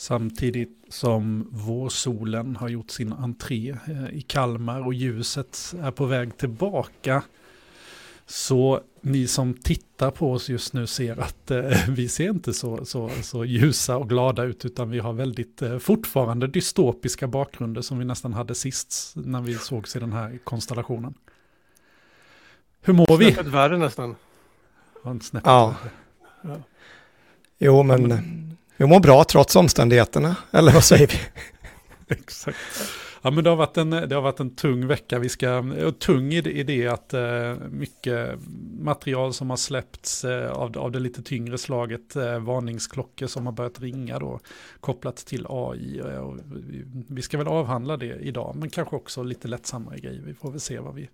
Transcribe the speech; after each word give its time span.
Samtidigt 0.00 0.84
som 0.88 1.48
vårsolen 1.50 2.56
har 2.56 2.68
gjort 2.68 2.90
sin 2.90 3.12
entré 3.12 3.70
eh, 3.70 4.08
i 4.12 4.20
Kalmar 4.20 4.86
och 4.86 4.94
ljuset 4.94 5.74
är 5.82 5.90
på 5.90 6.06
väg 6.06 6.36
tillbaka. 6.36 7.22
Så 8.26 8.80
ni 9.00 9.26
som 9.26 9.54
tittar 9.54 10.10
på 10.10 10.32
oss 10.32 10.48
just 10.48 10.72
nu 10.72 10.86
ser 10.86 11.20
att 11.20 11.50
eh, 11.50 11.88
vi 11.88 12.08
ser 12.08 12.30
inte 12.30 12.52
så, 12.52 12.84
så, 12.84 13.10
så 13.22 13.44
ljusa 13.44 13.96
och 13.96 14.08
glada 14.08 14.44
ut 14.44 14.64
utan 14.64 14.90
vi 14.90 14.98
har 14.98 15.12
väldigt 15.12 15.62
eh, 15.62 15.78
fortfarande 15.78 16.46
dystopiska 16.46 17.26
bakgrunder 17.26 17.82
som 17.82 17.98
vi 17.98 18.04
nästan 18.04 18.32
hade 18.32 18.54
sist 18.54 19.12
när 19.16 19.40
vi 19.40 19.54
sågs 19.54 19.96
i 19.96 19.98
den 19.98 20.12
här 20.12 20.38
konstellationen. 20.44 21.14
Hur 22.80 22.92
mår 22.92 23.18
vi? 23.18 23.32
Snäppet 23.32 23.52
värre 23.52 23.78
nästan. 23.78 24.16
Ja. 25.44 25.76
ja. 26.42 26.56
Jo, 27.58 27.82
men 27.82 28.47
vi 28.78 28.86
mår 28.86 29.00
bra 29.00 29.24
trots 29.24 29.56
omständigheterna, 29.56 30.36
eller 30.50 30.72
vad 30.72 30.84
säger 30.84 31.06
vi? 31.06 31.18
Exakt. 32.14 32.58
Ja, 33.22 33.30
men 33.30 33.44
det 33.44 33.50
har 33.50 33.56
varit 33.56 33.76
en, 33.76 33.90
det 33.90 34.14
har 34.14 34.22
varit 34.22 34.40
en 34.40 34.54
tung 34.54 34.86
vecka. 34.86 35.18
Vi 35.18 35.28
ska, 35.28 35.64
tung 35.98 36.32
i 36.32 36.40
det, 36.40 36.52
i 36.52 36.62
det 36.62 36.86
att 36.86 37.14
eh, 37.14 37.54
mycket 37.70 38.38
material 38.80 39.34
som 39.34 39.50
har 39.50 39.56
släppts 39.56 40.24
eh, 40.24 40.50
av, 40.50 40.78
av 40.78 40.92
det 40.92 40.98
lite 40.98 41.22
tyngre 41.22 41.58
slaget, 41.58 42.16
eh, 42.16 42.38
varningsklockor 42.38 43.26
som 43.26 43.46
har 43.46 43.52
börjat 43.52 43.80
ringa 43.80 44.18
då, 44.18 44.40
kopplat 44.80 45.16
till 45.16 45.46
AI. 45.48 45.98
Eh, 45.98 46.34
vi, 46.46 46.84
vi, 47.08 47.22
ska 47.22 47.38
väl 47.38 47.48
avhandla 47.48 47.96
det 47.96 48.16
idag, 48.20 48.56
men 48.56 48.70
kanske 48.70 48.96
också 48.96 49.22
lite 49.22 49.48
lättsammare 49.48 49.98
grejer. 49.98 50.22
Vi 50.26 50.34
får 50.34 50.50
väl 50.50 50.60
se 50.60 50.78
vad 50.78 50.94
vi 50.94 51.08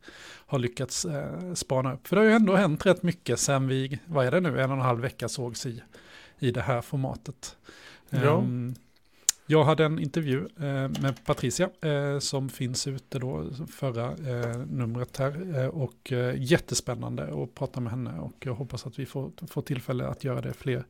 har 0.46 0.58
lyckats 0.58 1.04
eh, 1.04 1.54
spana 1.54 1.94
upp. 1.94 2.08
För 2.08 2.16
det 2.16 2.22
har 2.22 2.28
ju 2.28 2.34
ändå 2.34 2.56
hänt 2.56 2.86
rätt 2.86 3.02
mycket 3.02 3.38
sen 3.38 3.68
vi, 3.68 3.98
vad 4.06 4.26
är 4.26 4.30
det 4.30 4.40
nu, 4.40 4.60
en 4.60 4.70
och 4.70 4.76
en 4.76 4.82
halv 4.82 5.00
vecka 5.00 5.28
sågs 5.28 5.66
i, 5.66 5.82
i 6.38 6.50
det 6.50 6.60
här 6.60 6.80
formatet. 6.80 7.56
Ja. 8.10 8.34
Um, 8.36 8.74
jag 9.46 9.64
hade 9.64 9.84
en 9.84 9.98
intervju 9.98 10.38
eh, 10.38 10.88
med 11.02 11.14
Patricia 11.24 11.70
eh, 11.80 12.18
som 12.18 12.48
finns 12.48 12.86
ute 12.86 13.18
då, 13.18 13.50
förra 13.70 14.04
eh, 14.04 14.56
numret 14.56 15.16
här. 15.16 15.58
Eh, 15.58 15.66
och 15.66 16.12
eh, 16.12 16.34
jättespännande 16.38 17.42
att 17.42 17.54
prata 17.54 17.80
med 17.80 17.92
henne 17.92 18.18
och 18.18 18.34
jag 18.44 18.54
hoppas 18.54 18.86
att 18.86 18.98
vi 18.98 19.06
får, 19.06 19.30
får 19.48 19.62
tillfälle 19.62 20.06
att 20.06 20.24
göra 20.24 20.40
det 20.40 20.52
fler, 20.52 20.84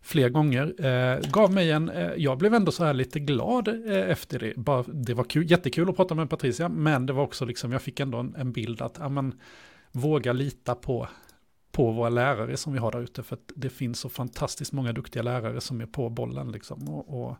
fler 0.00 0.28
gånger. 0.28 0.84
Eh, 0.84 1.30
gav 1.30 1.52
mig 1.52 1.70
en, 1.70 1.90
jag 2.16 2.38
blev 2.38 2.54
ändå 2.54 2.72
så 2.72 2.84
här 2.84 2.94
lite 2.94 3.20
glad 3.20 3.68
efter 3.88 4.38
det. 4.38 4.56
Bara, 4.56 4.82
det 4.82 5.14
var 5.14 5.24
kul, 5.24 5.50
jättekul 5.50 5.88
att 5.88 5.96
prata 5.96 6.14
med 6.14 6.30
Patricia, 6.30 6.68
men 6.68 7.06
det 7.06 7.12
var 7.12 7.22
också 7.22 7.44
liksom, 7.44 7.72
jag 7.72 7.82
fick 7.82 8.00
ändå 8.00 8.18
en, 8.18 8.34
en 8.38 8.52
bild 8.52 8.82
att, 8.82 8.96
ja 9.00 9.08
men, 9.08 9.34
våga 9.92 10.32
lita 10.32 10.74
på 10.74 11.08
på 11.76 11.90
våra 11.90 12.08
lärare 12.08 12.56
som 12.56 12.72
vi 12.72 12.78
har 12.78 12.92
där 12.92 13.00
ute. 13.00 13.22
För 13.22 13.36
att 13.36 13.52
det 13.54 13.70
finns 13.70 14.00
så 14.00 14.08
fantastiskt 14.08 14.72
många 14.72 14.92
duktiga 14.92 15.22
lärare 15.22 15.60
som 15.60 15.80
är 15.80 15.86
på 15.86 16.08
bollen. 16.08 16.52
Liksom. 16.52 16.88
Och, 16.88 17.22
och 17.22 17.36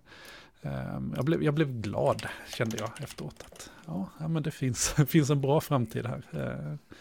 eh, 0.62 1.00
jag, 1.16 1.24
blev, 1.24 1.42
jag 1.42 1.54
blev 1.54 1.80
glad, 1.80 2.22
kände 2.56 2.76
jag 2.76 2.90
efteråt. 3.02 3.44
Att, 3.44 3.70
ja, 3.86 4.08
ja 4.20 4.28
men 4.28 4.42
det 4.42 4.50
finns, 4.50 4.88
finns 5.08 5.30
en 5.30 5.40
bra 5.40 5.60
framtid 5.60 6.06
här. 6.06 6.22
Eh, 6.32 6.94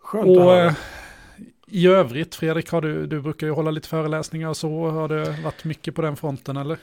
Skönt 0.00 0.26
och, 0.26 0.36
att 0.36 0.46
höra. 0.46 0.66
Eh, 0.66 0.74
I 1.66 1.86
övrigt, 1.86 2.34
Fredrik, 2.34 2.70
har 2.70 2.80
du, 2.80 3.06
du 3.06 3.20
brukar 3.20 3.46
ju 3.46 3.52
hålla 3.52 3.70
lite 3.70 3.88
föreläsningar 3.88 4.48
och 4.48 4.56
så. 4.56 4.90
Har 4.90 5.08
det 5.08 5.42
varit 5.44 5.64
mycket 5.64 5.94
på 5.94 6.02
den 6.02 6.16
fronten 6.16 6.56
eller? 6.56 6.78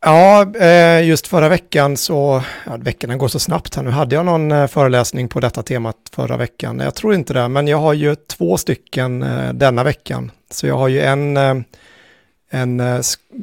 Ja, 0.00 0.52
eh, 0.60 1.08
just 1.08 1.26
förra 1.26 1.48
veckan 1.48 1.96
så, 1.96 2.42
ja, 2.66 2.76
veckorna 2.76 3.16
går 3.16 3.28
så 3.28 3.38
snabbt 3.38 3.74
här 3.74 3.82
nu, 3.82 3.90
hade 3.90 4.14
jag 4.14 4.26
någon 4.26 4.52
eh, 4.52 4.66
föreläsning 4.66 5.28
på 5.28 5.40
detta 5.40 5.62
temat 5.62 5.96
förra 6.12 6.36
veckan? 6.36 6.78
Jag 6.78 6.94
tror 6.94 7.14
inte 7.14 7.32
det, 7.32 7.48
men 7.48 7.68
jag 7.68 7.78
har 7.78 7.92
ju 7.92 8.14
två 8.14 8.56
stycken 8.56 9.22
eh, 9.22 9.52
denna 9.52 9.84
veckan. 9.84 10.30
Så 10.50 10.66
jag 10.66 10.78
har 10.78 10.88
ju 10.88 11.00
en, 11.00 11.36
en 12.50 13.02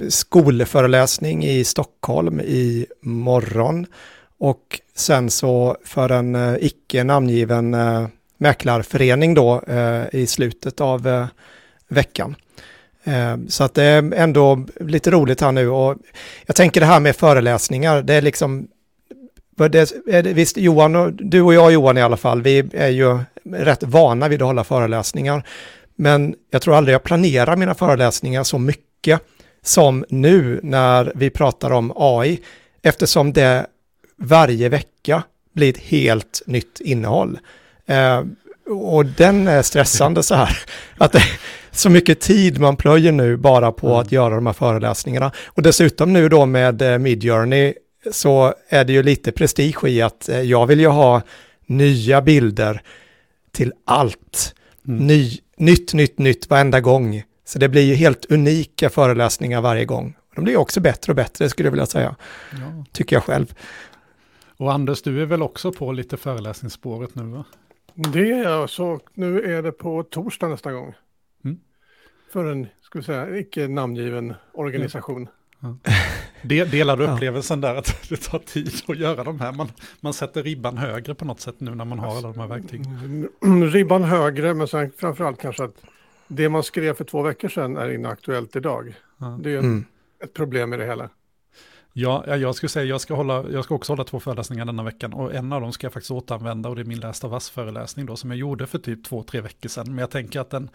skolföreläsning 0.10 1.46
i 1.46 1.64
Stockholm 1.64 2.40
i 2.40 2.86
morgon 3.02 3.86
och 4.40 4.80
sen 4.96 5.30
så 5.30 5.78
för 5.86 6.10
en 6.10 6.58
icke 6.62 7.04
namngiven 7.04 7.76
mäklarförening 8.38 9.34
då 9.34 9.62
i 10.12 10.28
slutet 10.28 10.82
av 10.82 11.28
veckan. 11.88 12.36
Eh, 13.04 13.38
så 13.48 13.64
att 13.64 13.74
det 13.74 13.84
är 13.84 14.14
ändå 14.14 14.66
lite 14.80 15.12
roligt 15.12 15.42
här 15.42 15.52
nu 15.52 15.70
och 15.70 15.98
jag 16.46 16.56
tänker 16.56 16.80
det 16.80 16.86
här 16.86 17.00
med 17.00 17.16
föreläsningar, 17.16 18.02
det 18.02 18.14
är 18.14 18.22
liksom, 18.22 18.68
det, 19.56 19.94
visst 20.22 20.58
Johan, 20.58 21.18
du 21.22 21.42
och 21.42 21.54
jag 21.54 21.72
Johan 21.72 21.98
i 21.98 22.02
alla 22.02 22.18
fall, 22.18 22.42
vi 22.42 22.70
är 22.74 22.90
ju 22.90 23.20
rätt 23.52 23.84
vana 23.84 24.28
vid 24.28 24.42
att 24.42 24.48
hålla 24.48 24.64
föreläsningar. 24.64 25.44
Men 25.96 26.36
jag 26.52 26.62
tror 26.62 26.76
aldrig 26.76 26.94
jag 26.94 27.04
planerar 27.04 27.56
mina 27.56 27.76
föreläsningar 27.76 28.44
så 28.44 28.58
mycket 28.58 29.22
som 29.64 30.06
nu 30.10 30.60
när 30.64 31.12
vi 31.16 31.30
pratar 31.30 31.72
om 31.72 31.94
AI, 31.96 32.40
eftersom 32.82 33.34
det 33.34 33.66
varje 34.18 34.70
vecka 34.70 35.24
blir 35.54 35.70
ett 35.70 35.78
helt 35.78 36.42
nytt 36.46 36.80
innehåll. 36.80 37.40
Eh, 37.86 38.24
och 38.68 39.06
den 39.06 39.48
är 39.48 39.62
stressande 39.62 40.24
så 40.24 40.36
här. 40.36 40.58
Att 40.98 41.12
det, 41.12 41.24
så 41.74 41.90
mycket 41.90 42.20
tid 42.20 42.60
man 42.60 42.76
plöjer 42.76 43.12
nu 43.12 43.38
bara 43.38 43.72
på 43.72 43.88
mm. 43.88 44.00
att 44.00 44.12
göra 44.12 44.36
de 44.36 44.46
här 44.46 44.54
föreläsningarna. 44.54 45.32
Och 45.48 45.62
dessutom 45.62 46.14
nu 46.14 46.30
då 46.30 46.46
med 46.46 46.82
eh, 46.82 46.98
Midjourney 46.98 47.74
så 48.12 48.54
är 48.70 48.86
det 48.86 48.94
ju 48.94 49.04
lite 49.04 49.32
prestige 49.32 49.84
i 49.84 50.02
att 50.02 50.30
eh, 50.30 50.42
jag 50.42 50.68
vill 50.68 50.80
ju 50.80 50.88
ha 50.88 51.22
nya 51.66 52.22
bilder 52.22 52.82
till 53.52 53.74
allt. 53.86 54.56
Mm. 54.88 55.08
Ny, 55.08 55.40
nytt, 55.58 55.94
nytt, 55.94 56.18
nytt 56.18 56.50
varenda 56.50 56.82
gång. 56.82 57.24
Så 57.46 57.60
det 57.60 57.70
blir 57.70 57.82
ju 57.82 57.96
helt 57.96 58.26
unika 58.32 58.90
föreläsningar 58.90 59.62
varje 59.62 59.86
gång. 59.86 60.16
De 60.36 60.44
blir 60.44 60.58
också 60.58 60.80
bättre 60.80 61.12
och 61.12 61.16
bättre 61.16 61.50
skulle 61.50 61.68
jag 61.68 61.72
vilja 61.72 61.86
säga. 61.86 62.16
Ja. 62.52 62.86
Tycker 62.92 63.16
jag 63.16 63.24
själv. 63.24 63.54
Och 64.58 64.74
Anders, 64.74 65.02
du 65.02 65.22
är 65.22 65.26
väl 65.26 65.42
också 65.42 65.72
på 65.72 65.92
lite 65.92 66.18
föreläsningsspåret 66.18 67.16
nu 67.16 67.24
va? 67.24 67.46
Det 67.94 68.32
är 68.32 68.44
jag, 68.44 68.70
så 68.70 69.00
nu 69.14 69.56
är 69.58 69.62
det 69.62 69.72
på 69.72 70.04
torsdag 70.04 70.48
nästa 70.48 70.72
gång. 70.72 70.94
Mm. 72.36 72.46
För 72.46 72.52
en, 72.52 72.68
ska 72.82 73.00
vi 73.00 73.06
säga, 73.06 73.38
icke 73.38 73.68
namngiven 73.68 74.34
organisation. 74.54 75.30
Ja. 75.60 75.78
Ja. 75.84 76.66
Delar 76.66 76.98
du 76.98 77.08
upplevelsen 77.08 77.62
där 77.62 77.76
att 77.76 78.10
det 78.10 78.18
tar 78.18 78.40
tid 78.40 78.72
att 78.88 78.98
göra 78.98 79.24
de 79.24 79.40
här? 79.40 79.52
Man, 79.52 79.68
man 80.00 80.14
sätter 80.14 80.44
ribban 80.44 80.78
högre 80.78 81.16
på 81.16 81.26
något 81.26 81.40
sätt 81.40 81.56
nu 81.58 81.76
när 81.76 81.86
man 81.86 82.00
har 82.00 82.18
alla 82.18 82.32
de 82.32 82.40
här 82.40 82.48
verktygen. 82.48 83.30
Ribban 83.72 84.04
högre, 84.04 84.54
men 84.54 84.68
sen 84.68 84.92
framförallt 84.98 85.42
kanske 85.42 85.64
att 85.64 85.76
det 86.28 86.50
man 86.50 86.64
skrev 86.64 86.94
för 86.94 87.04
två 87.04 87.22
veckor 87.22 87.50
sedan 87.50 87.78
är 87.78 87.90
inaktuellt 87.92 88.56
idag. 88.56 88.94
Ja. 89.18 89.40
Det 89.44 89.52
är 89.52 89.60
mm. 89.60 89.86
ett 90.24 90.34
problem 90.34 90.74
i 90.74 90.78
det 90.78 90.86
hela. 90.86 91.10
Ja, 91.96 92.38
jag 92.38 92.56
skulle 92.56 92.70
säga 92.70 92.86
jag 92.86 93.02
ska, 93.02 93.14
hålla, 93.14 93.46
jag 93.50 93.64
ska 93.64 93.76
också 93.76 93.92
hålla 93.92 94.04
två 94.04 94.20
föreläsningar 94.20 94.66
denna 94.66 94.84
veckan 94.84 95.14
och 95.14 95.34
en 95.34 95.54
av 95.54 95.62
dem 95.62 95.72
ska 95.72 95.86
jag 95.86 95.94
faktiskt 95.94 96.12
återanvända 96.12 96.70
och 96.70 96.76
det 96.76 96.82
är 96.82 96.86
min 96.86 97.00
lästa 97.00 97.28
vass-föreläsning 97.28 98.06
då 98.06 98.16
som 98.16 98.30
jag 98.30 98.40
gjorde 98.40 98.68
för 98.68 98.80
typ 98.80 99.04
två, 99.04 99.24
tre 99.24 99.42
veckor 99.42 99.70
sedan. 99.70 99.86
Men 99.88 99.98
jag 99.98 100.10
tänker 100.10 100.40
att 100.40 100.50
den, 100.50 100.70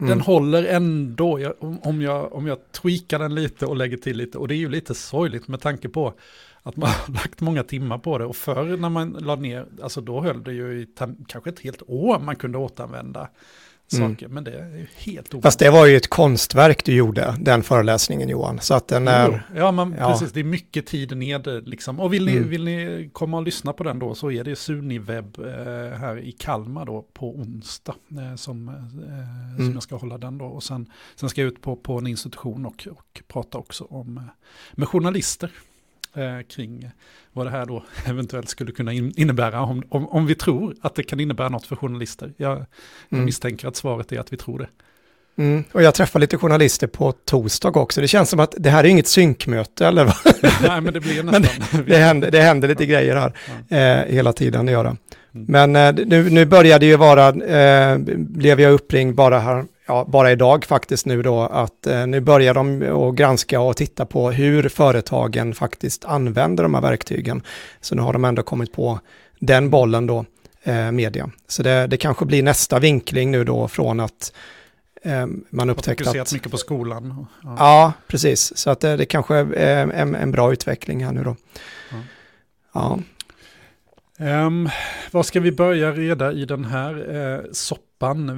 mm. 0.00 0.08
den 0.10 0.20
håller 0.20 0.64
ändå 0.64 1.40
jag, 1.40 1.54
om, 1.60 2.02
jag, 2.02 2.32
om 2.32 2.46
jag 2.46 2.72
tweakar 2.72 3.18
den 3.18 3.34
lite 3.34 3.66
och 3.66 3.76
lägger 3.76 3.96
till 3.96 4.16
lite 4.16 4.38
och 4.38 4.48
det 4.48 4.54
är 4.54 4.56
ju 4.56 4.68
lite 4.68 4.94
sorgligt 4.94 5.48
med 5.48 5.60
tanke 5.60 5.88
på 5.88 6.14
att 6.62 6.76
man 6.76 6.88
har 7.06 7.14
lagt 7.14 7.40
många 7.40 7.62
timmar 7.62 7.98
på 7.98 8.18
det 8.18 8.24
och 8.24 8.36
förr 8.36 8.76
när 8.76 8.88
man 8.88 9.10
la 9.20 9.36
ner, 9.36 9.66
alltså 9.82 10.00
då 10.00 10.20
höll 10.20 10.42
det 10.44 10.52
ju 10.52 10.80
i 10.80 10.86
kanske 11.28 11.50
ett 11.50 11.60
helt 11.60 11.82
år 11.86 12.18
man 12.18 12.36
kunde 12.36 12.58
återanvända. 12.58 13.28
Saker. 13.90 14.26
Mm. 14.26 14.34
Men 14.34 14.44
det 14.44 14.50
är 14.50 14.88
helt 14.96 15.28
ovanligt. 15.28 15.42
Fast 15.42 15.58
det 15.58 15.70
var 15.70 15.86
ju 15.86 15.96
ett 15.96 16.10
konstverk 16.10 16.84
du 16.84 16.94
gjorde, 16.94 17.34
den 17.40 17.62
föreläsningen 17.62 18.28
Johan. 18.28 18.58
Så 18.60 18.74
att 18.74 18.88
den 18.88 19.08
är... 19.08 19.46
Ja, 19.56 19.72
men 19.72 19.94
ja. 19.98 20.12
precis. 20.12 20.32
Det 20.32 20.40
är 20.40 20.44
mycket 20.44 20.86
tid 20.86 21.16
ned 21.16 21.68
liksom. 21.68 22.00
Och 22.00 22.12
vill 22.12 22.26
ni, 22.26 22.36
mm. 22.36 22.48
vill 22.48 22.64
ni 22.64 23.10
komma 23.12 23.36
och 23.36 23.42
lyssna 23.42 23.72
på 23.72 23.84
den 23.84 23.98
då 23.98 24.14
så 24.14 24.30
är 24.30 24.44
det 24.44 24.56
Suniveb 24.56 25.38
eh, 25.38 25.44
här 25.98 26.18
i 26.18 26.32
Kalmar 26.32 26.86
då 26.86 27.06
på 27.12 27.36
onsdag. 27.36 27.94
Eh, 28.10 28.36
som, 28.36 28.68
eh, 28.68 28.74
mm. 28.74 29.56
som 29.56 29.72
jag 29.74 29.82
ska 29.82 29.96
hålla 29.96 30.18
den 30.18 30.38
då. 30.38 30.44
Och 30.44 30.62
sen, 30.62 30.90
sen 31.16 31.28
ska 31.28 31.40
jag 31.40 31.48
ut 31.48 31.62
på, 31.62 31.76
på 31.76 31.98
en 31.98 32.06
institution 32.06 32.66
och, 32.66 32.88
och 32.90 33.22
prata 33.28 33.58
också 33.58 33.84
om, 33.84 34.16
eh, 34.16 34.22
med 34.72 34.88
journalister 34.88 35.50
eh, 36.16 36.46
kring 36.48 36.90
vad 37.32 37.46
det 37.46 37.50
här 37.50 37.66
då 37.66 37.84
eventuellt 38.06 38.48
skulle 38.48 38.72
kunna 38.72 38.92
innebära 38.92 39.62
om, 39.62 39.82
om, 39.88 40.08
om 40.08 40.26
vi 40.26 40.34
tror 40.34 40.74
att 40.80 40.94
det 40.94 41.02
kan 41.02 41.20
innebära 41.20 41.48
något 41.48 41.66
för 41.66 41.76
journalister. 41.76 42.32
Jag, 42.36 42.50
jag 42.50 42.66
mm. 43.12 43.24
misstänker 43.24 43.68
att 43.68 43.76
svaret 43.76 44.12
är 44.12 44.18
att 44.18 44.32
vi 44.32 44.36
tror 44.36 44.58
det. 44.58 44.68
Mm. 45.38 45.64
Och 45.72 45.82
jag 45.82 45.94
träffar 45.94 46.20
lite 46.20 46.36
journalister 46.38 46.86
på 46.86 47.12
torsdag 47.12 47.76
också. 47.76 48.00
Det 48.00 48.08
känns 48.08 48.30
som 48.30 48.40
att 48.40 48.54
det 48.58 48.70
här 48.70 48.84
är 48.84 48.88
inget 48.88 49.06
synkmöte 49.06 49.86
eller 49.86 50.04
vad? 50.04 50.16
Nej, 50.62 50.80
men 50.80 50.94
det 50.94 51.00
blir 51.00 51.22
nästan. 51.22 51.42
det, 51.42 51.82
det, 51.86 51.96
händer, 51.96 52.30
det 52.30 52.40
händer 52.40 52.68
lite 52.68 52.86
grejer 52.86 53.16
här 53.16 53.32
eh, 53.68 54.14
hela 54.14 54.32
tiden 54.32 54.68
att 54.68 54.72
göra. 54.72 54.96
Mm. 55.34 55.46
Men 55.48 55.76
eh, 55.76 56.06
nu, 56.06 56.30
nu 56.30 56.46
började 56.46 56.86
ju 56.86 56.96
vara, 56.96 57.28
eh, 57.28 57.98
blev 58.16 58.60
jag 58.60 58.72
uppringd 58.72 59.14
bara 59.14 59.38
här 59.38 59.64
ja, 59.90 60.04
bara 60.08 60.32
idag 60.32 60.64
faktiskt 60.64 61.06
nu 61.06 61.22
då, 61.22 61.40
att 61.40 61.86
eh, 61.86 62.06
nu 62.06 62.20
börjar 62.20 62.54
de 62.54 62.82
att 62.82 63.14
granska 63.14 63.60
och 63.60 63.76
titta 63.76 64.06
på 64.06 64.30
hur 64.30 64.68
företagen 64.68 65.54
faktiskt 65.54 66.04
använder 66.04 66.62
de 66.62 66.74
här 66.74 66.80
verktygen. 66.80 67.42
Så 67.80 67.94
nu 67.94 68.02
har 68.02 68.12
de 68.12 68.24
ändå 68.24 68.42
kommit 68.42 68.72
på 68.72 69.00
den 69.38 69.70
bollen 69.70 70.06
då, 70.06 70.24
eh, 70.62 70.90
media. 70.92 71.30
Så 71.48 71.62
det, 71.62 71.86
det 71.86 71.96
kanske 71.96 72.24
blir 72.24 72.42
nästa 72.42 72.78
vinkling 72.78 73.30
nu 73.30 73.44
då 73.44 73.68
från 73.68 74.00
att 74.00 74.32
eh, 75.02 75.26
man 75.50 75.70
upptäckt 75.70 76.00
att... 76.00 76.06
Fokuserat 76.06 76.32
mycket 76.32 76.50
på 76.50 76.58
skolan. 76.58 77.26
Ja, 77.42 77.56
ja 77.58 77.92
precis. 78.06 78.56
Så 78.56 78.70
att 78.70 78.80
det, 78.80 78.96
det 78.96 79.06
kanske 79.06 79.36
är 79.36 79.86
en, 79.86 80.14
en, 80.14 80.30
bra 80.30 80.52
utveckling 80.52 81.04
här 81.04 81.12
nu 81.12 81.24
då. 81.24 81.36
Ja. 81.90 82.98
ja. 84.18 84.46
Um, 84.46 84.68
vad 85.10 85.26
ska 85.26 85.40
vi 85.40 85.52
börja 85.52 85.92
reda 85.92 86.32
i 86.32 86.44
den 86.44 86.64
här 86.64 87.16
eh, 87.16 87.52
soppan 87.52 87.89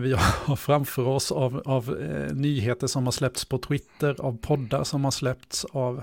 vi 0.02 0.12
har 0.44 0.56
framför 0.56 1.08
oss 1.08 1.32
av, 1.32 1.62
av 1.64 1.98
eh, 2.00 2.34
nyheter 2.34 2.86
som 2.86 3.04
har 3.04 3.12
släppts 3.12 3.44
på 3.44 3.58
Twitter, 3.58 4.16
av 4.18 4.38
poddar 4.38 4.84
som 4.84 5.04
har 5.04 5.10
släppts 5.10 5.64
av, 5.64 6.02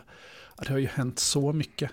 ja, 0.57 0.63
det 0.67 0.71
har 0.71 0.79
ju 0.79 0.87
hänt 0.87 1.19
så 1.19 1.53
mycket. 1.53 1.91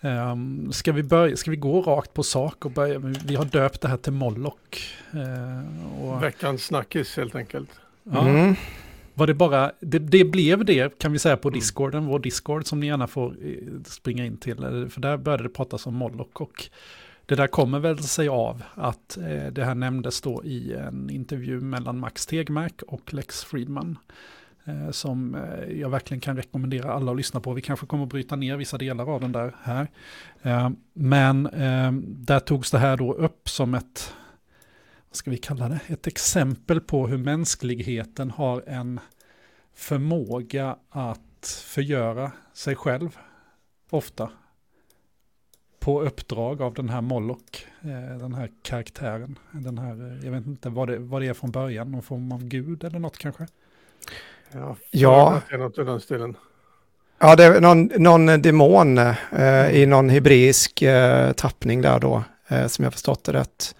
Um, 0.00 0.72
ska, 0.72 0.92
vi 0.92 1.02
börja, 1.02 1.36
ska 1.36 1.50
vi 1.50 1.56
gå 1.56 1.82
rakt 1.82 2.14
på 2.14 2.22
sak 2.22 2.64
och 2.64 2.70
börja, 2.70 2.98
vi 2.98 3.36
har 3.36 3.44
döpt 3.44 3.80
det 3.80 3.88
här 3.88 3.96
till 3.96 4.12
Moloch. 4.12 4.94
Uh, 5.14 6.04
och... 6.04 6.22
Veckans 6.22 6.64
snackis 6.64 7.16
helt 7.16 7.34
enkelt. 7.34 7.70
Ja. 8.02 8.28
Mm. 8.28 8.54
Var 9.14 9.26
det 9.26 9.34
bara, 9.34 9.72
det, 9.80 9.98
det, 9.98 10.24
blev 10.24 10.64
det 10.64 10.98
kan 10.98 11.12
vi 11.12 11.18
säga 11.18 11.36
på 11.36 11.50
Discorden, 11.50 12.06
vår 12.06 12.18
Discord 12.18 12.66
som 12.66 12.80
ni 12.80 12.86
gärna 12.86 13.06
får 13.06 13.36
eh, 13.42 13.82
springa 13.86 14.26
in 14.26 14.36
till. 14.36 14.88
För 14.90 15.00
där 15.00 15.16
började 15.16 15.42
det 15.42 15.48
pratas 15.48 15.86
om 15.86 15.94
Moloch 15.94 16.40
och 16.40 16.64
det 17.30 17.36
där 17.36 17.46
kommer 17.46 17.78
väl 17.78 17.98
sig 17.98 18.28
av 18.28 18.62
att 18.74 19.16
eh, 19.16 19.46
det 19.52 19.64
här 19.64 19.74
nämndes 19.74 20.20
då 20.20 20.44
i 20.44 20.72
en 20.72 21.10
intervju 21.10 21.60
mellan 21.60 21.98
Max 21.98 22.26
Tegmark 22.26 22.82
och 22.82 23.14
Lex 23.14 23.44
Friedman. 23.44 23.98
Eh, 24.64 24.90
som 24.90 25.34
eh, 25.34 25.80
jag 25.80 25.90
verkligen 25.90 26.20
kan 26.20 26.36
rekommendera 26.36 26.92
alla 26.92 27.10
att 27.10 27.16
lyssna 27.16 27.40
på. 27.40 27.52
Vi 27.52 27.62
kanske 27.62 27.86
kommer 27.86 28.04
att 28.04 28.10
bryta 28.10 28.36
ner 28.36 28.56
vissa 28.56 28.78
delar 28.78 29.14
av 29.14 29.20
den 29.20 29.32
där 29.32 29.56
här. 29.62 29.88
Eh, 30.42 30.70
men 30.92 31.46
eh, 31.46 31.92
där 32.02 32.40
togs 32.40 32.70
det 32.70 32.78
här 32.78 32.96
då 32.96 33.12
upp 33.12 33.48
som 33.48 33.74
ett, 33.74 34.14
vad 35.08 35.16
ska 35.16 35.30
vi 35.30 35.38
kalla 35.38 35.68
det, 35.68 35.80
ett 35.86 36.06
exempel 36.06 36.80
på 36.80 37.06
hur 37.06 37.18
mänskligheten 37.18 38.30
har 38.30 38.64
en 38.66 39.00
förmåga 39.74 40.76
att 40.88 41.64
förgöra 41.66 42.32
sig 42.52 42.76
själv 42.76 43.18
ofta 43.90 44.30
på 45.80 46.02
uppdrag 46.02 46.62
av 46.62 46.74
den 46.74 46.88
här 46.88 47.00
Moloch, 47.00 47.66
eh, 47.82 48.18
den 48.18 48.34
här 48.34 48.50
karaktären. 48.62 49.38
Den 49.50 49.78
här, 49.78 49.92
eh, 49.92 50.24
jag 50.24 50.32
vet 50.32 50.46
inte 50.46 50.68
vad 50.68 50.88
det, 50.88 50.98
vad 50.98 51.22
det 51.22 51.28
är 51.28 51.34
från 51.34 51.50
början, 51.50 51.92
någon 51.92 52.02
form 52.02 52.32
av 52.32 52.44
gud 52.44 52.84
eller 52.84 52.98
något 52.98 53.18
kanske? 53.18 53.46
Ja, 54.52 54.76
ja. 54.90 55.42
Det 55.48 55.54
är 55.54 55.58
något 55.58 55.78
i 55.78 55.84
den 55.84 56.00
stilen. 56.00 56.36
Ja, 57.18 57.36
det 57.36 57.44
är 57.44 57.60
någon, 57.60 57.90
någon 57.96 58.42
demon 58.42 58.98
eh, 58.98 59.70
i 59.70 59.86
någon 59.86 60.08
hebreisk 60.08 60.82
eh, 60.82 61.32
tappning 61.32 61.82
där 61.82 61.98
då, 61.98 62.22
eh, 62.48 62.66
som 62.66 62.82
jag 62.84 62.92
förstått 62.92 63.24
det 63.24 63.32
rätt. 63.32 63.74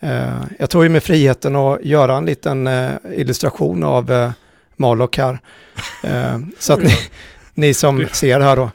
Eh, 0.00 0.42
jag 0.58 0.70
tog 0.70 0.82
ju 0.82 0.88
med 0.88 1.02
friheten 1.02 1.56
att 1.56 1.84
göra 1.84 2.16
en 2.16 2.26
liten 2.26 2.68
illustration 3.10 3.84
av 3.84 4.32
Moloch 4.76 5.18
här. 5.18 5.38
så 6.58 6.72
att 6.72 6.82
ni, 6.82 6.92
ni 7.54 7.74
som 7.74 8.06
ser 8.12 8.40
här 8.40 8.56
då 8.56 8.70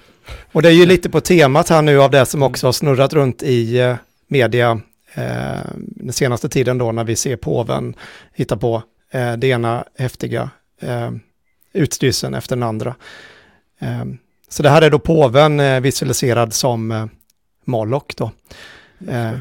och 0.51 0.61
det 0.61 0.69
är 0.69 0.73
ju 0.73 0.85
lite 0.85 1.09
på 1.09 1.21
temat 1.21 1.69
här 1.69 1.81
nu 1.81 2.01
av 2.01 2.11
det 2.11 2.25
som 2.25 2.43
också 2.43 2.67
har 2.67 2.71
snurrat 2.71 3.13
runt 3.13 3.43
i 3.43 3.79
eh, 3.79 3.95
media 4.27 4.81
eh, 5.13 5.59
den 5.77 6.13
senaste 6.13 6.49
tiden 6.49 6.77
då 6.77 6.91
när 6.91 7.03
vi 7.03 7.15
ser 7.15 7.35
påven 7.35 7.95
hitta 8.33 8.57
på 8.57 8.83
eh, 9.11 9.33
det 9.33 9.47
ena 9.47 9.85
häftiga 9.97 10.49
eh, 10.81 11.11
utstyrseln 11.73 12.33
efter 12.33 12.55
den 12.55 12.63
andra. 12.63 12.95
Eh, 13.79 14.05
så 14.49 14.63
det 14.63 14.69
här 14.69 14.81
är 14.81 14.89
då 14.89 14.99
påven 14.99 15.59
eh, 15.59 15.79
visualiserad 15.79 16.53
som 16.53 16.91
eh, 16.91 17.05
Moloch 17.65 18.13
då. 18.17 18.31
Eh, 19.07 19.31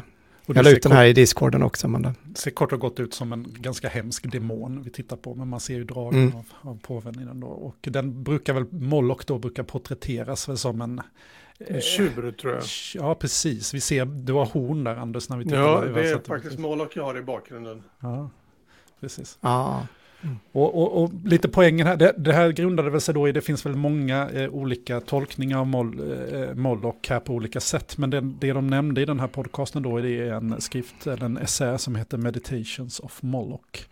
jag 0.45 0.63
la 0.63 0.69
ut 0.69 0.83
den 0.83 0.91
här 0.91 1.05
i 1.05 1.13
discorden 1.13 1.63
också. 1.63 1.87
Men 1.87 2.01
det 2.01 2.13
ser 2.35 2.51
kort 2.51 2.73
och 2.73 2.79
gott 2.79 2.99
ut 2.99 3.13
som 3.13 3.33
en 3.33 3.55
ganska 3.59 3.89
hemsk 3.89 4.31
demon 4.31 4.83
vi 4.83 4.89
tittar 4.89 5.17
på. 5.17 5.35
Men 5.35 5.47
man 5.47 5.59
ser 5.59 5.75
ju 5.75 5.83
dragen 5.83 6.23
mm. 6.23 6.35
av, 6.35 6.45
av 6.61 6.79
påven 6.79 7.19
i 7.19 7.25
den 7.25 7.39
då. 7.39 7.47
Och 7.47 7.77
den 7.81 8.23
brukar 8.23 8.53
väl, 8.53 8.65
Moloch 8.71 9.23
då 9.27 9.39
brukar 9.39 9.63
porträtteras 9.63 10.49
väl 10.49 10.57
som 10.57 10.81
en... 10.81 11.01
En 11.67 11.81
tjur 11.81 12.31
tror 12.31 12.53
jag. 12.53 12.63
Ja, 12.95 13.15
precis. 13.15 13.73
Vi 13.73 13.81
ser, 13.81 14.05
du 14.05 14.33
har 14.33 14.45
horn 14.45 14.83
där 14.83 14.95
Anders 14.95 15.29
när 15.29 15.37
vi 15.37 15.43
tittar. 15.43 15.57
Ja, 15.57 15.81
det 15.81 16.09
är 16.09 16.19
faktiskt 16.19 16.59
Moloch 16.59 16.91
jag 16.95 17.03
har 17.03 17.17
i 17.17 17.21
bakgrunden. 17.21 17.83
Ja, 17.99 18.29
precis. 18.99 19.37
Ja. 19.41 19.87
Mm. 20.23 20.35
Och, 20.51 20.81
och, 20.81 21.03
och, 21.03 21.11
lite 21.25 21.49
poängen 21.49 21.87
här, 21.87 21.97
det, 21.97 22.13
det, 22.17 22.33
här 22.33 22.49
grundade 22.49 22.89
väl 22.89 23.01
sig 23.01 23.13
då 23.13 23.27
i, 23.27 23.31
det 23.31 23.41
finns 23.41 23.65
väl 23.65 23.75
många 23.75 24.29
eh, 24.29 24.49
olika 24.49 24.99
tolkningar 24.99 25.57
av 25.57 25.67
Moll, 25.67 25.99
eh, 26.33 26.55
Moloch 26.55 27.09
här 27.09 27.19
på 27.19 27.33
olika 27.33 27.59
sätt. 27.59 27.97
Men 27.97 28.09
det, 28.09 28.21
det 28.21 28.53
de 28.53 28.67
nämnde 28.67 29.01
i 29.01 29.05
den 29.05 29.19
här 29.19 29.27
podcasten 29.27 29.83
då 29.83 29.97
är 29.97 30.01
det 30.01 30.29
en 30.29 30.61
skrift, 30.61 31.07
eller 31.07 31.25
en 31.25 31.37
essä 31.37 31.77
som 31.77 31.95
heter 31.95 32.17
Meditations 32.17 32.99
of 32.99 33.23
Moloch. 33.23 33.87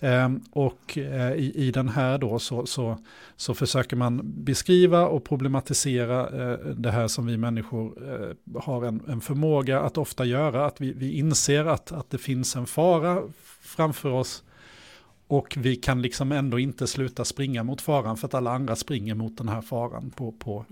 Eh, 0.00 0.28
och 0.50 0.98
eh, 0.98 1.32
i, 1.32 1.52
i 1.54 1.70
den 1.70 1.88
här 1.88 2.18
då 2.18 2.38
så, 2.38 2.66
så, 2.66 2.98
så 3.36 3.54
försöker 3.54 3.96
man 3.96 4.20
beskriva 4.24 5.06
och 5.06 5.24
problematisera 5.24 6.20
eh, 6.20 6.58
det 6.58 6.90
här 6.90 7.08
som 7.08 7.26
vi 7.26 7.36
människor 7.36 7.92
eh, 8.12 8.60
har 8.62 8.84
en, 8.84 9.02
en 9.08 9.20
förmåga 9.20 9.80
att 9.80 9.98
ofta 9.98 10.24
göra. 10.24 10.66
Att 10.66 10.80
vi, 10.80 10.92
vi 10.92 11.12
inser 11.12 11.64
att, 11.64 11.92
att 11.92 12.10
det 12.10 12.18
finns 12.18 12.56
en 12.56 12.66
fara 12.66 13.22
framför 13.60 14.10
oss 14.10 14.44
och 15.28 15.56
vi 15.60 15.76
kan 15.76 16.02
liksom 16.02 16.32
ändå 16.32 16.58
inte 16.58 16.86
sluta 16.86 17.24
springa 17.24 17.62
mot 17.62 17.80
faran 17.80 18.16
för 18.16 18.26
att 18.26 18.34
alla 18.34 18.52
andra 18.52 18.76
springer 18.76 19.14
mot 19.14 19.38
den 19.38 19.48
här 19.48 19.60
faran 19.60 20.10
på, 20.16 20.32
på, 20.32 20.64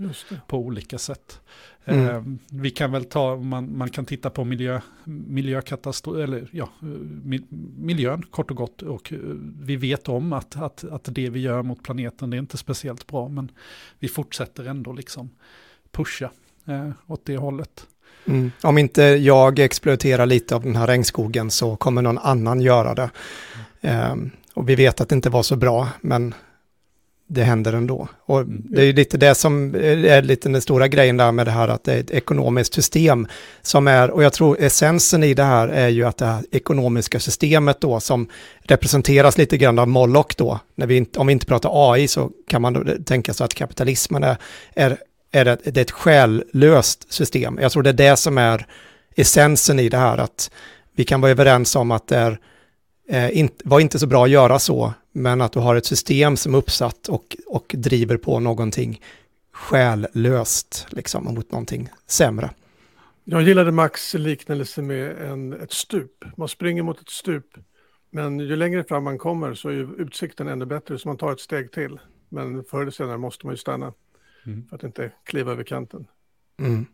på 0.47 0.59
olika 0.59 0.99
sätt. 0.99 1.41
Mm. 1.85 2.09
Eh, 2.09 2.23
vi 2.51 2.71
kan 2.71 2.93
väl 2.93 3.05
ta, 3.05 3.37
man, 3.37 3.79
man 3.79 3.91
kan 3.91 4.05
titta 4.05 4.31
på 4.31 4.45
miljö, 4.45 4.81
miljökatastrof, 5.05 6.17
eller 6.17 6.49
ja, 6.51 6.69
miljön 7.77 8.23
kort 8.23 8.51
och 8.51 8.57
gott. 8.57 8.83
Och 8.83 9.13
eh, 9.13 9.19
vi 9.63 9.77
vet 9.77 10.09
om 10.09 10.33
att, 10.33 10.57
att, 10.57 10.85
att 10.85 11.05
det 11.05 11.31
vi 11.31 11.41
gör 11.41 11.63
mot 11.63 11.83
planeten 11.83 12.31
det 12.31 12.37
är 12.37 12.39
inte 12.39 12.57
speciellt 12.57 13.07
bra. 13.07 13.29
Men 13.29 13.51
vi 13.99 14.09
fortsätter 14.09 14.65
ändå 14.65 14.93
liksom 14.93 15.31
pusha 15.93 16.31
eh, 16.67 16.91
åt 17.07 17.25
det 17.25 17.37
hållet. 17.37 17.87
Mm. 18.25 18.53
Om 18.63 18.79
inte 18.79 19.03
jag 19.03 19.59
exploaterar 19.59 20.27
lite 20.27 20.57
av 20.57 20.63
den 20.63 20.77
här 20.77 20.87
regnskogen 20.87 21.51
så 21.51 21.77
kommer 21.77 22.03
någon 22.03 22.19
annan 22.19 22.61
göra 22.61 22.95
det. 22.95 23.11
Mm. 23.81 24.31
Och 24.57 24.69
vi 24.69 24.75
vet 24.75 25.01
att 25.01 25.09
det 25.09 25.15
inte 25.15 25.31
var 25.31 25.43
så 25.43 25.57
bra, 25.57 25.89
men 26.01 26.35
det 27.27 27.43
händer 27.43 27.73
ändå. 27.73 28.09
Och 28.27 28.41
mm. 28.41 28.63
det 28.65 28.81
är 28.81 28.85
ju 28.85 28.93
lite 28.93 29.17
det 29.17 29.35
som 29.35 29.75
är 29.75 30.23
lite 30.23 30.49
den 30.49 30.63
stora 30.63 30.89
grejen 30.89 31.17
där 31.17 31.33
med 31.33 31.47
det 31.47 31.51
här 31.51 31.69
att 31.69 31.85
det 31.85 31.93
är 31.93 32.01
ett 32.01 32.11
ekonomiskt 32.11 32.75
system 32.75 33.27
som 33.63 33.89
är, 33.89 34.11
och 34.11 34.23
jag 34.23 34.33
tror 34.33 34.57
essensen 34.61 35.23
i 35.23 35.35
det 35.35 35.45
här 35.45 35.69
är 35.69 35.89
ju 35.89 36.05
att 36.05 36.17
det 36.17 36.27
här 36.27 36.45
ekonomiska 36.51 37.21
systemet 37.21 37.81
då 37.81 38.01
som 38.01 38.29
representeras 38.63 39.39
lite 39.39 39.59
grann 39.59 39.79
av 39.79 39.89
Moloch 39.89 40.35
då, 40.37 40.61
när 40.75 40.87
vi 40.87 40.97
inte, 40.97 41.19
om 41.19 41.27
vi 41.27 41.33
inte 41.33 41.47
pratar 41.47 41.93
AI 41.93 42.09
så 42.09 42.31
kan 42.49 42.63
man 42.63 43.05
tänka 43.05 43.35
sig 43.35 43.45
att 43.45 43.55
kapitalismen 43.55 44.25
är, 44.25 44.37
är, 44.75 44.97
är 45.33 45.47
ett, 45.47 45.61
det 45.65 45.77
är 45.77 45.85
ett 45.85 45.91
själlöst 45.91 47.13
system. 47.13 47.59
Jag 47.63 47.73
tror 47.73 47.83
det 47.83 47.91
är 47.91 48.11
det 48.11 48.17
som 48.17 48.39
är 48.39 48.67
essensen 49.17 49.79
i 49.79 49.89
det 49.89 49.99
här, 49.99 50.19
att 50.19 50.51
vi 50.95 51.05
kan 51.05 51.21
vara 51.21 51.31
överens 51.31 51.77
om 51.77 51.91
att 51.91 52.09
det 52.09 52.17
är 52.17 52.39
var 53.65 53.81
inte 53.81 53.99
så 53.99 54.07
bra 54.07 54.25
att 54.25 54.31
göra 54.31 54.59
så, 54.59 54.95
men 55.13 55.41
att 55.41 55.53
du 55.53 55.59
har 55.59 55.77
ett 55.77 55.87
system 55.87 56.37
som 56.37 56.55
är 56.55 56.59
uppsatt 56.59 57.09
och, 57.09 57.37
och 57.47 57.75
driver 57.79 58.17
på 58.17 58.41
någonting 58.41 59.01
själlöst, 59.53 60.87
liksom, 60.91 61.25
mot 61.25 61.53
någonting 61.53 61.89
sämre. 62.07 62.51
Jag 63.25 63.43
gillade 63.43 63.73
Max 63.73 64.15
liknelse 64.15 64.83
med 64.83 65.23
en, 65.23 65.53
ett 65.53 65.73
stup. 65.73 66.25
Man 66.37 66.49
springer 66.49 66.83
mot 66.83 67.01
ett 67.01 67.09
stup, 67.09 67.47
men 68.11 68.41
ju 68.41 68.57
längre 68.57 68.85
fram 68.85 69.05
man 69.05 69.19
kommer 69.19 69.55
så 69.55 69.69
är 69.69 69.73
ju 69.73 69.89
utsikten 69.99 70.49
ännu 70.49 70.67
bättre, 70.67 70.99
så 70.99 71.09
man 71.09 71.17
tar 71.17 71.33
ett 71.33 71.41
steg 71.41 71.73
till. 71.73 71.99
Men 72.29 72.65
förr 72.65 72.83
eller 72.83 72.91
senare 72.91 73.19
måste 73.19 73.47
man 73.47 73.53
ju 73.53 73.57
stanna 73.57 73.93
mm. 74.47 74.69
för 74.69 74.77
att 74.77 74.83
inte 74.83 75.13
kliva 75.25 75.53
över 75.53 75.65
kanten. 75.65 76.07
Mm. 76.59 76.87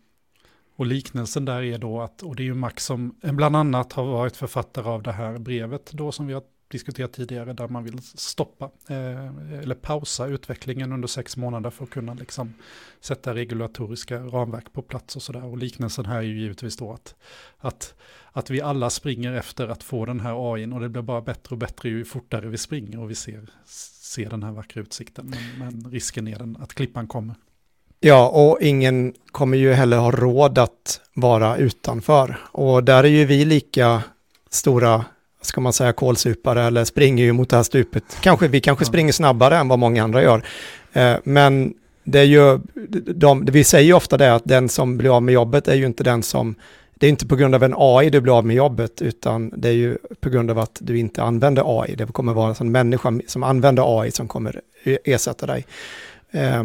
Och 0.83 0.87
liknelsen 0.87 1.45
där 1.45 1.63
är 1.63 1.79
då 1.79 2.01
att, 2.01 2.23
och 2.23 2.37
det 2.37 2.43
är 2.43 2.45
ju 2.45 2.55
Max 2.55 2.85
som 2.85 3.15
bland 3.23 3.57
annat 3.57 3.93
har 3.93 4.05
varit 4.05 4.37
författare 4.37 4.89
av 4.89 5.03
det 5.03 5.13
här 5.13 5.39
brevet 5.39 5.93
då 5.93 6.13
som 6.13 6.27
vi 6.27 6.33
har 6.33 6.43
diskuterat 6.69 7.13
tidigare 7.13 7.53
där 7.53 7.69
man 7.69 7.85
vill 7.85 8.03
stoppa 8.03 8.65
eh, 8.89 9.59
eller 9.59 9.75
pausa 9.75 10.27
utvecklingen 10.27 10.93
under 10.93 11.09
sex 11.09 11.37
månader 11.37 11.71
för 11.71 11.85
att 11.85 11.91
kunna 11.91 12.15
liksom 12.15 12.55
sätta 13.01 13.35
regulatoriska 13.35 14.19
ramverk 14.19 14.73
på 14.73 14.83
plats 14.83 15.17
och 15.17 15.23
sådär. 15.23 15.45
Och 15.45 15.59
liknelsen 15.59 16.07
här 16.07 16.19
är 16.19 16.23
ju 16.23 16.41
givetvis 16.41 16.77
då 16.77 16.93
att, 16.93 17.15
att, 17.59 17.95
att 18.33 18.51
vi 18.51 18.61
alla 18.61 18.91
springer 18.91 19.33
efter 19.33 19.69
att 19.69 19.83
få 19.83 20.05
den 20.05 20.21
här 20.21 20.55
AI 20.55 20.67
och 20.67 20.81
det 20.81 20.89
blir 20.89 21.03
bara 21.03 21.21
bättre 21.21 21.55
och 21.55 21.59
bättre 21.59 21.89
ju 21.89 22.05
fortare 22.05 22.49
vi 22.49 22.59
springer 22.59 23.01
och 23.01 23.11
vi 23.11 23.15
ser, 23.15 23.51
ser 24.15 24.31
den 24.31 24.43
här 24.43 24.53
vackra 24.53 24.83
utsikten. 24.83 25.35
Men, 25.59 25.59
men 25.59 25.91
risken 25.91 26.29
är 26.29 26.39
den 26.39 26.57
att 26.61 26.75
klippan 26.75 27.07
kommer. 27.07 27.35
Ja, 28.05 28.29
och 28.29 28.59
ingen 28.61 29.15
kommer 29.33 29.59
ju 29.59 29.73
heller 29.73 29.97
ha 29.97 30.11
råd 30.11 30.59
att 30.59 31.01
vara 31.15 31.57
utanför. 31.57 32.37
Och 32.53 32.85
där 32.85 33.05
är 33.05 33.09
ju 33.09 33.25
vi 33.25 33.45
lika 33.45 34.03
stora, 34.51 35.05
ska 35.43 35.61
man 35.61 35.73
säga, 35.73 35.93
kolsupare 35.93 36.63
eller 36.63 36.85
springer 36.85 37.25
ju 37.25 37.33
mot 37.33 37.51
det 37.51 37.57
här 37.57 37.63
stupet. 37.63 38.05
Kanske, 38.21 38.49
vi 38.49 38.61
kanske 38.61 38.85
springer 38.85 39.13
snabbare 39.13 39.57
än 39.57 39.69
vad 39.69 39.79
många 39.79 40.05
andra 40.05 40.23
gör. 40.23 40.43
Eh, 40.93 41.15
men 41.25 41.75
det 42.05 42.19
är 42.19 42.25
ju, 42.25 42.61
de, 43.15 43.45
vi 43.45 43.65
säger 43.65 43.87
ju 43.87 43.93
ofta 43.93 44.17
det 44.17 44.35
att 44.35 44.45
den 44.45 44.69
som 44.69 44.99
blir 44.99 45.17
av 45.17 45.23
med 45.23 45.33
jobbet 45.33 45.69
är 45.69 45.75
ju 45.75 45.87
inte 45.87 46.05
den 46.05 46.23
som 46.23 46.55
det 46.95 47.07
är 47.07 47.11
inte 47.11 47.27
på 47.27 47.37
grund 47.37 47.55
av 47.55 47.63
en 47.63 47.75
AI 47.77 48.11
du 48.11 48.21
blir 48.21 48.39
av 48.39 48.47
med 48.47 48.57
jobbet, 48.57 49.03
utan 49.03 49.53
det 49.57 49.69
är 49.69 49.73
ju 49.73 49.99
på 50.21 50.31
grund 50.31 50.51
av 50.51 50.59
att 50.59 50.79
du 50.81 50.99
inte 50.99 51.23
använder 51.23 51.81
AI. 51.81 51.95
Det 51.95 52.07
kommer 52.07 52.35
vara 52.35 52.55
en 52.61 52.73
människa 52.73 53.21
som 53.27 53.43
använder 53.43 54.01
AI 54.01 54.11
som 54.11 54.29
kommer 54.29 54.61
ersätta 54.85 55.47
dig. 55.47 55.67
Eh, 56.31 56.65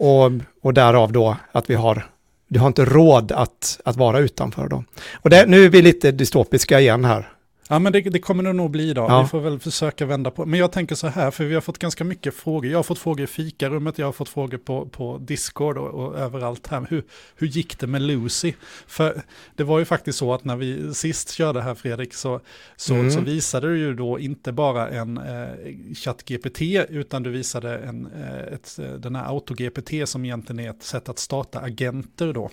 och, 0.00 0.32
och 0.62 0.74
därav 0.74 1.12
då 1.12 1.36
att 1.52 1.70
vi 1.70 1.74
har, 1.74 2.06
du 2.48 2.60
har 2.60 2.66
inte 2.66 2.84
råd 2.84 3.32
att, 3.32 3.80
att 3.84 3.96
vara 3.96 4.18
utanför 4.18 4.68
då. 4.68 4.84
Och 5.14 5.30
det, 5.30 5.46
nu 5.46 5.64
är 5.64 5.68
vi 5.68 5.82
lite 5.82 6.12
dystopiska 6.12 6.80
igen 6.80 7.04
här. 7.04 7.28
Ja, 7.70 7.78
men 7.78 7.92
det, 7.92 8.00
det 8.00 8.18
kommer 8.18 8.42
det 8.42 8.52
nog 8.52 8.70
bli 8.70 8.90
idag. 8.90 9.10
Ja. 9.10 9.22
Vi 9.22 9.28
får 9.28 9.40
väl 9.40 9.58
försöka 9.58 10.06
vända 10.06 10.30
på 10.30 10.46
Men 10.46 10.60
jag 10.60 10.72
tänker 10.72 10.94
så 10.94 11.06
här, 11.06 11.30
för 11.30 11.44
vi 11.44 11.54
har 11.54 11.60
fått 11.60 11.78
ganska 11.78 12.04
mycket 12.04 12.34
frågor. 12.34 12.70
Jag 12.70 12.78
har 12.78 12.82
fått 12.82 12.98
frågor 12.98 13.24
i 13.24 13.26
fikarummet, 13.26 13.98
jag 13.98 14.06
har 14.06 14.12
fått 14.12 14.28
frågor 14.28 14.58
på, 14.58 14.86
på 14.86 15.18
Discord 15.18 15.78
och, 15.78 15.88
och 15.88 16.18
överallt 16.18 16.66
här. 16.66 16.86
Hur, 16.90 17.04
hur 17.36 17.46
gick 17.46 17.78
det 17.78 17.86
med 17.86 18.02
Lucy? 18.02 18.52
För 18.86 19.22
det 19.56 19.64
var 19.64 19.78
ju 19.78 19.84
faktiskt 19.84 20.18
så 20.18 20.34
att 20.34 20.44
när 20.44 20.56
vi 20.56 20.94
sist 20.94 21.30
körde 21.30 21.62
här, 21.62 21.74
Fredrik, 21.74 22.14
så, 22.14 22.40
så, 22.76 22.94
mm. 22.94 23.10
så 23.10 23.20
visade 23.20 23.68
du 23.68 23.78
ju 23.78 23.94
då 23.94 24.18
inte 24.18 24.52
bara 24.52 24.88
en 24.88 25.18
eh, 25.18 25.94
ChatGPT, 25.94 26.62
utan 26.88 27.22
du 27.22 27.30
visade 27.30 27.78
en, 27.78 28.06
eh, 28.06 28.54
ett, 28.54 28.78
eh, 28.78 28.92
den 28.92 29.16
här 29.16 29.24
AutoGPT 29.24 30.08
som 30.08 30.24
egentligen 30.24 30.60
är 30.60 30.70
ett 30.70 30.82
sätt 30.82 31.08
att 31.08 31.18
starta 31.18 31.60
agenter 31.60 32.32
då. 32.32 32.50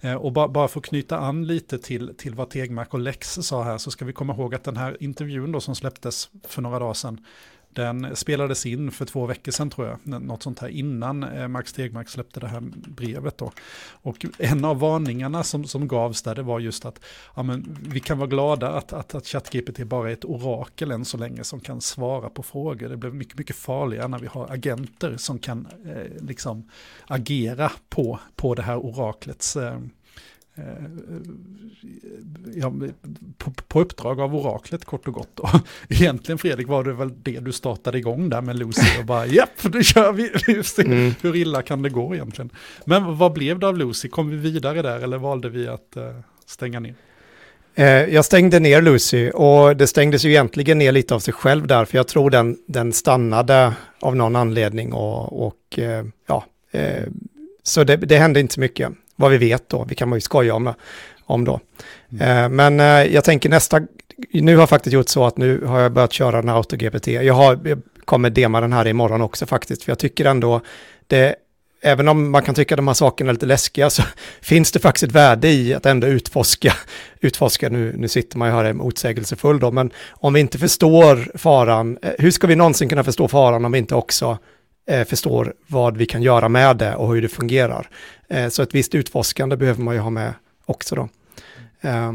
Eh, 0.00 0.14
och 0.14 0.32
ba, 0.32 0.48
bara 0.48 0.68
för 0.68 0.80
att 0.80 0.86
knyta 0.86 1.18
an 1.18 1.46
lite 1.46 1.78
till, 1.78 2.14
till 2.18 2.34
vad 2.34 2.50
Tegmark 2.50 2.94
och 2.94 3.00
Lex 3.00 3.34
sa 3.34 3.62
här, 3.62 3.78
så 3.78 3.90
ska 3.90 4.04
vi 4.04 4.12
komma 4.12 4.34
ihåg 4.34 4.57
att 4.58 4.64
den 4.64 4.76
här 4.76 4.96
intervjun 5.02 5.52
då 5.52 5.60
som 5.60 5.74
släpptes 5.74 6.30
för 6.48 6.62
några 6.62 6.78
dagar 6.78 6.94
sedan, 6.94 7.20
den 7.70 8.16
spelades 8.16 8.66
in 8.66 8.90
för 8.90 9.04
två 9.04 9.26
veckor 9.26 9.52
sedan 9.52 9.70
tror 9.70 9.86
jag, 9.86 10.22
något 10.22 10.42
sånt 10.42 10.58
här 10.58 10.68
innan 10.68 11.22
eh, 11.22 11.48
Max 11.48 11.72
Tegmark 11.72 12.08
släppte 12.08 12.40
det 12.40 12.48
här 12.48 12.60
brevet 12.86 13.38
då. 13.38 13.52
Och 14.02 14.26
en 14.38 14.64
av 14.64 14.78
varningarna 14.78 15.42
som, 15.42 15.64
som 15.64 15.88
gavs 15.88 16.22
där 16.22 16.34
det 16.34 16.42
var 16.42 16.60
just 16.60 16.84
att 16.84 17.00
ja, 17.36 17.42
men, 17.42 17.78
vi 17.88 18.00
kan 18.00 18.18
vara 18.18 18.28
glada 18.28 18.70
att, 18.70 18.92
att, 18.92 19.14
att 19.14 19.26
ChatGPT 19.26 19.84
bara 19.84 20.08
är 20.08 20.12
ett 20.12 20.24
orakel 20.24 20.90
än 20.90 21.04
så 21.04 21.16
länge 21.16 21.44
som 21.44 21.60
kan 21.60 21.80
svara 21.80 22.30
på 22.30 22.42
frågor. 22.42 22.88
Det 22.88 22.96
blir 22.96 23.10
mycket, 23.10 23.38
mycket 23.38 23.56
farligare 23.56 24.08
när 24.08 24.18
vi 24.18 24.26
har 24.26 24.52
agenter 24.52 25.16
som 25.16 25.38
kan 25.38 25.66
eh, 25.86 26.24
liksom 26.26 26.70
agera 27.06 27.72
på, 27.88 28.18
på 28.36 28.54
det 28.54 28.62
här 28.62 28.76
oraklets 28.76 29.56
Eh, 29.56 29.78
ja, 32.54 32.72
på, 33.38 33.50
på, 33.68 33.80
uppdrag 33.80 34.20
av 34.20 34.36
oraklet 34.36 34.84
kort 34.84 35.08
och 35.08 35.14
gott. 35.14 35.38
Och 35.38 35.48
egentligen 35.88 36.38
Fredrik 36.38 36.68
var 36.68 36.84
det 36.84 36.92
väl 36.92 37.10
det 37.22 37.40
du 37.40 37.52
startade 37.52 37.98
igång 37.98 38.28
där 38.28 38.40
med 38.40 38.56
Lucy 38.56 38.98
och 39.00 39.04
bara 39.04 39.26
japp, 39.36 39.72
nu 39.72 39.84
kör 39.84 40.12
vi. 40.12 40.32
Mm. 40.78 41.14
Hur 41.22 41.36
illa 41.36 41.62
kan 41.62 41.82
det 41.82 41.90
gå 41.90 42.14
egentligen? 42.14 42.50
Men 42.84 43.18
vad 43.18 43.32
blev 43.32 43.58
det 43.58 43.68
av 43.68 43.78
Lucy? 43.78 44.08
Kom 44.08 44.28
vi 44.28 44.36
vidare 44.36 44.82
där 44.82 45.00
eller 45.00 45.18
valde 45.18 45.48
vi 45.48 45.68
att 45.68 45.96
uh, 45.96 46.02
stänga 46.46 46.80
ner? 46.80 46.94
Eh, 47.74 47.86
jag 47.86 48.24
stängde 48.24 48.60
ner 48.60 48.82
Lucy 48.82 49.30
och 49.30 49.76
det 49.76 49.86
stängdes 49.86 50.24
ju 50.24 50.30
egentligen 50.30 50.78
ner 50.78 50.92
lite 50.92 51.14
av 51.14 51.18
sig 51.18 51.34
själv 51.34 51.66
där, 51.66 51.84
för 51.84 51.96
jag 51.96 52.08
tror 52.08 52.30
den, 52.30 52.56
den 52.66 52.92
stannade 52.92 53.72
av 54.00 54.16
någon 54.16 54.36
anledning 54.36 54.92
och, 54.92 55.46
och 55.46 55.78
ja, 56.26 56.44
så 57.62 57.84
det, 57.84 57.96
det 57.96 58.16
hände 58.16 58.40
inte 58.40 58.54
så 58.54 58.60
mycket 58.60 58.92
vad 59.18 59.30
vi 59.30 59.38
vet 59.38 59.68
då. 59.68 59.84
Vi 59.84 59.94
kan 59.94 60.12
ju 60.12 60.20
skoja 60.20 60.54
om, 60.54 60.74
om 61.24 61.44
då. 61.44 61.60
Mm. 62.12 62.44
Eh, 62.44 62.48
men 62.48 62.80
eh, 62.80 63.14
jag 63.14 63.24
tänker 63.24 63.48
nästa, 63.48 63.80
nu 64.32 64.54
har 64.54 64.62
jag 64.62 64.68
faktiskt 64.68 64.94
gjort 64.94 65.08
så 65.08 65.26
att 65.26 65.36
nu 65.36 65.64
har 65.64 65.80
jag 65.80 65.92
börjat 65.92 66.12
köra 66.12 66.40
den 66.40 66.48
här 66.48 66.56
AutoGPT. 66.56 67.06
Jag, 67.06 67.34
har, 67.34 67.60
jag 67.64 67.82
kommer 68.04 68.30
dema 68.30 68.60
den 68.60 68.72
här 68.72 68.86
imorgon 68.86 69.20
också 69.20 69.46
faktiskt, 69.46 69.82
för 69.82 69.90
jag 69.90 69.98
tycker 69.98 70.24
ändå 70.24 70.60
det 71.06 71.34
även 71.80 72.08
om 72.08 72.30
man 72.30 72.42
kan 72.42 72.54
tycka 72.54 72.76
de 72.76 72.86
här 72.86 72.94
sakerna 72.94 73.30
är 73.30 73.32
lite 73.32 73.46
läskiga 73.46 73.90
så 73.90 74.02
finns 74.40 74.72
det 74.72 74.78
faktiskt 74.78 75.02
ett 75.02 75.12
värde 75.12 75.48
i 75.48 75.74
att 75.74 75.86
ändå 75.86 76.06
utforska, 76.06 76.74
utforska 77.20 77.68
nu, 77.68 77.94
nu 77.96 78.08
sitter 78.08 78.38
man 78.38 78.48
ju 78.48 78.54
här 78.54 78.64
är 78.64 78.72
motsägelsefull 78.72 79.60
då, 79.60 79.70
men 79.70 79.90
om 80.10 80.32
vi 80.32 80.40
inte 80.40 80.58
förstår 80.58 81.38
faran, 81.38 81.98
eh, 82.02 82.10
hur 82.18 82.30
ska 82.30 82.46
vi 82.46 82.56
någonsin 82.56 82.88
kunna 82.88 83.04
förstå 83.04 83.28
faran 83.28 83.64
om 83.64 83.72
vi 83.72 83.78
inte 83.78 83.94
också 83.94 84.38
eh, 84.88 85.04
förstår 85.04 85.54
vad 85.66 85.96
vi 85.96 86.06
kan 86.06 86.22
göra 86.22 86.48
med 86.48 86.76
det 86.76 86.94
och 86.94 87.14
hur 87.14 87.22
det 87.22 87.28
fungerar. 87.28 87.88
Eh, 88.28 88.48
så 88.48 88.62
ett 88.62 88.74
visst 88.74 88.94
utforskande 88.94 89.56
behöver 89.56 89.82
man 89.82 89.94
ju 89.94 90.00
ha 90.00 90.10
med 90.10 90.32
också 90.66 90.94
då. 90.94 91.08
Eh, 91.80 92.12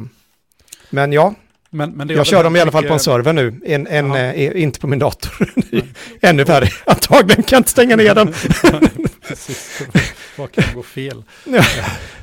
men 0.90 1.14
ja, 1.14 1.34
men, 1.70 1.92
men 1.92 2.10
jag 2.10 2.26
kör 2.26 2.44
dem 2.44 2.56
i 2.56 2.60
alla 2.60 2.72
fall 2.72 2.84
på 2.84 2.94
en 2.94 3.00
server 3.00 3.34
nu, 3.34 3.62
en, 3.66 3.88
en, 3.88 4.16
eh, 4.16 4.62
inte 4.62 4.80
på 4.80 4.88
min 4.88 5.00
dator. 5.00 5.54
Ännu 6.22 6.44
värre, 6.44 6.68
antagligen 6.86 7.44
kan 7.44 7.56
jag 7.56 7.60
inte 7.60 7.70
stänga 7.70 7.96
ner 7.96 8.16
den. 8.16 8.34
Vad 10.38 10.52
kan 10.52 10.64
gå 10.76 10.84
fel? 10.84 11.24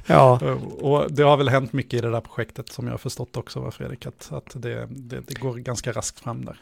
ja. 0.06 0.40
Och 0.80 1.12
det 1.12 1.22
har 1.22 1.36
väl 1.36 1.48
hänt 1.48 1.72
mycket 1.72 1.94
i 1.94 2.00
det 2.00 2.10
där 2.10 2.20
projektet 2.20 2.72
som 2.72 2.86
jag 2.86 2.92
har 2.92 2.98
förstått 2.98 3.36
också, 3.36 3.60
va, 3.60 3.70
Fredrik, 3.70 4.06
att, 4.06 4.32
att 4.32 4.62
det, 4.62 4.86
det, 4.90 5.20
det 5.26 5.34
går 5.40 5.54
ganska 5.54 5.92
raskt 5.92 6.20
fram 6.20 6.44
där. 6.44 6.56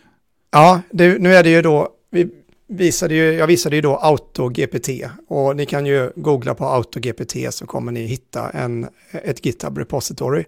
Ja, 0.51 0.81
det, 0.91 1.19
nu 1.19 1.35
är 1.35 1.43
det 1.43 1.51
ju 1.51 1.63
då, 1.63 1.89
vi, 2.11 2.29
visade 2.69 3.15
ju, 3.15 3.33
jag 3.33 3.47
visade 3.47 3.77
ju 3.77 3.83
då 3.83 3.97
AutoGPT 3.97 4.89
och 5.29 5.57
ni 5.57 5.67
kan 5.67 5.87
ju 5.87 6.13
googla 6.17 6.55
på 6.55 6.65
AutoGPT 6.65 7.55
så 7.55 7.67
kommer 7.67 7.93
ni 7.93 8.07
hitta 8.07 8.51
en, 8.51 8.89
ett 9.11 9.47
GitHub 9.47 9.79
repository. 9.79 10.45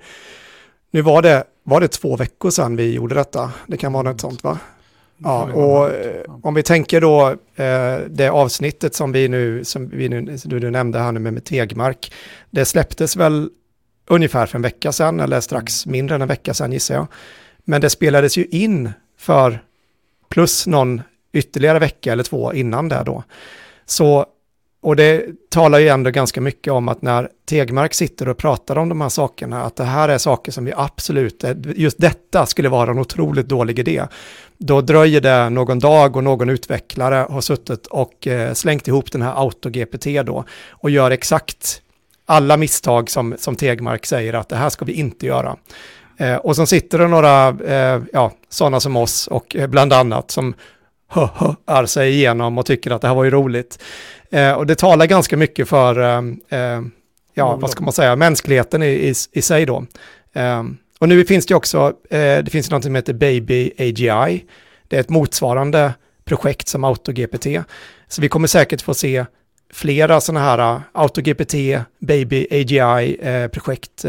Nu 0.91 1.03
var 1.03 1.23
det, 1.23 1.45
var 1.63 1.81
det 1.81 1.89
två 1.89 2.17
veckor 2.17 2.51
sedan 2.51 2.77
vi 2.77 2.95
gjorde 2.95 3.15
detta, 3.15 3.53
det 3.67 3.77
kan 3.77 3.93
vara 3.93 4.03
något 4.03 4.21
sånt 4.21 4.45
va? 4.45 4.59
Ja, 5.23 5.53
och 5.53 5.91
eh, 5.91 6.23
om 6.43 6.55
vi 6.55 6.63
tänker 6.63 7.01
då 7.01 7.29
eh, 7.55 7.99
det 8.09 8.29
avsnittet 8.29 8.95
som 8.95 9.13
vi 9.13 9.29
nu, 9.29 9.65
som 9.65 9.89
vi 9.89 10.09
nu, 10.09 10.39
du, 10.45 10.59
du 10.59 10.71
nämnde 10.71 10.99
här 10.99 11.13
nu 11.13 11.21
med, 11.21 11.33
med 11.33 11.45
Tegmark, 11.45 12.13
det 12.51 12.65
släpptes 12.65 13.17
väl 13.17 13.49
ungefär 14.07 14.47
för 14.47 14.59
en 14.59 14.63
vecka 14.63 14.93
sedan, 14.93 15.21
eller 15.21 15.41
strax 15.41 15.87
mindre 15.87 16.15
än 16.15 16.23
en 16.23 16.29
vecka 16.29 16.55
sedan 16.55 16.73
gissar 16.73 16.95
jag. 16.95 17.07
Men 17.65 17.81
det 17.81 17.91
spelades 17.91 18.39
ju 18.39 18.45
in 18.45 18.93
för 19.19 19.63
plus 20.29 20.67
någon 20.67 21.03
ytterligare 21.33 21.79
vecka 21.79 22.13
eller 22.13 22.23
två 22.23 22.53
innan 22.53 22.89
det 22.89 23.03
då. 23.07 23.25
Så, 23.87 24.27
och 24.83 24.97
det 24.97 25.27
talar 25.51 25.79
ju 25.79 25.89
ändå 25.89 26.11
ganska 26.11 26.41
mycket 26.41 26.73
om 26.73 26.89
att 26.89 27.03
när 27.03 27.29
Tegmark 27.49 27.95
sitter 27.95 28.29
och 28.29 28.39
pratar 28.39 28.79
om 28.79 28.89
de 28.89 29.01
här 29.01 29.09
sakerna, 29.09 29.63
att 29.63 29.77
det 29.77 29.85
här 29.85 30.09
är 30.09 30.19
saker 30.19 30.53
som 30.53 30.65
vi 30.65 30.73
absolut, 30.77 31.45
just 31.77 31.99
detta 31.99 32.47
skulle 32.47 32.69
vara 32.69 32.91
en 32.91 32.99
otroligt 32.99 33.49
dålig 33.49 33.79
idé. 33.79 34.05
Då 34.59 34.81
dröjer 34.81 35.21
det 35.21 35.51
någon 35.51 35.79
dag 35.79 36.17
och 36.17 36.25
någon 36.25 36.51
utvecklare 36.51 37.27
har 37.31 37.41
suttit 37.41 37.87
och 37.87 38.27
eh, 38.27 38.53
slängt 38.53 38.89
ihop 38.89 39.13
den 39.13 39.23
här 39.23 39.35
AutoGPT 39.35 40.07
då 40.27 40.45
och 40.71 40.91
gör 40.91 41.11
exakt 41.11 41.83
alla 42.27 42.57
misstag 42.57 43.11
som, 43.11 43.35
som 43.39 43.57
Tegmark 43.57 44.07
säger 44.07 44.35
att 44.35 44.49
det 44.49 44.57
här 44.57 44.69
ska 44.69 44.85
vi 44.85 44.93
inte 44.93 45.27
göra. 45.27 45.57
Eh, 46.17 46.37
och 46.37 46.57
så 46.57 46.67
sitter 46.67 46.99
det 46.99 47.09
några, 47.09 47.49
eh, 47.49 48.03
ja, 48.13 48.33
sådana 48.49 48.81
som 48.81 48.97
oss 48.97 49.27
och 49.27 49.57
eh, 49.57 49.67
bland 49.67 49.93
annat 49.93 50.31
som 50.31 50.55
ar 51.65 51.87
sig 51.87 52.13
igenom 52.13 52.59
och 52.59 52.67
tycker 52.67 52.91
att 52.91 53.03
det 53.03 53.09
här 53.09 53.15
var 53.15 53.25
ju 53.25 53.31
roligt. 53.31 53.83
Eh, 54.31 54.53
och 54.53 54.67
det 54.67 54.75
talar 54.75 55.07
ganska 55.07 55.37
mycket 55.37 55.69
för, 55.69 56.01
eh, 56.01 56.19
eh 56.59 56.81
ja, 57.35 57.57
vad 57.57 57.71
ska 57.71 57.85
man 57.85 57.93
säga, 57.93 58.17
mänskligheten 58.17 58.83
i, 58.83 58.87
i, 58.87 59.15
i 59.33 59.43
sig 59.43 59.67
då. 59.67 59.87
Eh, 60.33 60.63
och 60.99 61.09
nu 61.09 61.25
finns 61.25 61.47
det 61.47 61.55
också, 61.55 61.93
eh, 62.11 62.39
det 62.39 62.51
finns 62.51 62.71
något 62.71 62.85
som 62.85 62.95
heter 62.95 63.13
Baby 63.13 63.73
AGI. 63.79 64.45
Det 64.89 64.97
är 64.97 65.01
ett 65.01 65.09
motsvarande 65.09 65.95
projekt 66.25 66.69
som 66.69 66.85
AutoGPT. 66.85 67.47
Så 68.09 68.23
vi 68.23 68.29
kommer 68.29 68.49
säkert 68.49 68.83
få 68.83 68.95
se 68.95 69.25
flera 69.73 70.21
sådana 70.21 70.45
här 70.45 70.59
eh, 70.59 70.81
AutoGPT, 70.93 71.55
Baby 71.99 72.47
AGI-projekt. 72.51 74.05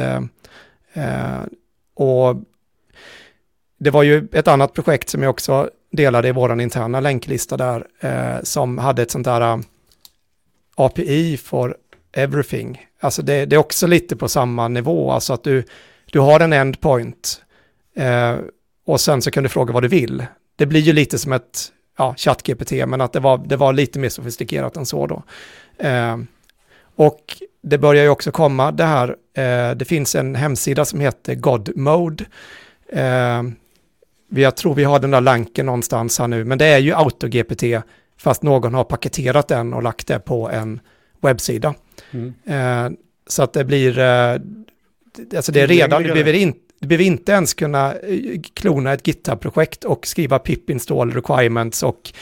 och 1.96 2.36
det 3.80 3.90
var 3.90 4.04
ju 4.04 4.28
ett 4.32 4.48
annat 4.48 4.74
projekt 4.74 5.10
som 5.10 5.24
jag 5.24 5.30
också 5.30 5.70
delade 5.92 6.28
i 6.28 6.32
vår 6.32 6.62
interna 6.62 7.00
länklista 7.00 7.58
där, 7.58 7.88
eh, 8.00 8.44
som 8.44 8.78
hade 8.78 9.02
ett 9.02 9.12
sånt 9.12 9.26
där 9.26 9.42
eh, 9.42 9.60
API 10.76 11.38
for 11.38 11.78
everything. 12.12 12.86
Alltså 13.00 13.22
det, 13.22 13.46
det, 13.46 13.56
är 13.56 13.58
också 13.58 13.88
lite 13.88 14.16
på 14.16 14.30
samma 14.30 14.68
nivå, 14.68 15.12
alltså 15.12 15.34
att 15.34 15.44
du, 15.44 15.64
du 16.06 16.20
har 16.20 16.40
en 16.40 16.54
endpoint 16.54 17.42
eh, 17.96 18.36
och 18.86 19.02
sen 19.02 19.22
så 19.22 19.32
kan 19.32 19.44
du 19.44 19.50
fråga 19.50 19.74
vad 19.74 19.84
du 19.84 19.88
vill. 19.88 20.26
Det 20.56 20.66
blir 20.66 20.82
ju 20.82 20.94
lite 20.94 21.18
som 21.18 21.32
ett 21.34 21.72
ja, 21.98 22.16
ChatGPT, 22.18 22.72
men 22.72 23.02
att 23.02 23.14
det 23.14 23.20
var, 23.20 23.38
det 23.38 23.58
var 23.58 23.74
lite 23.74 24.00
mer 24.00 24.10
sofistikerat 24.10 24.78
än 24.78 24.86
så 24.86 25.08
då. 25.08 25.24
Eh, 25.88 26.18
och 26.96 27.38
det 27.64 27.78
börjar 27.78 28.04
ju 28.04 28.10
också 28.10 28.32
komma 28.32 28.72
det 28.72 28.84
här, 28.84 29.16
eh, 29.34 29.76
det 29.76 29.86
finns 29.86 30.16
en 30.16 30.36
hemsida 30.36 30.86
som 30.86 31.00
heter 31.00 31.36
Godmode, 31.36 32.26
eh, 32.90 33.44
jag 34.40 34.56
tror 34.56 34.76
vi 34.76 34.84
har 34.84 35.00
den 35.00 35.12
där 35.12 35.22
lanken 35.22 35.66
någonstans 35.66 36.20
här 36.20 36.28
nu, 36.28 36.44
men 36.44 36.58
det 36.58 36.66
är 36.66 36.80
ju 36.80 36.94
AutoGPT, 36.94 37.64
fast 38.18 38.44
någon 38.44 38.74
har 38.74 38.84
paketerat 38.84 39.48
den 39.48 39.74
och 39.74 39.84
lagt 39.84 40.08
det 40.08 40.20
på 40.20 40.50
en 40.50 40.80
webbsida. 41.22 41.74
Mm. 42.12 42.34
Eh, 42.46 42.98
så 43.28 43.44
att 43.44 43.54
det 43.54 43.64
blir, 43.64 44.00
eh, 44.00 44.38
alltså 45.36 45.52
det 45.52 45.62
är 45.62 45.68
redan, 45.68 46.04
du 46.04 46.10
behöver, 46.10 46.34
in, 46.34 46.54
du 46.80 46.88
behöver 46.88 47.06
inte 47.06 47.32
ens 47.32 47.54
kunna 47.54 47.94
eh, 47.94 48.42
klona 48.54 48.94
ett 48.94 49.08
GitHub-projekt 49.08 49.84
och 49.84 50.08
skriva 50.08 50.40
pip 50.40 50.70
install 50.70 51.12
requirements 51.12 51.84
och 51.84 52.14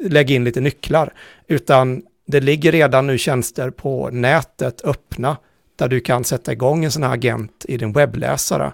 lägga 0.00 0.34
in 0.34 0.44
lite 0.44 0.60
nycklar, 0.60 1.12
utan 1.46 2.02
det 2.26 2.40
ligger 2.40 2.72
redan 2.72 3.06
nu 3.06 3.18
tjänster 3.18 3.70
på 3.70 4.10
nätet 4.10 4.84
öppna 4.84 5.36
där 5.76 5.88
du 5.88 6.00
kan 6.00 6.24
sätta 6.24 6.52
igång 6.52 6.84
en 6.84 6.90
sån 6.90 7.02
här 7.02 7.14
agent 7.14 7.64
i 7.68 7.76
din 7.76 7.92
webbläsare. 7.92 8.72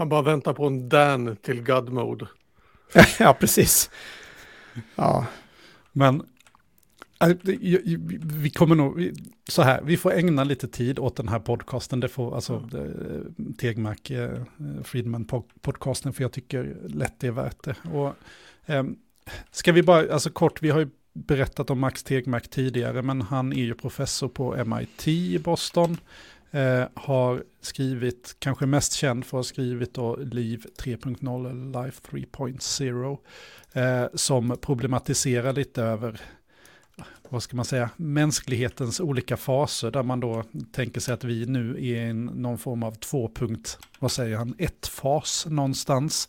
Man 0.00 0.08
bara 0.08 0.22
väntar 0.22 0.52
på 0.52 0.66
en 0.66 0.88
Dan 0.88 1.36
till 1.36 1.62
God 1.62 1.92
mode. 1.92 2.26
ja, 3.18 3.36
precis. 3.40 3.90
Ja. 4.94 5.26
Men 5.92 6.22
äh, 7.20 7.36
vi 8.22 8.50
kommer 8.50 8.74
nog, 8.74 9.12
så 9.48 9.62
här, 9.62 9.82
vi 9.84 9.96
får 9.96 10.12
ägna 10.12 10.44
lite 10.44 10.68
tid 10.68 10.98
åt 10.98 11.16
den 11.16 11.28
här 11.28 11.38
podcasten, 11.38 12.00
det 12.00 12.08
får, 12.08 12.34
alltså 12.34 12.68
mm. 12.72 13.54
Tegmark, 13.58 14.10
eh, 14.10 14.42
Friedman 14.84 15.24
podcasten, 15.60 16.12
för 16.12 16.22
jag 16.22 16.32
tycker 16.32 16.76
lätt 16.88 17.14
det 17.20 17.26
är 17.26 17.30
värt 17.32 17.64
det. 17.64 17.76
Och, 17.92 18.14
eh, 18.66 18.84
ska 19.50 19.72
vi 19.72 19.82
bara, 19.82 20.12
alltså 20.12 20.30
kort, 20.30 20.62
vi 20.62 20.70
har 20.70 20.80
ju 20.80 20.88
berättat 21.12 21.70
om 21.70 21.80
Max 21.80 22.02
Tegmark 22.02 22.50
tidigare, 22.50 23.02
men 23.02 23.22
han 23.22 23.52
är 23.52 23.64
ju 23.64 23.74
professor 23.74 24.28
på 24.28 24.64
MIT 24.64 25.08
i 25.08 25.38
Boston. 25.38 25.96
Eh, 26.52 26.84
har 26.94 27.44
skrivit, 27.60 28.36
kanske 28.38 28.66
mest 28.66 28.92
känd 28.92 29.24
för 29.24 29.38
att 29.38 29.46
ha 29.46 29.48
skrivit 29.48 29.94
då 29.94 30.16
Liv 30.16 30.64
3.0 30.78 31.50
eller 31.50 31.84
Life 31.84 32.00
3.0, 32.10 33.18
eh, 33.72 34.08
som 34.14 34.56
problematiserar 34.60 35.52
lite 35.52 35.82
över 35.82 36.20
vad 37.28 37.42
ska 37.42 37.56
man 37.56 37.64
säga, 37.64 37.90
mänsklighetens 37.96 39.00
olika 39.00 39.36
faser 39.36 39.90
där 39.90 40.02
man 40.02 40.20
då 40.20 40.44
tänker 40.72 41.00
sig 41.00 41.14
att 41.14 41.24
vi 41.24 41.46
nu 41.46 41.70
är 41.70 42.10
i 42.10 42.12
någon 42.12 42.58
form 42.58 42.82
av 42.82 42.92
tvåpunkt, 42.92 43.78
vad 43.98 44.12
säger 44.12 44.36
han, 44.36 44.54
ett 44.58 44.86
fas 44.86 45.46
någonstans. 45.50 46.28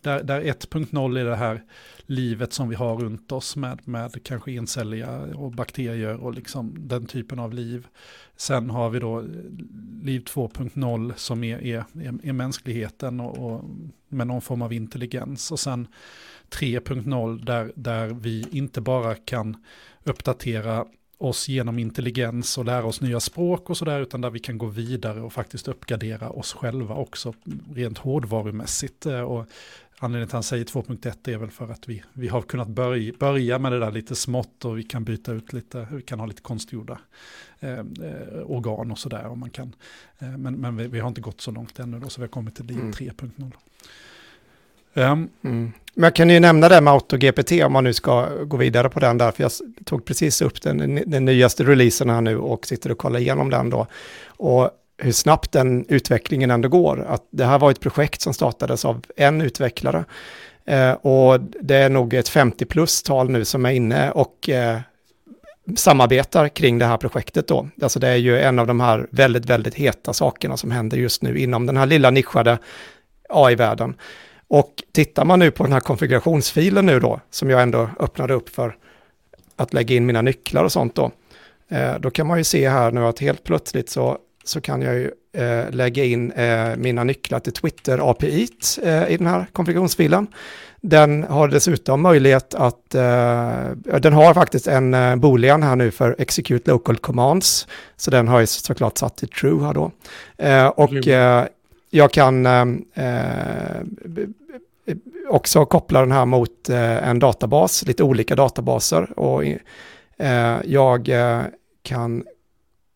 Där, 0.00 0.22
där 0.22 0.40
1.0 0.40 1.20
är 1.20 1.24
det 1.24 1.36
här 1.36 1.62
livet 2.06 2.52
som 2.52 2.68
vi 2.68 2.74
har 2.74 2.96
runt 2.96 3.32
oss 3.32 3.56
med, 3.56 3.88
med 3.88 4.24
kanske 4.24 4.52
encelliga 4.52 5.20
och 5.20 5.52
bakterier 5.52 6.16
och 6.16 6.34
liksom 6.34 6.74
den 6.78 7.06
typen 7.06 7.38
av 7.38 7.54
liv. 7.54 7.86
Sen 8.36 8.70
har 8.70 8.90
vi 8.90 8.98
då 8.98 9.20
liv 10.02 10.24
2.0 10.24 11.12
som 11.16 11.44
är, 11.44 11.62
är, 11.62 11.84
är, 12.22 12.32
mänskligheten 12.32 13.20
och, 13.20 13.52
och 13.52 13.64
med 14.08 14.26
någon 14.26 14.40
form 14.40 14.62
av 14.62 14.72
intelligens. 14.72 15.52
Och 15.52 15.60
sen 15.60 15.88
3.0 16.50 17.44
där, 17.44 17.72
där 17.74 18.08
vi 18.08 18.46
inte 18.50 18.80
bara 18.80 19.14
kan 19.14 19.56
uppdatera 20.04 20.86
oss 21.22 21.48
genom 21.48 21.78
intelligens 21.78 22.58
och 22.58 22.64
lära 22.64 22.84
oss 22.84 23.00
nya 23.00 23.20
språk 23.20 23.70
och 23.70 23.76
sådär, 23.76 24.00
utan 24.00 24.20
där 24.20 24.30
vi 24.30 24.38
kan 24.38 24.58
gå 24.58 24.66
vidare 24.66 25.20
och 25.20 25.32
faktiskt 25.32 25.68
uppgradera 25.68 26.30
oss 26.30 26.52
själva 26.52 26.94
också 26.94 27.34
rent 27.74 27.98
hårdvarumässigt. 27.98 29.06
Eh, 29.06 29.20
och 29.20 29.46
anledningen 29.98 30.28
till 30.28 30.30
att 30.30 30.32
han 30.32 30.42
säger 30.42 30.64
2.1 30.64 31.28
är 31.28 31.38
väl 31.38 31.50
för 31.50 31.68
att 31.68 31.88
vi, 31.88 32.02
vi 32.12 32.28
har 32.28 32.42
kunnat 32.42 32.68
börja, 32.68 33.12
börja 33.18 33.58
med 33.58 33.72
det 33.72 33.78
där 33.78 33.90
lite 33.90 34.14
smått 34.14 34.64
och 34.64 34.78
vi 34.78 34.82
kan 34.82 35.04
byta 35.04 35.32
ut 35.32 35.52
lite, 35.52 35.88
vi 35.92 36.02
kan 36.02 36.20
ha 36.20 36.26
lite 36.26 36.42
konstgjorda 36.42 36.98
eh, 37.60 37.78
eh 37.78 37.84
organ 38.44 38.92
och 38.92 38.98
sådär. 38.98 39.26
Och 39.26 39.38
man 39.38 39.50
kan, 39.50 39.74
eh, 40.18 40.28
men 40.28 40.54
men 40.54 40.76
vi, 40.76 40.86
vi, 40.86 41.00
har 41.00 41.08
inte 41.08 41.20
gått 41.20 41.40
så 41.40 41.50
långt 41.50 41.78
ännu 41.78 42.00
då, 42.00 42.08
så 42.08 42.20
vi 42.20 42.24
har 42.24 42.32
kommit 42.32 42.54
till 42.54 42.70
mm. 42.70 42.92
3.0. 42.92 43.52
Um, 44.94 45.28
mm. 45.44 45.72
Men 45.94 46.04
jag 46.04 46.14
kan 46.14 46.30
ju 46.30 46.40
nämna 46.40 46.68
det 46.68 46.80
med 46.80 46.92
AutoGPT 46.92 47.52
om 47.52 47.72
man 47.72 47.84
nu 47.84 47.92
ska 47.92 48.28
gå 48.44 48.56
vidare 48.56 48.88
på 48.88 49.00
den 49.00 49.18
där, 49.18 49.30
för 49.30 49.42
jag 49.42 49.52
tog 49.84 50.04
precis 50.04 50.42
upp 50.42 50.62
den, 50.62 51.02
den 51.06 51.24
nyaste 51.24 51.64
releasen 51.64 52.10
här 52.10 52.20
nu 52.20 52.38
och 52.38 52.66
sitter 52.66 52.92
och 52.92 52.98
kollar 52.98 53.20
igenom 53.20 53.50
den 53.50 53.70
då. 53.70 53.86
Och 54.26 54.70
hur 54.98 55.12
snabbt 55.12 55.52
den 55.52 55.86
utvecklingen 55.88 56.50
ändå 56.50 56.68
går. 56.68 57.06
Att 57.08 57.26
det 57.30 57.44
här 57.44 57.58
var 57.58 57.70
ett 57.70 57.80
projekt 57.80 58.20
som 58.20 58.34
startades 58.34 58.84
av 58.84 59.04
en 59.16 59.40
utvecklare. 59.40 60.04
Eh, 60.64 60.92
och 60.92 61.40
det 61.40 61.76
är 61.76 61.90
nog 61.90 62.14
ett 62.14 62.28
50 62.28 62.64
plus-tal 62.64 63.30
nu 63.30 63.44
som 63.44 63.66
är 63.66 63.70
inne 63.70 64.10
och 64.10 64.48
eh, 64.48 64.78
samarbetar 65.76 66.48
kring 66.48 66.78
det 66.78 66.86
här 66.86 66.96
projektet 66.96 67.48
då. 67.48 67.68
Alltså 67.82 67.98
det 67.98 68.08
är 68.08 68.16
ju 68.16 68.40
en 68.40 68.58
av 68.58 68.66
de 68.66 68.80
här 68.80 69.06
väldigt, 69.10 69.44
väldigt 69.44 69.74
heta 69.74 70.12
sakerna 70.12 70.56
som 70.56 70.70
händer 70.70 70.96
just 70.96 71.22
nu 71.22 71.38
inom 71.38 71.66
den 71.66 71.76
här 71.76 71.86
lilla 71.86 72.10
nischade 72.10 72.58
AI-världen. 73.28 73.94
Och 74.52 74.82
tittar 74.92 75.24
man 75.24 75.38
nu 75.38 75.50
på 75.50 75.62
den 75.62 75.72
här 75.72 75.80
konfigurationsfilen 75.80 76.86
nu 76.86 77.00
då, 77.00 77.20
som 77.30 77.50
jag 77.50 77.62
ändå 77.62 77.90
öppnade 78.00 78.34
upp 78.34 78.48
för 78.48 78.76
att 79.56 79.72
lägga 79.72 79.96
in 79.96 80.06
mina 80.06 80.22
nycklar 80.22 80.64
och 80.64 80.72
sånt 80.72 80.94
då, 80.94 81.10
eh, 81.68 81.98
då 82.00 82.10
kan 82.10 82.26
man 82.26 82.38
ju 82.38 82.44
se 82.44 82.68
här 82.68 82.90
nu 82.90 83.00
att 83.06 83.18
helt 83.18 83.44
plötsligt 83.44 83.90
så, 83.90 84.18
så 84.44 84.60
kan 84.60 84.82
jag 84.82 84.94
ju 84.94 85.10
eh, 85.32 85.70
lägga 85.70 86.04
in 86.04 86.32
eh, 86.32 86.76
mina 86.76 87.04
nycklar 87.04 87.40
till 87.40 87.52
Twitter 87.52 88.10
API 88.10 88.48
eh, 88.82 89.10
i 89.10 89.16
den 89.16 89.26
här 89.26 89.46
konfigurationsfilen. 89.52 90.26
Den 90.80 91.24
har 91.24 91.48
dessutom 91.48 92.02
möjlighet 92.02 92.54
att, 92.54 92.94
eh, 92.94 93.98
den 94.00 94.12
har 94.12 94.34
faktiskt 94.34 94.66
en 94.66 94.94
eh, 94.94 95.16
boolean 95.16 95.62
här 95.62 95.76
nu 95.76 95.90
för 95.90 96.16
execute 96.18 96.70
local 96.70 96.96
commands, 96.96 97.66
så 97.96 98.10
den 98.10 98.28
har 98.28 98.40
ju 98.40 98.46
såklart 98.46 98.98
satt 98.98 99.16
till 99.16 99.28
true 99.28 99.64
här 99.64 99.74
då. 99.74 99.90
och 100.76 101.08
jag 101.94 102.12
kan 102.12 102.46
eh, 102.46 102.62
eh, 102.94 103.82
också 105.28 105.64
koppla 105.64 106.00
den 106.00 106.12
här 106.12 106.26
mot 106.26 106.68
eh, 106.68 107.08
en 107.08 107.18
databas, 107.18 107.86
lite 107.86 108.02
olika 108.02 108.36
databaser. 108.36 109.18
Och 109.18 109.44
eh, 110.16 110.56
jag 110.64 111.08
eh, 111.08 111.42
kan 111.82 112.24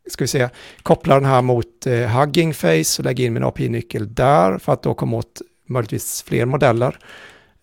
ska 0.09 0.25
vi 0.25 0.29
se, 0.29 0.49
koppla 0.83 1.15
den 1.15 1.25
här 1.25 1.43
mot 1.43 1.87
eh, 1.87 1.93
Hugging 1.95 2.55
Face 2.55 2.99
och 2.99 3.05
lägga 3.05 3.25
in 3.25 3.33
min 3.33 3.45
API-nyckel 3.45 4.15
där 4.15 4.59
för 4.59 4.73
att 4.73 4.83
då 4.83 4.95
komma 4.95 5.17
åt 5.17 5.43
möjligtvis 5.67 6.23
fler 6.23 6.45
modeller. 6.45 6.99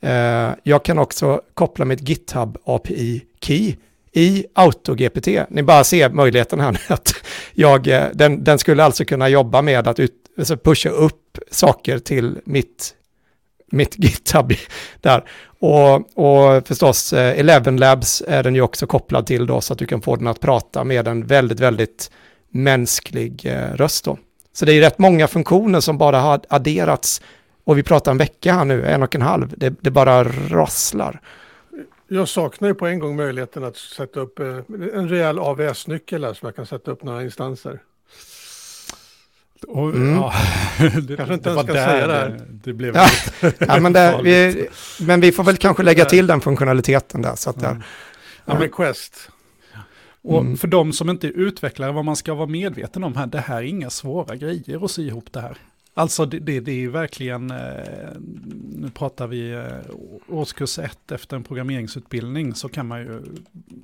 Eh, 0.01 0.49
jag 0.63 0.85
kan 0.85 0.99
också 0.99 1.41
koppla 1.53 1.85
mitt 1.85 2.09
GitHub 2.09 2.57
API-key 2.65 3.75
i 4.11 4.45
AutoGPT. 4.53 5.27
Ni 5.49 5.63
bara 5.63 5.83
ser 5.83 6.09
möjligheten 6.09 6.59
här 6.59 6.71
nu 6.71 6.79
att 6.87 7.13
jag, 7.53 7.83
den, 8.13 8.43
den 8.43 8.59
skulle 8.59 8.83
alltså 8.83 9.05
kunna 9.05 9.29
jobba 9.29 9.61
med 9.61 9.87
att 9.87 9.99
ut, 9.99 10.22
alltså 10.37 10.57
pusha 10.57 10.89
upp 10.89 11.37
saker 11.51 11.99
till 11.99 12.39
mitt 12.43 12.95
mitt 13.73 13.95
GitHub 13.99 14.53
där. 15.01 15.23
Och, 15.59 15.95
och 15.95 16.67
förstås, 16.67 17.13
eh, 17.13 17.39
Eleven 17.39 17.77
Labs 17.77 18.23
är 18.27 18.43
den 18.43 18.55
ju 18.55 18.61
också 18.61 18.87
kopplad 18.87 19.25
till 19.25 19.45
då, 19.45 19.61
så 19.61 19.73
att 19.73 19.79
du 19.79 19.85
kan 19.85 20.01
få 20.01 20.15
den 20.15 20.27
att 20.27 20.39
prata 20.39 20.83
med 20.83 21.07
en 21.07 21.25
väldigt, 21.25 21.59
väldigt 21.59 22.11
mänsklig 22.49 23.45
eh, 23.45 23.73
röst 23.75 24.05
då. 24.05 24.17
Så 24.53 24.65
det 24.65 24.73
är 24.73 24.81
rätt 24.81 24.97
många 24.97 25.27
funktioner 25.27 25.79
som 25.79 25.97
bara 25.97 26.19
har 26.19 26.41
adderats. 26.49 27.21
Och 27.63 27.77
vi 27.77 27.83
pratar 27.83 28.11
en 28.11 28.17
vecka 28.17 28.53
här 28.53 28.65
nu, 28.65 28.85
en 28.85 29.03
och 29.03 29.15
en 29.15 29.21
halv. 29.21 29.53
Det, 29.57 29.73
det 29.81 29.91
bara 29.91 30.23
rasslar. 30.23 31.21
Jag 32.07 32.27
saknar 32.27 32.67
ju 32.67 32.75
på 32.75 32.87
en 32.87 32.99
gång 32.99 33.15
möjligheten 33.15 33.63
att 33.63 33.77
sätta 33.77 34.19
upp 34.19 34.39
eh, 34.39 34.57
en 34.93 35.09
rejäl 35.09 35.39
AVS-nyckel 35.39 36.35
som 36.35 36.45
jag 36.45 36.55
kan 36.55 36.65
sätta 36.65 36.91
upp 36.91 37.03
några 37.03 37.23
instanser. 37.23 37.79
Och, 39.63 39.89
mm. 39.89 40.15
ja, 40.15 40.33
det, 41.07 41.15
kanske 41.15 41.33
inte 41.33 41.49
ens 41.49 41.61
ska 41.61 41.73
säga 41.73 42.07
det 42.07 42.13
här. 42.13 42.41
Det, 42.63 42.73
blev 42.73 42.95
ja. 42.95 43.09
ja, 43.59 43.79
men, 43.79 43.93
det, 43.93 44.19
vi, 44.23 44.67
men 44.99 45.21
vi 45.21 45.31
får 45.31 45.43
väl 45.43 45.57
kanske 45.57 45.83
lägga 45.83 46.05
till 46.05 46.27
den 46.27 46.41
funktionaliteten 46.41 47.21
där. 47.21 47.35
Så 47.35 47.49
att 47.49 47.61
ja. 47.61 47.67
Där, 47.67 47.83
ja, 48.45 48.59
men 48.59 48.69
Quest. 48.69 49.29
Och 50.21 50.41
mm. 50.41 50.57
för 50.57 50.67
de 50.67 50.93
som 50.93 51.09
inte 51.09 51.27
är 51.27 51.31
utvecklare, 51.31 51.91
vad 51.91 52.05
man 52.05 52.15
ska 52.15 52.33
vara 52.33 52.47
medveten 52.47 53.03
om 53.03 53.15
här, 53.15 53.27
det 53.27 53.39
här 53.39 53.57
är 53.57 53.63
inga 53.63 53.89
svåra 53.89 54.35
grejer 54.35 54.85
att 54.85 54.91
sy 54.91 55.07
ihop 55.07 55.27
det 55.31 55.41
här. 55.41 55.57
Alltså 55.93 56.25
det, 56.25 56.39
det, 56.39 56.59
det 56.59 56.83
är 56.83 56.87
verkligen, 56.87 57.51
eh, 57.51 57.57
nu 58.75 58.89
pratar 58.93 59.27
vi 59.27 59.51
eh, 59.51 59.95
årskurs 60.27 60.79
ett 60.79 61.11
efter 61.11 61.37
en 61.37 61.43
programmeringsutbildning 61.43 62.55
så 62.55 62.69
kan 62.69 62.87
man 62.87 62.99
ju 62.99 63.21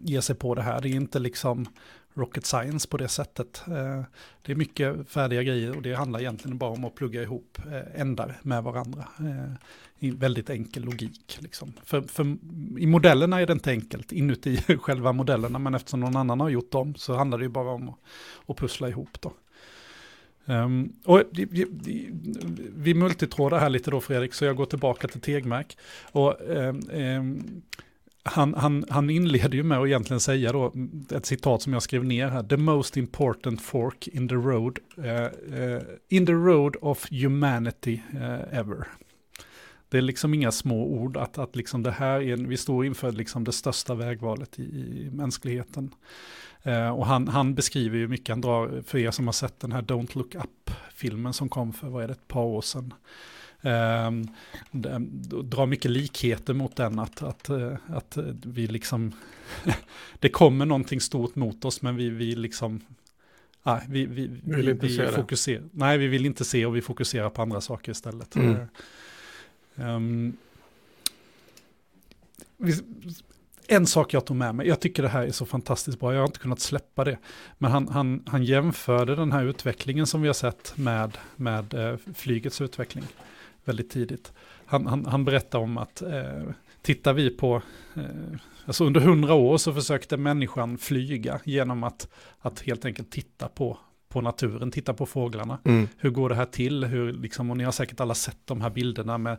ge 0.04 0.22
sig 0.22 0.36
på 0.36 0.56
det 0.56 0.62
här. 0.62 0.82
Det 0.82 0.90
är 0.90 0.96
inte 0.96 1.20
liksom 1.20 1.68
rocket 2.14 2.46
science 2.46 2.88
på 2.88 2.98
det 2.98 3.08
sättet. 3.08 3.62
Eh, 3.68 4.04
det 4.42 4.52
är 4.52 4.56
mycket 4.56 5.10
färdiga 5.10 5.44
grejer 5.44 5.76
och 5.76 5.82
det 5.82 5.94
handlar 5.94 6.20
egentligen 6.20 6.58
bara 6.58 6.70
om 6.70 6.86
att 6.86 6.96
plugga 6.96 7.22
ihop 7.22 7.58
eh, 7.72 8.02
ändar 8.02 8.40
med 8.42 8.64
varandra. 8.64 9.08
Eh, 9.20 9.54
I 10.00 10.12
väldigt 10.12 10.50
enkel 10.50 10.84
logik. 10.84 11.38
Liksom. 11.42 11.74
För, 11.84 12.02
för, 12.02 12.38
I 12.80 12.86
modellerna 12.88 13.42
är 13.42 13.46
det 13.46 13.54
inte 13.54 13.72
enkelt 13.72 14.12
inuti 14.12 14.58
själva 14.82 15.12
modellerna, 15.12 15.60
men 15.60 15.76
eftersom 15.76 16.00
någon 16.00 16.16
annan 16.16 16.40
har 16.40 16.50
gjort 16.50 16.72
dem 16.72 16.96
så 16.96 17.16
handlar 17.16 17.38
det 17.38 17.44
ju 17.44 17.50
bara 17.50 17.72
om 17.72 17.90
att, 17.90 18.00
att 18.48 18.58
pussla 18.58 18.90
ihop. 18.90 19.22
Då. 19.22 19.34
Um, 20.46 20.94
och 21.06 21.24
vi, 21.32 21.46
vi, 21.46 22.10
vi 22.76 22.94
multitrådar 22.94 23.60
här 23.60 23.70
lite 23.70 23.92
då 23.92 24.02
Fredrik, 24.02 24.34
så 24.34 24.46
jag 24.46 24.56
går 24.56 24.66
tillbaka 24.66 25.08
till 25.08 25.22
Tegmark. 25.22 25.78
Och, 26.12 26.36
um, 26.42 26.90
um, 26.92 27.62
han, 28.30 28.54
han, 28.54 28.86
han 28.90 29.10
inleder 29.10 29.56
ju 29.56 29.64
med 29.64 29.78
att 29.78 29.88
egentligen 29.88 30.20
säga 30.20 30.52
då, 30.52 30.74
ett 31.16 31.26
citat 31.26 31.62
som 31.62 31.74
jag 31.74 31.82
skrev 31.82 32.06
ner 32.06 32.28
här, 32.28 32.44
the 32.44 32.58
most 32.58 32.98
important 32.98 33.62
fork 33.62 34.08
in 34.08 34.28
the 34.28 34.36
road, 34.36 34.80
uh, 34.98 35.06
uh, 35.06 35.82
in 36.10 36.26
the 36.26 36.34
road 36.34 36.76
of 36.82 37.08
humanity 37.12 38.02
uh, 38.14 38.58
ever. 38.60 38.88
Det 39.90 39.98
är 39.98 40.02
liksom 40.02 40.34
inga 40.34 40.52
små 40.52 40.86
ord 40.86 41.18
att, 41.18 41.38
att 41.38 41.56
liksom 41.56 41.84
det 41.84 41.92
här 41.92 42.22
är, 42.22 42.38
vi 42.38 42.58
står 42.58 42.86
inför 42.86 43.12
liksom 43.12 43.44
det 43.44 43.52
största 43.52 43.96
vägvalet 43.96 44.60
i, 44.60 44.64
i 44.64 45.10
mänskligheten. 45.12 45.90
och 46.96 47.06
han, 47.06 47.28
han 47.28 47.56
beskriver 47.56 47.98
ju 47.98 48.08
mycket, 48.08 48.30
han 48.30 48.42
drar, 48.42 48.84
för 48.86 48.98
er 48.98 49.12
som 49.12 49.28
har 49.28 49.34
sett 49.34 49.60
den 49.60 49.72
här 49.72 49.82
Don't 49.82 50.18
Look 50.18 50.36
Up-filmen 50.36 51.34
som 51.34 51.50
kom 51.50 51.74
för, 51.74 51.88
vad 51.88 52.04
är 52.04 52.08
det, 52.08 52.14
ett 52.14 52.28
par 52.28 52.44
år 52.44 52.62
sedan. 52.62 52.94
Um, 53.62 54.28
drar 55.44 55.66
mycket 55.66 55.92
likheter 55.92 56.54
mot 56.54 56.76
den, 56.76 57.00
att, 57.00 57.24
att, 57.24 57.50
eh, 57.50 57.74
att 57.88 58.18
vi 58.46 58.68
liksom, 58.68 59.12
det 60.20 60.30
kommer 60.30 60.66
någonting 60.66 61.02
stort 61.02 61.36
mot 61.36 61.66
oss, 61.66 61.82
men 61.82 61.96
vi, 61.96 62.10
vi 62.10 62.36
liksom 62.36 62.82
Nej, 63.64 63.82
vi, 63.90 64.06
vi, 64.06 64.28
Vill 64.28 64.66
vi, 64.66 64.72
inte 64.72 64.86
vi 64.88 64.96
se 64.96 65.02
det. 65.06 65.12
fokuserar, 65.12 65.64
nej, 65.72 65.98
vi 65.98 66.08
vill 66.08 66.26
inte 66.26 66.46
se 66.46 66.66
och 66.66 66.76
vi 66.76 66.82
fokuserar 66.82 67.30
på 67.30 67.42
andra 67.42 67.62
saker 67.62 67.92
istället. 67.92 68.36
Mm. 68.36 68.56
Eh, 68.56 69.86
ehm, 69.90 70.38
vi- 72.58 72.84
en 73.68 73.88
sak 73.88 74.14
jag 74.14 74.26
tog 74.26 74.38
med 74.38 74.56
mig, 74.56 74.68
jag 74.68 74.80
tycker 74.80 75.04
det 75.04 75.10
här 75.10 75.24
är 75.24 75.32
så 75.32 75.46
fantastiskt 75.46 76.00
bra, 76.00 76.14
jag 76.14 76.20
har 76.20 76.28
inte 76.28 76.40
kunnat 76.40 76.60
släppa 76.60 77.04
det. 77.04 77.18
Men 77.58 77.72
han, 77.72 77.88
han, 77.88 78.24
han 78.28 78.44
jämförde 78.44 79.16
den 79.16 79.32
här 79.32 79.44
utvecklingen 79.44 80.08
som 80.08 80.22
vi 80.22 80.28
har 80.28 80.34
sett 80.34 80.78
med, 80.78 81.18
med 81.36 81.74
eh, 81.74 81.98
flygets 82.16 82.62
utveckling 82.62 83.04
väldigt 83.66 83.90
tidigt. 83.90 84.34
Han, 84.66 84.88
han, 84.88 85.06
han 85.06 85.26
berättar 85.26 85.60
om 85.60 85.78
att 85.78 86.02
eh, 86.02 86.44
tittar 86.82 87.14
vi 87.14 87.30
på, 87.30 87.62
eh, 87.96 88.04
alltså 88.66 88.86
under 88.86 89.02
hundra 89.02 89.34
år 89.34 89.58
så 89.58 89.74
försökte 89.74 90.18
människan 90.18 90.78
flyga 90.78 91.40
genom 91.44 91.84
att, 91.84 92.10
att 92.40 92.60
helt 92.60 92.86
enkelt 92.86 93.12
titta 93.12 93.48
på, 93.48 93.78
på 94.10 94.22
naturen, 94.22 94.72
titta 94.72 94.94
på 94.94 95.06
fåglarna. 95.06 95.60
Mm. 95.66 95.88
Hur 95.98 96.10
går 96.10 96.30
det 96.30 96.36
här 96.36 96.46
till? 96.46 96.84
Hur, 96.84 97.14
liksom, 97.14 97.52
och 97.52 97.58
ni 97.58 97.64
har 97.64 97.72
säkert 97.72 98.00
alla 98.00 98.16
sett 98.16 98.48
de 98.48 98.62
här 98.62 98.70
bilderna 98.70 99.18
med 99.18 99.38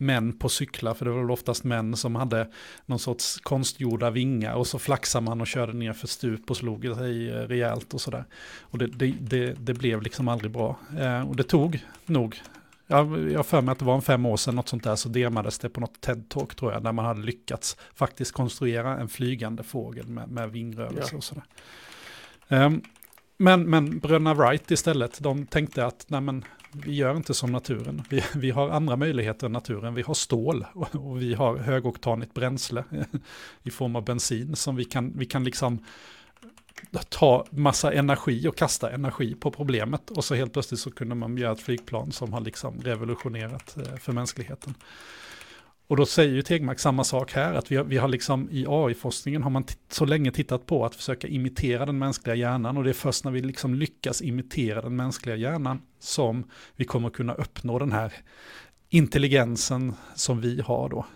män 0.00 0.38
på 0.38 0.48
cyklar, 0.48 0.94
för 0.94 1.04
det 1.04 1.10
var 1.10 1.20
väl 1.20 1.30
oftast 1.30 1.64
män 1.64 1.96
som 1.96 2.14
hade 2.14 2.50
någon 2.86 2.98
sorts 2.98 3.40
konstgjorda 3.40 4.10
vingar 4.10 4.54
och 4.54 4.66
så 4.66 4.78
flaxade 4.78 5.24
man 5.24 5.40
och 5.40 5.46
körde 5.46 5.72
ner 5.72 5.92
för 5.92 6.06
stup 6.06 6.50
och 6.50 6.56
slog 6.56 6.84
sig 6.96 7.28
eh, 7.28 7.34
rejält 7.34 7.94
och 7.94 8.00
sådär. 8.00 8.24
Och 8.60 8.78
det, 8.78 8.86
det, 8.86 9.14
det, 9.20 9.54
det 9.58 9.74
blev 9.74 10.02
liksom 10.02 10.28
aldrig 10.28 10.52
bra. 10.52 10.78
Eh, 10.98 11.28
och 11.28 11.36
det 11.36 11.42
tog 11.42 11.84
nog, 12.06 12.40
jag 12.88 13.36
har 13.36 13.42
för 13.42 13.60
mig 13.62 13.72
att 13.72 13.78
det 13.78 13.84
var 13.84 13.94
en 13.94 14.02
fem 14.02 14.26
år 14.26 14.36
sedan, 14.36 14.54
något 14.54 14.68
sånt 14.68 14.84
där, 14.84 14.96
så 14.96 15.08
demades 15.08 15.58
det 15.58 15.68
på 15.68 15.80
något 15.80 16.06
TED-talk 16.06 16.54
tror 16.54 16.72
jag, 16.72 16.82
där 16.82 16.92
man 16.92 17.04
hade 17.04 17.22
lyckats 17.22 17.76
faktiskt 17.94 18.32
konstruera 18.32 18.98
en 18.98 19.08
flygande 19.08 19.62
fågel 19.62 20.08
med, 20.08 20.30
med 20.30 20.50
vingrörelse 20.50 21.08
Ja. 21.12 21.16
och 21.16 21.24
sådär. 21.24 21.44
Ehm, 22.48 22.82
men, 23.36 23.70
men 23.70 23.98
bröderna 23.98 24.34
Wright 24.34 24.70
istället, 24.70 25.20
de 25.20 25.46
tänkte 25.46 25.86
att 25.86 26.04
nej 26.08 26.20
men, 26.20 26.44
vi 26.72 26.94
gör 26.94 27.16
inte 27.16 27.34
som 27.34 27.52
naturen. 27.52 28.02
Vi, 28.10 28.24
vi 28.34 28.50
har 28.50 28.68
andra 28.70 28.96
möjligheter 28.96 29.46
än 29.46 29.52
naturen. 29.52 29.94
Vi 29.94 30.02
har 30.02 30.14
stål 30.14 30.66
och, 30.72 30.94
och 30.94 31.22
vi 31.22 31.34
har 31.34 31.56
högoktanigt 31.56 32.34
bränsle 32.34 32.84
i 33.62 33.70
form 33.70 33.96
av 33.96 34.04
bensin 34.04 34.56
som 34.56 34.76
vi 34.76 34.84
kan, 34.84 35.12
vi 35.18 35.26
kan 35.26 35.44
liksom 35.44 35.84
ta 37.08 37.46
massa 37.50 37.92
energi 37.92 38.48
och 38.48 38.56
kasta 38.56 38.90
energi 38.90 39.34
på 39.34 39.50
problemet. 39.50 40.10
Och 40.10 40.24
så 40.24 40.34
helt 40.34 40.52
plötsligt 40.52 40.80
så 40.80 40.90
kunde 40.90 41.14
man 41.14 41.36
göra 41.36 41.52
ett 41.52 41.60
flygplan 41.60 42.12
som 42.12 42.32
har 42.32 42.40
liksom 42.40 42.80
revolutionerat 42.80 43.76
eh, 43.76 43.96
för 43.96 44.12
mänskligheten. 44.12 44.74
Och 45.88 45.96
då 45.96 46.06
säger 46.06 46.34
ju 46.34 46.42
Tegmark 46.42 46.78
samma 46.78 47.04
sak 47.04 47.32
här, 47.32 47.54
att 47.54 47.72
vi 47.72 47.76
har, 47.76 47.84
vi 47.84 47.96
har 47.96 48.08
liksom 48.08 48.48
i 48.50 48.66
AI-forskningen 48.68 49.42
har 49.42 49.50
man 49.50 49.64
så 49.88 50.04
länge 50.04 50.32
tittat 50.32 50.66
på 50.66 50.84
att 50.84 50.94
försöka 50.94 51.28
imitera 51.28 51.86
den 51.86 51.98
mänskliga 51.98 52.34
hjärnan 52.34 52.76
och 52.76 52.84
det 52.84 52.90
är 52.90 52.94
först 52.94 53.24
när 53.24 53.32
vi 53.32 53.40
liksom 53.40 53.74
lyckas 53.74 54.22
imitera 54.22 54.82
den 54.82 54.96
mänskliga 54.96 55.36
hjärnan 55.36 55.82
som 55.98 56.50
vi 56.76 56.84
kommer 56.84 57.10
kunna 57.10 57.34
uppnå 57.34 57.78
den 57.78 57.92
här 57.92 58.12
intelligensen 58.88 59.94
som 60.14 60.40
vi 60.40 60.60
har 60.60 60.88
då. 60.88 61.06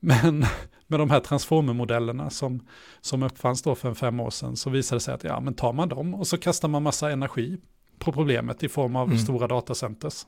Men 0.00 0.44
med 0.90 1.00
de 1.00 1.10
här 1.10 1.20
transformermodellerna 1.20 2.30
som, 2.30 2.66
som 3.00 3.22
uppfanns 3.22 3.62
då 3.62 3.74
för 3.74 3.88
en 3.88 3.94
fem 3.94 4.20
år 4.20 4.30
sedan 4.30 4.56
så 4.56 4.70
visade 4.70 4.96
det 4.96 5.00
sig 5.00 5.14
att 5.14 5.24
ja, 5.24 5.40
men 5.40 5.54
tar 5.54 5.72
man 5.72 5.88
dem 5.88 6.14
och 6.14 6.26
så 6.26 6.38
kastar 6.38 6.68
man 6.68 6.82
massa 6.82 7.10
energi 7.10 7.58
på 7.98 8.12
problemet 8.12 8.62
i 8.62 8.68
form 8.68 8.96
av 8.96 9.06
Mm. 9.06 9.18
stora 9.18 9.46
datacenters. 9.46 10.26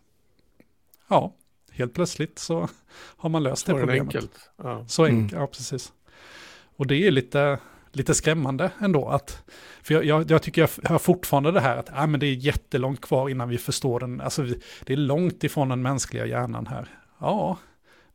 Ja, 1.08 1.34
helt 1.72 1.94
plötsligt 1.94 2.38
så 2.38 2.68
har 3.16 3.28
man 3.28 3.42
löst 3.42 3.66
det 3.66 3.72
Så 3.72 3.76
det 3.76 3.82
problemet. 3.82 4.14
enkelt. 4.14 4.50
Ja. 4.56 4.84
Så 4.88 5.04
Mm. 5.04 5.16
enkelt, 5.22 5.40
ja 5.40 5.46
precis. 5.46 5.92
Och 6.76 6.86
det 6.86 7.06
är 7.06 7.10
lite, 7.10 7.58
lite 7.92 8.14
skrämmande 8.14 8.70
ändå 8.80 9.08
att, 9.08 9.42
för 9.82 9.94
jag, 9.94 10.04
jag, 10.04 10.30
jag 10.30 10.42
tycker 10.42 10.60
jag 10.60 10.70
hör 10.90 10.98
fortfarande 10.98 11.50
det 11.52 11.60
här 11.60 11.76
att 11.76 11.88
ja, 11.94 12.06
men 12.06 12.20
det 12.20 12.26
är 12.26 12.34
jättelångt 12.34 13.00
kvar 13.00 13.28
innan 13.28 13.48
vi 13.48 13.58
förstår 13.58 14.00
den, 14.00 14.20
alltså 14.20 14.42
vi, 14.42 14.60
det 14.86 14.92
är 14.92 14.96
långt 14.96 15.44
ifrån 15.44 15.68
den 15.68 15.82
mänskliga 15.82 16.26
hjärnan 16.26 16.66
här. 16.66 16.88
Ja, 17.18 17.58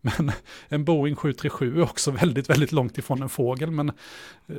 men 0.05 0.31
en 0.69 0.85
Boeing 0.85 1.15
737 1.15 1.77
är 1.77 1.83
också 1.83 2.11
väldigt, 2.11 2.49
väldigt 2.49 2.71
långt 2.71 2.97
ifrån 2.97 3.21
en 3.21 3.29
fågel, 3.29 3.71
men 3.71 3.89
eh, 4.47 4.55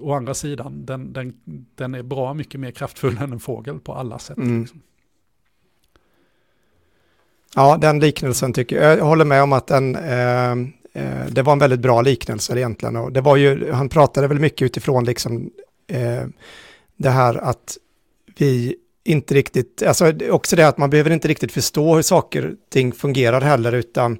å 0.00 0.12
andra 0.12 0.34
sidan, 0.34 0.86
den, 0.86 1.12
den, 1.12 1.34
den 1.74 1.94
är 1.94 2.02
bra 2.02 2.34
mycket 2.34 2.60
mer 2.60 2.70
kraftfull 2.70 3.18
än 3.20 3.32
en 3.32 3.40
fågel 3.40 3.80
på 3.80 3.94
alla 3.94 4.18
sätt. 4.18 4.36
Mm. 4.36 4.60
Liksom. 4.60 4.82
Ja, 7.54 7.76
den 7.80 8.00
liknelsen 8.00 8.52
tycker 8.52 8.82
jag, 8.82 8.98
jag 8.98 9.04
håller 9.04 9.24
med 9.24 9.42
om 9.42 9.52
att 9.52 9.66
den, 9.66 9.96
eh, 9.96 10.50
eh, 10.92 11.26
det 11.30 11.42
var 11.42 11.52
en 11.52 11.58
väldigt 11.58 11.80
bra 11.80 12.02
liknelse 12.02 12.58
egentligen. 12.58 12.96
Och 12.96 13.12
det 13.12 13.20
var 13.20 13.36
ju, 13.36 13.72
han 13.72 13.88
pratade 13.88 14.28
väl 14.28 14.40
mycket 14.40 14.62
utifrån 14.62 15.04
liksom 15.04 15.50
eh, 15.86 16.24
det 16.96 17.10
här 17.10 17.34
att 17.34 17.78
vi 18.38 18.76
inte 19.04 19.34
riktigt, 19.34 19.82
alltså 19.82 20.12
också 20.30 20.56
det 20.56 20.68
att 20.68 20.78
man 20.78 20.90
behöver 20.90 21.10
inte 21.10 21.28
riktigt 21.28 21.52
förstå 21.52 21.94
hur 21.94 22.02
saker 22.02 22.46
och 22.46 22.54
ting 22.70 22.92
fungerar 22.92 23.40
heller, 23.40 23.72
utan 23.72 24.18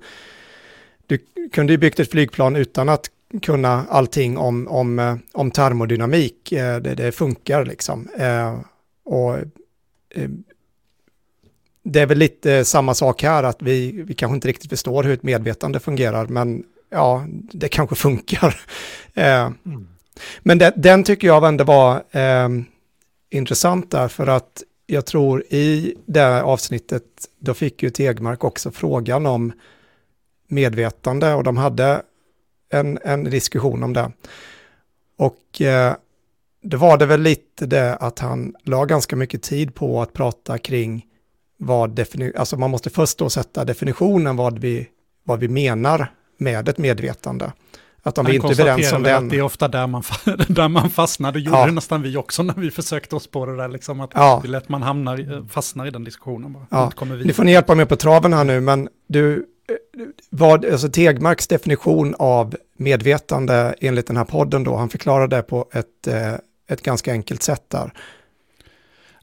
du 1.06 1.18
kunde 1.52 1.72
ju 1.72 1.78
byggt 1.78 2.00
ett 2.00 2.10
flygplan 2.10 2.56
utan 2.56 2.88
att 2.88 3.10
kunna 3.42 3.86
allting 3.90 4.38
om, 4.38 4.68
om, 4.68 4.98
eh, 4.98 5.16
om 5.32 5.50
termodynamik. 5.50 6.52
Eh, 6.52 6.76
Det, 6.76 6.94
det 6.94 7.12
funkar 7.12 7.64
liksom. 7.64 8.08
Eh, 8.18 8.58
Och 9.04 9.36
det 11.82 12.00
är 12.00 12.06
väl 12.06 12.18
lite 12.18 12.64
samma 12.64 12.94
sak 12.94 13.22
här, 13.22 13.42
att 13.42 13.62
vi, 13.62 14.02
vi 14.02 14.14
kanske 14.14 14.34
inte 14.34 14.48
riktigt 14.48 14.70
förstår 14.70 15.02
hur 15.04 15.12
ett 15.14 15.22
medvetande 15.22 15.80
fungerar, 15.80 16.26
men 16.26 16.64
ja, 16.90 17.26
det 17.52 17.68
kanske 17.68 17.96
funkar. 18.06 18.60
Mm. 19.14 19.54
men 20.42 20.58
det, 20.58 20.72
den 20.76 21.04
tycker 21.04 21.26
jag 21.26 21.48
ändå 21.48 21.64
var 21.64 22.02
intressant 23.30 23.90
där, 23.90 24.08
för 24.08 24.26
att 24.26 24.62
jag 24.86 25.06
tror 25.06 25.42
i 25.50 25.94
det 26.06 26.42
avsnittet, 26.42 27.04
då 27.38 27.54
fick 27.54 27.82
ju 27.82 27.90
Tegmark 27.90 28.44
också 28.44 28.70
frågan 28.70 29.26
om 29.26 29.52
medvetande 30.48 31.34
och 31.34 31.44
de 31.44 31.56
hade 31.56 32.02
en, 32.70 32.98
en 33.02 33.24
diskussion 33.24 33.82
om 33.82 33.92
det. 33.92 34.12
Och 35.16 35.60
eh, 35.60 35.94
det 36.62 36.76
var 36.76 36.98
det 36.98 37.06
väl 37.06 37.20
lite 37.20 37.66
det 37.66 37.96
att 37.96 38.18
han 38.18 38.54
la 38.64 38.84
ganska 38.84 39.16
mycket 39.16 39.42
tid 39.42 39.74
på 39.74 40.02
att 40.02 40.12
prata 40.12 40.58
kring 40.58 41.06
vad 41.56 41.98
defini- 41.98 42.36
alltså 42.36 42.56
man 42.56 42.70
måste 42.70 42.90
först 42.90 43.18
då 43.18 43.30
sätta 43.30 43.64
definitionen 43.64 44.36
vad 44.36 44.58
vi, 44.58 44.88
vad 45.24 45.40
vi 45.40 45.48
menar 45.48 46.12
med 46.38 46.68
ett 46.68 46.78
medvetande. 46.78 47.52
Att 48.08 48.28
vi 48.28 48.34
inte 48.34 48.46
är 48.48 48.60
överens 48.60 48.92
om 48.92 49.02
den. 49.02 49.24
att 49.24 49.30
det 49.30 49.36
är 49.38 49.42
ofta 49.42 49.68
där 49.68 49.86
man, 49.86 50.02
där 50.48 50.68
man 50.68 50.90
fastnar. 50.90 51.32
Det 51.32 51.40
gjorde 51.40 51.58
Ja. 51.58 51.66
det 51.66 51.72
nästan 51.72 52.02
vi 52.02 52.16
också 52.16 52.42
när 52.42 52.54
vi 52.54 52.70
försökte 52.70 53.16
oss 53.16 53.26
på 53.26 53.46
det 53.46 53.56
där. 53.56 53.68
Liksom, 53.68 54.00
att 54.00 54.10
Ja. 54.14 54.38
Det 54.42 54.48
är 54.48 54.50
lätt 54.50 54.68
man 54.68 54.82
hamnar, 54.82 55.20
i- 55.20 55.48
fastnar 55.50 55.86
i 55.86 55.90
den 55.90 56.04
diskussionen. 56.04 56.52
Bara. 56.52 56.66
Ja. 56.70 56.90
Kommer 56.90 57.16
Ni 57.24 57.32
får 57.32 57.44
ni 57.44 57.52
hjälpa 57.52 57.74
mig 57.74 57.86
på 57.86 57.96
traven 57.96 58.32
här 58.32 58.44
nu, 58.44 58.60
men 58.60 58.88
du, 59.08 59.34
eh, 59.36 59.44
vad, 60.30 60.64
alltså 60.64 60.88
Tegmarks 60.88 61.46
definition 61.46 62.14
av 62.18 62.56
medvetande 62.78 63.74
enligt 63.80 64.06
den 64.06 64.16
här 64.16 64.24
podden 64.24 64.64
då, 64.64 64.76
han 64.76 64.88
förklarade 64.88 65.36
det 65.36 65.42
på 65.42 65.68
ett, 65.72 66.06
eh, 66.06 66.32
ett 66.70 66.82
ganska 66.82 67.12
enkelt 67.12 67.42
sätt 67.42 67.62
där. 67.68 67.92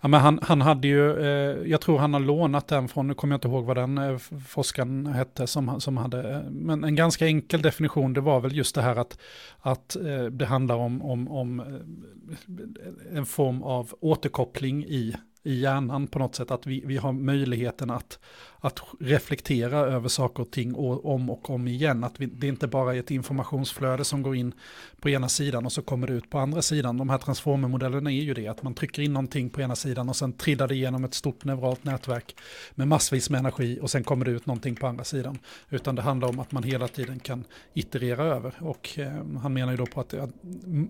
Ja, 0.05 0.09
men 0.09 0.21
han, 0.21 0.39
han 0.41 0.61
hade 0.61 0.87
ju, 0.87 1.19
eh, 1.19 1.69
jag 1.71 1.81
tror 1.81 1.97
han 1.97 2.13
har 2.13 2.19
lånat 2.19 2.67
den 2.67 2.87
från, 2.87 3.07
nu 3.07 3.13
kommer 3.13 3.33
jag 3.33 3.37
inte 3.37 3.47
ihåg 3.47 3.65
vad 3.65 3.77
den 3.77 3.97
eh, 3.97 4.17
forskaren 4.47 5.05
hette 5.05 5.47
som, 5.47 5.81
som 5.81 5.97
hade, 5.97 6.33
eh, 6.33 6.41
men 6.49 6.83
en 6.83 6.95
ganska 6.95 7.27
enkel 7.27 7.61
definition, 7.61 8.13
det 8.13 8.21
var 8.21 8.39
väl 8.39 8.55
just 8.55 8.75
det 8.75 8.81
här 8.81 8.95
att, 8.95 9.17
att 9.59 9.95
eh, 9.95 10.23
det 10.25 10.45
handlar 10.45 10.75
om, 10.75 11.01
om, 11.01 11.31
om 11.31 11.59
eh, 11.59 13.17
en 13.17 13.25
form 13.25 13.63
av 13.63 13.93
återkoppling 13.99 14.83
i, 14.83 15.15
i 15.43 15.59
hjärnan 15.59 16.07
på 16.07 16.19
något 16.19 16.35
sätt, 16.35 16.51
att 16.51 16.67
vi, 16.67 16.83
vi 16.85 16.97
har 16.97 17.11
möjligheten 17.11 17.91
att, 17.91 18.19
att 18.65 18.82
reflektera 18.99 19.78
över 19.78 20.10
saker 20.10 20.43
och 20.43 20.51
ting 20.51 20.75
om 20.75 21.30
och 21.30 21.49
om 21.49 21.67
igen, 21.67 22.04
att 22.04 22.19
vi, 22.19 22.25
det 22.25 22.47
inte 22.47 22.67
bara 22.67 22.95
är 22.95 22.99
ett 22.99 23.12
informationsflöde 23.12 24.04
som 24.04 24.21
går 24.21 24.36
in 24.36 24.54
på 25.01 25.10
ena 25.10 25.30
sidan 25.30 25.65
och 25.65 25.71
så 25.71 25.82
kommer 25.82 26.08
det 26.08 26.13
ut 26.13 26.30
på 26.30 26.39
andra 26.39 26.62
sidan. 26.62 26.97
De 26.97 27.10
här 27.10 27.17
transformermodellerna 27.17 28.12
är 28.12 28.21
ju 28.21 28.34
det, 28.34 28.47
att 28.47 28.63
man 28.63 28.73
trycker 28.73 29.01
in 29.01 29.13
någonting 29.13 29.49
på 29.49 29.62
ena 29.62 29.75
sidan 29.75 30.10
och 30.10 30.15
sen 30.15 30.34
trillar 30.34 30.67
det 30.67 30.75
igenom 30.75 31.04
ett 31.04 31.13
stort 31.13 31.43
neuralt 31.43 31.84
nätverk 31.84 32.36
med 32.75 32.88
massvis 32.88 33.30
med 33.30 33.39
energi 33.39 33.80
och 33.82 33.89
sen 33.89 34.04
kommer 34.04 34.25
det 34.25 34.32
ut 34.32 34.45
någonting 34.45 34.75
på 34.75 34.88
andra 34.88 35.04
sidan. 35.04 35.38
Utan 35.69 35.95
det 35.95 36.01
handlar 36.01 36.28
om 36.28 36.39
att 36.39 36.51
man 36.51 36.63
hela 36.63 36.88
tiden 36.88 37.19
kan 37.19 37.43
iterera 37.73 38.23
över. 38.23 38.54
Och 38.60 38.99
eh, 38.99 39.39
han 39.41 39.54
menar 39.54 39.71
ju 39.71 39.78
då 39.78 39.86
på 39.86 39.99
att, 40.01 40.13
att 40.13 40.30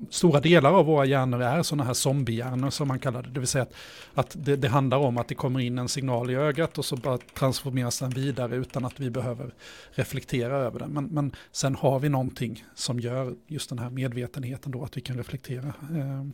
stora 0.09 0.39
delar 0.39 0.73
av 0.73 0.85
våra 0.85 1.05
hjärnor 1.05 1.41
är 1.41 1.63
sådana 1.63 1.83
här 1.83 1.93
zombiehjärnor 1.93 2.69
som 2.69 2.87
man 2.87 2.99
kallar 2.99 3.23
det. 3.23 3.29
Det 3.29 3.39
vill 3.39 3.47
säga 3.47 3.63
att, 3.63 3.73
att 4.13 4.35
det, 4.45 4.55
det 4.55 4.67
handlar 4.67 4.97
om 4.97 5.17
att 5.17 5.27
det 5.27 5.35
kommer 5.35 5.59
in 5.59 5.79
en 5.79 5.89
signal 5.89 6.31
i 6.31 6.35
ögat 6.35 6.77
och 6.77 6.85
så 6.85 6.95
bara 6.95 7.17
transformeras 7.65 7.99
den 7.99 8.09
vidare 8.09 8.55
utan 8.55 8.85
att 8.85 8.99
vi 8.99 9.09
behöver 9.09 9.53
reflektera 9.95 10.57
över 10.57 10.79
den. 10.79 10.91
Men, 10.91 11.05
men 11.05 11.31
sen 11.51 11.75
har 11.75 11.99
vi 11.99 12.09
någonting 12.09 12.63
som 12.75 12.99
gör 12.99 13.35
just 13.47 13.69
den 13.69 13.79
här 13.79 13.89
medvetenheten 13.89 14.71
då 14.71 14.83
att 14.83 14.97
vi 14.97 15.01
kan 15.01 15.17
reflektera. 15.17 15.67
Eh, 15.67 16.25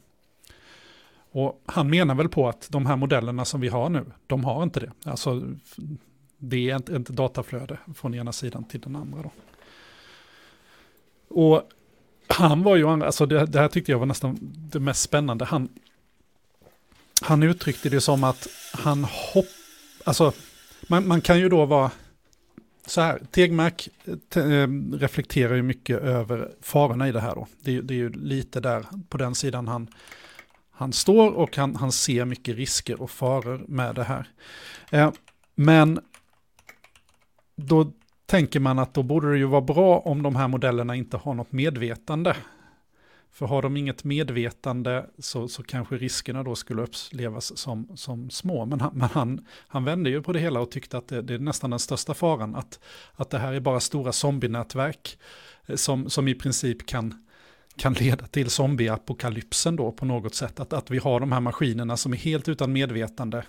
och 1.33 1.61
han 1.65 1.89
menar 1.89 2.15
väl 2.15 2.29
på 2.29 2.49
att 2.49 2.67
de 2.69 2.85
här 2.85 2.95
modellerna 2.95 3.45
som 3.45 3.61
vi 3.61 3.67
har 3.67 3.89
nu, 3.89 4.05
de 4.27 4.43
har 4.43 4.63
inte 4.63 4.79
det. 4.79 4.91
Alltså 5.05 5.43
det 6.37 6.69
är 6.69 6.75
inte 6.75 6.95
ett 6.95 7.07
dataflöde 7.07 7.77
från 7.95 8.13
ena 8.13 8.31
sidan 8.31 8.63
till 8.63 8.81
den 8.81 8.95
andra 8.95 9.21
då. 9.21 9.31
Och 11.27 11.63
han 12.27 12.63
var 12.63 12.75
ju, 12.75 12.87
alltså 12.87 13.25
det, 13.25 13.45
det 13.45 13.59
här 13.59 13.67
tyckte 13.67 13.91
jag 13.91 13.99
var 13.99 14.05
nästan 14.05 14.37
det 14.71 14.79
mest 14.79 15.01
spännande. 15.01 15.45
Han, 15.45 15.69
han 17.21 17.43
uttryckte 17.43 17.89
det 17.89 18.01
som 18.01 18.23
att 18.23 18.47
han 18.73 19.03
hopp... 19.03 19.45
Alltså, 20.05 20.33
man, 20.91 21.07
man 21.07 21.21
kan 21.21 21.39
ju 21.39 21.49
då 21.49 21.65
vara... 21.65 21.91
Så 22.85 23.01
här, 23.01 23.21
Tegmark 23.31 23.89
eh, 24.35 24.67
reflekterar 24.93 25.55
ju 25.55 25.61
mycket 25.61 25.99
över 25.99 26.51
farorna 26.61 27.07
i 27.07 27.11
det 27.11 27.19
här 27.19 27.35
då. 27.35 27.47
Det, 27.61 27.81
det 27.81 27.93
är 27.93 27.97
ju 27.97 28.09
lite 28.09 28.59
där 28.59 28.85
på 29.09 29.17
den 29.17 29.35
sidan 29.35 29.67
han, 29.67 29.87
han 30.71 30.93
står 30.93 31.31
och 31.31 31.57
han, 31.57 31.75
han 31.75 31.91
ser 31.91 32.25
mycket 32.25 32.55
risker 32.55 33.01
och 33.01 33.11
faror 33.11 33.65
med 33.67 33.95
det 33.95 34.03
här. 34.03 34.27
Eh, 34.91 35.11
men 35.55 35.99
då 37.55 37.91
tänker 38.25 38.59
man 38.59 38.79
att 38.79 38.93
då 38.93 39.03
borde 39.03 39.31
det 39.31 39.37
ju 39.37 39.45
vara 39.45 39.61
bra 39.61 39.99
om 39.99 40.23
de 40.23 40.35
här 40.35 40.47
modellerna 40.47 40.95
inte 40.95 41.17
har 41.17 41.33
något 41.33 41.51
medvetande. 41.51 42.35
För 43.33 43.45
har 43.45 43.61
de 43.61 43.77
inget 43.77 44.03
medvetande 44.03 45.05
så, 45.19 45.47
så 45.47 45.63
kanske 45.63 45.97
riskerna 45.97 46.43
då 46.43 46.55
skulle 46.55 46.81
upplevas 46.81 47.57
som, 47.57 47.87
som 47.95 48.29
små. 48.29 48.65
Men, 48.65 48.81
han, 48.81 48.91
men 48.93 49.09
han, 49.09 49.45
han 49.67 49.83
vände 49.83 50.09
ju 50.09 50.21
på 50.21 50.33
det 50.33 50.39
hela 50.39 50.59
och 50.59 50.71
tyckte 50.71 50.97
att 50.97 51.07
det, 51.07 51.21
det 51.21 51.33
är 51.33 51.39
nästan 51.39 51.69
den 51.69 51.79
största 51.79 52.13
faran. 52.13 52.55
Att, 52.55 52.79
att 53.13 53.29
det 53.29 53.37
här 53.37 53.53
är 53.53 53.59
bara 53.59 53.79
stora 53.79 54.11
zombienätverk 54.11 55.17
eh, 55.65 55.75
som, 55.75 56.09
som 56.09 56.27
i 56.27 56.35
princip 56.35 56.85
kan, 56.85 57.25
kan 57.75 57.93
leda 57.93 58.27
till 58.27 58.49
zombieapokalypsen 58.49 59.75
då 59.75 59.91
på 59.91 60.05
något 60.05 60.35
sätt. 60.35 60.59
Att, 60.59 60.73
att 60.73 60.91
vi 60.91 60.97
har 60.97 61.19
de 61.19 61.31
här 61.31 61.39
maskinerna 61.39 61.97
som 61.97 62.13
är 62.13 62.17
helt 62.17 62.49
utan 62.49 62.73
medvetande 62.73 63.43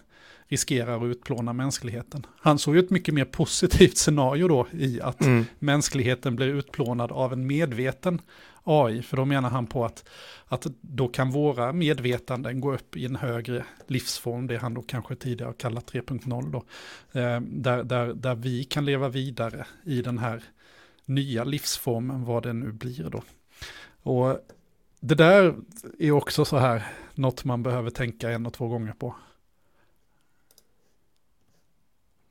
riskerar 0.49 0.97
att 0.97 1.11
utplåna 1.11 1.53
mänskligheten. 1.53 2.27
Han 2.41 2.59
såg 2.59 2.75
ju 2.77 2.81
ett 2.81 2.91
mycket 2.91 3.15
mer 3.15 3.25
positivt 3.25 3.97
scenario 3.97 4.49
då 4.49 4.67
i 4.73 5.01
att 5.01 5.21
mm. 5.21 5.45
mänskligheten 5.59 6.37
blir 6.37 6.47
utplånad 6.47 7.13
av 7.13 7.33
en 7.33 7.47
medveten 7.47 8.21
AI, 8.65 9.03
för 9.03 9.17
då 9.17 9.25
menar 9.25 9.51
han 9.51 9.67
på 9.67 9.85
att, 9.85 10.09
att 10.47 10.67
då 10.81 11.09
kan 11.09 11.31
våra 11.31 11.73
medvetanden 11.73 12.61
gå 12.61 12.75
upp 12.75 12.97
i 12.97 13.05
en 13.05 13.17
högre 13.17 13.65
livsform, 13.87 14.47
det 14.47 14.57
han 14.57 14.75
då 14.75 14.83
kanske 14.83 15.17
tidigare 15.17 15.49
har 15.49 15.55
kallat 15.55 15.93
3.0 15.93 16.51
då, 16.51 16.59
eh, 17.21 17.41
där, 17.41 17.85
där, 17.85 18.15
där 18.15 18.35
vi 18.35 18.65
kan 18.65 18.85
leva 18.85 19.09
vidare 19.09 19.67
i 19.85 20.03
den 20.03 20.19
här 20.19 20.43
nya 21.05 21.45
livsformen, 21.45 22.25
vad 22.25 22.43
det 22.43 22.53
nu 22.53 22.73
blir 22.73 23.11
då. 23.11 23.23
Och 24.03 24.39
det 25.01 25.15
där 25.15 25.55
är 25.99 26.11
också 26.11 26.45
så 26.45 26.57
här, 26.57 26.87
något 27.15 27.45
man 27.45 27.63
behöver 27.63 27.91
tänka 27.91 28.31
en 28.31 28.47
och 28.47 28.53
två 28.53 28.69
gånger 28.69 28.93
på. 28.93 29.15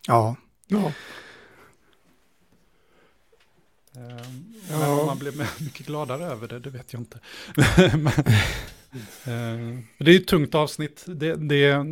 Ja. 0.07 0.35
ja. 0.67 0.91
Um, 3.95 4.53
men 4.69 4.89
om 4.89 5.05
man 5.05 5.19
blir 5.19 5.33
mycket 5.63 5.87
gladare 5.87 6.25
över 6.25 6.47
det, 6.47 6.59
det 6.59 6.69
vet 6.69 6.93
jag 6.93 7.01
inte. 7.01 7.19
men, 7.97 8.13
um, 9.25 9.87
det 9.97 10.11
är 10.11 10.15
ett 10.15 10.27
tungt 10.27 10.55
avsnitt. 10.55 11.03
Det, 11.07 11.35
det, 11.35 11.85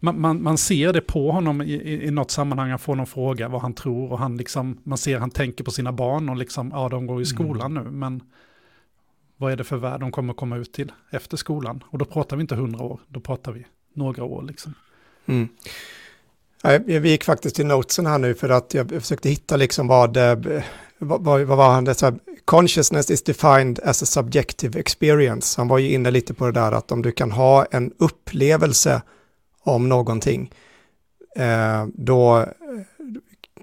man, 0.00 0.20
man, 0.20 0.42
man, 0.42 0.58
ser 0.58 0.92
det 0.92 1.00
på 1.00 1.30
honom 1.30 1.62
i, 1.62 2.06
i, 2.06 2.10
något 2.10 2.30
sammanhang. 2.30 2.70
Han 2.70 2.78
får 2.78 2.96
någon 2.96 3.06
fråga 3.06 3.48
vad 3.48 3.62
han 3.62 3.74
tror 3.74 4.12
och 4.12 4.18
han 4.18 4.36
liksom, 4.36 4.78
man 4.82 4.98
ser 4.98 5.18
han 5.18 5.30
tänker 5.30 5.64
på 5.64 5.70
sina 5.70 5.92
barn 5.92 6.28
och 6.28 6.36
liksom, 6.36 6.70
ja 6.74 6.88
de 6.88 7.06
går 7.06 7.22
i 7.22 7.26
skolan 7.26 7.76
mm. 7.76 7.84
nu, 7.84 7.90
men 7.90 8.22
vad 9.36 9.52
är 9.52 9.56
det 9.56 9.64
för 9.64 9.76
värld 9.76 10.00
de 10.00 10.12
kommer 10.12 10.34
komma 10.34 10.56
ut 10.56 10.72
till 10.72 10.92
efter 11.10 11.36
skolan? 11.36 11.84
Och 11.86 11.98
då 11.98 12.04
pratar 12.04 12.36
vi 12.36 12.40
inte 12.40 12.54
hundra 12.54 12.84
år, 12.84 13.00
då 13.08 13.20
pratar 13.20 13.52
vi 13.52 13.66
några 13.92 14.24
år 14.24 14.42
liksom. 14.42 14.74
Mm. 15.26 15.48
Vi 16.84 17.10
gick 17.10 17.24
faktiskt 17.24 17.56
till 17.56 17.66
notesen 17.66 18.06
här 18.06 18.18
nu 18.18 18.34
för 18.34 18.48
att 18.48 18.74
jag 18.74 18.90
försökte 18.90 19.28
hitta 19.28 19.56
liksom 19.56 19.86
vad, 19.86 20.16
eh, 20.16 20.62
vad, 21.04 21.22
vad 21.22 21.46
var 21.46 21.70
han, 21.70 21.84
det 21.84 21.94
så 21.94 22.06
här, 22.06 22.18
consciousness 22.44 23.10
is 23.10 23.22
defined 23.22 23.80
as 23.84 24.02
a 24.02 24.06
subjective 24.06 24.80
experience. 24.80 25.60
Han 25.60 25.68
var 25.68 25.78
ju 25.78 25.92
inne 25.92 26.10
lite 26.10 26.34
på 26.34 26.46
det 26.46 26.52
där 26.52 26.72
att 26.72 26.92
om 26.92 27.02
du 27.02 27.12
kan 27.12 27.32
ha 27.32 27.64
en 27.64 27.92
upplevelse 27.98 29.02
om 29.62 29.88
någonting, 29.88 30.52
eh, 31.36 31.86
då 31.94 32.46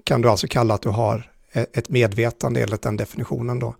kan 0.04 0.22
du 0.22 0.28
alltså 0.28 0.46
kalla 0.46 0.74
att 0.74 0.82
du 0.82 0.88
har 0.88 1.30
e-, 1.52 1.66
ett 1.72 1.88
medvetande 1.88 2.62
enligt 2.62 2.82
den 2.82 2.96
definitionen 2.96 3.58
då. 3.58 3.74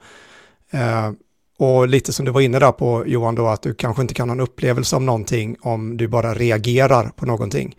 Eh, 0.71 1.11
och 1.59 1.89
lite 1.89 2.13
som 2.13 2.25
du 2.25 2.33
var 2.33 2.41
inne 2.41 2.59
där 2.59 2.73
på 2.73 3.07
Johan 3.07 3.35
då, 3.35 3.49
att 3.49 3.63
du 3.63 3.75
kanske 3.75 4.03
inte 4.03 4.15
kan 4.15 4.29
ha 4.29 4.35
en 4.35 4.41
upplevelse 4.41 4.97
om 4.97 5.07
någonting 5.07 5.57
om 5.61 5.97
du 5.97 6.09
bara 6.09 6.35
reagerar 6.35 7.09
på 7.17 7.27
någonting. 7.27 7.77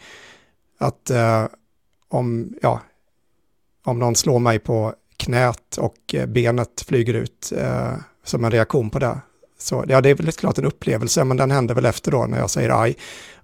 Att 0.78 1.10
eh, 1.10 1.46
om, 2.10 2.54
ja, 2.62 2.82
om 3.84 4.00
någon 4.00 4.16
slår 4.16 4.40
mig 4.40 4.60
på 4.60 4.94
knät 5.18 5.78
och 5.78 5.98
eh, 6.14 6.26
benet 6.26 6.84
flyger 6.88 7.14
ut 7.14 7.54
eh, 7.58 7.94
som 8.24 8.46
en 8.46 8.52
reaktion 8.52 8.90
på 8.90 9.00
det. 9.00 9.18
Så 9.60 9.86
ja, 9.88 10.02
det 10.02 10.10
är 10.10 10.16
väl 10.16 10.32
klart 10.32 10.58
en 10.58 10.66
upplevelse, 10.66 11.24
men 11.24 11.38
den 11.38 11.52
händer 11.52 11.76
väl 11.76 11.86
efter 11.86 12.12
då 12.12 12.26
när 12.26 12.40
jag 12.40 12.50
säger 12.50 12.82
aj 12.84 12.96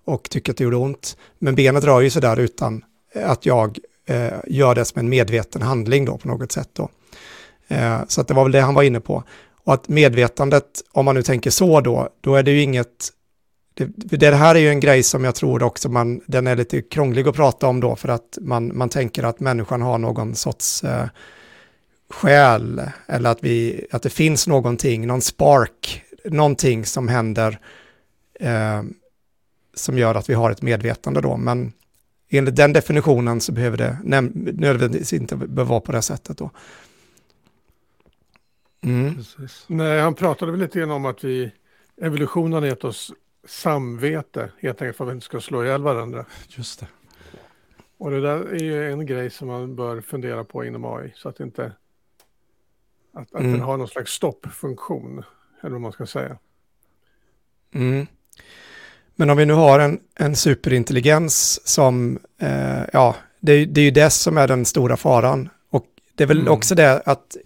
och 0.06 0.30
tycker 0.30 0.52
att 0.52 0.58
det 0.58 0.64
gjorde 0.64 0.76
ont. 0.76 1.18
Men 1.40 1.56
benet 1.56 1.84
rör 1.84 2.02
ju 2.02 2.10
sig 2.10 2.22
där 2.22 2.40
utan 2.40 2.84
att 3.16 3.46
jag 3.46 3.80
eh, 4.06 4.34
gör 4.48 4.76
det 4.76 4.86
som 4.86 5.00
en 5.00 5.10
medveten 5.10 5.62
handling 5.62 6.06
då 6.06 6.18
på 6.18 6.28
något 6.28 6.52
sätt 6.52 6.70
då. 6.74 6.90
Eh, 7.68 8.00
så 8.08 8.22
att 8.22 8.28
det 8.28 8.34
var 8.34 8.44
väl 8.44 8.52
det 8.52 8.62
han 8.62 8.74
var 8.74 8.84
inne 8.84 9.00
på. 9.00 9.24
Och 9.64 9.74
att 9.74 9.88
medvetandet, 9.88 10.66
om 10.92 11.06
man 11.06 11.16
nu 11.16 11.24
tänker 11.24 11.52
så 11.52 11.82
då, 11.82 12.10
då 12.22 12.36
är 12.36 12.44
det 12.44 12.52
ju 12.52 12.62
inget 12.62 13.14
det, 13.74 14.18
det, 14.18 14.36
här 14.36 14.56
är 14.56 14.60
ju 14.60 14.70
en 14.70 14.80
grej 14.80 15.04
som 15.04 15.24
jag 15.24 15.36
tror 15.36 15.64
också 15.64 15.90
man, 15.90 16.22
den 16.26 16.48
är 16.48 16.56
lite 16.56 16.82
krånglig 16.82 17.28
att 17.28 17.36
prata 17.36 17.68
om 17.68 17.80
då 17.80 17.96
för 17.96 18.10
att 18.10 18.38
man, 18.42 18.78
man 18.78 18.90
tänker 18.90 19.24
att 19.24 19.40
människan 19.40 19.82
har 19.82 19.98
någon 19.98 20.36
sorts 20.36 20.84
eh, 20.84 21.06
själ 22.10 22.82
eller 23.08 23.30
att, 23.30 23.44
vi, 23.44 23.88
att 23.92 24.02
det 24.02 24.10
finns 24.10 24.48
någonting, 24.48 25.08
någon 25.08 25.22
spark, 25.22 26.04
någonting 26.26 26.86
som 26.86 27.08
händer 27.08 27.60
eh, 28.40 28.84
som 29.74 29.98
gör 29.98 30.16
att 30.16 30.30
vi 30.30 30.34
har 30.34 30.52
ett 30.52 30.62
medvetande 30.62 31.22
då. 31.22 31.38
Men 31.38 31.74
enligt 32.30 32.56
den 32.56 32.74
definitionen 32.74 33.42
så 33.42 33.52
behöver 33.52 33.78
det 33.78 33.98
nödvändigtvis 34.54 35.14
inte 35.14 35.36
behöva 35.36 35.64
vara 35.64 35.80
på 35.80 35.92
det 35.92 36.02
sättet 36.02 36.38
då. 36.38 36.52
Mm. 38.82 39.16
Nej, 39.68 40.02
han 40.02 40.14
pratade 40.14 40.52
väl 40.52 40.62
lite 40.62 40.80
grann 40.80 40.92
om 40.92 41.06
att 41.06 41.24
vi, 41.24 41.52
evolutionen 42.02 42.54
har 42.54 42.70
gett 42.70 42.84
oss 42.84 43.14
samvete, 43.48 44.52
helt 44.60 44.82
enkelt 44.82 44.98
för 44.98 45.06
att 45.06 45.10
vi 45.10 45.14
inte 45.14 45.26
ska 45.26 45.42
slå 45.42 45.64
ihjäl 45.64 45.84
varandra. 45.84 46.26
Just 46.48 46.80
det. 46.80 46.88
Och 47.98 48.12
det 48.12 48.22
där 48.22 48.54
är 48.54 48.64
ju 48.64 48.92
en 48.92 49.06
grej 49.06 49.30
som 49.30 49.48
man 49.48 49.76
bör 49.76 50.02
fundera 50.02 50.44
på 50.44 50.66
inom 50.66 50.86
AI, 50.86 51.14
så 51.16 51.30
att 51.30 51.40
inte 51.40 51.72
att, 53.14 53.34
att 53.34 53.42
mm. 53.42 53.52
den 53.52 53.62
har 53.62 53.78
någon 53.78 53.88
slags 53.88 54.12
stoppfunktion, 54.12 55.24
eller 55.62 55.72
vad 55.72 55.82
man 55.82 55.92
ska 55.92 56.06
säga. 56.06 56.38
Mm. 57.74 58.08
Men 59.16 59.30
om 59.30 59.38
vi 59.38 59.46
nu 59.46 59.54
har 59.54 59.80
en, 59.80 60.00
en 60.16 60.36
superintelligens 60.36 61.68
som, 61.68 62.20
eh, 62.42 62.82
ja, 62.94 63.16
det, 63.40 63.66
det, 63.66 63.82
är 63.82 63.86
ju 63.86 63.92
det 63.92 64.10
som 64.10 64.38
är 64.38 64.48
den 64.48 64.66
stora 64.66 64.98
faran. 64.98 65.50
Och 65.70 65.86
det 66.16 66.24
är 66.24 66.28
väl 66.28 66.40
mm. 66.40 66.54
också 66.54 66.76
det 66.76 67.02
att 67.06 67.38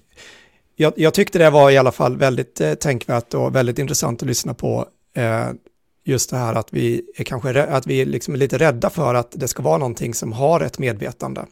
jag, 0.76 0.93
jag, 0.95 1.13
tyckte 1.13 1.39
det 1.39 1.49
var 1.49 1.71
i 1.71 1.78
alla 1.78 1.91
fall 1.91 2.17
väldigt 2.17 2.62
eh, 2.62 2.73
tänkvärt 2.73 3.34
och 3.34 3.56
väldigt 3.56 3.80
intressant 3.80 4.21
att 4.21 4.28
lyssna 4.28 4.54
på 4.54 4.88
eh, 5.13 5.49
just 6.04 6.30
det 6.30 6.38
här 6.38 6.54
att 6.54 6.73
vi 6.73 7.02
är 7.15 7.23
kanske 7.23 7.63
att 7.63 7.88
vi 7.88 8.06
liksom 8.06 8.34
är 8.34 8.38
lite 8.38 8.58
rädda 8.58 8.89
för 8.89 9.15
att 9.15 9.32
det 9.32 9.47
ska 9.47 9.63
vara 9.63 9.78
någonting 9.78 10.13
som 10.13 10.34
har 10.34 10.62
ett 10.62 10.80
medvetande. 10.80 11.45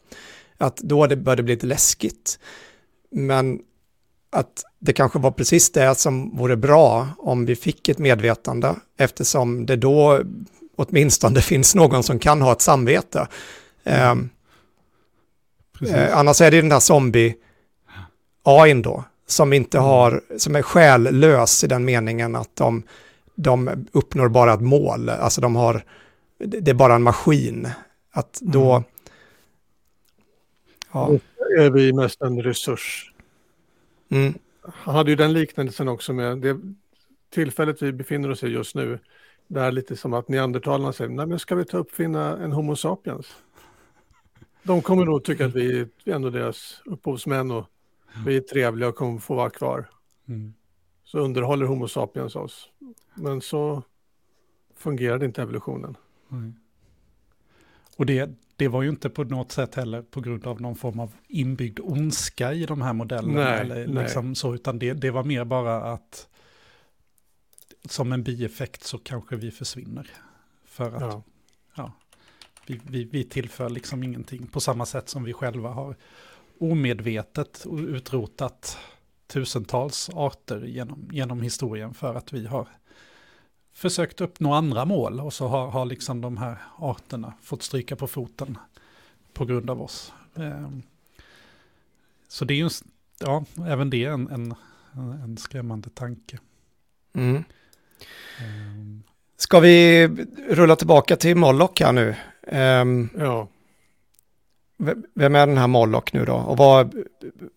Att 0.58 0.78
då 0.78 1.08
det 1.08 1.16
börjar 1.16 1.38
det 1.38 1.44
bli 1.44 1.54
lite 1.54 1.68
läskigt. 1.68 2.40
Men 3.12 3.60
att 4.32 4.64
det 4.80 4.94
kanske 4.94 5.20
var 5.20 5.32
precis 5.32 5.72
det 5.72 5.96
som 5.96 6.38
vore 6.38 6.56
bra 6.56 7.08
om 7.18 7.46
vi 7.46 7.56
fick 7.56 7.90
ett 7.90 7.98
medvetande 7.98 8.76
eftersom 8.98 9.66
det 9.66 9.76
då 9.76 10.22
åtminstone 10.76 11.42
finns 11.42 11.76
någon 11.76 12.04
som 12.04 12.20
kan 12.20 12.42
ha 12.42 12.52
ett 12.52 12.62
samvete. 12.62 13.28
Eh, 13.84 14.12
eh, 15.94 16.18
annars 16.18 16.42
är 16.42 16.52
det 16.52 16.62
den 16.62 16.70
där 16.70 16.80
zombie 16.80 17.36
AIn 18.44 18.82
då 18.82 19.04
som 19.28 19.54
inte 19.54 19.80
har, 19.80 20.22
som 20.38 20.56
är 20.56 20.62
själlös 20.62 21.64
i 21.64 21.68
den 21.68 21.86
meningen 21.86 22.36
att 22.36 22.56
de 22.56 22.84
de 23.36 23.88
uppnår 23.92 24.30
bara 24.30 24.54
ett 24.54 24.62
mål, 24.62 25.10
alltså 25.10 25.42
de 25.42 25.56
har, 25.56 25.84
det 26.38 26.72
är 26.72 26.74
bara 26.74 26.96
en 26.96 27.04
maskin. 27.04 27.68
Att 28.12 28.40
då... 28.42 28.74
Mm. 28.74 28.84
Ja. 30.94 31.10
Då 31.38 31.64
är 31.64 31.70
vi 31.70 31.94
mest 31.94 32.22
en 32.22 32.44
resurs. 32.44 33.11
Mm. 34.12 34.34
Han 34.62 34.96
hade 34.96 35.10
ju 35.10 35.16
den 35.16 35.34
liknelsen 35.34 35.88
också 35.88 36.14
med 36.14 36.38
det 36.38 36.58
tillfället 37.30 37.82
vi 37.82 37.92
befinner 37.92 38.30
oss 38.30 38.44
i 38.44 38.48
just 38.48 38.76
nu. 38.76 39.00
Det 39.48 39.60
är 39.62 39.72
lite 39.72 39.96
som 39.96 40.14
att 40.14 40.28
neandertalarna 40.28 40.94
säger, 40.94 41.10
nej 41.12 41.26
men 41.26 41.40
ska 41.40 41.56
vi 41.56 41.66
ta 41.66 41.78
uppfinna 41.78 42.38
en 42.38 42.52
Homo 42.52 42.76
sapiens? 42.76 43.36
De 44.64 44.82
kommer 44.82 45.06
nog 45.06 45.24
tycka 45.24 45.46
att 45.46 45.56
vi 45.56 45.80
är 45.80 45.88
ändå 46.06 46.30
deras 46.30 46.82
upphovsmän 46.86 47.52
och 47.52 47.66
vi 48.26 48.38
är 48.38 48.42
trevliga 48.42 48.90
och 48.90 48.96
kommer 48.96 49.20
få 49.20 49.36
vara 49.36 49.50
kvar. 49.50 49.90
Mm. 50.28 50.54
Så 51.04 51.20
underhåller 51.20 51.66
Homo 51.66 51.88
sapiens 51.88 52.36
oss. 52.36 52.70
Men 53.16 53.42
så 53.42 53.84
fungerade 54.76 55.26
inte 55.26 55.42
evolutionen. 55.42 55.98
Mm. 56.32 56.54
Och 57.98 58.06
det, 58.06 58.30
det 58.62 58.68
var 58.68 58.82
ju 58.82 58.90
inte 58.90 59.10
på 59.10 59.24
något 59.24 59.52
sätt 59.52 59.76
heller 59.76 60.02
på 60.02 60.22
grund 60.22 60.48
av 60.48 60.62
någon 60.62 60.76
form 60.76 61.00
av 61.00 61.14
inbyggd 61.28 61.80
ondska 61.84 62.54
i 62.54 62.66
de 62.66 62.82
här 62.82 62.94
modellerna. 62.94 63.44
Nej, 63.44 63.60
eller 63.60 63.88
liksom 63.88 64.28
nej. 64.28 64.36
Så, 64.36 64.56
utan 64.56 64.80
det, 64.80 64.94
det 64.94 65.12
var 65.12 65.24
mer 65.24 65.46
bara 65.46 65.94
att 65.94 66.28
som 67.86 68.12
en 68.12 68.24
bieffekt 68.24 68.84
så 68.84 68.98
kanske 68.98 69.36
vi 69.36 69.52
försvinner. 69.52 70.10
För 70.66 70.92
att 70.92 71.02
Ja. 71.02 71.24
ja, 71.76 71.94
vi, 72.66 72.82
vi, 72.84 73.04
vi 73.04 73.24
tillför 73.24 73.70
liksom 73.70 74.04
ingenting 74.04 74.48
på 74.48 74.60
samma 74.60 74.86
sätt 74.86 75.10
som 75.10 75.24
vi 75.24 75.34
själva 75.34 75.70
har 75.70 75.96
omedvetet 76.60 77.66
utrotat 77.88 78.78
tusentals 79.28 80.10
arter 80.14 80.62
genom, 80.66 81.10
genom 81.12 81.42
historien 81.42 81.94
för 81.94 82.16
att 82.16 82.34
vi 82.34 82.46
har 82.48 82.68
försökt 83.74 84.22
uppnå 84.22 84.54
andra 84.54 84.86
mål 84.86 85.20
och 85.20 85.34
så 85.34 85.48
har, 85.48 85.68
har 85.68 85.86
liksom 85.86 86.22
de 86.22 86.38
här 86.38 86.58
arterna 86.78 87.34
fått 87.42 87.64
stryka 87.64 87.96
på 87.96 88.08
foten 88.08 88.58
på 89.34 89.46
grund 89.46 89.70
av 89.70 89.82
oss. 89.82 90.14
Ehm, 90.36 90.82
Så 92.28 92.46
det 92.46 92.54
är 92.54 92.56
ju, 92.56 92.70
ja, 93.20 93.46
även 93.68 93.90
det 93.90 94.06
är 94.06 94.10
en, 94.12 94.28
en, 94.30 94.56
en 95.24 95.38
skrämmande 95.38 95.90
tanke. 95.90 96.40
Mm. 97.14 97.44
Ehm, 98.40 99.04
Ska 99.38 99.60
vi 99.60 100.08
rulla 100.50 100.76
tillbaka 100.76 101.16
till 101.16 101.36
Moloch 101.38 101.80
här 101.82 101.92
nu? 101.94 102.16
Ehm, 102.48 103.10
Ja. 103.18 103.48
Vem 105.14 105.36
är 105.36 105.48
den 105.48 105.58
här 105.58 105.68
Moloch 105.68 106.14
nu 106.14 106.26
då? 106.26 106.34
Och 106.36 106.58
vad, 106.58 106.96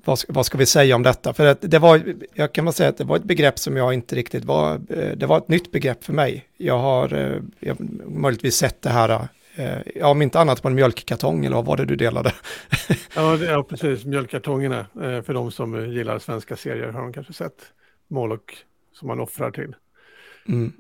vad, 0.04 0.18
ska- 0.18 0.32
vad 0.32 0.46
ska 0.46 0.58
vi 0.58 0.66
säga 0.66 0.96
om 0.96 1.02
detta? 1.02 1.32
För 1.34 1.46
att 1.46 1.58
det 1.60 1.78
var, 1.78 2.02
jag 2.34 2.52
kan 2.52 2.64
väl 2.64 2.74
säga 2.74 2.88
att 2.88 2.96
det 2.98 3.04
var 3.04 3.16
ett 3.16 3.24
begrepp 3.24 3.58
som 3.58 3.76
jag 3.76 3.94
inte 3.94 4.16
riktigt 4.16 4.44
var, 4.44 4.74
eh, 4.74 5.16
det 5.16 5.26
var 5.26 5.38
ett 5.38 5.48
nytt 5.48 5.72
begrepp 5.72 6.04
för 6.04 6.12
mig. 6.12 6.44
Jag 6.56 6.78
har, 6.78 7.12
eh, 7.14 7.37
jag 7.60 7.76
möjligtvis 8.08 8.54
sett 8.56 8.82
det 8.82 8.90
här, 8.90 9.28
eh, 9.56 9.78
ja 9.94 10.08
om 10.08 10.22
inte 10.22 10.40
annat 10.40 10.62
på 10.62 10.68
en 10.68 10.74
mjölkkartong 10.74 11.44
eller 11.44 11.56
vad 11.56 11.64
var 11.64 11.76
det 11.76 11.84
du 11.84 11.96
delade? 11.96 12.32
Ja, 13.16 13.37
det- 13.37 13.44
ja, 13.46 13.62
precis. 13.62 14.04
Mjölkkartongerna. 14.04 14.87
För 14.94 15.34
de 15.34 15.50
som 15.50 15.92
gillar 15.92 16.18
svenska 16.18 16.56
serier 16.56 16.88
har 16.92 17.00
de 17.02 17.12
kanske 17.12 17.32
sett 17.32 17.72
Moloch 18.08 18.64
som 18.92 19.08
man 19.08 19.20
offrar 19.20 19.50
till. 19.50 19.74
Mm. 20.48 20.72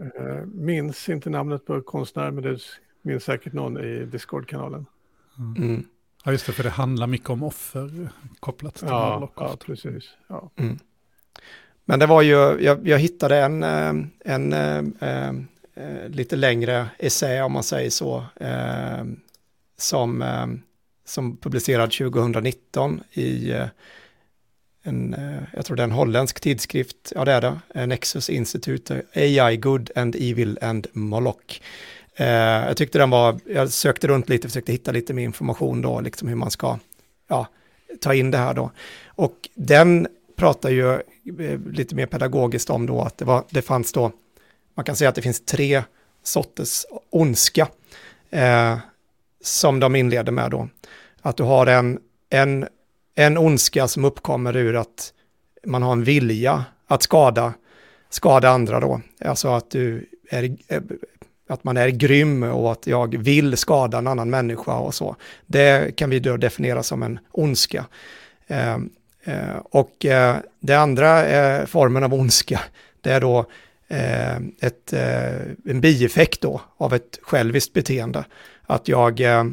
Minns 0.54 1.08
inte 1.08 1.30
namnet 1.30 1.66
på 1.66 1.80
konstnär, 1.80 2.30
men 2.30 2.44
det 2.44 2.58
minns 3.02 3.24
säkert 3.24 3.52
någon 3.52 3.78
i 3.78 4.04
Discord-kanalen. 4.04 4.86
Mm. 5.58 5.84
Ja, 6.26 6.32
just 6.32 6.46
det, 6.46 6.52
för 6.52 6.62
det 6.62 6.70
handlar 6.70 7.06
mycket 7.06 7.30
om 7.30 7.42
offer 7.42 8.08
kopplat 8.40 8.74
till 8.74 8.86
Ja, 8.88 9.14
Moloch. 9.14 9.32
ja, 9.36 9.56
precis. 9.66 10.04
Ja. 10.28 10.50
Mm. 10.56 10.78
Men 11.84 11.98
det 11.98 12.06
var 12.06 12.22
ju, 12.22 12.30
jag, 12.60 12.88
jag 12.88 12.98
hittade 12.98 13.36
en, 13.38 13.62
eh, 13.62 13.94
en 14.24 14.52
eh, 14.52 14.78
eh, 15.00 15.28
eh, 15.74 16.08
lite 16.08 16.36
längre 16.36 16.86
essä 16.98 17.42
om 17.44 17.52
man 17.52 17.62
säger 17.62 17.90
så, 17.90 18.24
eh, 18.36 19.04
som, 19.76 20.22
eh, 20.22 20.46
som 21.04 21.36
publicerad 21.36 21.90
2019 21.92 23.02
i 23.12 23.52
en, 24.82 25.16
jag 25.52 25.64
tror 25.64 25.76
det 25.76 25.82
är 25.82 25.84
en 25.84 25.90
holländsk 25.92 26.40
tidskrift, 26.40 27.12
ja 27.14 27.24
det 27.24 27.32
är 27.32 27.40
det, 27.74 27.86
Nexus 27.86 28.30
Institute, 28.30 29.02
AI 29.14 29.56
Good 29.56 29.90
and 29.96 30.16
Evil 30.16 30.58
and 30.62 30.86
Moloch. 30.92 31.60
Eh, 32.16 32.26
jag 32.66 32.76
tyckte 32.76 32.98
den 32.98 33.10
var, 33.10 33.40
jag 33.46 33.70
sökte 33.70 34.08
runt 34.08 34.28
lite, 34.28 34.48
försökte 34.48 34.72
hitta 34.72 34.92
lite 34.92 35.12
mer 35.14 35.24
information 35.24 35.82
då, 35.82 36.00
liksom 36.00 36.28
hur 36.28 36.36
man 36.36 36.50
ska 36.50 36.78
ja, 37.28 37.46
ta 38.00 38.14
in 38.14 38.30
det 38.30 38.38
här 38.38 38.54
då. 38.54 38.70
Och 39.06 39.48
den 39.54 40.06
pratar 40.36 40.70
ju 40.70 40.92
eh, 40.92 41.60
lite 41.70 41.94
mer 41.94 42.06
pedagogiskt 42.06 42.70
om 42.70 42.86
då 42.86 43.00
att 43.00 43.18
det, 43.18 43.24
var, 43.24 43.44
det 43.50 43.62
fanns 43.62 43.92
då, 43.92 44.12
man 44.74 44.84
kan 44.84 44.96
säga 44.96 45.08
att 45.08 45.14
det 45.14 45.22
finns 45.22 45.44
tre 45.44 45.82
sorters 46.22 46.86
ondska 47.10 47.68
eh, 48.30 48.78
som 49.40 49.80
de 49.80 49.96
inleder 49.96 50.32
med 50.32 50.50
då. 50.50 50.68
Att 51.22 51.36
du 51.36 51.42
har 51.42 51.66
en, 51.66 51.98
en, 52.30 52.68
en 53.14 53.38
ondska 53.38 53.88
som 53.88 54.04
uppkommer 54.04 54.56
ur 54.56 54.76
att 54.76 55.12
man 55.66 55.82
har 55.82 55.92
en 55.92 56.04
vilja 56.04 56.64
att 56.86 57.02
skada, 57.02 57.52
skada 58.10 58.48
andra 58.48 58.80
då. 58.80 59.00
Alltså 59.20 59.48
att 59.48 59.70
du 59.70 60.06
är, 60.30 60.56
eh, 60.68 60.82
att 61.48 61.64
man 61.64 61.76
är 61.76 61.88
grym 61.88 62.42
och 62.42 62.72
att 62.72 62.86
jag 62.86 63.16
vill 63.16 63.56
skada 63.56 63.98
en 63.98 64.06
annan 64.06 64.30
människa 64.30 64.74
och 64.74 64.94
så. 64.94 65.16
Det 65.46 65.96
kan 65.96 66.10
vi 66.10 66.20
då 66.20 66.36
definiera 66.36 66.82
som 66.82 67.02
en 67.02 67.18
ondska. 67.30 67.84
Eh, 68.46 68.74
eh, 69.24 69.56
och 69.64 70.04
eh, 70.04 70.36
det 70.60 70.74
andra 70.74 71.26
eh, 71.26 71.66
formen 71.66 72.04
av 72.04 72.14
ondska, 72.14 72.60
det 73.00 73.10
är 73.10 73.20
då 73.20 73.46
eh, 73.88 74.36
ett, 74.60 74.92
eh, 74.92 75.40
en 75.64 75.80
bieffekt 75.80 76.40
då 76.40 76.60
av 76.76 76.94
ett 76.94 77.18
själviskt 77.22 77.72
beteende. 77.72 78.24
Att 78.66 78.88
jag, 78.88 79.20
eh, 79.20 79.44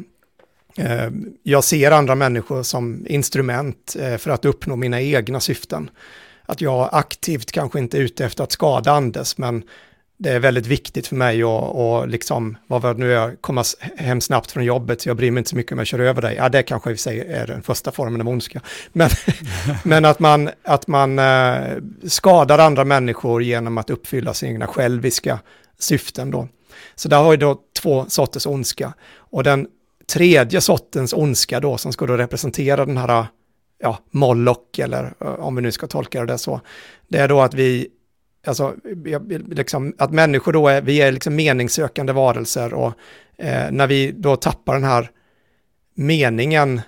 eh 0.76 1.10
jag 1.42 1.64
ser 1.64 1.90
andra 1.90 2.14
människor 2.14 2.62
som 2.62 3.06
instrument 3.08 3.96
eh, 4.00 4.16
för 4.16 4.30
att 4.30 4.44
uppnå 4.44 4.76
mina 4.76 5.00
egna 5.00 5.40
syften. 5.40 5.90
Att 6.46 6.60
jag 6.60 6.88
aktivt 6.92 7.52
kanske 7.52 7.78
inte 7.78 7.98
är 7.98 8.02
ute 8.02 8.24
efter 8.24 8.44
att 8.44 8.52
skada 8.52 8.92
Anders, 8.92 9.38
men 9.38 9.62
det 10.18 10.30
är 10.30 10.38
väldigt 10.38 10.66
viktigt 10.66 11.06
för 11.06 11.16
mig 11.16 11.42
att 11.42 11.74
och 11.74 12.08
liksom, 12.08 12.56
vad 12.66 12.82
var 12.82 12.94
det 12.94 13.00
nu 13.00 13.10
jag 13.10 13.40
komma 13.40 13.64
hem 13.96 14.20
snabbt 14.20 14.50
från 14.50 14.64
jobbet, 14.64 15.00
så 15.00 15.08
jag 15.08 15.16
bryr 15.16 15.30
mig 15.30 15.40
inte 15.40 15.50
så 15.50 15.56
mycket 15.56 15.72
om 15.72 15.78
jag 15.78 15.86
kör 15.86 15.98
över 15.98 16.22
dig. 16.22 16.34
Ja, 16.36 16.48
det 16.48 16.62
kanske 16.62 16.90
i 16.90 16.94
och 16.94 16.98
för 16.98 17.02
sig 17.02 17.20
är 17.20 17.46
den 17.46 17.62
första 17.62 17.92
formen 17.92 18.20
av 18.20 18.28
ondska. 18.28 18.60
Men, 18.92 19.10
men 19.84 20.04
att 20.04 20.18
man, 20.18 20.50
att 20.62 20.86
man 20.86 21.18
eh, 21.18 21.76
skadar 22.04 22.58
andra 22.58 22.84
människor 22.84 23.42
genom 23.42 23.78
att 23.78 23.90
uppfylla 23.90 24.34
sina 24.34 24.52
egna 24.52 24.66
själviska 24.66 25.38
syften 25.78 26.30
då. 26.30 26.48
Så 26.94 27.08
där 27.08 27.22
har 27.22 27.30
vi 27.30 27.36
då 27.36 27.60
två 27.80 28.04
sorters 28.08 28.46
ondska. 28.46 28.92
Och 29.16 29.44
den 29.44 29.66
tredje 30.12 30.60
sortens 30.60 31.12
ondska 31.12 31.60
då, 31.60 31.78
som 31.78 31.92
ska 31.92 32.06
då 32.06 32.16
representera 32.16 32.84
den 32.84 32.96
här, 32.96 33.26
ja, 33.78 33.98
Moloch, 34.10 34.78
eller 34.78 35.14
eh, 35.20 35.26
om 35.26 35.56
vi 35.56 35.62
nu 35.62 35.72
ska 35.72 35.86
tolka 35.86 36.24
det 36.24 36.38
så, 36.38 36.60
det 37.08 37.18
är 37.18 37.28
då 37.28 37.40
att 37.40 37.54
vi 37.54 37.88
alltså, 38.46 38.76
liksom, 39.48 39.94
att 39.98 40.12
människor 40.12 40.52
då 40.52 40.68
är, 40.68 40.82
vi 40.82 41.00
är 41.00 41.12
liksom 41.12 41.34
meningssökande 41.36 42.12
varelser 42.12 42.74
och 42.74 42.92
eh, 43.36 43.70
när 43.70 43.86
vi 43.86 44.12
då 44.12 44.36
tappar 44.36 44.74
den 44.74 44.84
här 44.84 45.10
meningen 45.94 46.80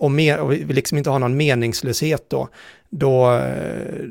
och, 0.00 0.10
me, 0.10 0.36
och 0.36 0.52
vi 0.52 0.64
liksom 0.64 0.98
inte 0.98 1.10
har 1.10 1.18
någon 1.18 1.36
meningslöshet 1.36 2.30
då, 2.30 2.48
då, 2.90 3.34
eh, 3.34 4.04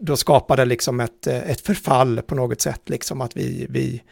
då 0.00 0.16
skapar 0.16 0.56
det 0.56 0.64
liksom 0.64 1.00
ett, 1.00 1.26
eh, 1.26 1.50
ett 1.50 1.60
förfall 1.60 2.22
på 2.22 2.34
något 2.34 2.60
sätt, 2.60 2.82
liksom 2.84 3.20
att 3.20 3.36
vi, 3.36 3.66
vi 3.70 4.02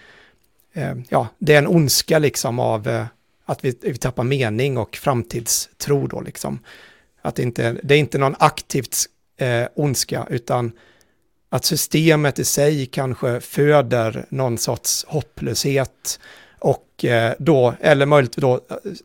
eh, 0.73 0.95
ja, 1.09 1.29
det 1.39 1.55
är 1.55 1.59
en 1.59 1.67
ondska 1.67 2.19
liksom 2.19 2.59
av 2.59 2.89
eh, 2.89 3.07
att 3.45 3.65
vi, 3.65 3.79
vi 3.83 3.97
tappar 3.97 4.25
mening 4.25 4.79
och 4.79 4.97
framtidstro 4.97 6.07
då 6.07 6.21
liksom. 6.21 6.59
Att 7.23 7.35
det 7.35 7.43
inte, 7.43 7.77
det 7.83 7.95
är 7.95 7.99
inte 7.99 8.19
någon 8.19 8.35
aktivt 8.39 8.97
eh, 9.37 9.65
ondska, 9.75 10.27
utan 10.31 10.73
att 11.55 11.65
systemet 11.65 12.39
i 12.39 12.45
sig 12.45 12.87
kanske 12.87 13.41
föder 13.41 14.27
någon 14.29 14.59
sorts 14.59 15.05
hopplöshet 15.09 16.21
och 16.59 17.05
eh, 17.05 17.33
då, 17.39 17.75
eller 17.81 18.07
möjligt 18.07 18.37
då, 18.37 18.55
eh, 18.55 18.61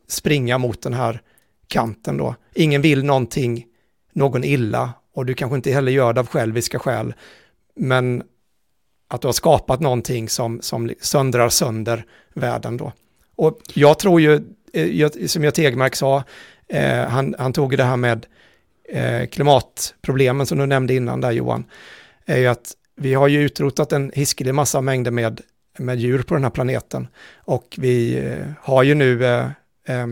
springa 0.07 0.57
mot 0.57 0.81
den 0.81 0.93
här 0.93 1.21
kanten 1.67 2.17
då. 2.17 2.35
Ingen 2.53 2.81
vill 2.81 3.03
någonting, 3.03 3.65
någon 4.13 4.43
illa 4.43 4.93
och 5.13 5.25
du 5.25 5.33
kanske 5.33 5.55
inte 5.55 5.71
heller 5.71 5.91
gör 5.91 6.13
det 6.13 6.19
av 6.19 6.27
själviska 6.27 6.79
skäl, 6.79 7.13
men 7.75 8.23
att 9.07 9.21
du 9.21 9.27
har 9.27 9.33
skapat 9.33 9.79
någonting 9.79 10.29
som, 10.29 10.61
som 10.61 10.91
söndrar 11.01 11.49
sönder 11.49 12.05
världen 12.33 12.77
då. 12.77 12.91
Och 13.35 13.59
jag 13.73 13.99
tror 13.99 14.21
ju, 14.21 14.41
eh, 14.73 15.09
som 15.27 15.43
jag 15.43 15.53
Tegmark 15.53 15.95
sa, 15.95 16.23
eh, 16.67 17.07
han, 17.07 17.35
han 17.39 17.53
tog 17.53 17.73
ju 17.73 17.77
det 17.77 17.83
här 17.83 17.97
med 17.97 18.25
eh, 18.89 19.27
klimatproblemen 19.27 20.45
som 20.45 20.57
du 20.57 20.65
nämnde 20.65 20.93
innan 20.93 21.21
där 21.21 21.31
Johan, 21.31 21.65
är 22.29 22.37
ju 22.37 22.47
att 22.47 22.73
vi 22.95 23.13
har 23.13 23.27
ju 23.27 23.41
utrotat 23.41 23.91
en 23.91 24.11
hiskelig 24.15 24.55
massa 24.55 24.81
mängder 24.81 25.11
med, 25.11 25.41
med 25.77 25.99
djur 25.99 26.21
på 26.21 26.33
den 26.33 26.43
här 26.43 26.51
planeten. 26.51 27.07
Och 27.35 27.75
vi 27.77 28.17
eh, 28.17 28.47
har 28.61 28.83
ju 28.83 28.95
nu 28.95 29.25
eh, 29.25 29.45
eh, 29.85 30.07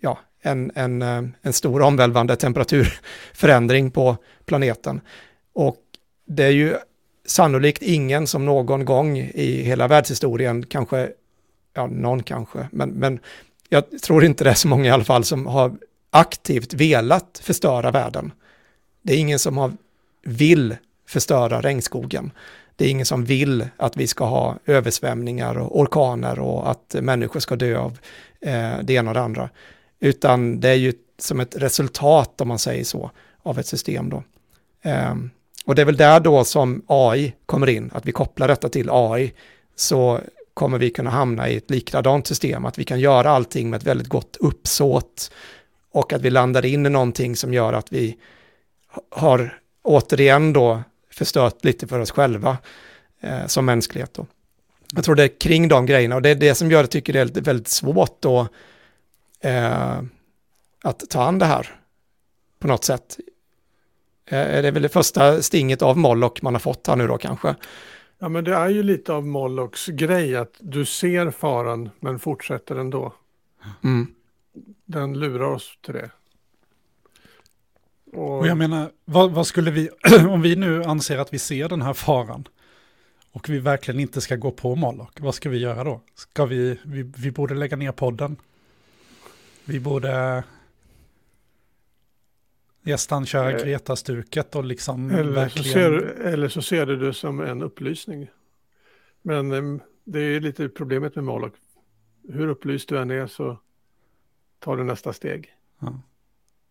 ja, 0.00 0.18
en, 0.42 0.72
en, 0.74 1.02
eh, 1.02 1.22
en 1.42 1.52
stor 1.52 1.82
omvälvande 1.82 2.36
temperaturförändring 2.36 3.90
på 3.90 4.16
planeten. 4.44 5.00
Och 5.52 5.76
det 6.26 6.44
är 6.44 6.50
ju 6.50 6.74
sannolikt 7.26 7.82
ingen 7.82 8.26
som 8.26 8.44
någon 8.44 8.84
gång 8.84 9.18
i 9.18 9.62
hela 9.62 9.88
världshistorien, 9.88 10.66
kanske, 10.66 11.10
ja 11.74 11.86
någon 11.86 12.22
kanske, 12.22 12.68
men, 12.72 12.90
men 12.90 13.18
jag 13.68 13.84
tror 14.02 14.24
inte 14.24 14.44
det 14.44 14.50
är 14.50 14.54
så 14.54 14.68
många 14.68 14.84
i 14.84 14.90
alla 14.90 15.04
fall 15.04 15.24
som 15.24 15.46
har 15.46 15.76
aktivt 16.10 16.74
velat 16.74 17.40
förstöra 17.42 17.90
världen. 17.90 18.32
Det 19.02 19.14
är 19.14 19.18
ingen 19.18 19.38
som 19.38 19.58
har 19.58 19.72
vill 20.24 20.76
förstöra 21.10 21.60
regnskogen. 21.60 22.32
Det 22.76 22.84
är 22.86 22.90
ingen 22.90 23.06
som 23.06 23.24
vill 23.24 23.68
att 23.76 23.96
vi 23.96 24.06
ska 24.06 24.24
ha 24.24 24.58
översvämningar 24.66 25.58
och 25.58 25.80
orkaner 25.80 26.38
och 26.38 26.70
att 26.70 26.96
människor 27.00 27.40
ska 27.40 27.56
dö 27.56 27.78
av 27.78 27.98
eh, 28.40 28.78
det 28.82 28.92
ena 28.92 29.10
och 29.10 29.14
det 29.14 29.20
andra. 29.20 29.50
Utan 30.00 30.60
det 30.60 30.68
är 30.68 30.74
ju 30.74 30.92
som 31.18 31.40
ett 31.40 31.56
resultat, 31.56 32.40
om 32.40 32.48
man 32.48 32.58
säger 32.58 32.84
så, 32.84 33.10
av 33.42 33.58
ett 33.58 33.66
system 33.66 34.10
då. 34.10 34.22
Ehm, 34.82 35.30
och 35.64 35.74
det 35.74 35.82
är 35.82 35.86
väl 35.86 35.96
där 35.96 36.20
då 36.20 36.44
som 36.44 36.82
AI 36.86 37.34
kommer 37.46 37.68
in, 37.68 37.90
att 37.94 38.06
vi 38.06 38.12
kopplar 38.12 38.48
detta 38.48 38.68
till 38.68 38.88
AI, 38.90 39.32
så 39.76 40.20
kommer 40.54 40.78
vi 40.78 40.90
kunna 40.90 41.10
hamna 41.10 41.48
i 41.48 41.56
ett 41.56 41.70
likadant 41.70 42.26
system, 42.26 42.64
att 42.64 42.78
vi 42.78 42.84
kan 42.84 43.00
göra 43.00 43.30
allting 43.30 43.70
med 43.70 43.76
ett 43.76 43.86
väldigt 43.86 44.08
gott 44.08 44.36
uppsåt 44.40 45.30
och 45.92 46.12
att 46.12 46.22
vi 46.22 46.30
landar 46.30 46.64
in 46.64 46.86
i 46.86 46.90
någonting 46.90 47.36
som 47.36 47.54
gör 47.54 47.72
att 47.72 47.92
vi 47.92 48.16
har 49.10 49.58
återigen 49.82 50.52
då 50.52 50.82
förstört 51.10 51.64
lite 51.64 51.86
för 51.86 52.00
oss 52.00 52.10
själva 52.10 52.58
eh, 53.20 53.46
som 53.46 53.66
mänsklighet 53.66 54.14
då. 54.14 54.26
Jag 54.94 55.04
tror 55.04 55.14
det 55.14 55.22
är 55.22 55.40
kring 55.40 55.68
de 55.68 55.86
grejerna 55.86 56.14
och 56.14 56.22
det 56.22 56.30
är 56.30 56.34
det 56.34 56.54
som 56.54 56.70
gör 56.70 56.82
det, 56.82 56.88
tycker 56.88 57.12
det 57.12 57.36
är 57.36 57.40
väldigt 57.40 57.68
svårt 57.68 58.16
då 58.20 58.48
eh, 59.40 60.02
att 60.82 61.10
ta 61.10 61.22
an 61.22 61.38
det 61.38 61.46
här 61.46 61.76
på 62.58 62.68
något 62.68 62.84
sätt. 62.84 63.18
Eh, 64.26 64.62
det 64.62 64.68
är 64.68 64.72
väl 64.72 64.82
det 64.82 64.88
första 64.88 65.42
stinget 65.42 65.82
av 65.82 65.98
Moloch 65.98 66.42
man 66.42 66.54
har 66.54 66.60
fått 66.60 66.86
här 66.86 66.96
nu 66.96 67.06
då 67.06 67.18
kanske. 67.18 67.54
Ja, 68.18 68.28
men 68.28 68.44
det 68.44 68.54
är 68.54 68.68
ju 68.68 68.82
lite 68.82 69.12
av 69.12 69.26
Molochs 69.26 69.86
grej 69.86 70.36
att 70.36 70.54
du 70.58 70.84
ser 70.84 71.30
faran 71.30 71.90
men 72.00 72.18
fortsätter 72.18 72.76
ändå. 72.76 73.14
Mm. 73.84 74.06
Den 74.84 75.18
lurar 75.18 75.46
oss 75.46 75.78
till 75.80 75.94
det. 75.94 76.10
Och, 78.12 78.38
Och 78.38 78.46
jag 78.46 78.58
menar, 78.58 78.90
vad, 79.04 79.30
vad 79.30 79.46
skulle 79.46 79.70
vi, 79.70 79.90
om 80.28 80.42
vi 80.42 80.56
nu 80.56 80.84
anser 80.84 81.18
att 81.18 81.34
vi 81.34 81.38
ser 81.38 81.68
den 81.68 81.82
här 81.82 81.92
faran 81.92 82.48
och 83.32 83.48
vi 83.48 83.58
verkligen 83.58 84.00
inte 84.00 84.20
ska 84.20 84.36
gå 84.36 84.50
på 84.50 84.74
Moloch, 84.76 85.10
vad 85.20 85.34
ska 85.34 85.50
vi 85.50 85.58
göra 85.58 85.84
då? 85.84 86.00
Ska 86.14 86.46
vi, 86.46 86.78
vi, 86.84 87.02
vi 87.02 87.30
borde 87.30 87.54
lägga 87.54 87.76
ner 87.76 87.92
podden. 87.92 88.36
Vi 89.64 89.80
borde 89.80 90.44
nästan 92.82 93.26
köra 93.26 93.52
Eh, 93.52 93.64
Greta-stuket 93.64 94.56
och 94.56 94.64
liksom 94.64 95.10
eller, 95.10 95.24
så 95.24 95.30
verkligen... 95.30 95.72
ser, 95.72 95.92
eller 96.20 96.48
så 96.48 96.62
ser 96.62 96.86
du 96.86 96.96
det 96.96 97.14
som 97.14 97.40
en 97.40 97.62
upplysning. 97.62 98.30
Men 99.22 99.80
det 100.04 100.20
är 100.20 100.40
lite 100.40 100.68
problemet 100.68 101.14
med 101.14 101.24
Moloch. 101.24 101.52
Hur 102.28 102.48
upplyst 102.48 102.88
du 102.88 102.98
än 102.98 103.10
är 103.10 103.26
så 103.26 103.58
tar 104.58 104.76
du 104.76 104.84
nästa 104.84 105.12
steg. 105.12 105.54
Ja. 105.78 106.00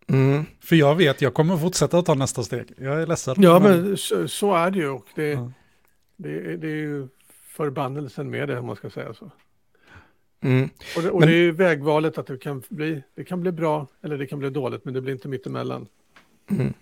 Mm. 0.10 0.46
För 0.62 0.76
jag 0.76 0.96
vet, 0.96 1.22
jag 1.22 1.34
kommer 1.34 1.58
fortsätta 1.58 1.98
att 1.98 2.06
ta 2.06 2.14
nästa 2.14 2.44
steg. 2.44 2.66
Jag 2.78 3.02
är 3.02 3.08
ledsen. 3.08 3.36
Ja, 3.38 3.60
men 3.60 3.98
så, 3.98 4.28
så 4.28 4.54
är 4.56 4.72
det 4.72 4.78
ju. 4.80 4.90
Och 4.90 5.06
det, 5.16 5.30
Ja. 5.30 5.52
det, 6.18 6.30
är- 6.30 6.58
det 6.58 6.68
är 6.68 6.76
ju 6.76 7.08
förbannelsen 7.48 8.30
med 8.30 8.48
det, 8.48 8.60
om 8.60 8.66
man 8.66 8.76
ska 8.76 8.90
säga 8.90 9.14
så. 9.14 9.32
Mm. 10.44 10.70
Och 10.96 11.02
det, 11.04 11.10
och 11.10 11.20
Men- 11.20 11.30
det 11.30 11.36
är 11.36 11.40
ju 11.40 11.52
vägvalet 11.52 12.18
att 12.18 12.28
det 12.28 12.38
kan, 12.38 12.64
bli, 12.70 13.04
det 13.16 13.24
kan 13.24 13.42
bli 13.42 13.52
bra 13.52 13.88
eller 14.04 14.18
det 14.18 14.26
kan 14.28 14.40
bli 14.40 14.50
dåligt, 14.50 14.86
men 14.86 14.94
det 14.94 15.02
blir 15.02 15.14
inte 15.14 15.28
mittemellan. 15.28 15.88
Mm. 16.52 16.74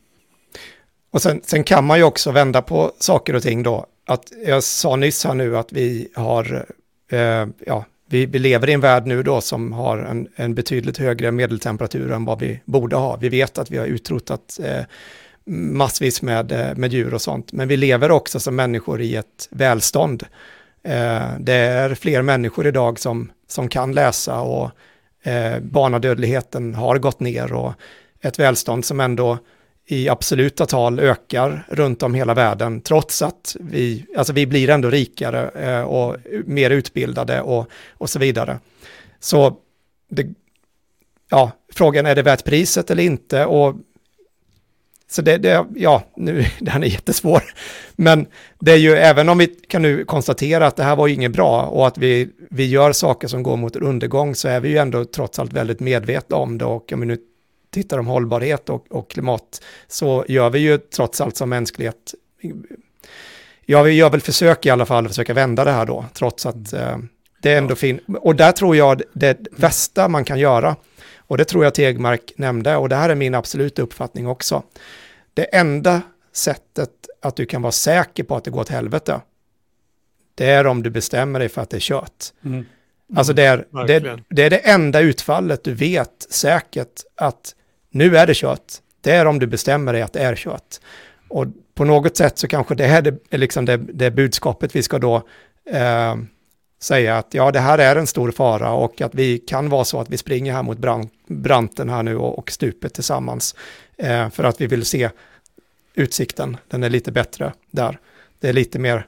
Och 1.11 1.21
sen, 1.21 1.41
sen 1.43 1.63
kan 1.63 1.86
man 1.86 1.97
ju 1.97 2.03
också 2.03 2.32
vända 2.32 2.61
på 2.61 2.91
saker 2.99 3.36
och 3.36 3.41
ting 3.41 3.63
då. 3.63 3.86
Att 4.05 4.32
jag 4.45 4.63
sa 4.63 4.95
nyss 4.95 5.23
här 5.25 5.34
nu 5.34 5.57
att 5.57 5.73
vi 5.73 6.09
har, 6.15 6.65
eh, 7.11 7.47
ja, 7.65 7.86
vi, 8.10 8.26
vi 8.26 8.39
lever 8.39 8.70
i 8.70 8.74
en 8.74 8.80
värld 8.80 9.05
nu 9.05 9.24
då 9.24 9.41
som 9.41 9.74
har 9.74 9.97
en, 9.97 10.28
en 10.36 10.55
betydligt 10.55 10.97
högre 10.97 11.32
medeltemperatur 11.32 12.12
än 12.12 12.26
vad 12.26 12.39
vi 12.39 12.60
borde 12.66 12.95
ha. 12.95 13.16
Vi 13.16 13.30
vet 13.30 13.58
att 13.58 13.72
vi 13.72 13.78
har 13.78 13.86
utrotat 13.86 14.60
eh, 14.64 14.84
massvis 15.53 16.22
med, 16.22 16.51
eh, 16.51 16.76
med 16.76 16.93
djur 16.93 17.14
och 17.14 17.22
sånt, 17.22 17.51
men 17.51 17.68
vi 17.68 17.78
lever 17.78 18.12
också 18.12 18.39
som 18.39 18.55
människor 18.55 19.01
i 19.01 19.16
ett 19.16 19.47
välstånd. 19.51 20.24
Eh, 20.84 21.30
det 21.39 21.53
är 21.53 21.95
fler 21.95 22.22
människor 22.22 22.68
idag 22.68 22.99
som, 22.99 23.32
som 23.47 23.70
kan 23.70 23.91
läsa 23.93 24.39
och 24.39 24.72
eh, 25.24 25.60
barnadödligheten 25.60 26.76
har 26.76 26.97
gått 26.97 27.20
ner 27.20 27.53
och 27.53 27.74
ett 28.22 28.39
välstånd 28.39 28.86
som 28.86 28.99
ändå 28.99 29.38
i 29.90 30.10
absoluta 30.10 30.66
tal 30.66 31.00
ökar 31.00 31.68
runt 31.70 32.04
om 32.04 32.14
hela 32.14 32.34
världen, 32.34 32.82
trots 32.82 33.22
att 33.22 33.56
vi, 33.60 34.06
alltså 34.18 34.34
vi 34.34 34.46
blir 34.46 34.70
ändå 34.70 34.90
rikare 34.90 35.50
eh, 35.50 35.82
och 35.82 36.18
mer 36.46 36.70
utbildade 36.70 37.42
och, 37.42 37.68
och 37.92 38.10
så 38.10 38.20
vidare. 38.20 38.60
Så 39.20 39.58
det, 40.10 40.28
ja, 41.30 41.52
frågan 41.74 42.06
är 42.06 42.16
det 42.16 42.22
värt 42.22 42.44
priset 42.44 42.92
eller 42.92 43.04
inte 43.04 43.46
och 43.46 43.76
så 45.10 45.22
det, 45.22 45.38
det, 45.38 45.66
ja, 45.76 46.04
nu, 46.16 46.46
den 46.60 46.84
är 46.84 46.88
jättesvår. 46.88 47.44
Men 47.96 48.28
det 48.60 48.72
är 48.72 48.78
ju, 48.78 48.92
även 48.92 49.30
om 49.30 49.38
vi 49.38 49.48
kan 49.48 49.82
nu 49.82 50.06
konstatera 50.06 50.68
att 50.68 50.76
det 50.76 50.84
här 50.84 50.96
var 50.96 51.08
ju 51.08 51.14
inget 51.14 51.32
bra 51.32 51.62
och 51.62 51.88
att 51.88 51.98
vi, 51.98 52.30
vi 52.50 52.66
gör 52.66 52.92
saker 52.92 53.28
som 53.28 53.44
går 53.44 53.58
mot 53.58 53.76
undergång 53.76 54.36
så 54.36 54.48
är 54.48 54.60
vi 54.60 54.70
ju 54.70 54.78
ändå 54.78 55.06
trots 55.06 55.40
allt 55.40 55.54
väldigt 55.54 55.80
medvetna 55.80 56.38
om 56.38 56.58
det 56.58 56.66
och 56.66 56.94
om 56.94 57.00
vi 57.00 57.06
nu 57.06 57.18
tittar 57.78 57.97
om 57.97 58.07
hållbarhet 58.07 58.69
och, 58.69 58.91
och 58.91 59.09
klimat 59.11 59.61
så 59.88 60.25
gör 60.28 60.49
vi 60.49 60.59
ju 60.59 60.78
trots 60.78 61.21
allt 61.21 61.38
som 61.38 61.49
mänsklighet, 61.49 62.13
ja 63.65 63.84
vi 63.84 63.91
gör 63.91 64.09
väl 64.09 64.21
försök 64.21 64.65
i 64.65 64.69
alla 64.69 64.86
fall 64.86 65.05
att 65.05 65.11
försöka 65.11 65.34
vända 65.34 65.63
det 65.63 65.71
här 65.71 65.86
då, 65.86 66.05
trots 66.13 66.45
att 66.45 66.73
eh, 66.73 66.97
det 67.41 67.51
är 67.51 67.57
ändå 67.57 67.75
fin 67.75 67.99
och 68.07 68.36
där 68.36 68.51
tror 68.51 68.75
jag 68.75 69.01
det 69.13 69.47
värsta 69.51 70.07
man 70.07 70.25
kan 70.25 70.39
göra, 70.39 70.75
och 71.17 71.38
det 71.38 71.45
tror 71.45 71.63
jag 71.63 71.73
Tegmark 71.73 72.34
nämnde, 72.38 72.75
och 72.75 72.89
det 72.89 72.95
här 72.95 73.09
är 73.09 73.15
min 73.15 73.36
absoluta 73.36 73.82
uppfattning 73.82 74.28
också, 74.28 74.63
det 75.34 75.43
enda 75.43 76.01
sättet 76.34 76.89
att 77.21 77.36
du 77.36 77.45
kan 77.45 77.61
vara 77.61 77.71
säker 77.71 78.23
på 78.23 78.36
att 78.36 78.43
det 78.43 78.51
går 78.51 78.61
åt 78.61 78.69
helvete, 78.69 79.21
det 80.36 80.45
är 80.45 80.67
om 80.67 80.84
du 80.84 80.89
bestämmer 80.89 81.39
dig 81.39 81.49
för 81.49 81.61
att 81.61 81.69
det 81.69 81.78
är 81.78 81.82
kört. 81.82 82.25
Mm. 82.45 82.65
Alltså 83.15 83.34
det 83.34 83.43
är, 83.43 83.65
det, 83.88 84.19
det 84.30 84.43
är 84.43 84.49
det 84.49 84.57
enda 84.57 84.99
utfallet 84.99 85.63
du 85.63 85.73
vet 85.73 86.28
säkert 86.30 87.03
att 87.15 87.55
nu 87.98 88.18
är 88.18 88.28
det 88.28 88.34
kört. 88.36 88.74
Det 89.02 89.12
är 89.12 89.26
om 89.26 89.39
du 89.39 89.48
bestämmer 89.48 89.93
dig 89.93 90.02
att 90.02 90.14
det 90.14 90.20
är 90.20 90.36
kört. 90.36 90.76
Och 91.28 91.45
på 91.76 91.86
något 91.86 92.18
sätt 92.18 92.38
så 92.38 92.48
kanske 92.48 92.76
det 92.76 92.86
här 92.88 92.98
är 93.08 93.18
det- 93.30 93.38
liksom 93.38 93.66
det, 93.66 93.78
det 93.78 94.12
budskapet 94.12 94.76
vi 94.76 94.84
ska 94.84 95.00
då 95.00 95.16
eh, 95.72 96.16
säga 96.82 97.18
att 97.18 97.34
ja, 97.34 97.52
det 97.52 97.60
här 97.60 97.78
är 97.78 97.95
en 97.95 98.08
stor 98.08 98.32
fara 98.32 98.72
och 98.72 99.02
att 99.02 99.16
vi 99.16 99.38
kan 99.39 99.70
vara 99.70 99.84
så 99.84 100.00
att 100.02 100.10
vi 100.10 100.18
springer 100.18 100.54
här 100.54 100.64
mot 100.64 100.78
brant, 100.78 101.14
branten 101.28 101.89
här 101.89 102.04
nu 102.04 102.18
och, 102.18 102.39
och 102.39 102.52
stupet 102.52 102.93
tillsammans. 102.93 103.56
Eh, 103.98 104.30
för 104.30 104.43
att 104.43 104.62
vi 104.62 104.68
vill 104.68 104.86
se 104.86 105.10
utsikten, 105.93 106.58
den 106.68 106.84
är 106.84 106.89
lite 106.89 107.12
bättre 107.12 107.54
där. 107.72 108.00
Det 108.39 108.50
är 108.50 108.54
lite 108.54 108.80
mer 108.80 109.08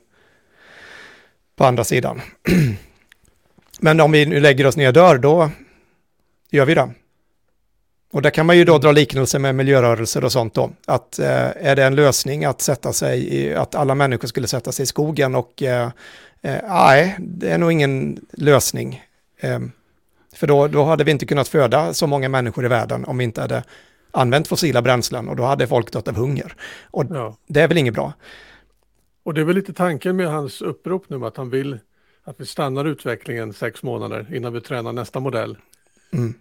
på 1.55 1.65
andra 1.65 1.83
sidan. 1.83 2.21
Men 3.79 3.99
om 3.99 4.11
vi 4.11 4.25
nu 4.25 4.39
lägger 4.39 4.65
oss 4.67 4.77
ner 4.77 4.87
och 4.87 4.93
dör, 4.93 5.17
då 5.17 5.51
gör 6.49 6.65
vi 6.65 6.73
det. 6.75 6.89
Och 8.11 8.21
där 8.21 8.29
kan 8.29 8.45
man 8.45 8.57
ju 8.57 8.65
då 8.65 8.77
dra 8.77 8.91
liknelser 8.91 9.39
med 9.39 9.55
miljörörelser 9.55 10.23
och 10.23 10.31
sånt 10.31 10.53
då. 10.53 10.71
Att 10.85 11.19
eh, 11.19 11.67
är 11.67 11.75
det 11.75 11.83
en 11.83 11.95
lösning 11.95 12.45
att 12.45 12.61
sätta 12.61 12.93
sig 12.93 13.35
i, 13.35 13.53
att 13.53 13.75
alla 13.75 13.95
människor 13.95 14.27
skulle 14.27 14.47
sätta 14.47 14.71
sig 14.71 14.83
i 14.83 14.85
skogen 14.85 15.35
och 15.35 15.63
eh, 15.63 15.89
eh, 16.41 16.57
nej, 16.67 17.15
det 17.19 17.49
är 17.49 17.57
nog 17.57 17.71
ingen 17.71 18.19
lösning. 18.31 19.03
Eh, 19.39 19.59
för 20.33 20.47
då, 20.47 20.67
då 20.67 20.83
hade 20.83 21.03
vi 21.03 21.11
inte 21.11 21.25
kunnat 21.25 21.47
föda 21.47 21.93
så 21.93 22.07
många 22.07 22.29
människor 22.29 22.65
i 22.65 22.67
världen 22.67 23.05
om 23.05 23.17
vi 23.17 23.23
inte 23.23 23.41
hade 23.41 23.63
använt 24.11 24.47
fossila 24.47 24.81
bränslen 24.81 25.29
och 25.29 25.35
då 25.35 25.43
hade 25.43 25.67
folk 25.67 25.91
dött 25.91 26.07
av 26.07 26.15
hunger. 26.15 26.55
Och 26.91 27.05
Ja. 27.09 27.37
det 27.47 27.61
är 27.61 27.67
väl 27.67 27.77
inget 27.77 27.93
bra. 27.93 28.13
Och 29.23 29.33
det 29.33 29.41
är 29.41 29.45
väl 29.45 29.55
lite 29.55 29.73
tanken 29.73 30.15
med 30.15 30.27
hans 30.27 30.61
upprop 30.61 31.09
nu, 31.09 31.25
att 31.25 31.37
han 31.37 31.49
vill 31.49 31.79
att 32.23 32.39
vi 32.39 32.45
stannar 32.45 32.85
utvecklingen 32.85 33.53
sex 33.53 33.83
månader 33.83 34.35
innan 34.35 34.53
vi 34.53 34.61
tränar 34.61 34.93
nästa 34.93 35.19
modell. 35.19 35.57
Mm. 36.13 36.33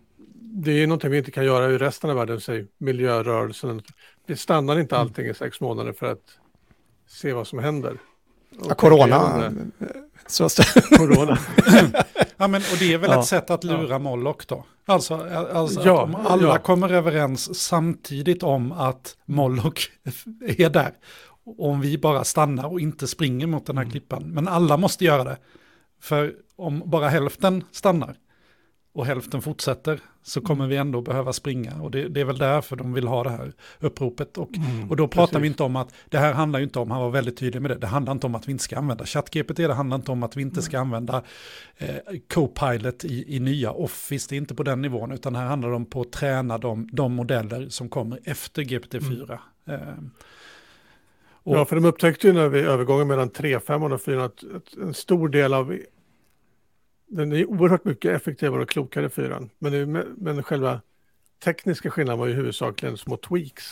Det 0.51 0.83
är 0.83 0.87
någonting 0.87 1.11
vi 1.11 1.19
inte 1.19 1.31
kan 1.31 1.45
göra 1.45 1.71
i 1.71 1.79
resten 1.79 2.11
av 2.11 2.17
världen, 2.17 2.41
säg 2.41 2.67
miljörörelsen. 2.79 3.83
Vi 4.27 4.37
stannar 4.37 4.79
inte 4.79 4.97
allting 4.99 5.27
i 5.27 5.35
sex 5.35 5.61
månader 5.61 5.93
för 5.93 6.07
att 6.13 6.39
se 7.09 7.33
vad 7.33 7.47
som 7.47 7.59
händer. 7.59 7.99
Ja, 8.69 8.75
corona. 8.75 9.53
Så. 10.27 10.49
Corona. 10.97 11.39
Ja, 12.41 12.49
men, 12.49 12.63
och 12.73 12.79
det 12.79 12.93
är 12.93 12.99
väl 12.99 13.11
Ja. 13.11 13.21
ett 13.21 13.27
sätt 13.27 13.51
att 13.51 13.65
lura 13.65 13.99
Moloch 13.99 14.45
då? 14.49 14.65
Alltså, 14.87 15.15
alltså 15.55 15.81
Ja, 15.85 15.99
att 16.03 16.05
om 16.09 16.15
alla 16.27 16.43
ja. 16.49 16.59
kommer 16.59 16.93
överens 16.93 17.61
samtidigt 17.61 18.43
om 18.43 18.73
att 18.73 19.17
Moloch 19.27 19.91
är 20.47 20.71
där. 20.71 20.93
Om 21.59 21.81
vi 21.81 21.99
bara 21.99 22.25
stannar 22.25 22.67
och 22.73 22.81
inte 22.81 23.07
springer 23.07 23.47
mot 23.47 23.67
den 23.67 23.79
här 23.79 23.91
klippan. 23.91 24.23
Men 24.31 24.49
alla 24.49 24.77
måste 24.77 25.05
göra 25.05 25.25
det. 25.25 25.39
För 26.01 26.35
om 26.57 26.83
bara 26.87 27.09
hälften 27.09 27.65
stannar 27.73 28.17
och 28.99 29.07
hälften 29.07 29.43
fortsätter 29.43 30.01
så 30.23 30.41
kommer 30.41 30.67
vi 30.67 30.77
ändå 30.77 31.01
behöva 31.01 31.33
springa. 31.33 31.83
Och 31.83 31.91
det, 31.91 32.09
det 32.09 32.21
är 32.21 32.25
väl 32.25 32.39
därför 32.39 32.77
de 32.77 32.93
vill 32.93 33.07
ha 33.07 33.25
det 33.25 33.31
här 33.31 33.53
uppropet. 33.81 34.39
Och, 34.39 34.51
och 34.91 34.97
då 34.97 35.09
pratar 35.09 35.27
precis. 35.27 35.43
vi 35.43 35.47
inte 35.47 35.63
om 35.63 35.77
att, 35.77 35.95
det 36.09 36.19
här 36.19 36.33
handlar 36.33 36.59
ju 36.59 36.65
inte 36.65 36.79
om, 36.79 36.91
han 36.91 37.01
var 37.01 37.11
väldigt 37.11 37.37
tydlig 37.37 37.63
med 37.63 37.71
det, 37.71 37.75
det 37.75 37.87
handlar 37.87 38.13
inte 38.13 38.27
om 38.27 38.35
att 38.35 38.49
vi 38.49 38.53
inte 38.53 38.65
ska 38.65 38.79
använda 38.79 39.07
ChatGPT, 39.07 39.57
det 39.57 39.75
handlar 39.75 39.97
inte 39.97 40.13
om 40.13 40.23
att 40.23 40.37
vi 40.37 40.43
inte 40.43 40.63
ska 40.63 40.79
använda 40.79 41.23
eh, 41.77 41.97
Copilot 42.29 43.05
i, 43.05 43.37
i 43.37 43.41
nya 43.41 43.73
Office, 43.73 44.27
det 44.31 44.37
är 44.37 44.39
inte 44.39 44.55
på 44.55 44.63
den 44.63 44.83
nivån, 44.83 45.13
utan 45.13 45.37
här 45.37 45.47
handlar 45.47 45.69
det 45.69 45.77
om 45.77 45.87
på 45.87 46.01
att 46.01 46.13
träna 46.13 46.59
de, 46.59 46.89
de 46.93 47.13
modeller 47.13 47.69
som 47.69 47.89
kommer 47.89 48.21
efter 48.25 48.63
GPT-4. 48.63 49.39
Eh, 49.67 49.79
och, 51.43 51.57
Ja, 51.57 51.65
för 51.65 51.77
de 51.77 51.85
upptäckte 51.85 52.27
ju 52.27 52.33
när 52.33 52.49
vi 52.49 52.61
övergången 52.61 53.09
mellan 53.09 53.31
3.5 53.31 53.93
och 53.93 54.03
4 54.03 54.25
att, 54.25 54.45
att 54.57 54.77
en 54.83 54.95
stor 54.95 55.29
del 55.29 55.55
av 55.55 55.79
den 57.09 57.33
är 57.33 57.47
oerhört 57.51 57.85
mycket 57.85 58.11
effektivare 58.17 58.63
och 58.63 58.69
klokare 58.69 59.09
4. 59.09 59.43
Men, 59.59 59.73
det, 59.73 59.87
men 60.17 60.43
själva 60.43 60.81
tekniska 61.45 61.91
skillnaden 61.91 62.19
var 62.19 62.27
ju 62.27 62.33
huvudsakligen 62.35 62.97
små 62.97 63.17
tweaks 63.17 63.65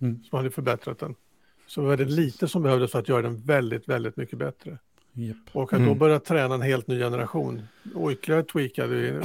Mm. 0.00 0.20
som 0.30 0.36
hade 0.36 0.50
förbättrat 0.50 0.98
den. 0.98 1.14
Så 1.66 1.80
det 1.80 1.86
var 1.86 1.96
väldigt 1.96 2.16
lite 2.16 2.48
som 2.48 2.62
behövdes 2.62 2.90
för 2.92 2.98
att 2.98 3.08
göra 3.08 3.22
den 3.22 3.36
väldigt, 3.44 3.88
väldigt 3.88 4.16
mycket 4.16 4.38
bättre. 4.38 4.78
Japp. 5.12 5.36
Och 5.52 5.72
att 5.72 5.78
då 5.78 5.84
Mm. 5.84 5.98
börja 5.98 6.20
träna 6.20 6.54
en 6.54 6.62
helt 6.62 6.86
ny 6.86 6.98
generation 6.98 7.62
och 7.94 8.10
ytterligare 8.10 8.42
tweaka, 8.42 8.86
det 8.86 9.22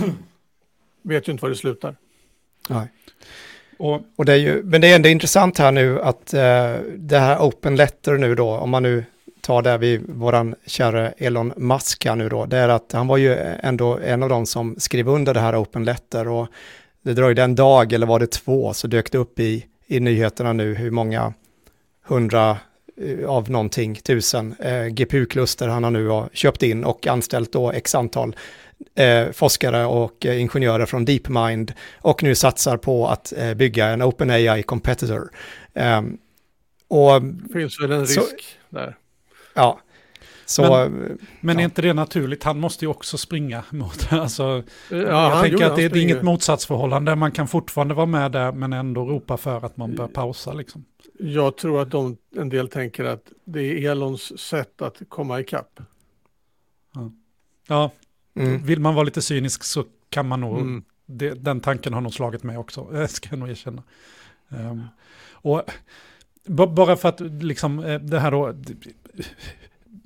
vet 1.01 1.28
ju 1.28 1.32
inte 1.32 1.41
var 1.41 1.49
det 1.49 1.55
slutar. 1.55 1.95
nej. 2.70 2.88
och 3.78 4.01
Och 4.15 4.26
det 4.26 4.34
är 4.34 4.38
ju, 4.38 4.63
men 4.63 4.82
det 4.82 4.91
är 4.91 4.95
ändå 4.95 5.09
intressant 5.09 5.57
här 5.57 5.72
nu 5.72 6.01
att 6.01 6.34
eh, 6.34 6.76
det 6.97 7.18
här 7.20 7.39
open 7.39 7.76
letter 7.76 8.18
nu 8.18 8.36
då, 8.36 8.49
om 8.49 8.70
man 8.70 8.84
nu 8.84 9.05
tar 9.41 9.61
där 9.61 9.78
vid 9.78 10.09
våran 10.09 10.55
kära 10.65 11.11
Elon 11.11 11.53
Musk 11.57 12.05
här 12.05 12.15
nu 12.15 12.30
då, 12.30 12.45
det 12.45 12.57
är 12.57 12.69
att 12.69 12.91
han 12.91 13.07
var 13.07 13.17
ju 13.17 13.36
ändå 13.59 13.99
en 13.99 14.23
av 14.23 14.30
de 14.30 14.45
som 14.45 14.75
skrev 14.78 15.09
under 15.09 15.34
det 15.34 15.39
här 15.39 15.61
Open 15.61 15.84
Letter 15.84 16.28
och 16.28 16.47
det 17.01 17.13
dröjde 17.13 17.43
en 17.43 17.55
dag 17.55 17.93
eller 17.93 18.07
var 18.07 18.19
det 18.19 18.32
två 18.32 18.73
så 18.73 18.88
dök 18.88 19.11
det 19.11 19.17
upp 19.17 19.39
i, 19.39 19.65
i 19.88 19.99
nyheterna 19.99 20.53
nu 20.53 20.75
hur 20.75 20.91
många 20.91 21.34
hundra 22.03 22.57
eh, 23.01 23.30
av 23.30 23.51
någonting, 23.51 23.95
tusen 23.95 24.55
eh, 24.59 24.86
GPU-kluster 24.86 25.67
han 25.67 25.84
har 25.84 25.91
nu 25.91 26.07
har 26.07 26.30
köpt 26.34 26.63
in 26.63 26.84
och 26.84 27.07
anställt 27.07 27.53
då 27.53 27.71
x 27.71 27.95
antal 27.95 28.36
eh, 28.95 29.32
forskare 29.32 29.86
och 29.86 30.25
eh, 30.25 30.41
ingenjörer 30.41 30.86
från 30.86 31.05
DeepMind 31.05 31.73
och 31.95 32.23
nu 32.23 32.36
satsar 32.36 32.78
på 32.78 33.07
att 33.07 33.34
eh, 33.38 33.53
bygga 33.53 33.88
en 33.88 34.01
OpenAI 34.01 34.63
competitor. 34.63 35.30
Ehm, 35.73 36.17
och, 36.88 37.21
det 37.21 37.53
finns 37.53 37.82
väl 37.82 37.91
en 37.91 38.01
risk 38.05 38.19
så, 38.19 38.75
där. 38.75 38.95
Ja. 39.58 39.80
Så, 40.45 40.62
men, 40.62 41.18
men 41.41 41.60
är 41.60 41.64
inte 41.64 41.82
det 41.82 41.93
naturligt? 41.93 42.43
Han 42.43 42.60
måste 42.60 42.86
ju 42.86 42.89
också 42.89 43.18
springa 43.18 43.64
mot... 43.70 44.14
Alltså, 44.14 44.64
ja, 44.89 44.97
jag 44.97 45.43
tänker 45.43 45.66
att 45.66 45.76
det, 45.76 45.84
är 45.84 45.97
inget 45.97 46.24
motsatsförhållande. 46.24 47.16
Man 47.16 47.32
kan 47.32 47.47
fortfarande 47.47 47.93
vara 47.93 48.05
med 48.05 48.32
där 48.32 48.51
men 48.51 48.74
ändå 48.74 49.05
ropa 49.05 49.38
för 49.38 49.66
att 49.66 49.78
man 49.78 49.95
bör 49.95 50.08
pausa. 50.08 50.53
Liksom. 50.53 50.86
Jag 51.20 51.58
tror 51.58 51.82
att 51.82 51.91
de, 51.91 52.18
en 52.36 52.49
del 52.49 52.68
tänker 52.68 53.03
att 53.03 53.32
det 53.45 53.62
är 53.62 53.91
Elons 53.91 54.39
sätt 54.39 54.82
att 54.82 55.01
komma 55.10 55.39
ikapp. 55.39 55.80
Ja, 56.93 57.12
ja 57.68 57.91
mm. 58.36 58.64
vill 58.64 58.80
man 58.80 58.95
vara 58.95 59.03
lite 59.03 59.22
cynisk 59.22 59.64
så 59.64 59.84
kan 60.10 60.28
man 60.28 60.41
nog... 60.41 60.60
Mm. 60.60 60.84
Det, 61.05 61.34
den 61.34 61.60
tanken 61.60 61.93
har 61.93 62.01
nog 62.01 62.14
slagit 62.14 62.43
mig 62.43 62.58
också, 62.58 62.84
det 62.91 63.08
ska 63.08 63.30
jag 63.30 63.39
nog 63.39 63.49
erkänna. 63.49 63.84
Um, 64.49 64.88
och 65.32 65.62
bara 66.47 66.95
för 66.95 67.10
att 67.10 67.20
liksom 67.20 67.80
eh, 67.80 67.99
det 67.99 68.20
här 68.20 68.32
då, 68.32 68.53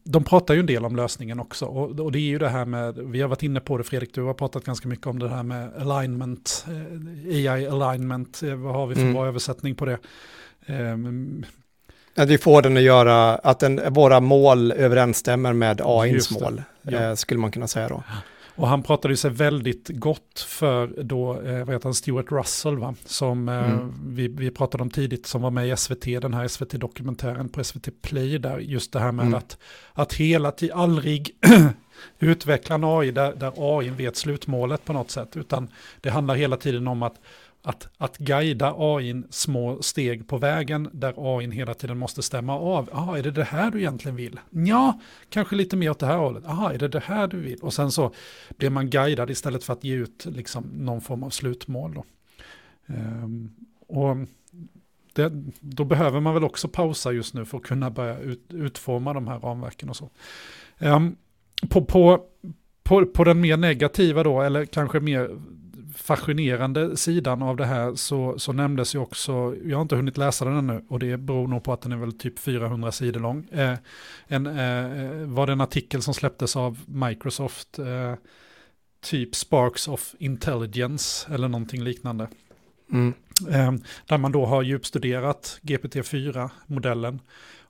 de 0.03 0.23
pratar 0.23 0.53
ju 0.53 0.59
en 0.59 0.65
del 0.65 0.85
om 0.85 0.95
lösningen 0.95 1.39
också. 1.39 1.65
Och, 1.65 1.99
och, 1.99 2.11
det 2.11 2.19
är 2.19 2.21
ju 2.21 2.39
det 2.39 2.49
här 2.49 2.65
med, 2.65 2.97
vi 2.97 3.21
har 3.21 3.27
varit 3.27 3.43
inne 3.43 3.59
på 3.59 3.77
det 3.77 3.83
Fredrik, 3.83 4.13
du 4.13 4.21
har 4.21 4.33
pratat 4.33 4.63
ganska 4.63 4.87
mycket 4.87 5.07
om 5.07 5.19
det 5.19 5.29
här 5.29 5.43
med 5.43 5.71
alignment, 5.77 6.65
eh, 6.67 7.35
AI 7.35 7.67
alignment, 7.67 8.43
eh, 8.43 8.55
vad 8.55 8.73
har 8.73 8.87
vi 8.87 8.95
för 8.95 9.01
mm. 9.01 9.13
bra 9.13 9.27
översättning 9.27 9.75
på 9.75 9.85
det? 9.85 9.97
Um, 10.67 11.45
att 12.15 12.29
vi 12.29 12.37
får 12.37 12.61
den 12.61 12.77
att 12.77 12.83
göra, 12.83 13.35
att 13.35 13.59
den, 13.59 13.93
våra 13.93 14.19
mål 14.19 14.71
överensstämmer 14.71 15.53
med 15.53 15.81
AIns 15.83 16.31
mål, 16.31 16.61
ja. 16.81 17.15
skulle 17.15 17.39
man 17.39 17.51
kunna 17.51 17.67
säga 17.67 17.89
då. 17.89 18.03
Och 18.55 18.67
han 18.67 18.83
pratade 18.83 19.17
sig 19.17 19.31
väldigt 19.31 19.89
gott 19.89 20.39
för 20.39 21.03
då, 21.03 21.41
eh, 21.41 21.65
vad 21.65 21.69
heter 21.69 21.83
han, 21.83 21.93
Stuart 21.93 22.31
Russell 22.31 22.77
va? 22.77 22.95
Som 23.05 23.49
eh, 23.49 23.71
mm. 23.71 23.93
vi, 24.05 24.27
vi 24.27 24.51
pratade 24.51 24.83
om 24.83 24.89
tidigt, 24.89 25.25
som 25.25 25.41
var 25.41 25.51
med 25.51 25.69
i 25.69 25.77
SVT, 25.77 26.05
den 26.05 26.33
här 26.33 26.47
SVT-dokumentären 26.47 27.49
på 27.49 27.63
SVT 27.63 28.01
Play, 28.01 28.37
där 28.37 28.57
just 28.59 28.93
det 28.93 28.99
här 28.99 29.11
med 29.11 29.25
mm. 29.25 29.37
att, 29.37 29.57
att 29.93 30.13
hela 30.13 30.51
tiden, 30.51 30.77
aldrig 30.77 31.31
utveckla 32.19 32.75
en 32.75 32.83
AI 32.83 33.11
där, 33.11 33.35
där 33.35 33.53
AI 33.55 33.89
vet 33.89 34.15
slutmålet 34.15 34.85
på 34.85 34.93
något 34.93 35.11
sätt, 35.11 35.37
utan 35.37 35.69
det 36.01 36.09
handlar 36.09 36.35
hela 36.35 36.57
tiden 36.57 36.87
om 36.87 37.03
att 37.03 37.15
att, 37.63 37.89
att 37.97 38.17
guida 38.17 38.73
AI 38.77 39.23
små 39.29 39.81
steg 39.81 40.27
på 40.27 40.37
vägen 40.37 40.89
där 40.93 41.13
AI 41.17 41.51
hela 41.51 41.73
tiden 41.73 41.97
måste 41.97 42.21
stämma 42.21 42.59
av. 42.59 42.89
Jaha, 42.91 43.17
är 43.17 43.23
det 43.23 43.31
det 43.31 43.43
här 43.43 43.71
du 43.71 43.79
egentligen 43.79 44.15
vill? 44.15 44.39
Ja, 44.49 44.99
kanske 45.29 45.55
lite 45.55 45.75
mer 45.75 45.89
åt 45.89 45.99
det 45.99 46.05
här 46.05 46.17
hållet. 46.17 46.43
Jaha, 46.47 46.73
är 46.73 46.77
det 46.77 46.87
det 46.87 47.03
här 47.05 47.27
du 47.27 47.39
vill? 47.39 47.59
Och 47.61 47.73
sen 47.73 47.91
så 47.91 48.13
blir 48.57 48.69
man 48.69 48.89
guidad 48.89 49.29
istället 49.29 49.63
för 49.63 49.73
att 49.73 49.83
ge 49.83 49.95
ut 49.95 50.25
liksom, 50.25 50.63
någon 50.63 51.01
form 51.01 51.23
av 51.23 51.29
slutmål. 51.29 51.93
Då. 51.93 52.05
Um, 52.85 53.51
och 53.87 54.17
det, 55.13 55.31
då 55.59 55.83
behöver 55.83 56.19
man 56.19 56.33
väl 56.33 56.43
också 56.43 56.67
pausa 56.67 57.11
just 57.11 57.33
nu 57.33 57.45
för 57.45 57.57
att 57.57 57.63
kunna 57.63 57.89
börja 57.89 58.19
ut, 58.19 58.45
utforma 58.49 59.13
de 59.13 59.27
här 59.27 59.39
ramverken 59.39 59.89
och 59.89 59.95
så. 59.95 60.09
Um, 60.79 61.15
på, 61.69 61.85
på, 61.85 62.25
på, 62.83 63.05
på 63.05 63.23
den 63.23 63.41
mer 63.41 63.57
negativa 63.57 64.23
då, 64.23 64.41
eller 64.41 64.65
kanske 64.65 64.99
mer 64.99 65.29
fascinerande 65.95 66.97
sidan 66.97 67.41
av 67.41 67.57
det 67.57 67.65
här 67.65 67.95
så, 67.95 68.39
så 68.39 68.53
nämndes 68.53 68.95
ju 68.95 68.99
också, 68.99 69.55
jag 69.65 69.77
har 69.77 69.81
inte 69.81 69.95
hunnit 69.95 70.17
läsa 70.17 70.45
den 70.45 70.57
ännu 70.57 70.85
och 70.87 70.99
det 70.99 71.17
beror 71.17 71.47
nog 71.47 71.63
på 71.63 71.73
att 71.73 71.81
den 71.81 71.91
är 71.91 71.97
väl 71.97 72.11
typ 72.11 72.39
400 72.39 72.91
sidor 72.91 73.19
lång. 73.19 73.47
Eh, 73.51 73.77
en, 74.27 74.47
eh, 74.47 75.27
var 75.27 75.47
det 75.47 75.53
en 75.53 75.61
artikel 75.61 76.01
som 76.01 76.13
släpptes 76.13 76.55
av 76.55 76.79
Microsoft, 76.85 77.79
eh, 77.79 78.13
typ 79.01 79.35
Sparks 79.35 79.87
of 79.87 80.15
Intelligence 80.19 81.33
eller 81.33 81.47
någonting 81.47 81.83
liknande. 81.83 82.27
Mm. 82.91 83.13
Eh, 83.49 83.71
där 84.05 84.17
man 84.17 84.31
då 84.31 84.45
har 84.45 84.63
djupstuderat 84.63 85.59
GPT-4-modellen 85.61 87.19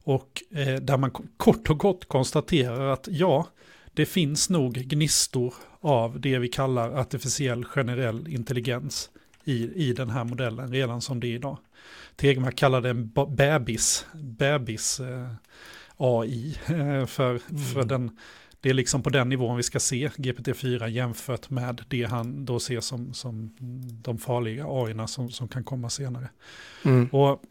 och 0.03 0.43
eh, 0.51 0.81
där 0.81 0.97
man 0.97 1.11
kort 1.37 1.69
och 1.69 1.79
gott 1.79 2.07
konstaterar 2.07 2.93
att 2.93 3.07
ja, 3.11 3.47
det 3.93 4.05
finns 4.05 4.49
nog 4.49 4.73
gnistor 4.73 5.53
av 5.81 6.19
det 6.19 6.39
vi 6.39 6.47
kallar 6.47 6.91
artificiell 6.91 7.65
generell 7.65 8.27
intelligens 8.27 9.09
i, 9.43 9.87
i 9.89 9.93
den 9.93 10.09
här 10.09 10.23
modellen 10.23 10.71
redan 10.71 11.01
som 11.01 11.19
det 11.19 11.27
är 11.27 11.35
idag. 11.35 11.57
Tegmark 12.15 12.55
kallar 12.55 12.81
det 12.81 12.89
en 12.89 13.11
bebis, 13.35 14.05
bebis 14.13 14.99
eh, 14.99 15.31
AI 15.97 16.57
eh, 16.65 17.05
för, 17.05 17.29
mm. 17.49 17.63
för 17.63 17.83
den, 17.83 18.17
det 18.61 18.69
är 18.69 18.73
liksom 18.73 19.03
på 19.03 19.09
den 19.09 19.29
nivån 19.29 19.57
vi 19.57 19.63
ska 19.63 19.79
se 19.79 20.07
GPT-4 20.07 20.87
jämfört 20.87 21.49
med 21.49 21.83
det 21.87 22.03
han 22.03 22.45
då 22.45 22.59
ser 22.59 22.79
som, 22.79 23.13
som 23.13 23.55
de 24.03 24.17
farliga 24.17 24.65
AI 24.67 25.07
som, 25.07 25.29
som 25.29 25.47
kan 25.47 25.63
komma 25.63 25.89
senare. 25.89 26.29
Mm. 26.85 27.07
Och 27.07 27.41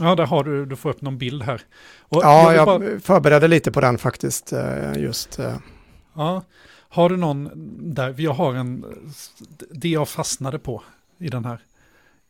Ja, 0.00 0.14
där 0.14 0.26
har 0.26 0.44
du, 0.44 0.66
du 0.66 0.76
får 0.76 0.90
upp 0.90 1.00
någon 1.00 1.18
bild 1.18 1.42
här. 1.42 1.62
Och 2.00 2.22
ja, 2.22 2.54
jag, 2.54 2.66
bara... 2.66 3.00
förberedde 3.00 3.48
lite 3.48 3.72
på 3.72 3.80
den 3.80 3.98
faktiskt, 3.98 4.52
eh, 4.52 4.92
just. 4.96 5.38
Eh. 5.38 5.56
Ja, 6.14 6.42
har 6.88 7.08
du 7.08 7.16
någon 7.16 7.50
där, 7.94 8.14
jag 8.18 8.32
har 8.32 8.54
en, 8.54 8.84
det 9.70 9.88
jag 9.88 10.08
fastnade 10.08 10.58
på 10.58 10.82
i 11.18 11.28
den 11.28 11.44
här 11.44 11.58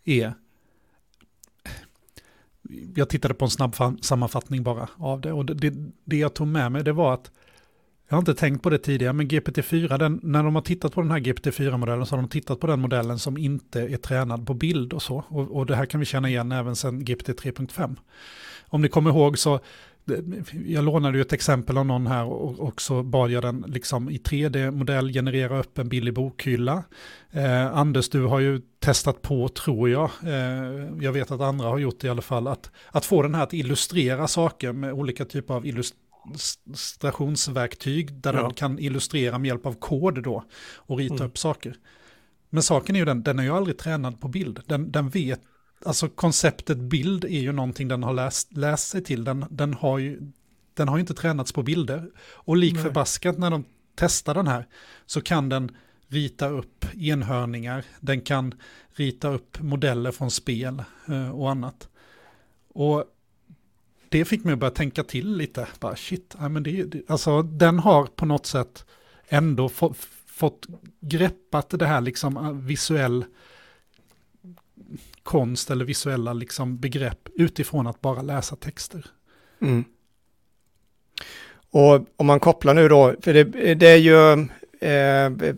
är, 0.04 0.34
jag 2.94 3.08
tittade 3.08 3.34
på 3.34 3.44
en 3.44 3.50
snabb 3.50 3.76
sammanfattning 4.00 4.62
bara 4.62 4.88
av 4.96 5.20
det 5.20 5.32
och 5.32 5.46
det, 5.46 5.74
det 6.04 6.16
jag 6.16 6.34
tog 6.34 6.46
med 6.46 6.72
mig 6.72 6.84
det 6.84 6.92
var 6.92 7.14
att 7.14 7.30
jag 8.08 8.16
har 8.16 8.18
inte 8.18 8.34
tänkt 8.34 8.62
på 8.62 8.70
det 8.70 8.78
tidigare, 8.78 9.12
men 9.12 9.28
GPT-4, 9.28 9.98
den, 9.98 10.20
när 10.22 10.42
de 10.42 10.54
har 10.54 10.62
tittat 10.62 10.94
på 10.94 11.00
den 11.00 11.10
här 11.10 11.18
GPT-4-modellen 11.18 12.04
så 12.04 12.16
har 12.16 12.22
de 12.22 12.28
tittat 12.28 12.60
på 12.60 12.66
den 12.66 12.80
modellen 12.80 13.18
som 13.18 13.38
inte 13.38 13.80
är 13.80 13.96
tränad 13.96 14.46
på 14.46 14.54
bild 14.54 14.92
och 14.92 15.02
så. 15.02 15.24
Och, 15.28 15.56
och 15.56 15.66
det 15.66 15.76
här 15.76 15.86
kan 15.86 16.00
vi 16.00 16.06
känna 16.06 16.28
igen 16.28 16.52
även 16.52 16.76
sedan 16.76 17.04
GPT 17.04 17.28
3.5. 17.28 17.96
Om 18.68 18.82
ni 18.82 18.88
kommer 18.88 19.10
ihåg 19.10 19.38
så, 19.38 19.60
jag 20.66 20.84
lånade 20.84 21.18
ju 21.18 21.22
ett 21.22 21.32
exempel 21.32 21.78
av 21.78 21.86
någon 21.86 22.06
här 22.06 22.24
och, 22.24 22.60
och 22.60 22.80
så 22.80 23.02
bad 23.02 23.30
jag 23.30 23.42
den 23.42 23.64
liksom 23.68 24.10
i 24.10 24.18
3D-modell 24.18 25.12
generera 25.12 25.58
upp 25.58 25.78
en 25.78 25.88
billig 25.88 26.14
bokhylla. 26.14 26.84
Eh, 27.30 27.76
Anders, 27.76 28.08
du 28.08 28.24
har 28.24 28.40
ju 28.40 28.60
testat 28.80 29.22
på, 29.22 29.48
tror 29.48 29.90
jag, 29.90 30.10
eh, 30.22 30.88
jag 31.00 31.12
vet 31.12 31.30
att 31.30 31.40
andra 31.40 31.68
har 31.68 31.78
gjort 31.78 32.00
det 32.00 32.06
i 32.06 32.10
alla 32.10 32.22
fall, 32.22 32.46
att, 32.46 32.70
att 32.88 33.04
få 33.04 33.22
den 33.22 33.34
här 33.34 33.42
att 33.42 33.52
illustrera 33.52 34.28
saker 34.28 34.72
med 34.72 34.92
olika 34.92 35.24
typer 35.24 35.54
av 35.54 35.66
illust 35.66 35.94
illustrationsverktyg 36.26 38.12
där 38.12 38.34
ja. 38.34 38.42
den 38.42 38.54
kan 38.54 38.78
illustrera 38.78 39.38
med 39.38 39.48
hjälp 39.48 39.66
av 39.66 39.74
kod 39.74 40.22
då 40.22 40.44
och 40.76 40.98
rita 40.98 41.14
mm. 41.14 41.26
upp 41.26 41.38
saker. 41.38 41.76
Men 42.50 42.62
saken 42.62 42.96
är 42.96 43.00
ju 43.00 43.04
den, 43.04 43.22
den 43.22 43.38
är 43.38 43.42
ju 43.42 43.50
aldrig 43.50 43.78
tränad 43.78 44.20
på 44.20 44.28
bild. 44.28 44.60
Den, 44.66 44.92
den 44.92 45.08
vet, 45.08 45.40
alltså 45.84 46.08
konceptet 46.08 46.78
bild 46.78 47.24
är 47.24 47.40
ju 47.40 47.52
någonting 47.52 47.88
den 47.88 48.02
har 48.02 48.12
läst, 48.12 48.56
läst 48.56 48.88
sig 48.88 49.04
till. 49.04 49.24
Den, 49.24 49.44
den, 49.50 49.74
har 49.74 49.98
ju, 49.98 50.32
den 50.74 50.88
har 50.88 50.96
ju 50.96 51.00
inte 51.00 51.14
tränats 51.14 51.52
på 51.52 51.62
bilder. 51.62 52.10
Och 52.32 52.56
lik 52.56 52.78
förbaskat 52.78 53.38
när 53.38 53.50
de 53.50 53.64
testar 53.94 54.34
den 54.34 54.46
här 54.46 54.66
så 55.06 55.20
kan 55.20 55.48
den 55.48 55.76
rita 56.08 56.48
upp 56.48 56.84
enhörningar, 56.94 57.84
den 58.00 58.20
kan 58.20 58.54
rita 58.92 59.28
upp 59.28 59.60
modeller 59.60 60.12
från 60.12 60.30
spel 60.30 60.82
eh, 61.08 61.30
och 61.30 61.50
annat. 61.50 61.88
Och 62.68 63.04
det 64.14 64.24
fick 64.24 64.44
mig 64.44 64.52
att 64.52 64.58
börja 64.58 64.70
tänka 64.70 65.04
till 65.04 65.36
lite. 65.36 65.68
Bara 65.80 65.96
shit, 65.96 66.34
ja, 66.38 66.48
men 66.48 66.62
det, 66.62 66.84
det, 66.84 67.10
alltså, 67.10 67.42
den 67.42 67.78
har 67.78 68.06
på 68.06 68.26
något 68.26 68.46
sätt 68.46 68.84
ändå 69.28 69.68
få, 69.68 69.94
fått 70.26 70.66
greppat 71.00 71.70
det 71.70 71.86
här 71.86 72.00
liksom 72.00 72.36
ah, 72.36 72.52
visuell 72.52 73.24
konst 75.22 75.70
eller 75.70 75.84
visuella 75.84 76.32
liksom 76.32 76.78
begrepp 76.78 77.28
utifrån 77.34 77.86
att 77.86 78.00
bara 78.00 78.22
läsa 78.22 78.56
texter. 78.56 79.06
Mm. 79.60 79.84
Och 81.70 82.06
om 82.16 82.26
man 82.26 82.40
kopplar 82.40 82.74
nu 82.74 82.88
då, 82.88 83.14
för 83.20 83.34
det, 83.34 83.74
det 83.74 83.88
är 83.88 83.96
ju, 83.96 84.32
eh, 84.88 85.54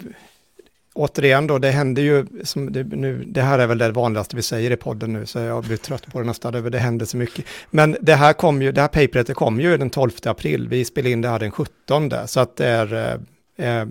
återigen 0.96 1.46
då, 1.46 1.58
det 1.58 1.70
händer 1.70 2.02
ju, 2.02 2.26
som 2.44 2.72
det, 2.72 2.84
nu, 2.84 3.24
det 3.26 3.42
här 3.42 3.58
är 3.58 3.66
väl 3.66 3.78
det 3.78 3.92
vanligaste 3.92 4.36
vi 4.36 4.42
säger 4.42 4.70
i 4.70 4.76
podden 4.76 5.12
nu, 5.12 5.26
så 5.26 5.38
jag 5.38 5.64
blir 5.64 5.76
trött 5.76 6.12
på 6.12 6.20
det 6.20 6.26
nästan, 6.26 6.70
det 6.70 6.78
händer 6.78 7.06
så 7.06 7.16
mycket. 7.16 7.44
Men 7.70 7.96
det 8.00 8.14
här 8.14 8.32
kom 8.32 8.62
ju, 8.62 8.72
det 8.72 8.80
här 8.80 8.88
paperet 8.88 9.34
kom 9.34 9.60
ju 9.60 9.76
den 9.76 9.90
12 9.90 10.10
april, 10.24 10.68
vi 10.68 10.84
spelade 10.84 11.10
in 11.10 11.20
det 11.20 11.28
här 11.28 11.38
den 11.38 11.50
17, 11.50 12.10
så 12.26 12.40
att 12.40 12.56
det 12.56 12.66
är, 12.66 13.20
eh, 13.56 13.80
eh 13.80 13.86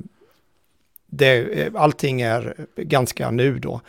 det, 1.07 1.61
eh, 1.61 1.71
allting 1.75 2.21
är 2.21 2.55
ganska 2.75 3.31
nu 3.31 3.59
då. 3.59 3.81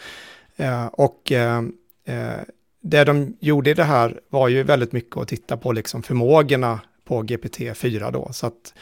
Eh, 0.57 0.87
och 0.87 1.33
eh, 1.33 1.63
eh, 2.05 2.41
det 2.81 3.05
de 3.05 3.37
gjorde 3.41 3.71
i 3.71 3.75
det 3.75 3.85
här 3.85 4.21
var 4.29 4.49
ju 4.49 4.63
väldigt 4.63 4.93
mycket 4.93 5.17
att 5.17 5.29
titta 5.29 5.57
på 5.57 5.73
liksom 5.73 6.03
förmågorna 6.03 6.81
på 7.05 7.23
GPT-4 7.23 8.13
då. 8.13 8.29
Så 8.33 8.47
att 8.47 8.75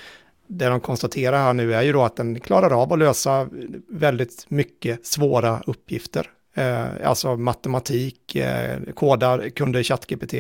det 0.46 0.66
de 0.66 0.80
konstaterar 0.80 1.38
här 1.38 1.52
nu 1.52 1.74
är 1.74 1.82
ju 1.82 1.92
då 1.92 2.02
att 2.02 2.16
den 2.16 2.40
klarar 2.40 2.82
av 2.82 2.92
att 2.92 2.98
lösa 2.98 3.48
väldigt 3.88 4.46
mycket 4.48 5.06
svåra 5.06 5.62
uppgifter. 5.66 6.30
Eh, 6.54 7.08
alltså 7.08 7.36
matematik, 7.36 8.36
eh, 8.36 8.80
kodar 8.94 9.48
kunde 9.48 9.84
ChatGPT 9.84 10.32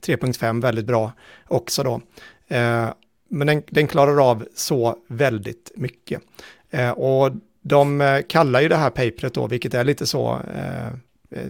3.5 0.00 0.62
väldigt 0.62 0.86
bra 0.86 1.12
också 1.48 1.82
då. 1.82 2.00
Eh, 2.48 2.88
men 3.28 3.46
den, 3.46 3.62
den, 3.66 3.86
klarar 3.86 4.30
av 4.30 4.46
så 4.54 4.96
väldigt 5.08 5.72
mycket. 5.76 6.22
Eh, 6.70 6.90
och 6.90 7.30
de 7.62 8.00
eh, 8.00 8.22
kallar 8.28 8.60
ju 8.60 8.68
det 8.68 8.76
här 8.76 8.90
papret 8.90 9.34
då, 9.34 9.46
vilket 9.46 9.74
är 9.74 9.84
lite 9.84 10.06
så 10.06 10.40
eh, 10.54 10.92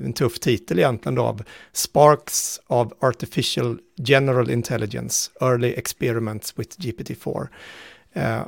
en 0.05 0.13
tuff 0.13 0.39
titel 0.39 0.79
egentligen 0.79 1.15
då, 1.15 1.23
av 1.23 1.43
Sparks 1.73 2.61
of 2.67 2.93
Artificial 3.01 3.79
General 3.97 4.51
Intelligence, 4.51 5.31
Early 5.41 5.75
Experiments 5.77 6.59
with 6.59 6.79
GPT-4. 6.79 7.49
Eh, 8.13 8.43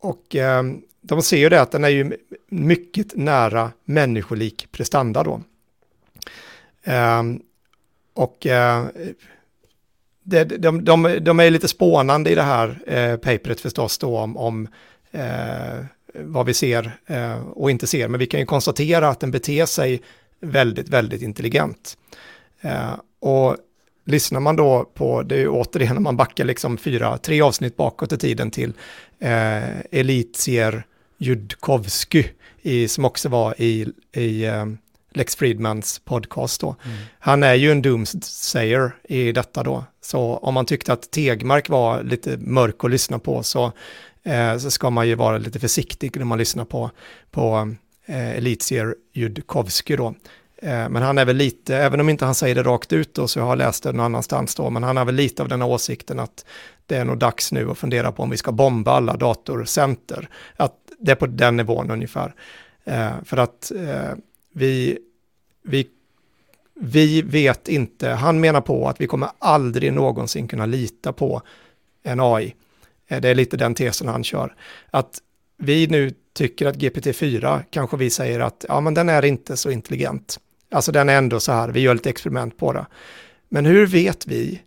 och 0.00 0.36
eh, 0.36 0.62
de 1.00 1.22
ser 1.22 1.36
ju 1.36 1.48
det 1.48 1.60
att 1.60 1.70
den 1.70 1.84
är 1.84 1.88
ju 1.88 2.16
mycket 2.48 3.16
nära 3.16 3.72
människolik 3.84 4.68
prestanda 4.72 5.22
då. 5.22 5.40
Eh, 6.82 7.22
och 8.14 8.46
de, 10.22 10.44
de, 10.84 11.18
de, 11.20 11.40
är 11.40 11.50
lite 11.50 11.68
spånande 11.68 12.30
i 12.30 12.34
det 12.34 12.42
här 12.42 12.80
eh, 12.86 13.16
papret 13.16 13.60
förstås 13.60 13.98
då 13.98 14.18
om, 14.18 14.36
om 14.36 14.68
eh, 15.10 15.84
vad 16.14 16.46
vi 16.46 16.54
ser 16.54 16.98
eh, 17.06 17.40
och 17.40 17.70
inte 17.70 17.86
ser. 17.86 18.08
Men 18.08 18.20
vi 18.20 18.26
kan 18.26 18.40
ju 18.40 18.46
konstatera 18.46 19.08
att 19.08 19.20
den 19.20 19.30
beter 19.30 19.66
sig 19.66 20.02
väldigt, 20.40 20.88
väldigt 20.88 21.22
intelligent. 21.22 21.98
Eh, 22.60 22.94
och 23.20 23.56
lyssnar 24.08 24.40
man 24.40 24.56
då 24.56 24.84
på, 24.94 25.22
det 25.22 25.34
är 25.34 25.38
ju 25.38 25.48
återigen 25.48 25.94
när 25.94 26.00
man 26.00 26.16
backar 26.16 26.44
liksom 26.44 26.78
fyra, 26.78 27.18
tre 27.18 27.40
avsnitt 27.40 27.76
bakåt 27.76 28.12
i 28.12 28.18
tiden 28.18 28.50
till 28.50 28.72
eh, 29.18 29.80
Elitier 29.90 30.86
Judkovsky, 31.18 32.24
i, 32.62 32.88
som 32.88 33.04
också 33.04 33.28
var 33.28 33.54
i, 33.58 33.88
i 34.12 34.44
eh, 34.44 34.66
Lex 35.12 35.36
Friedmans 35.36 36.00
podcast 36.04 36.60
då. 36.60 36.76
Mm. 36.84 36.96
Han 37.18 37.42
är 37.42 37.54
ju 37.54 37.72
en 37.72 37.82
doomsayer 37.82 38.96
i 39.04 39.32
detta 39.32 39.62
då. 39.62 39.84
Så 40.00 40.36
om 40.36 40.54
man 40.54 40.66
tyckte 40.66 40.92
att 40.92 41.10
Tegmark 41.10 41.68
var 41.68 42.02
lite 42.02 42.36
mörk 42.36 42.84
att 42.84 42.90
lyssna 42.90 43.18
på 43.18 43.42
så, 43.42 43.72
eh, 44.22 44.58
så 44.58 44.70
ska 44.70 44.90
man 44.90 45.08
ju 45.08 45.14
vara 45.14 45.38
lite 45.38 45.60
försiktig 45.60 46.16
när 46.16 46.24
man 46.24 46.38
lyssnar 46.38 46.64
på, 46.64 46.90
på 47.30 47.74
eh, 48.06 48.36
Elitier 48.36 48.94
Judkovsky 49.12 49.96
då. 49.96 50.14
Eh, 50.62 50.88
men 50.88 51.02
han 51.02 51.18
är 51.18 51.24
väl 51.24 51.36
lite, 51.36 51.76
även 51.76 52.00
om 52.00 52.08
inte 52.08 52.24
han 52.24 52.34
säger 52.34 52.54
det 52.54 52.62
rakt 52.62 52.92
ut 52.92 53.14
då, 53.14 53.28
så 53.28 53.38
jag 53.38 53.46
har 53.46 53.56
läst 53.56 53.82
det 53.82 53.92
någon 53.92 54.04
annanstans 54.04 54.54
då, 54.54 54.70
men 54.70 54.82
han 54.82 54.96
har 54.96 55.04
väl 55.04 55.14
lite 55.14 55.42
av 55.42 55.48
den 55.48 55.62
här 55.62 55.68
åsikten 55.68 56.18
att 56.18 56.44
det 56.86 56.96
är 56.96 57.04
nog 57.04 57.18
dags 57.18 57.52
nu 57.52 57.70
att 57.70 57.78
fundera 57.78 58.12
på 58.12 58.22
om 58.22 58.30
vi 58.30 58.36
ska 58.36 58.52
bomba 58.52 58.92
alla 58.92 59.16
datorcenter. 59.16 60.28
Att 60.56 60.74
det 60.98 61.10
är 61.10 61.16
på 61.16 61.26
den 61.26 61.56
nivån 61.56 61.90
ungefär. 61.90 62.34
Eh, 62.84 63.12
för 63.24 63.36
att 63.36 63.72
eh, 63.76 64.14
vi, 64.52 64.98
vi, 65.62 65.88
vi 66.74 67.22
vet 67.22 67.68
inte, 67.68 68.08
han 68.08 68.40
menar 68.40 68.60
på 68.60 68.88
att 68.88 69.00
vi 69.00 69.06
kommer 69.06 69.28
aldrig 69.38 69.92
någonsin 69.92 70.48
kunna 70.48 70.66
lita 70.66 71.12
på 71.12 71.42
en 72.02 72.20
AI. 72.20 72.54
Eh, 73.08 73.20
det 73.20 73.28
är 73.28 73.34
lite 73.34 73.56
den 73.56 73.74
tesen 73.74 74.08
han 74.08 74.24
kör. 74.24 74.54
Att 74.90 75.18
vi 75.56 75.86
nu 75.86 76.14
tycker 76.32 76.66
att 76.66 76.76
GPT-4 76.76 77.62
kanske 77.70 77.96
vi 77.96 78.10
säger 78.10 78.40
att 78.40 78.64
ja, 78.68 78.80
men 78.80 78.94
den 78.94 79.08
är 79.08 79.24
inte 79.24 79.56
så 79.56 79.70
intelligent. 79.70 80.40
Alltså 80.70 80.92
den 80.92 81.08
är 81.08 81.18
ändå 81.18 81.40
så 81.40 81.52
här, 81.52 81.68
vi 81.68 81.80
gör 81.80 81.94
lite 81.94 82.10
experiment 82.10 82.56
på 82.56 82.72
det. 82.72 82.86
Men 83.48 83.66
hur 83.66 83.86
vet 83.86 84.26
vi 84.26 84.62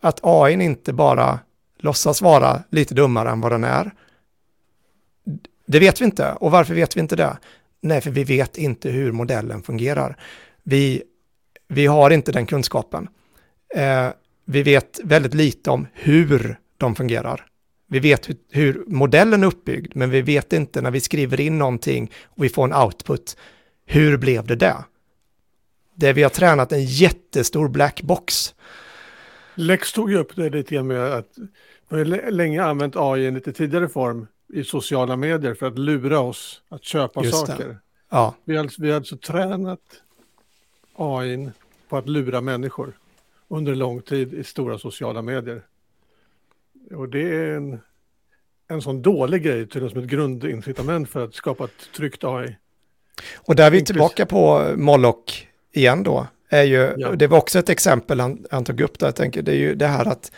att 0.00 0.20
AI 0.22 0.52
inte 0.52 0.92
bara 0.92 1.38
låtsas 1.78 2.22
vara 2.22 2.62
lite 2.70 2.94
dummare 2.94 3.30
än 3.30 3.40
vad 3.40 3.52
den 3.52 3.64
är? 3.64 3.90
Det 5.66 5.78
vet 5.78 6.00
vi 6.00 6.04
inte. 6.04 6.32
Och 6.32 6.50
varför 6.50 6.74
vet 6.74 6.96
vi 6.96 7.00
inte 7.00 7.16
det? 7.16 7.36
Nej, 7.80 8.00
för 8.00 8.10
vi 8.10 8.24
vet 8.24 8.58
inte 8.58 8.90
hur 8.90 9.12
modellen 9.12 9.62
fungerar. 9.62 10.16
Vi, 10.62 11.02
vi 11.68 11.86
har 11.86 12.10
inte 12.10 12.32
den 12.32 12.46
kunskapen. 12.46 13.08
Eh, 13.74 14.08
vi 14.44 14.62
vet 14.62 15.00
väldigt 15.04 15.34
lite 15.34 15.70
om 15.70 15.86
hur 15.92 16.58
de 16.78 16.94
fungerar. 16.94 17.46
Vi 17.88 18.00
vet 18.00 18.28
hur, 18.28 18.36
hur, 18.50 18.84
modellen 18.86 19.42
är 19.42 19.46
uppbyggd, 19.46 19.96
men 19.96 20.10
vi 20.10 20.22
vet 20.22 20.52
inte 20.52 20.80
när 20.80 20.90
vi 20.90 21.00
skriver 21.00 21.40
in 21.40 21.58
någonting 21.58 22.10
och 22.24 22.44
vi 22.44 22.48
får 22.48 22.64
en 22.64 22.74
output, 22.74 23.36
hur 23.86 24.16
blev 24.16 24.46
det 24.46 24.56
där? 24.56 24.84
Där 25.94 26.12
vi 26.12 26.22
har 26.22 26.30
tränat 26.30 26.72
en 26.72 26.84
jättestor 26.84 27.68
black 27.68 28.02
box. 28.02 28.54
Lex 29.54 29.92
tog 29.92 30.10
ju 30.10 30.18
upp 30.18 30.36
det 30.36 30.50
lite 30.50 30.74
grann 30.74 30.86
med 30.86 31.12
att 31.12 31.38
vi 31.88 31.96
har 31.96 32.30
länge 32.30 32.62
använt 32.64 32.96
AI 32.96 33.22
i 33.22 33.26
en 33.26 33.34
lite 33.34 33.52
tidigare 33.52 33.88
form 33.88 34.26
i 34.52 34.64
sociala 34.64 35.16
medier 35.16 35.54
för 35.54 35.66
att 35.66 35.78
lura 35.78 36.20
oss 36.20 36.62
att 36.68 36.84
köpa 36.84 37.24
Just 37.24 37.46
saker. 37.46 37.68
Det. 37.68 37.76
Ja. 38.08 38.34
Vi, 38.44 38.56
har, 38.56 38.64
alltså, 38.64 38.82
vi 38.82 38.88
har 38.88 38.96
alltså 38.96 39.16
tränat 39.16 39.80
AI 40.94 41.50
på 41.88 41.96
att 41.96 42.08
lura 42.08 42.40
människor 42.40 42.92
under 43.48 43.74
lång 43.74 44.02
tid 44.02 44.34
i 44.34 44.44
stora 44.44 44.78
sociala 44.78 45.22
medier. 45.22 45.62
Och 46.90 47.08
det 47.08 47.36
är 47.36 47.56
en, 47.56 47.80
en 48.68 48.82
sån 48.82 49.02
dålig 49.02 49.42
grej, 49.42 49.68
till 49.68 49.90
som 49.90 50.00
ett 50.00 50.06
grundincitament 50.06 51.08
för 51.08 51.24
att 51.24 51.34
skapa 51.34 51.64
ett 51.64 51.92
tryggt 51.96 52.24
AI. 52.24 52.56
Och 53.36 53.56
där 53.56 53.66
är 53.66 53.70
vi 53.70 53.84
tillbaka 53.84 54.26
på 54.26 54.72
Moloch 54.76 55.46
igen 55.74 56.02
då. 56.02 56.26
Är 56.50 56.62
ju, 56.62 56.94
ja. 56.96 57.12
Det 57.12 57.26
var 57.26 57.38
också 57.38 57.58
ett 57.58 57.68
exempel 57.68 58.20
han, 58.20 58.44
han 58.50 58.64
tog 58.64 58.80
upp 58.80 58.98
där, 58.98 59.06
jag 59.06 59.16
tänker, 59.16 59.42
det 59.42 59.52
är 59.52 59.56
ju 59.56 59.74
det 59.74 59.86
här 59.86 60.08
att 60.08 60.32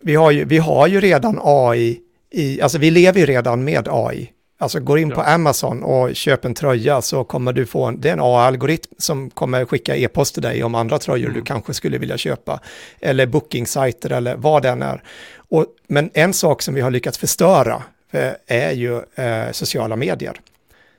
vi 0.00 0.14
har 0.14 0.30
ju, 0.30 0.44
vi 0.44 0.58
har 0.58 0.86
ju 0.86 1.00
redan 1.00 1.40
AI 1.42 2.00
i, 2.30 2.60
alltså 2.60 2.78
vi 2.78 2.90
lever 2.90 3.20
ju 3.20 3.26
redan 3.26 3.64
med 3.64 3.88
AI. 3.90 4.30
Alltså 4.58 4.80
går 4.80 4.98
in 4.98 5.08
ja. 5.08 5.14
på 5.14 5.22
Amazon 5.22 5.82
och 5.82 6.16
köper 6.16 6.48
en 6.48 6.54
tröja 6.54 7.02
så 7.02 7.24
kommer 7.24 7.52
du 7.52 7.66
få 7.66 7.84
en, 7.84 8.00
det 8.00 8.08
är 8.08 8.12
en 8.12 8.20
AI-algoritm 8.20 8.94
som 8.98 9.30
kommer 9.30 9.64
skicka 9.64 9.96
e-post 9.96 10.34
till 10.34 10.42
dig 10.42 10.64
om 10.64 10.74
andra 10.74 10.98
tröjor 10.98 11.28
mm. 11.28 11.34
du 11.40 11.44
kanske 11.44 11.74
skulle 11.74 11.98
vilja 11.98 12.16
köpa. 12.16 12.60
Eller 13.00 13.26
booking-sajter 13.26 14.12
eller 14.12 14.36
vad 14.36 14.62
det 14.62 14.68
än 14.68 14.82
är. 14.82 15.02
Och, 15.36 15.66
men 15.86 16.10
en 16.14 16.32
sak 16.32 16.62
som 16.62 16.74
vi 16.74 16.80
har 16.80 16.90
lyckats 16.90 17.18
förstöra 17.18 17.82
eh, 18.10 18.32
är 18.46 18.72
ju 18.72 19.02
eh, 19.14 19.50
sociala 19.52 19.96
medier. 19.96 20.40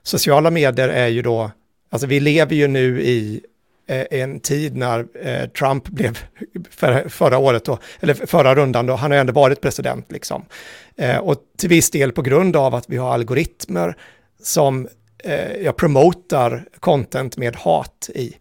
Sociala 0.03 0.51
medier 0.51 0.89
är 0.89 1.07
ju 1.07 1.21
då, 1.21 1.51
alltså 1.89 2.07
vi 2.07 2.19
lever 2.19 2.55
ju 2.55 2.67
nu 2.67 3.01
i 3.01 3.41
Eh, 3.87 4.05
en 4.21 4.39
tid 4.39 4.75
när 4.75 5.05
eh, 5.21 5.49
Trump 5.49 5.87
blev 5.89 6.17
förra 7.09 7.37
året, 7.37 7.65
då, 7.65 7.79
eller 7.99 8.13
förra 8.13 8.55
rundan, 8.55 8.85
då, 8.85 8.95
han 8.95 9.11
har 9.11 9.17
ändå 9.17 9.33
varit 9.33 9.61
president 9.61 10.11
liksom. 10.11 10.45
Eh, 10.97 11.17
och 11.17 11.37
till 11.57 11.69
viss 11.69 11.89
del 11.89 12.11
på 12.11 12.21
grund 12.21 12.55
av 12.55 12.75
att 12.75 12.89
vi 12.89 12.97
har 12.97 13.13
algoritmer 13.13 13.95
som 14.41 14.87
jag 15.61 15.75
promotar 15.75 16.65
content 16.79 17.37
med 17.37 17.55
hat 17.55 18.09
i. 18.15 18.33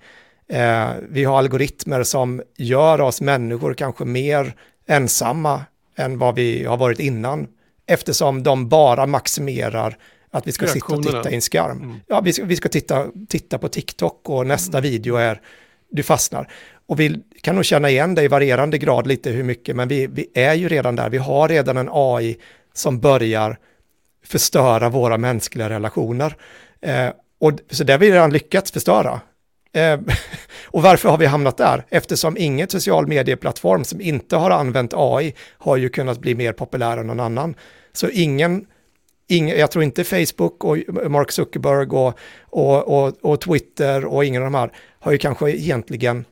Vi 1.08 1.24
har 1.24 1.38
algoritmer 1.38 2.02
som 2.02 2.42
gör 2.56 3.00
oss 3.00 3.20
människor 3.20 3.74
kanske 3.74 4.04
mer 4.04 4.54
ensamma 4.86 5.64
än 5.96 6.18
vad 6.18 6.34
vi 6.34 6.64
har 6.64 6.76
varit 6.76 6.98
innan. 6.98 7.46
Eftersom 7.86 8.42
de 8.42 8.68
bara 8.68 9.06
maximerar 9.06 9.96
att 10.34 10.46
vi 10.46 10.52
ska 10.52 10.66
sitta 10.66 10.94
och 10.94 11.02
titta 11.02 11.30
i 11.30 11.34
en 11.34 11.40
skärm. 11.40 11.82
Mm. 11.82 12.00
Ja, 12.06 12.20
vi 12.20 12.32
ska, 12.32 12.44
vi 12.44 12.56
ska 12.56 12.68
titta, 12.68 13.06
titta 13.28 13.58
på 13.58 13.68
TikTok 13.68 14.28
och 14.28 14.46
nästa 14.46 14.78
mm. 14.78 14.90
video 14.90 15.16
är 15.16 15.40
du 15.90 16.02
fastnar. 16.02 16.48
Och 16.86 17.00
vi 17.00 17.20
kan 17.40 17.54
nog 17.54 17.64
känna 17.64 17.90
igen 17.90 18.14
det 18.14 18.22
i 18.22 18.28
varierande 18.28 18.78
grad 18.78 19.06
lite 19.06 19.30
hur 19.30 19.42
mycket, 19.42 19.76
men 19.76 19.88
vi, 19.88 20.06
vi 20.06 20.30
är 20.34 20.54
ju 20.54 20.68
redan 20.68 20.96
där. 20.96 21.10
Vi 21.10 21.18
har 21.18 21.48
redan 21.48 21.76
en 21.76 21.88
AI 21.92 22.36
som 22.72 23.00
börjar 23.00 23.58
förstöra 24.24 24.88
våra 24.88 25.18
mänskliga 25.18 25.68
relationer. 25.68 26.36
Eh, 26.80 27.08
och, 27.40 27.52
så 27.70 27.84
det 27.84 27.92
har 27.92 27.98
vi 27.98 28.10
redan 28.10 28.32
lyckats 28.32 28.72
förstöra. 28.72 29.20
Eh, 29.72 30.00
och 30.66 30.82
varför 30.82 31.08
har 31.08 31.18
vi 31.18 31.26
hamnat 31.26 31.56
där? 31.56 31.84
Eftersom 31.88 32.36
ingen 32.36 32.68
social 32.68 33.06
medieplattform 33.06 33.84
som 33.84 34.00
inte 34.00 34.36
har 34.36 34.50
använt 34.50 34.92
AI 34.94 35.34
har 35.58 35.76
ju 35.76 35.88
kunnat 35.88 36.18
bli 36.18 36.34
mer 36.34 36.52
populär 36.52 36.96
än 36.96 37.06
någon 37.06 37.20
annan. 37.20 37.54
Så 37.92 38.08
ingen, 38.08 38.66
ingen 39.28 39.58
jag 39.58 39.70
tror 39.70 39.84
inte 39.84 40.04
Facebook 40.04 40.64
och 40.64 40.76
Mark 41.10 41.32
Zuckerberg 41.32 41.86
och, 41.86 42.18
och, 42.44 43.04
och, 43.04 43.16
och 43.20 43.40
Twitter 43.40 44.04
och 44.04 44.24
ingen 44.24 44.42
av 44.42 44.46
de 44.46 44.54
här 44.54 44.72
har 45.00 45.12
ju 45.12 45.18
kanske 45.18 45.50
egentligen 45.50 46.24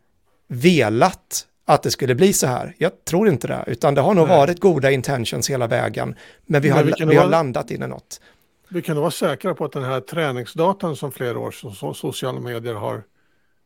velat 0.49 1.47
att 1.65 1.83
det 1.83 1.91
skulle 1.91 2.15
bli 2.15 2.33
så 2.33 2.47
här. 2.47 2.75
Jag 2.79 3.05
tror 3.05 3.29
inte 3.29 3.47
det, 3.47 3.65
utan 3.67 3.95
det 3.95 4.01
har 4.01 4.15
nog 4.15 4.29
Nej. 4.29 4.37
varit 4.37 4.61
goda 4.61 4.91
intentions 4.91 5.51
hela 5.51 5.67
vägen. 5.67 6.15
Men 6.47 6.63
vi 6.63 6.69
har, 6.69 6.85
vi 6.85 6.93
vi 7.07 7.17
har 7.17 7.29
landat 7.29 7.71
in 7.71 7.83
i 7.83 7.87
något. 7.87 8.21
Vi 8.69 8.83
kan 8.83 8.95
nog 8.95 9.03
vara 9.03 9.11
säkra 9.11 9.55
på 9.55 9.65
att 9.65 9.73
den 9.73 9.85
här 9.85 10.01
träningsdatan 10.01 10.97
som 10.97 11.13
flera 11.13 11.39
års 11.39 11.65
sociala 11.95 12.41
medier 12.41 12.75
har 12.75 13.03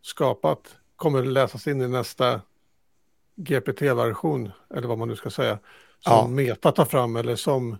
skapat 0.02 0.60
kommer 0.96 1.22
läsas 1.22 1.66
in 1.66 1.80
i 1.80 1.88
nästa 1.88 2.40
GPT-version, 3.36 4.50
eller 4.74 4.88
vad 4.88 4.98
man 4.98 5.08
nu 5.08 5.16
ska 5.16 5.30
säga, 5.30 5.58
som 5.98 6.12
ja. 6.12 6.26
Meta 6.26 6.72
tar 6.72 6.84
fram 6.84 7.16
eller 7.16 7.36
som 7.36 7.76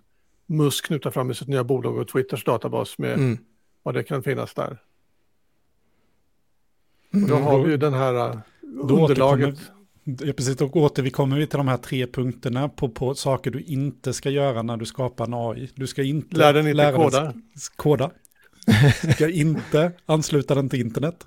Musk 0.46 0.90
nu 0.90 0.98
tar 0.98 1.10
fram 1.10 1.30
i 1.30 1.34
sitt 1.34 1.48
nya 1.48 1.64
bolag 1.64 1.96
och 1.96 2.08
Twitters 2.08 2.44
databas 2.44 2.98
med 2.98 3.14
mm. 3.14 3.38
vad 3.82 3.94
det 3.94 4.02
kan 4.02 4.22
finnas 4.22 4.54
där. 4.54 4.78
Och 7.12 7.28
då 7.28 7.34
mm. 7.34 7.42
har 7.42 7.64
vi 7.64 7.70
ju 7.70 7.76
den 7.76 7.94
här 7.94 8.14
uh, 8.14 8.40
underlaget. 8.80 9.48
Återkommer, 9.48 9.76
Ja, 10.08 10.32
precis, 10.32 10.60
och 10.60 10.76
återkommer 10.76 11.38
vi 11.38 11.46
till 11.46 11.56
de 11.56 11.68
här 11.68 11.76
tre 11.76 12.06
punkterna 12.06 12.68
på, 12.68 12.88
på 12.88 13.14
saker 13.14 13.50
du 13.50 13.60
inte 13.60 14.12
ska 14.12 14.30
göra 14.30 14.62
när 14.62 14.76
du 14.76 14.86
skapar 14.86 15.24
en 15.24 15.34
AI. 15.34 15.70
Du 15.74 15.86
ska 15.86 16.02
inte 16.02 16.36
Lär 16.36 16.52
den 16.52 16.66
inte 16.66 16.76
lära 16.76 16.96
koda. 16.96 17.24
Den, 17.24 17.42
koda. 17.76 18.10
Du 19.02 19.12
ska 19.12 19.28
inte 19.28 19.92
ansluta 20.06 20.54
den 20.54 20.68
till 20.68 20.80
internet. 20.80 21.26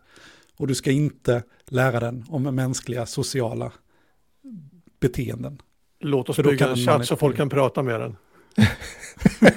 Och 0.57 0.67
du 0.67 0.75
ska 0.75 0.91
inte 0.91 1.43
lära 1.65 1.99
den 1.99 2.25
om 2.29 2.43
mänskliga 2.43 3.05
sociala 3.05 3.71
beteenden. 4.99 5.61
Låt 5.99 6.29
oss 6.29 6.37
bygga 6.37 6.67
en 6.67 6.75
chatt 6.75 7.07
så 7.07 7.15
folk 7.15 7.37
kan 7.37 7.49
prata 7.49 7.83
med 7.83 7.99
den. 7.99 8.15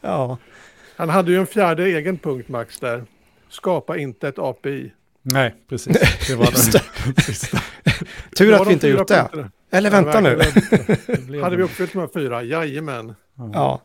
ja. 0.00 0.38
Han 0.96 1.08
hade 1.08 1.32
ju 1.32 1.38
en 1.38 1.46
fjärde 1.46 1.84
egen 1.84 2.18
punkt, 2.18 2.48
Max, 2.48 2.78
där. 2.78 3.04
Skapa 3.48 3.98
inte 3.98 4.28
ett 4.28 4.38
API. 4.38 4.92
Nej, 5.22 5.54
precis. 5.68 6.26
Det 6.28 6.34
var 6.34 6.44
den 7.04 7.14
sista. 7.24 7.58
Tur 8.36 8.54
att 8.54 8.68
vi 8.68 8.72
inte 8.72 8.88
gjort 8.88 9.08
det. 9.08 9.50
Eller 9.70 9.90
vänta 9.90 10.20
nu. 10.20 10.40
hade 11.42 11.56
vi 11.56 11.62
uppfyllt 11.62 11.92
de 11.92 11.98
här 11.98 12.08
fyra? 12.14 12.42
Jajamän. 12.42 13.14
Ja. 13.52 13.82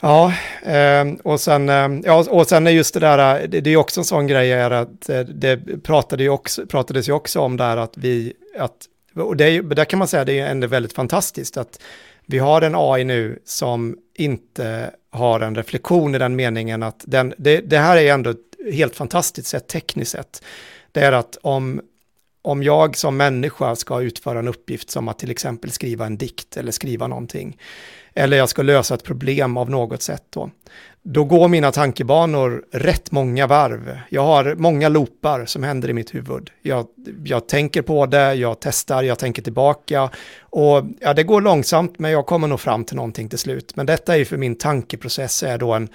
Ja, 0.00 0.32
eh, 0.62 1.06
och, 1.24 1.40
sen, 1.40 1.68
eh, 1.68 1.88
ja, 2.04 2.24
och 2.30 2.46
sen 2.46 2.66
är 2.66 2.70
just 2.70 2.94
det 2.94 3.00
där, 3.00 3.46
det, 3.46 3.60
det 3.60 3.70
är 3.70 3.76
också 3.76 4.00
en 4.00 4.04
sån 4.04 4.26
grej 4.26 4.52
är 4.52 4.70
att 4.70 5.08
eh, 5.08 5.20
det 5.20 5.82
pratade 5.82 6.22
ju 6.22 6.28
också, 6.28 6.66
pratades 6.66 7.08
ju 7.08 7.12
också 7.12 7.40
om 7.40 7.56
där 7.56 7.76
att 7.76 7.96
vi, 7.96 8.32
att, 8.58 8.86
och 9.14 9.36
det, 9.36 9.60
där 9.60 9.84
kan 9.84 9.98
man 9.98 10.08
säga 10.08 10.24
det 10.24 10.38
är 10.38 10.50
ändå 10.50 10.66
väldigt 10.66 10.92
fantastiskt 10.92 11.56
att 11.56 11.80
vi 12.26 12.38
har 12.38 12.62
en 12.62 12.74
AI 12.76 13.04
nu 13.04 13.38
som 13.44 13.98
inte 14.14 14.90
har 15.10 15.40
en 15.40 15.54
reflektion 15.54 16.14
i 16.14 16.18
den 16.18 16.36
meningen 16.36 16.82
att 16.82 17.04
den, 17.06 17.34
det, 17.38 17.60
det 17.60 17.78
här 17.78 17.96
är 17.96 18.12
ändå 18.12 18.34
helt 18.72 18.96
fantastiskt 18.96 19.48
sett 19.48 19.68
tekniskt 19.68 20.10
sett. 20.10 20.42
Det 20.92 21.00
är 21.00 21.12
att 21.12 21.38
om, 21.42 21.80
om 22.42 22.62
jag 22.62 22.96
som 22.96 23.16
människa 23.16 23.76
ska 23.76 24.00
utföra 24.00 24.38
en 24.38 24.48
uppgift 24.48 24.90
som 24.90 25.08
att 25.08 25.18
till 25.18 25.30
exempel 25.30 25.70
skriva 25.70 26.06
en 26.06 26.16
dikt 26.16 26.56
eller 26.56 26.72
skriva 26.72 27.06
någonting, 27.06 27.58
eller 28.18 28.36
jag 28.36 28.48
ska 28.48 28.62
lösa 28.62 28.94
ett 28.94 29.04
problem 29.04 29.56
av 29.56 29.70
något 29.70 30.02
sätt 30.02 30.24
då, 30.30 30.50
då 31.02 31.24
går 31.24 31.48
mina 31.48 31.72
tankebanor 31.72 32.64
rätt 32.72 33.12
många 33.12 33.46
varv. 33.46 33.98
Jag 34.08 34.22
har 34.22 34.54
många 34.54 34.88
loopar 34.88 35.46
som 35.46 35.62
händer 35.62 35.88
i 35.88 35.92
mitt 35.92 36.14
huvud. 36.14 36.50
Jag, 36.62 36.86
jag 37.24 37.48
tänker 37.48 37.82
på 37.82 38.06
det, 38.06 38.34
jag 38.34 38.60
testar, 38.60 39.02
jag 39.02 39.18
tänker 39.18 39.42
tillbaka 39.42 40.10
och 40.40 40.84
ja, 41.00 41.14
det 41.14 41.22
går 41.22 41.40
långsamt 41.40 41.98
men 41.98 42.10
jag 42.10 42.26
kommer 42.26 42.48
nog 42.48 42.60
fram 42.60 42.84
till 42.84 42.96
någonting 42.96 43.28
till 43.28 43.38
slut. 43.38 43.76
Men 43.76 43.86
detta 43.86 44.14
är 44.14 44.18
ju 44.18 44.24
för 44.24 44.36
min 44.36 44.56
tankeprocess 44.56 45.42
är 45.42 45.58
då 45.58 45.72
en 45.72 45.88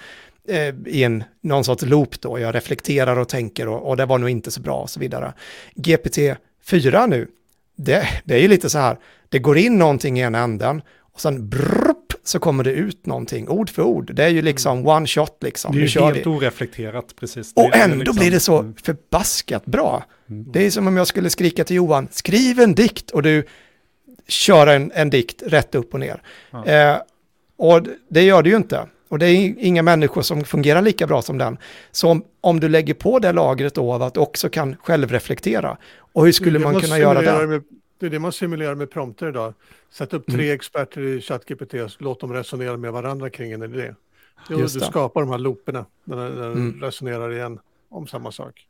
eh, 0.48 0.74
i 0.86 1.04
en, 1.04 1.24
någon 1.40 1.64
sorts 1.64 1.84
loop 1.84 2.20
då, 2.20 2.38
jag 2.38 2.54
reflekterar 2.54 3.16
och 3.16 3.28
tänker 3.28 3.68
och, 3.68 3.88
och 3.88 3.96
det 3.96 4.06
var 4.06 4.18
nog 4.18 4.30
inte 4.30 4.50
så 4.50 4.60
bra 4.60 4.76
och 4.76 4.90
så 4.90 5.00
vidare. 5.00 5.32
GPT-4 5.74 7.06
nu, 7.06 7.28
det, 7.76 8.08
det 8.24 8.34
är 8.34 8.40
ju 8.40 8.48
lite 8.48 8.70
så 8.70 8.78
här, 8.78 8.96
det 9.28 9.38
går 9.38 9.58
in 9.58 9.78
någonting 9.78 10.18
i 10.18 10.22
ena 10.22 10.38
änden 10.38 10.82
och 11.12 11.20
sen 11.20 11.48
brrr 11.48 12.03
så 12.24 12.38
kommer 12.38 12.64
det 12.64 12.72
ut 12.72 13.06
någonting, 13.06 13.48
ord 13.48 13.70
för 13.70 13.82
ord. 13.82 14.14
Det 14.14 14.24
är 14.24 14.28
ju 14.28 14.42
liksom 14.42 14.78
mm. 14.78 14.88
one 14.88 15.06
shot 15.06 15.36
liksom. 15.40 15.74
Det 15.74 15.82
är 15.82 15.86
ju 15.86 16.00
helt 16.00 16.24
det. 16.24 16.30
oreflekterat, 16.30 17.16
precis. 17.16 17.52
Och 17.54 17.70
det 17.72 17.78
ändå 17.78 17.96
liksom, 17.96 18.16
blir 18.16 18.30
det 18.30 18.40
så 18.40 18.58
mm. 18.58 18.74
förbaskat 18.82 19.66
bra. 19.66 20.04
Mm. 20.30 20.52
Det 20.52 20.66
är 20.66 20.70
som 20.70 20.86
om 20.86 20.96
jag 20.96 21.06
skulle 21.06 21.30
skrika 21.30 21.64
till 21.64 21.76
Johan, 21.76 22.08
skriv 22.10 22.60
en 22.60 22.74
dikt 22.74 23.10
och 23.10 23.22
du 23.22 23.44
kör 24.28 24.66
en, 24.66 24.92
en 24.94 25.10
dikt 25.10 25.42
rätt 25.46 25.74
upp 25.74 25.94
och 25.94 26.00
ner. 26.00 26.22
Ja. 26.50 26.66
Eh, 26.66 26.96
och 27.56 27.86
det 28.08 28.22
gör 28.22 28.42
det 28.42 28.50
ju 28.50 28.56
inte. 28.56 28.86
Och 29.08 29.18
det 29.18 29.26
är 29.26 29.54
inga 29.58 29.82
människor 29.82 30.22
som 30.22 30.44
fungerar 30.44 30.82
lika 30.82 31.06
bra 31.06 31.22
som 31.22 31.38
den. 31.38 31.58
Så 31.92 32.10
om, 32.10 32.24
om 32.40 32.60
du 32.60 32.68
lägger 32.68 32.94
på 32.94 33.18
det 33.18 33.32
lagret 33.32 33.74
då 33.74 33.92
av 33.92 34.02
att 34.02 34.14
du 34.14 34.20
också 34.20 34.48
kan 34.48 34.76
självreflektera. 34.76 35.76
Och 35.96 36.24
hur 36.24 36.32
skulle 36.32 36.58
man 36.58 36.80
kunna 36.80 36.98
göra 36.98 37.22
det? 37.22 37.46
Med, 37.46 37.62
det 37.98 38.06
är 38.06 38.10
det 38.10 38.18
man 38.18 38.32
simulerar 38.32 38.74
med 38.74 38.90
prompter 38.90 39.28
idag. 39.28 39.54
Sätt 39.90 40.14
upp 40.14 40.26
tre 40.26 40.44
mm. 40.44 40.54
experter 40.54 41.00
i 41.00 41.20
ChatGPT 41.20 41.74
och 41.74 41.90
låt 41.98 42.20
dem 42.20 42.32
resonera 42.32 42.76
med 42.76 42.92
varandra 42.92 43.30
kring 43.30 43.52
en 43.52 43.62
idé. 43.62 43.94
Du, 44.48 44.56
du 44.56 44.68
skapar 44.68 45.20
de 45.20 45.30
här 45.30 45.38
looperna 45.38 45.86
när 46.04 46.16
den 46.16 46.52
mm. 46.52 46.80
resonerar 46.80 47.32
igen 47.32 47.58
om 47.88 48.06
samma 48.06 48.32
sak. 48.32 48.66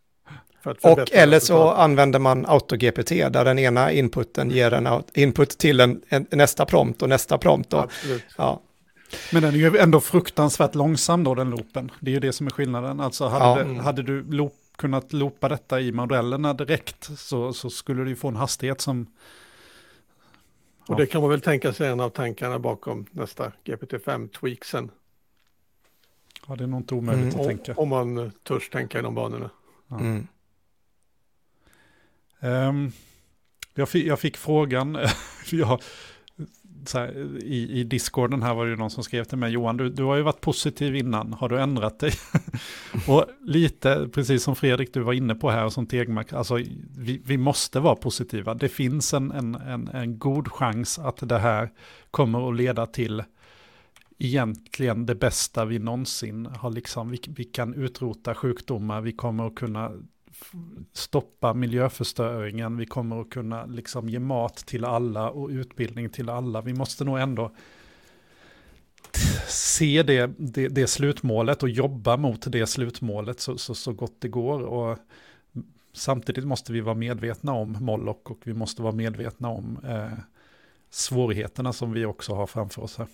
Och 0.82 1.14
eller 1.14 1.40
så 1.40 1.70
använder 1.70 2.18
man 2.18 2.46
AutoGPT 2.46 3.08
där 3.08 3.44
den 3.44 3.58
ena 3.58 3.92
inputen 3.92 4.50
ger 4.50 4.72
en 4.72 5.02
input 5.14 5.58
till 5.58 5.80
en, 5.80 6.02
en 6.08 6.26
nästa 6.30 6.66
prompt 6.66 7.02
och 7.02 7.08
nästa 7.08 7.38
prompt. 7.38 7.72
Och, 7.72 7.90
ja. 8.36 8.60
Men 9.32 9.42
den 9.42 9.54
är 9.54 9.58
ju 9.58 9.76
ändå 9.78 10.00
fruktansvärt 10.00 10.74
långsam 10.74 11.24
då, 11.24 11.34
den 11.34 11.50
loopen. 11.50 11.90
Det 12.00 12.10
är 12.10 12.12
ju 12.12 12.20
det 12.20 12.32
som 12.32 12.46
är 12.46 12.50
skillnaden. 12.50 13.00
Alltså 13.00 13.26
hade, 13.26 13.60
ja. 13.60 13.66
det, 13.66 13.82
hade 13.82 14.02
du 14.02 14.22
loop, 14.22 14.52
kunnat 14.76 15.12
loopa 15.12 15.48
detta 15.48 15.80
i 15.80 15.92
modellerna 15.92 16.54
direkt 16.54 17.10
så, 17.18 17.52
så 17.52 17.70
skulle 17.70 18.04
du 18.04 18.16
få 18.16 18.28
en 18.28 18.36
hastighet 18.36 18.80
som... 18.80 19.06
Ja. 20.86 20.94
Och 20.94 21.00
det 21.00 21.06
kan 21.06 21.20
man 21.20 21.30
väl 21.30 21.40
tänka 21.40 21.72
sig 21.72 21.88
en 21.88 22.00
av 22.00 22.10
tankarna 22.10 22.58
bakom 22.58 23.06
nästa 23.10 23.52
GPT-5-tweaksen. 23.64 24.88
Ja, 26.48 26.56
det 26.56 26.64
är 26.64 26.68
nog 26.68 26.80
inte 26.80 26.94
omöjligt 26.94 27.34
mm. 27.34 27.40
att 27.40 27.46
tänka. 27.46 27.74
Om 27.74 27.88
man 27.88 28.32
törs 28.42 28.70
tänka 28.70 28.98
i 28.98 29.02
de 29.02 29.14
banorna. 29.14 29.50
Ja. 29.88 30.00
Mm. 30.00 30.26
Um, 32.40 32.92
jag, 33.74 33.88
fick, 33.88 34.06
jag 34.06 34.20
fick 34.20 34.36
frågan, 34.36 34.98
jag, 35.50 35.82
här, 36.94 37.38
i, 37.42 37.80
i 37.80 37.84
discorden 37.84 38.42
här 38.42 38.54
var 38.54 38.64
det 38.64 38.70
ju 38.70 38.76
någon 38.76 38.90
som 38.90 39.04
skrev 39.04 39.24
till 39.24 39.38
mig, 39.38 39.52
Johan, 39.52 39.76
du, 39.76 39.90
du 39.90 40.02
har 40.02 40.16
ju 40.16 40.22
varit 40.22 40.40
positiv 40.40 40.96
innan, 40.96 41.32
har 41.32 41.48
du 41.48 41.60
ändrat 41.60 41.98
dig? 41.98 42.12
och 43.08 43.24
lite, 43.40 44.08
precis 44.12 44.42
som 44.42 44.56
Fredrik 44.56 44.94
du 44.94 45.00
var 45.00 45.12
inne 45.12 45.34
på 45.34 45.50
här 45.50 45.64
och 45.64 45.72
som 45.72 45.86
Tegmark, 45.86 46.32
alltså 46.32 46.54
vi, 46.98 47.20
vi 47.24 47.36
måste 47.36 47.80
vara 47.80 47.96
positiva. 47.96 48.54
Det 48.54 48.68
finns 48.68 49.14
en, 49.14 49.30
en, 49.30 49.54
en, 49.54 49.88
en 49.88 50.18
god 50.18 50.52
chans 50.52 50.98
att 50.98 51.28
det 51.28 51.38
här 51.38 51.70
kommer 52.10 52.48
att 52.48 52.56
leda 52.56 52.86
till 52.86 53.22
egentligen 54.18 55.06
det 55.06 55.14
bästa 55.14 55.64
vi 55.64 55.78
någonsin 55.78 56.46
har 56.46 56.70
liksom, 56.70 57.10
vi, 57.10 57.20
vi 57.28 57.44
kan 57.44 57.74
utrota 57.74 58.34
sjukdomar, 58.34 59.00
vi 59.00 59.12
kommer 59.12 59.46
att 59.46 59.54
kunna 59.54 59.92
stoppa 60.92 61.54
miljöförstöringen, 61.54 62.76
vi 62.76 62.86
kommer 62.86 63.20
att 63.20 63.30
kunna 63.30 63.66
liksom 63.66 64.08
ge 64.08 64.18
mat 64.18 64.56
till 64.56 64.84
alla 64.84 65.30
och 65.30 65.48
utbildning 65.48 66.10
till 66.10 66.28
alla. 66.28 66.60
Vi 66.60 66.74
måste 66.74 67.04
nog 67.04 67.18
ändå 67.18 67.54
se 69.48 70.02
det, 70.02 70.30
det, 70.38 70.68
det 70.68 70.86
slutmålet 70.86 71.62
och 71.62 71.68
jobba 71.68 72.16
mot 72.16 72.52
det 72.52 72.66
slutmålet 72.66 73.40
så, 73.40 73.58
så, 73.58 73.74
så 73.74 73.92
gott 73.92 74.20
det 74.20 74.28
går. 74.28 74.60
Och 74.60 74.98
samtidigt 75.92 76.44
måste 76.44 76.72
vi 76.72 76.80
vara 76.80 76.94
medvetna 76.94 77.52
om 77.52 77.76
Moloch 77.80 78.30
och 78.30 78.40
vi 78.44 78.54
måste 78.54 78.82
vara 78.82 78.92
medvetna 78.92 79.48
om 79.48 79.78
eh, 79.84 80.18
svårigheterna 80.90 81.72
som 81.72 81.92
vi 81.92 82.04
också 82.04 82.34
har 82.34 82.46
framför 82.46 82.82
oss 82.82 82.98
här. 82.98 83.06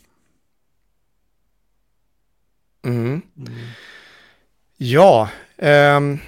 Mm. 2.82 3.22
Mm. 3.36 3.52
Ja, 4.76 5.30
um 5.56 6.18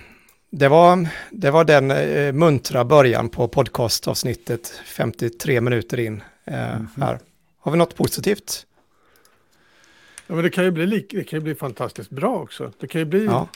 det 0.54 0.68
var, 0.68 1.08
det 1.30 1.50
var 1.50 1.64
den 1.64 1.90
eh, 1.90 2.32
muntra 2.32 2.84
början 2.84 3.28
på 3.28 3.48
podcastavsnittet 3.48 4.68
53 4.84 5.60
minuter 5.60 6.00
in 6.00 6.22
eh, 6.44 6.74
mm 6.74 6.88
här. 6.96 7.18
Har 7.58 7.72
vi 7.72 7.78
något 7.78 7.96
positivt? 7.96 8.66
Ja, 10.26 10.34
men 10.34 10.44
det 10.44 10.50
kan 10.50 10.64
ju 10.64 10.70
bli, 10.70 11.06
det 11.10 11.24
kan 11.24 11.38
ju 11.38 11.42
bli 11.42 11.54
fantastiskt 11.54 12.10
bra 12.10 12.38
också. 12.38 12.72
Det 12.78 12.86
kan 12.86 12.98
ju 12.98 13.04
bli 13.04 13.24
ja. 13.24 13.48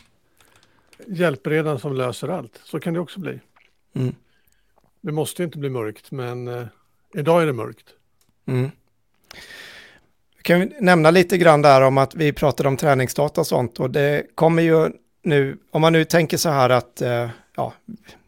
hjälpredan 1.07 1.79
som 1.79 1.95
löser 1.95 2.29
allt. 2.29 2.61
Så 2.65 2.81
kan 2.81 2.95
det 2.95 3.01
också 3.01 3.21
bli. 3.21 3.41
Mm. 3.95 4.15
Det 5.01 5.13
måste 5.13 5.45
inte 5.45 5.59
bli 5.59 5.71
mörkt, 5.71 6.11
men 6.11 6.49
eh, 6.49 6.67
idag 7.15 7.43
är 7.43 7.47
det 7.47 7.53
mörkt. 7.53 7.87
Mm. 8.47 8.71
Kan 10.43 10.61
vi 10.61 10.77
nämna 10.81 11.11
lite 11.11 11.39
grann 11.39 11.63
där 11.63 11.81
om 11.81 11.99
att 11.99 12.15
vi 12.15 12.33
pratade 12.33 12.69
om 12.69 12.77
träningsdata 12.77 13.41
och 13.41 13.47
sånt 13.47 13.81
och 13.81 13.91
det 13.91 14.27
kommer 14.35 14.63
ju 14.63 14.91
nu, 15.27 15.57
om 15.71 15.81
man 15.81 15.93
nu 15.93 16.05
tänker 16.05 16.37
så 16.37 16.49
här 16.49 16.71
att, 16.71 17.03
eh, 17.03 17.29
ja, 17.57 17.73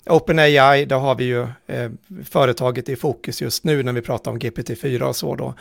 OpenAI, 0.06 0.84
där 0.84 0.98
har 0.98 1.14
vi 1.14 1.24
ju 1.24 1.46
eh, 1.66 1.90
företaget 2.24 2.88
i 2.88 2.96
fokus 2.96 3.42
just 3.42 3.64
nu 3.64 3.82
när 3.82 3.92
vi 3.92 4.02
pratar 4.02 4.30
om 4.30 4.38
GPT-4 4.38 5.02
och 5.02 5.16
så 5.16 5.34
då. 5.34 5.54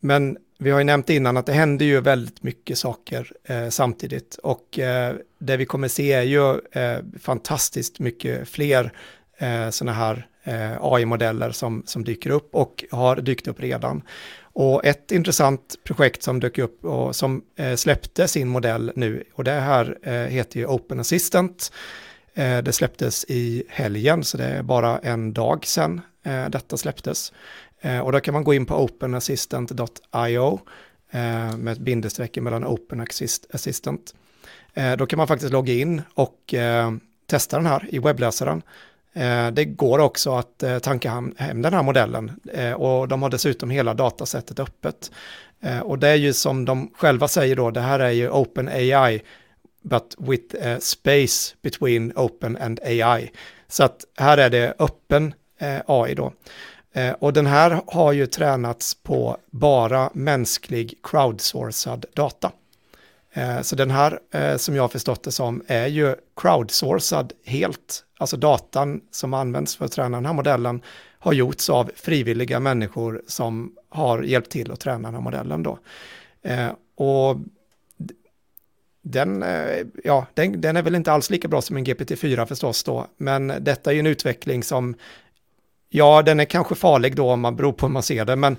Men 0.00 0.36
vi 0.58 0.70
har 0.70 0.78
ju 0.78 0.84
nämnt 0.84 1.10
innan 1.10 1.36
att 1.36 1.46
det 1.46 1.52
händer 1.52 1.86
ju 1.86 2.00
väldigt 2.00 2.42
mycket 2.42 2.78
saker 2.78 3.32
eh, 3.44 3.68
samtidigt 3.68 4.38
och 4.42 4.78
eh, 4.78 5.14
det 5.38 5.56
vi 5.56 5.66
kommer 5.66 5.88
se 5.88 6.12
är 6.12 6.22
ju 6.22 6.50
eh, 6.72 6.98
fantastiskt 7.20 7.98
mycket 7.98 8.48
fler 8.48 8.92
eh, 9.38 9.70
sådana 9.70 9.92
här 9.92 10.26
eh, 10.44 10.72
AI-modeller 10.80 11.50
som, 11.50 11.82
som 11.86 12.04
dyker 12.04 12.30
upp 12.30 12.54
och 12.54 12.84
har 12.90 13.16
dykt 13.16 13.48
upp 13.48 13.60
redan. 13.60 14.02
Och 14.54 14.84
ett 14.84 15.12
intressant 15.12 15.74
projekt 15.84 16.22
som 16.22 16.40
dök 16.40 16.58
upp 16.58 16.84
och 16.84 17.16
som 17.16 17.42
eh, 17.56 17.74
släppte 17.74 18.28
sin 18.28 18.48
modell 18.48 18.92
nu, 18.96 19.24
och 19.34 19.44
det 19.44 19.50
här 19.50 19.98
eh, 20.02 20.12
heter 20.12 20.60
ju 20.60 20.66
Open 20.66 21.00
Assistant. 21.00 21.72
Eh, 22.34 22.58
det 22.58 22.72
släpptes 22.72 23.24
i 23.28 23.64
helgen, 23.68 24.24
så 24.24 24.36
det 24.36 24.44
är 24.44 24.62
bara 24.62 24.98
en 24.98 25.32
dag 25.32 25.66
sedan 25.66 26.00
eh, 26.22 26.48
detta 26.48 26.76
släpptes. 26.76 27.32
Eh, 27.80 27.98
och 27.98 28.12
då 28.12 28.20
kan 28.20 28.34
man 28.34 28.44
gå 28.44 28.54
in 28.54 28.66
på 28.66 28.84
openassistant.io 28.84 30.60
eh, 31.10 31.56
med 31.56 31.68
ett 31.68 31.78
bindestreck 31.78 32.36
mellan 32.36 32.66
Open 32.66 33.06
Assistant. 33.52 34.14
Eh, 34.74 34.96
då 34.96 35.06
kan 35.06 35.16
man 35.16 35.28
faktiskt 35.28 35.52
logga 35.52 35.72
in 35.72 36.02
och 36.14 36.54
eh, 36.54 36.92
testa 37.26 37.56
den 37.56 37.66
här 37.66 37.88
i 37.88 37.98
webbläsaren. 37.98 38.62
Eh, 39.14 39.50
det 39.50 39.64
går 39.64 39.98
också 39.98 40.34
att 40.34 40.62
eh, 40.62 40.78
tanka 40.78 41.10
hem 41.36 41.62
den 41.62 41.74
här 41.74 41.82
modellen 41.82 42.40
eh, 42.52 42.72
och 42.72 43.08
de 43.08 43.22
har 43.22 43.30
dessutom 43.30 43.70
hela 43.70 43.94
datasättet 43.94 44.60
öppet. 44.60 45.10
Och 45.82 45.98
det 45.98 46.08
är 46.08 46.14
ju 46.14 46.32
som 46.32 46.64
de 46.64 46.90
själva 46.94 47.28
säger 47.28 47.56
då, 47.56 47.70
det 47.70 47.80
här 47.80 48.00
är 48.00 48.10
ju 48.10 48.30
Open 48.30 48.68
AI, 48.68 49.22
but 49.82 50.14
with 50.18 50.78
space 50.80 51.54
between 51.62 52.12
Open 52.16 52.56
and 52.56 52.80
AI. 52.82 53.30
Så 53.68 53.84
att 53.84 54.04
här 54.16 54.38
är 54.38 54.50
det 54.50 54.74
öppen 54.78 55.34
AI 55.86 56.14
då. 56.14 56.32
Och 57.18 57.32
den 57.32 57.46
här 57.46 57.80
har 57.86 58.12
ju 58.12 58.26
tränats 58.26 58.94
på 58.94 59.36
bara 59.50 60.10
mänsklig 60.14 60.94
crowdsourcad 61.02 62.04
data. 62.14 62.52
Eh, 63.36 63.60
så 63.60 63.76
den 63.76 63.90
här, 63.90 64.18
eh, 64.30 64.56
som 64.56 64.76
jag 64.76 64.82
har 64.82 64.88
förstått 64.88 65.22
det 65.22 65.32
som, 65.32 65.62
är 65.66 65.86
ju 65.86 66.14
crowdsourcad 66.36 67.32
helt 67.44 68.04
alltså 68.18 68.36
datan 68.36 69.00
som 69.10 69.34
används 69.34 69.76
för 69.76 69.84
att 69.84 69.92
träna 69.92 70.16
den 70.16 70.26
här 70.26 70.32
modellen, 70.32 70.82
har 71.18 71.32
gjorts 71.32 71.70
av 71.70 71.90
frivilliga 71.96 72.60
människor 72.60 73.22
som 73.26 73.72
har 73.88 74.22
hjälpt 74.22 74.50
till 74.50 74.72
att 74.72 74.80
träna 74.80 75.08
den 75.08 75.14
här 75.14 75.20
modellen 75.20 75.62
då. 75.62 75.78
Eh, 76.42 76.68
och 76.96 77.36
den, 79.02 79.44
ja, 80.04 80.26
den, 80.34 80.60
den, 80.60 80.76
är 80.76 80.82
väl 80.82 80.94
inte 80.94 81.12
alls 81.12 81.30
lika 81.30 81.48
bra 81.48 81.62
som 81.62 81.76
en 81.76 81.84
GPT-4 81.84 82.46
förstås 82.46 82.84
då, 82.84 83.06
men 83.16 83.52
detta 83.60 83.90
är 83.90 83.94
ju 83.94 84.00
en 84.00 84.06
utveckling 84.06 84.62
som, 84.62 84.94
ja, 85.88 86.22
den 86.22 86.40
är 86.40 86.44
kanske 86.44 86.74
farlig 86.74 87.16
då 87.16 87.30
om 87.30 87.40
man 87.40 87.56
beror 87.56 87.72
på 87.72 87.86
hur 87.86 87.92
man 87.92 88.02
ser 88.02 88.24
det, 88.24 88.36
men 88.36 88.56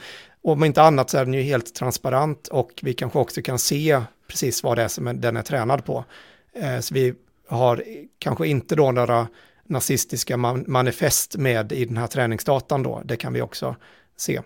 om 0.51 0.63
inte 0.63 0.81
annat 0.81 1.09
så 1.09 1.17
är 1.17 1.25
den 1.25 1.33
ju 1.33 1.41
helt 1.41 1.75
transparent 1.75 2.47
och 2.47 2.71
vi 2.81 2.93
kanske 2.93 3.19
också 3.19 3.41
kan 3.41 3.59
se 3.59 4.01
precis 4.27 4.63
vad 4.63 4.77
det 4.77 4.83
är 4.83 4.87
som 4.87 5.21
den 5.21 5.37
är 5.37 5.41
tränad 5.41 5.85
på. 5.85 6.05
Eh, 6.53 6.79
så 6.79 6.93
vi 6.93 7.13
har 7.47 7.83
kanske 8.19 8.47
inte 8.47 8.75
då 8.75 8.91
några 8.91 9.27
nazistiska 9.63 10.37
manifest 10.37 11.37
med 11.37 11.71
i 11.71 11.85
den 11.85 11.97
här 11.97 12.07
träningsdatan 12.07 12.83
då. 12.83 13.01
Det 13.05 13.17
kan 13.17 13.33
vi 13.33 13.41
också 13.41 13.75
se 14.17 14.41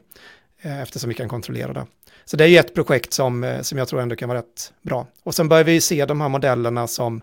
eh, 0.61 0.81
eftersom 0.81 1.09
vi 1.09 1.13
kan 1.13 1.29
kontrollera 1.29 1.73
det. 1.73 1.85
Så 2.25 2.37
det 2.37 2.43
är 2.43 2.47
ju 2.47 2.57
ett 2.57 2.73
projekt 2.73 3.13
som, 3.13 3.43
eh, 3.43 3.61
som 3.61 3.77
jag 3.77 3.87
tror 3.87 4.01
ändå 4.01 4.15
kan 4.15 4.29
vara 4.29 4.39
rätt 4.39 4.73
bra. 4.81 5.07
Och 5.23 5.35
sen 5.35 5.49
börjar 5.49 5.63
vi 5.63 5.71
ju 5.71 5.81
se 5.81 6.05
de 6.05 6.21
här 6.21 6.29
modellerna 6.29 6.87
som 6.87 7.21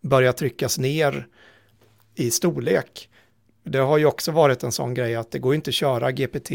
börjar 0.00 0.32
tryckas 0.32 0.78
ner 0.78 1.26
i 2.14 2.30
storlek. 2.30 3.08
Det 3.64 3.78
har 3.78 3.98
ju 3.98 4.06
också 4.06 4.32
varit 4.32 4.62
en 4.62 4.72
sån 4.72 4.94
grej 4.94 5.16
att 5.16 5.30
det 5.30 5.38
går 5.38 5.54
inte 5.54 5.70
att 5.70 5.74
köra 5.74 6.12
GPT 6.12 6.50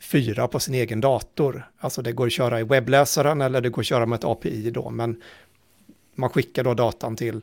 fyra 0.00 0.48
på 0.48 0.60
sin 0.60 0.74
egen 0.74 1.00
dator. 1.00 1.70
Alltså 1.78 2.02
det 2.02 2.12
går 2.12 2.26
att 2.26 2.32
köra 2.32 2.60
i 2.60 2.64
webbläsaren 2.64 3.40
eller 3.40 3.60
det 3.60 3.68
går 3.68 3.82
att 3.82 3.86
köra 3.86 4.06
med 4.06 4.16
ett 4.16 4.24
API 4.24 4.70
då, 4.70 4.90
men 4.90 5.22
man 6.14 6.30
skickar 6.30 6.64
då 6.64 6.74
datan 6.74 7.16
till 7.16 7.40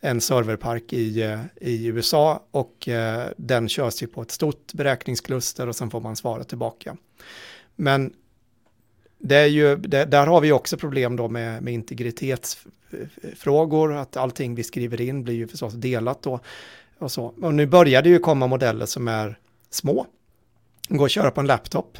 en 0.00 0.20
serverpark 0.20 0.92
i, 0.92 1.22
eh, 1.22 1.40
i 1.60 1.86
USA 1.86 2.42
och 2.50 2.88
eh, 2.88 3.28
den 3.36 3.68
körs 3.68 4.02
ju 4.02 4.06
på 4.06 4.22
ett 4.22 4.30
stort 4.30 4.72
beräkningskluster 4.72 5.68
och 5.68 5.76
sen 5.76 5.90
får 5.90 6.00
man 6.00 6.16
svaret 6.16 6.48
tillbaka. 6.48 6.96
Men 7.76 8.12
det 9.18 9.36
är 9.36 9.46
ju, 9.46 9.76
det, 9.76 10.04
där 10.04 10.26
har 10.26 10.40
vi 10.40 10.52
också 10.52 10.76
problem 10.76 11.16
då 11.16 11.28
med, 11.28 11.62
med 11.62 11.74
integritetsfrågor, 11.74 13.94
att 13.94 14.16
allting 14.16 14.54
vi 14.54 14.64
skriver 14.64 15.00
in 15.00 15.24
blir 15.24 15.34
ju 15.34 15.48
förstås 15.48 15.74
delat 15.74 16.22
då. 16.22 16.40
Och, 16.98 17.12
så. 17.12 17.24
och 17.24 17.54
nu 17.54 17.66
börjar 17.66 18.02
det 18.02 18.08
ju 18.08 18.18
komma 18.18 18.46
modeller 18.46 18.86
som 18.86 19.08
är 19.08 19.38
små, 19.70 20.06
går 20.96 21.04
att 21.04 21.10
köra 21.10 21.30
på 21.30 21.40
en 21.40 21.46
laptop. 21.46 21.98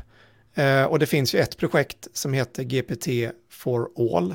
Eh, 0.54 0.84
och 0.84 0.98
det 0.98 1.06
finns 1.06 1.34
ju 1.34 1.38
ett 1.38 1.56
projekt 1.56 2.08
som 2.12 2.32
heter 2.32 2.62
GPT 2.62 3.32
for 3.50 3.88
all, 3.98 4.34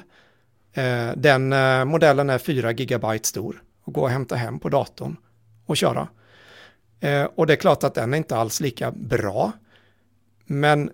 Eh, 0.76 1.12
den 1.18 1.54
eh, 1.54 1.86
modellen 1.86 2.30
är 2.30 2.38
4 2.38 2.74
GB 2.74 3.20
stor 3.24 3.64
och 3.84 3.94
går 3.94 4.06
att 4.06 4.12
hämta 4.12 4.36
hem 4.36 4.60
på 4.60 4.70
datorn 4.70 5.16
och 5.66 5.78
köra. 5.78 6.08
Eh, 7.00 7.24
och 7.24 7.48
det 7.48 7.54
är 7.54 7.58
klart 7.58 7.84
att 7.84 7.94
den 7.94 8.14
är 8.14 8.18
inte 8.18 8.38
alls 8.38 8.60
lika 8.60 8.92
bra. 8.92 9.52
Men 10.46 10.90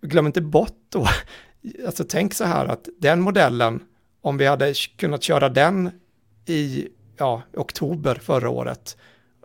glöm 0.00 0.26
inte 0.26 0.40
bort 0.40 0.78
då, 0.88 1.06
alltså 1.86 2.04
tänk 2.08 2.34
så 2.34 2.44
här 2.44 2.66
att 2.66 2.88
den 2.98 3.20
modellen, 3.20 3.82
om 4.20 4.36
vi 4.36 4.46
hade 4.46 4.74
kunnat 4.96 5.22
köra 5.22 5.48
den 5.48 5.90
i 6.46 6.88
ja, 7.16 7.42
oktober 7.52 8.14
förra 8.14 8.50
året, 8.50 8.96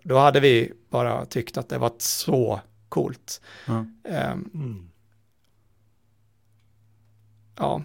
då 0.04 0.18
hade 0.18 0.40
vi 0.40 0.72
bara 0.90 1.26
tyckt 1.26 1.58
att 1.58 1.70
det 1.70 1.78
var 1.78 1.92
så 1.98 2.62
coolt. 2.96 3.42
Mm. 3.68 3.88
Um, 4.04 4.90
ja, 7.58 7.82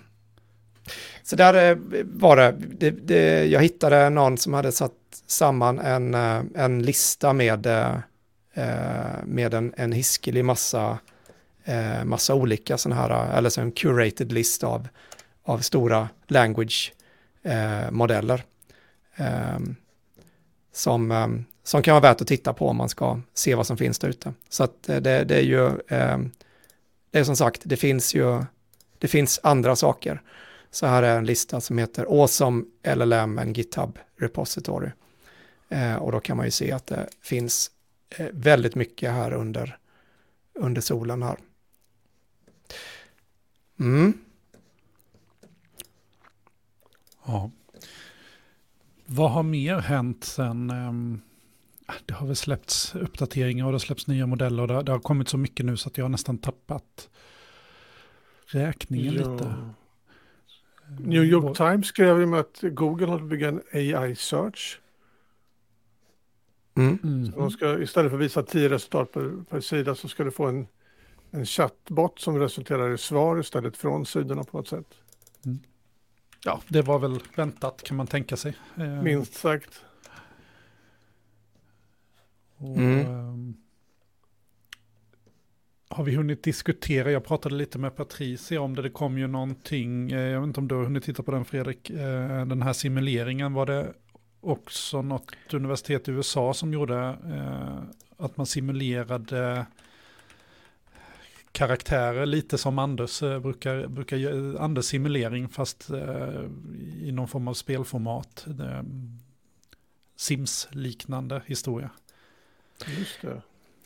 så 1.22 1.36
där 1.36 1.70
eh, 1.70 1.76
var 2.04 2.36
det. 2.36 2.54
det, 2.58 2.90
det 2.90 3.46
jag 3.46 3.60
hittade 3.60 4.10
någon 4.10 4.38
som 4.38 4.54
hade 4.54 4.72
satt 4.72 4.92
samman 5.26 5.78
en, 5.78 6.14
eh, 6.14 6.42
en 6.54 6.82
lista 6.82 7.32
med, 7.32 7.66
eh, 7.66 7.96
med 9.24 9.54
en, 9.54 9.74
en 9.76 9.92
hiskelig 9.92 10.44
massa, 10.44 10.98
massa 12.04 12.34
olika 12.34 12.78
sådana 12.78 13.00
här, 13.00 13.38
eller 13.38 13.50
så 13.50 13.60
en 13.60 13.72
curated 13.72 14.32
list 14.32 14.64
av, 14.64 14.88
av 15.42 15.58
stora 15.58 16.08
language-modeller. 16.28 18.42
Som, 20.72 21.44
som 21.70 21.82
kan 21.82 21.92
vara 21.92 22.00
värt 22.00 22.20
att 22.20 22.26
titta 22.26 22.52
på 22.52 22.68
om 22.68 22.76
man 22.76 22.88
ska 22.88 23.20
se 23.34 23.54
vad 23.54 23.66
som 23.66 23.76
finns 23.76 23.98
där 23.98 24.08
ute. 24.08 24.32
Så 24.48 24.64
att 24.64 24.88
eh, 24.88 24.96
det, 24.96 25.24
det 25.24 25.36
är 25.36 25.42
ju, 25.42 25.66
eh, 25.66 26.18
det 27.10 27.18
är 27.18 27.24
som 27.24 27.36
sagt, 27.36 27.60
det 27.64 27.76
finns 27.76 28.14
ju, 28.14 28.44
det 28.98 29.08
finns 29.08 29.40
andra 29.42 29.76
saker. 29.76 30.22
Så 30.70 30.86
här 30.86 31.02
är 31.02 31.18
en 31.18 31.26
lista 31.26 31.60
som 31.60 31.78
heter 31.78 32.04
Awesome 32.04 32.64
LLM 32.94 33.38
and 33.38 33.56
GitHub 33.56 33.98
Repository. 34.16 34.90
Eh, 35.68 35.94
och 35.94 36.12
då 36.12 36.20
kan 36.20 36.36
man 36.36 36.46
ju 36.46 36.50
se 36.50 36.72
att 36.72 36.86
det 36.86 37.08
finns 37.22 37.70
eh, 38.16 38.26
väldigt 38.32 38.74
mycket 38.74 39.10
här 39.10 39.32
under, 39.32 39.78
under 40.54 40.80
solen 40.80 41.22
här. 41.22 41.38
Mm. 43.80 44.18
Ja. 47.26 47.50
Vad 49.06 49.30
har 49.30 49.42
mer 49.42 49.78
hänt 49.78 50.24
sen? 50.24 50.70
Um, 50.70 51.22
det 52.06 52.14
har 52.14 52.26
väl 52.26 52.36
släppts 52.36 52.94
uppdateringar 52.94 53.64
och 53.64 53.70
det 53.70 53.74
har 53.74 53.78
släppts 53.78 54.06
nya 54.06 54.26
modeller 54.26 54.62
och 54.62 54.68
det, 54.68 54.82
det 54.82 54.92
har 54.92 54.98
kommit 54.98 55.28
så 55.28 55.38
mycket 55.38 55.66
nu 55.66 55.76
så 55.76 55.88
att 55.88 55.98
jag 55.98 56.04
har 56.04 56.08
nästan 56.08 56.38
tappat 56.38 57.10
räkningen 58.46 59.14
ja. 59.14 59.32
lite. 59.32 59.54
New 60.98 61.24
York 61.24 61.56
Times 61.56 61.86
skrev 61.86 62.20
ju 62.20 62.36
att 62.36 62.58
Google 62.62 63.06
håller 63.06 63.18
på 63.18 63.24
att 63.24 63.30
bygga 63.30 63.48
en 63.48 63.62
AI 63.72 64.14
search. 64.14 64.80
Mm. 66.74 66.98
Mm. 67.02 67.30
de 67.30 67.50
ska, 67.50 67.78
istället 67.78 68.10
för 68.10 68.18
att 68.18 68.24
visa 68.24 68.42
tio 68.42 68.68
resultat 68.68 69.12
per, 69.12 69.44
per 69.50 69.60
sida 69.60 69.94
så 69.94 70.08
ska 70.08 70.24
du 70.24 70.30
få 70.30 70.46
en, 70.46 70.66
en 71.30 71.46
chattbot 71.46 72.18
som 72.18 72.38
resulterar 72.38 72.94
i 72.94 72.98
svar 72.98 73.40
istället 73.40 73.76
från 73.76 74.06
sidorna 74.06 74.44
på 74.44 74.56
något 74.56 74.68
sätt. 74.68 74.94
Mm. 75.44 75.58
Ja, 76.44 76.60
det 76.68 76.82
var 76.82 76.98
väl 76.98 77.20
väntat 77.36 77.82
kan 77.82 77.96
man 77.96 78.06
tänka 78.06 78.36
sig. 78.36 78.56
Eh, 78.76 79.02
Minst 79.02 79.34
sagt. 79.34 79.84
Och, 82.60 82.76
mm. 82.76 83.06
Ehm, 83.06 83.54
har 85.88 86.04
vi 86.04 86.14
hunnit 86.14 86.42
diskutera, 86.42 87.10
jag 87.10 87.24
pratade 87.24 87.54
lite 87.54 87.78
med 87.78 87.96
Patricia 87.96 88.60
om 88.60 88.76
det, 88.76 88.82
det 88.82 88.90
kom 88.90 89.18
ju 89.18 89.26
någonting, 89.26 90.12
eh, 90.12 90.20
jag 90.20 90.40
vet 90.40 90.46
inte 90.46 90.60
om 90.60 90.68
du 90.68 90.74
har 90.74 90.84
hunnit 90.84 91.04
titta 91.04 91.22
på 91.22 91.30
den 91.30 91.44
Fredrik, 91.44 91.90
eh, 91.90 92.46
den 92.46 92.62
här 92.62 92.72
simuleringen, 92.72 93.52
var 93.52 93.66
det 93.66 93.92
också 94.40 95.02
något 95.02 95.54
universitet 95.54 96.08
i 96.08 96.10
USA 96.10 96.54
som 96.54 96.72
gjorde 96.72 97.16
eh, 97.26 97.82
att 98.24 98.36
man 98.36 98.46
simulerade 98.46 99.66
karaktärer, 101.52 102.26
lite 102.26 102.58
som 102.58 102.78
Anders 102.78 103.20
brukar, 103.20 103.86
brukar 103.86 104.56
Anders 104.60 104.84
simulering 104.84 105.48
fast 105.48 105.90
i 107.02 107.12
någon 107.12 107.28
form 107.28 107.48
av 107.48 107.54
spelformat. 107.54 108.46
Sims-liknande 110.16 111.42
historia. 111.46 111.90
Just 112.86 113.22
det. 113.22 113.42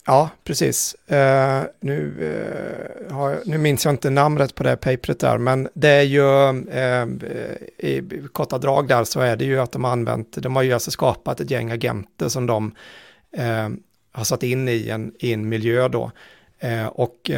Ja, 0.06 0.30
precis. 0.44 0.96
Uh, 1.12 1.62
nu, 1.80 2.14
uh, 2.20 3.14
har, 3.14 3.38
nu 3.44 3.58
minns 3.58 3.84
jag 3.84 3.94
inte 3.94 4.10
namnet 4.10 4.54
på 4.54 4.62
det 4.62 4.76
papret 4.76 5.20
där, 5.20 5.38
men 5.38 5.68
det 5.74 5.88
är 5.88 6.02
ju 6.02 6.22
uh, 6.22 7.06
i 7.78 8.22
korta 8.32 8.58
drag 8.58 8.88
där 8.88 9.04
så 9.04 9.20
är 9.20 9.36
det 9.36 9.44
ju 9.44 9.60
att 9.60 9.72
de 9.72 9.84
har 9.84 9.92
använt, 9.92 10.42
de 10.42 10.56
har 10.56 10.62
ju 10.62 10.72
alltså 10.72 10.90
skapat 10.90 11.40
ett 11.40 11.50
gäng 11.50 11.70
agenter 11.70 12.28
som 12.28 12.46
de 12.46 12.74
har 14.12 14.24
satt 14.24 14.42
in 14.42 14.68
i 14.68 14.88
en, 14.88 15.12
i 15.18 15.32
en 15.32 15.48
miljö 15.48 15.88
då. 15.88 16.10
och 16.92 17.30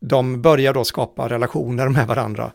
de 0.00 0.42
börjar 0.42 0.74
då 0.74 0.84
skapa 0.84 1.28
relationer 1.28 1.88
med 1.88 2.06
varandra. 2.06 2.52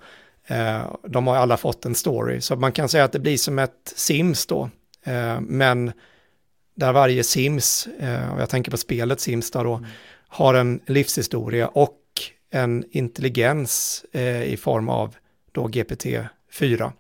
de 1.08 1.28
har 1.28 1.36
alla 1.36 1.58
fått 1.58 1.86
en 1.86 1.96
story, 1.96 2.42
så 2.42 2.56
man 2.56 2.72
kan 2.72 2.90
säga 2.90 3.04
att 3.04 3.12
det 3.12 3.20
blir 3.20 3.38
som 3.38 3.60
ett 3.60 3.94
Sims 3.96 4.46
då, 4.46 4.70
men 5.40 5.92
där 6.76 6.94
varje 6.94 7.24
Sims, 7.24 7.88
eh, 8.00 8.34
och 8.34 8.42
jag 8.42 8.50
tänker 8.50 8.72
på 8.72 8.78
spelet 8.78 9.20
Sims 9.20 9.52
då, 9.52 9.74
mm. 9.74 9.90
har 10.28 10.54
en 10.54 10.80
livshistoria 10.86 11.68
och 11.68 12.02
en 12.52 12.84
intelligens 12.92 14.06
eh, 14.12 14.44
i 14.44 14.58
form 14.58 14.90
av 14.90 15.16
då 15.52 15.68
GPT-4. 15.68 16.92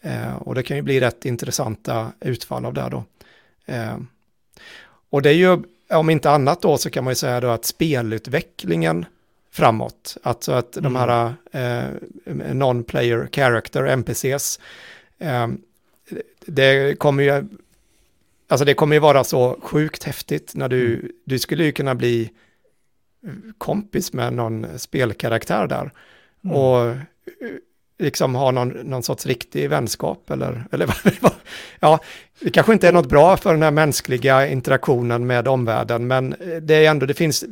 Eh, 0.00 0.34
och 0.36 0.54
det 0.54 0.62
kan 0.62 0.76
ju 0.76 0.82
bli 0.82 1.00
rätt 1.00 1.24
intressanta 1.24 2.12
utfall 2.20 2.64
av 2.64 2.74
det 2.74 2.88
då. 2.90 3.04
och 5.10 5.22
det 5.22 5.30
är 5.30 5.34
ju 5.34 5.58
om 5.90 6.10
inte 6.10 6.30
annat 6.30 6.62
då 6.62 6.78
så 6.78 6.90
kan 6.90 7.04
man 7.04 7.10
ju 7.10 7.14
säga 7.14 7.40
då 7.40 7.48
att 7.48 7.64
spelutvecklingen 7.64 9.04
framåt, 9.52 10.16
alltså 10.22 10.52
att 10.52 10.76
mm. 10.76 10.92
de 10.92 10.98
här 10.98 11.34
non-player 12.54 13.28
character, 13.32 13.86
NPCs, 13.86 14.60
det 16.46 16.98
kommer 16.98 17.22
ju, 17.22 17.48
alltså 18.48 18.64
det 18.64 18.74
kommer 18.74 18.96
ju 18.96 19.00
vara 19.00 19.24
så 19.24 19.58
sjukt 19.62 20.04
häftigt 20.04 20.54
när 20.54 20.68
du, 20.68 20.94
mm. 20.94 21.12
du 21.24 21.38
skulle 21.38 21.64
ju 21.64 21.72
kunna 21.72 21.94
bli 21.94 22.30
kompis 23.58 24.12
med 24.12 24.32
någon 24.32 24.66
spelkaraktär 24.78 25.66
där. 25.66 25.90
Mm. 26.44 26.56
Och 26.56 26.96
liksom 27.98 28.34
ha 28.34 28.50
någon, 28.50 28.68
någon 28.68 29.02
sorts 29.02 29.26
riktig 29.26 29.70
vänskap 29.70 30.30
eller, 30.30 30.64
eller 30.72 30.96
ja, 31.80 31.98
det 32.40 32.50
kanske 32.50 32.72
inte 32.72 32.88
är 32.88 32.92
något 32.92 33.08
bra 33.08 33.36
för 33.36 33.52
den 33.52 33.62
här 33.62 33.70
mänskliga 33.70 34.46
interaktionen 34.46 35.26
med 35.26 35.48
omvärlden, 35.48 36.06
men 36.06 36.34
det 36.62 36.74
är 36.74 36.90
ändå, 36.90 37.06
det 37.06 37.14
finns, 37.14 37.44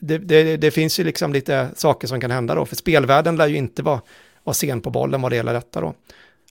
det, 0.00 0.18
det, 0.18 0.56
det 0.56 0.70
finns 0.70 1.00
ju 1.00 1.04
liksom 1.04 1.32
lite 1.32 1.68
saker 1.76 2.08
som 2.08 2.20
kan 2.20 2.30
hända 2.30 2.54
då, 2.54 2.66
för 2.66 2.76
spelvärlden 2.76 3.36
lär 3.36 3.46
ju 3.46 3.56
inte 3.56 3.82
vara, 3.82 4.00
vara 4.44 4.54
sen 4.54 4.80
på 4.80 4.90
bollen 4.90 5.22
vad 5.22 5.32
det 5.32 5.36
gäller 5.36 5.52
detta 5.52 5.80
då. 5.80 5.94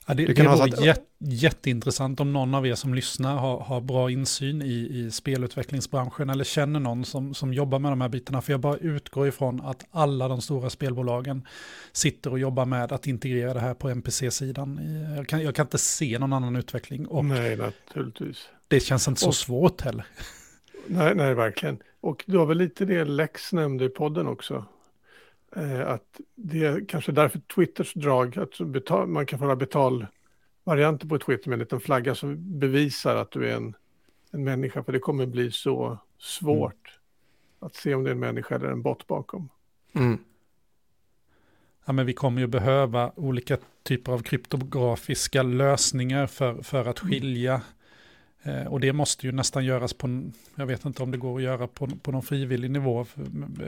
Ja, 0.08 0.14
det 0.14 0.26
det 0.26 0.42
vore 0.42 0.64
att... 0.64 0.84
jät, 0.84 1.02
jätteintressant 1.18 2.20
om 2.20 2.32
någon 2.32 2.54
av 2.54 2.66
er 2.66 2.74
som 2.74 2.94
lyssnar 2.94 3.36
har, 3.36 3.60
har 3.60 3.80
bra 3.80 4.10
insyn 4.10 4.62
i, 4.62 4.88
i 4.92 5.10
spelutvecklingsbranschen 5.10 6.30
eller 6.30 6.44
känner 6.44 6.80
någon 6.80 7.04
som, 7.04 7.34
som 7.34 7.54
jobbar 7.54 7.78
med 7.78 7.92
de 7.92 8.00
här 8.00 8.08
bitarna. 8.08 8.42
För 8.42 8.52
jag 8.52 8.60
bara 8.60 8.76
utgår 8.76 9.28
ifrån 9.28 9.60
att 9.60 9.86
alla 9.90 10.28
de 10.28 10.40
stora 10.40 10.70
spelbolagen 10.70 11.46
sitter 11.92 12.30
och 12.30 12.38
jobbar 12.38 12.64
med 12.64 12.92
att 12.92 13.06
integrera 13.06 13.54
det 13.54 13.60
här 13.60 13.74
på 13.74 13.88
NPC-sidan. 13.88 14.80
Jag 15.16 15.28
kan, 15.28 15.42
jag 15.42 15.54
kan 15.54 15.66
inte 15.66 15.78
se 15.78 16.18
någon 16.18 16.32
annan 16.32 16.56
utveckling. 16.56 17.06
Och 17.06 17.24
nej, 17.24 17.56
naturligtvis. 17.56 18.48
Det 18.68 18.80
känns 18.80 19.08
inte 19.08 19.20
så 19.20 19.28
och, 19.28 19.34
svårt 19.34 19.80
heller. 19.80 20.06
Nej, 20.86 21.14
nej, 21.14 21.34
verkligen. 21.34 21.78
Och 22.00 22.24
det 22.26 22.36
var 22.36 22.46
väl 22.46 22.58
lite 22.58 22.84
det 22.84 23.04
Lex 23.04 23.52
nämnde 23.52 23.84
i 23.84 23.88
podden 23.88 24.26
också. 24.26 24.64
Eh, 25.56 25.88
att 25.88 26.20
det 26.34 26.64
är 26.64 26.84
kanske 26.88 27.12
därför 27.12 27.38
Twitters 27.38 27.94
drag, 27.94 28.38
att 28.38 28.58
betal, 28.60 29.06
man 29.08 29.26
kan 29.26 29.38
få 29.38 29.44
några 29.44 29.56
betalvarianter 29.56 31.08
på 31.08 31.18
Twitter 31.18 31.48
med 31.48 31.56
en 31.56 31.60
liten 31.60 31.80
flagga 31.80 32.14
som 32.14 32.58
bevisar 32.58 33.16
att 33.16 33.30
du 33.30 33.50
är 33.50 33.56
en, 33.56 33.74
en 34.30 34.44
människa. 34.44 34.84
För 34.84 34.92
det 34.92 34.98
kommer 34.98 35.26
bli 35.26 35.50
så 35.50 35.98
svårt 36.18 36.72
mm. 36.72 37.66
att 37.66 37.74
se 37.74 37.94
om 37.94 38.04
det 38.04 38.10
är 38.10 38.12
en 38.12 38.20
människa 38.20 38.54
eller 38.54 38.68
en 38.68 38.82
bot 38.82 39.06
bakom. 39.06 39.48
Mm. 39.92 40.18
Ja, 41.84 41.92
men 41.92 42.06
vi 42.06 42.12
kommer 42.12 42.40
ju 42.40 42.46
behöva 42.46 43.12
olika 43.16 43.58
typer 43.82 44.12
av 44.12 44.22
kryptografiska 44.22 45.42
lösningar 45.42 46.26
för, 46.26 46.62
för 46.62 46.84
att 46.84 47.02
mm. 47.02 47.12
skilja 47.12 47.62
och 48.68 48.80
det 48.80 48.92
måste 48.92 49.26
ju 49.26 49.32
nästan 49.32 49.64
göras 49.64 49.92
på, 49.92 50.30
jag 50.54 50.66
vet 50.66 50.84
inte 50.84 51.02
om 51.02 51.10
det 51.10 51.18
går 51.18 51.36
att 51.36 51.42
göra 51.42 51.66
på, 51.66 51.86
på 51.86 52.12
någon 52.12 52.22
frivillig 52.22 52.70
nivå, 52.70 53.06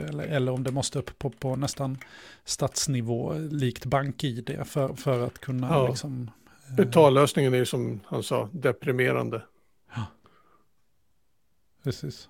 eller, 0.09 0.23
eller 0.23 0.51
om 0.51 0.63
det 0.63 0.71
måste 0.71 0.99
upp 0.99 1.19
på, 1.19 1.29
på 1.29 1.55
nästan 1.55 1.97
statsnivå, 2.43 3.33
likt 3.33 3.85
bank-id, 3.85 4.59
för, 4.65 4.93
för 4.93 5.25
att 5.27 5.39
kunna 5.39 5.69
ja. 5.69 5.87
liksom... 5.87 6.31
Eh, 6.69 6.75
Betallösningen 6.75 7.53
är 7.53 7.57
ju 7.57 7.65
som 7.65 7.99
han 8.05 8.23
sa, 8.23 8.49
deprimerande. 8.51 9.41
Ja. 9.95 10.05
Precis. 11.83 12.29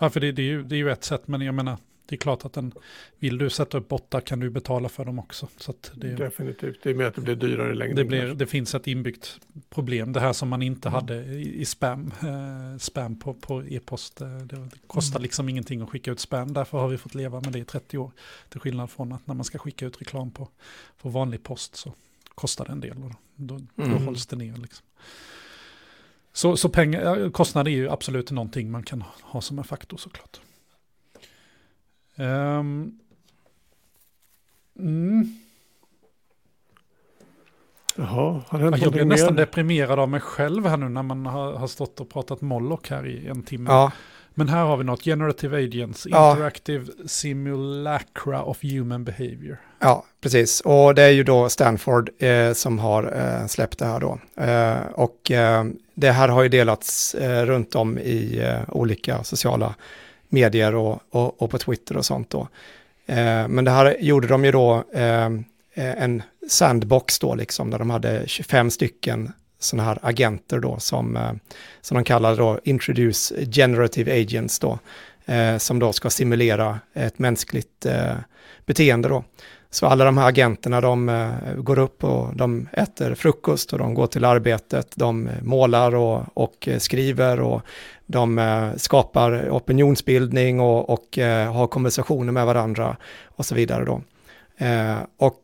Ja, 0.00 0.10
för 0.10 0.20
det, 0.20 0.32
det, 0.32 0.42
är 0.42 0.46
ju, 0.46 0.62
det 0.62 0.74
är 0.74 0.78
ju 0.78 0.90
ett 0.90 1.04
sätt, 1.04 1.28
men 1.28 1.40
jag 1.40 1.54
menar, 1.54 1.78
det 2.10 2.16
är 2.16 2.18
klart 2.18 2.44
att 2.44 2.52
den, 2.52 2.72
vill 3.18 3.38
du 3.38 3.50
sätta 3.50 3.78
upp 3.78 3.88
bottar 3.88 4.20
kan 4.20 4.40
du 4.40 4.50
betala 4.50 4.88
för 4.88 5.04
dem 5.04 5.18
också. 5.18 5.48
Så 5.56 5.74
det, 5.94 6.08
Definitivt, 6.08 6.82
det 6.82 6.90
är 6.90 6.94
med 6.94 7.06
att 7.06 7.14
det 7.14 7.20
blir 7.20 7.36
dyrare 7.36 7.74
längre. 7.74 7.94
Det, 7.94 8.04
blir, 8.04 8.34
det 8.34 8.46
finns 8.46 8.74
ett 8.74 8.86
inbyggt 8.86 9.40
problem, 9.68 10.12
det 10.12 10.20
här 10.20 10.32
som 10.32 10.48
man 10.48 10.62
inte 10.62 10.88
mm. 10.88 10.94
hade 10.94 11.24
i, 11.24 11.60
i 11.60 11.64
spam, 11.64 12.12
eh, 12.22 12.78
spam 12.78 13.18
på, 13.18 13.34
på 13.34 13.62
e-post. 13.64 14.20
Eh, 14.20 14.28
det, 14.28 14.56
det, 14.56 14.70
kostar 14.86 15.16
mm. 15.16 15.22
liksom 15.22 15.48
ingenting 15.48 15.82
att 15.82 15.88
skicka 15.88 16.10
ut 16.10 16.20
spam, 16.20 16.52
därför 16.52 16.78
har 16.78 16.88
vi 16.88 16.98
fått 16.98 17.14
leva 17.14 17.40
med 17.40 17.52
det 17.52 17.58
i 17.58 17.64
30 17.64 17.98
år. 17.98 18.10
Till 18.48 18.60
skillnad 18.60 18.90
från 18.90 19.12
att 19.12 19.26
när 19.26 19.34
man 19.34 19.44
ska 19.44 19.58
skicka 19.58 19.86
ut 19.86 20.00
reklam 20.00 20.30
på, 20.30 20.48
på 21.02 21.08
vanlig 21.08 21.42
post 21.42 21.76
så 21.76 21.94
kostar 22.34 22.64
det 22.64 22.72
en 22.72 22.80
del 22.80 23.02
och 23.02 23.12
då, 23.36 23.60
då, 23.76 23.84
mm. 23.84 24.06
hålls 24.06 24.26
det 24.26 24.36
ner. 24.36 24.56
Liksom. 24.56 24.86
Så, 26.32 26.56
så 26.56 26.68
pengar, 26.68 27.30
kostnader 27.30 27.70
är 27.70 27.76
ju 27.76 27.90
absolut 27.90 28.30
någonting 28.30 28.70
man 28.70 28.82
kan 28.82 29.04
ha 29.22 29.40
som 29.40 29.58
en 29.58 29.64
faktor 29.64 29.96
såklart. 29.96 30.40
Um, 32.20 32.98
mm. 34.78 35.36
Jaha, 37.96 38.42
har 38.48 38.58
det 38.58 38.78
Jag 38.78 38.92
blir 38.92 39.04
nästan 39.04 39.36
deprimerad 39.36 39.98
av 39.98 40.08
mig 40.08 40.20
själv 40.20 40.66
här 40.66 40.76
nu 40.76 40.88
när 40.88 41.02
man 41.02 41.26
har, 41.26 41.52
har 41.52 41.66
stått 41.66 42.00
och 42.00 42.10
pratat 42.10 42.40
Moloch 42.40 42.90
här 42.90 43.06
i 43.06 43.26
en 43.26 43.42
timme. 43.42 43.70
Ja. 43.70 43.92
Men 44.34 44.48
här 44.48 44.64
har 44.64 44.76
vi 44.76 44.84
något, 44.84 45.04
Generative 45.04 45.64
Agents, 45.64 46.06
Interactive 46.06 46.86
ja. 46.98 47.04
Simulacra 47.08 48.42
of 48.42 48.62
Human 48.62 49.04
Behavior. 49.04 49.60
Ja, 49.78 50.04
precis. 50.20 50.60
Och 50.60 50.94
det 50.94 51.02
är 51.02 51.10
ju 51.10 51.24
då 51.24 51.48
Stanford 51.48 52.10
eh, 52.18 52.52
som 52.52 52.78
har 52.78 53.12
eh, 53.16 53.46
släppt 53.46 53.78
det 53.78 53.84
här 53.84 54.00
då. 54.00 54.18
Eh, 54.42 54.92
och 54.94 55.30
eh, 55.30 55.64
det 55.94 56.10
här 56.10 56.28
har 56.28 56.42
ju 56.42 56.48
delats 56.48 57.14
eh, 57.14 57.46
runt 57.46 57.74
om 57.74 57.98
i 57.98 58.38
eh, 58.38 58.60
olika 58.68 59.24
sociala 59.24 59.74
medier 60.30 60.74
och, 60.74 61.00
och, 61.10 61.42
och 61.42 61.50
på 61.50 61.58
Twitter 61.58 61.96
och 61.96 62.04
sånt 62.04 62.30
då. 62.30 62.48
Eh, 63.06 63.48
men 63.48 63.64
det 63.64 63.70
här 63.70 63.96
gjorde 64.00 64.28
de 64.28 64.44
ju 64.44 64.52
då 64.52 64.84
eh, 64.92 65.30
en 65.74 66.22
sandbox 66.48 67.18
då 67.18 67.34
liksom, 67.34 67.70
där 67.70 67.78
de 67.78 67.90
hade 67.90 68.22
25 68.26 68.70
stycken 68.70 69.32
sådana 69.58 69.88
här 69.88 69.98
agenter 70.02 70.58
då 70.58 70.78
som, 70.78 71.16
eh, 71.16 71.32
som 71.80 71.94
de 71.94 72.04
kallar 72.04 72.36
då 72.36 72.60
Introduce 72.64 73.32
Generative 73.52 74.20
Agents 74.20 74.58
då, 74.58 74.78
eh, 75.26 75.56
som 75.56 75.78
då 75.78 75.92
ska 75.92 76.10
simulera 76.10 76.80
ett 76.94 77.18
mänskligt 77.18 77.86
eh, 77.86 78.14
beteende 78.66 79.08
då. 79.08 79.24
Så 79.72 79.86
alla 79.86 80.04
de 80.04 80.18
här 80.18 80.28
agenterna 80.28 80.80
de 80.80 81.08
eh, 81.08 81.54
går 81.56 81.78
upp 81.78 82.04
och 82.04 82.36
de 82.36 82.68
äter 82.72 83.14
frukost 83.14 83.72
och 83.72 83.78
de 83.78 83.94
går 83.94 84.06
till 84.06 84.24
arbetet, 84.24 84.92
de 84.94 85.28
eh, 85.28 85.42
målar 85.42 85.94
och, 85.94 86.24
och 86.34 86.68
eh, 86.68 86.78
skriver 86.78 87.40
och 87.40 87.62
de 88.06 88.72
skapar 88.76 89.48
opinionsbildning 89.50 90.60
och, 90.60 90.90
och 90.90 91.18
har 91.52 91.66
konversationer 91.66 92.32
med 92.32 92.46
varandra 92.46 92.96
och 93.24 93.46
så 93.46 93.54
vidare 93.54 93.84
då. 93.84 94.02
Och 95.16 95.42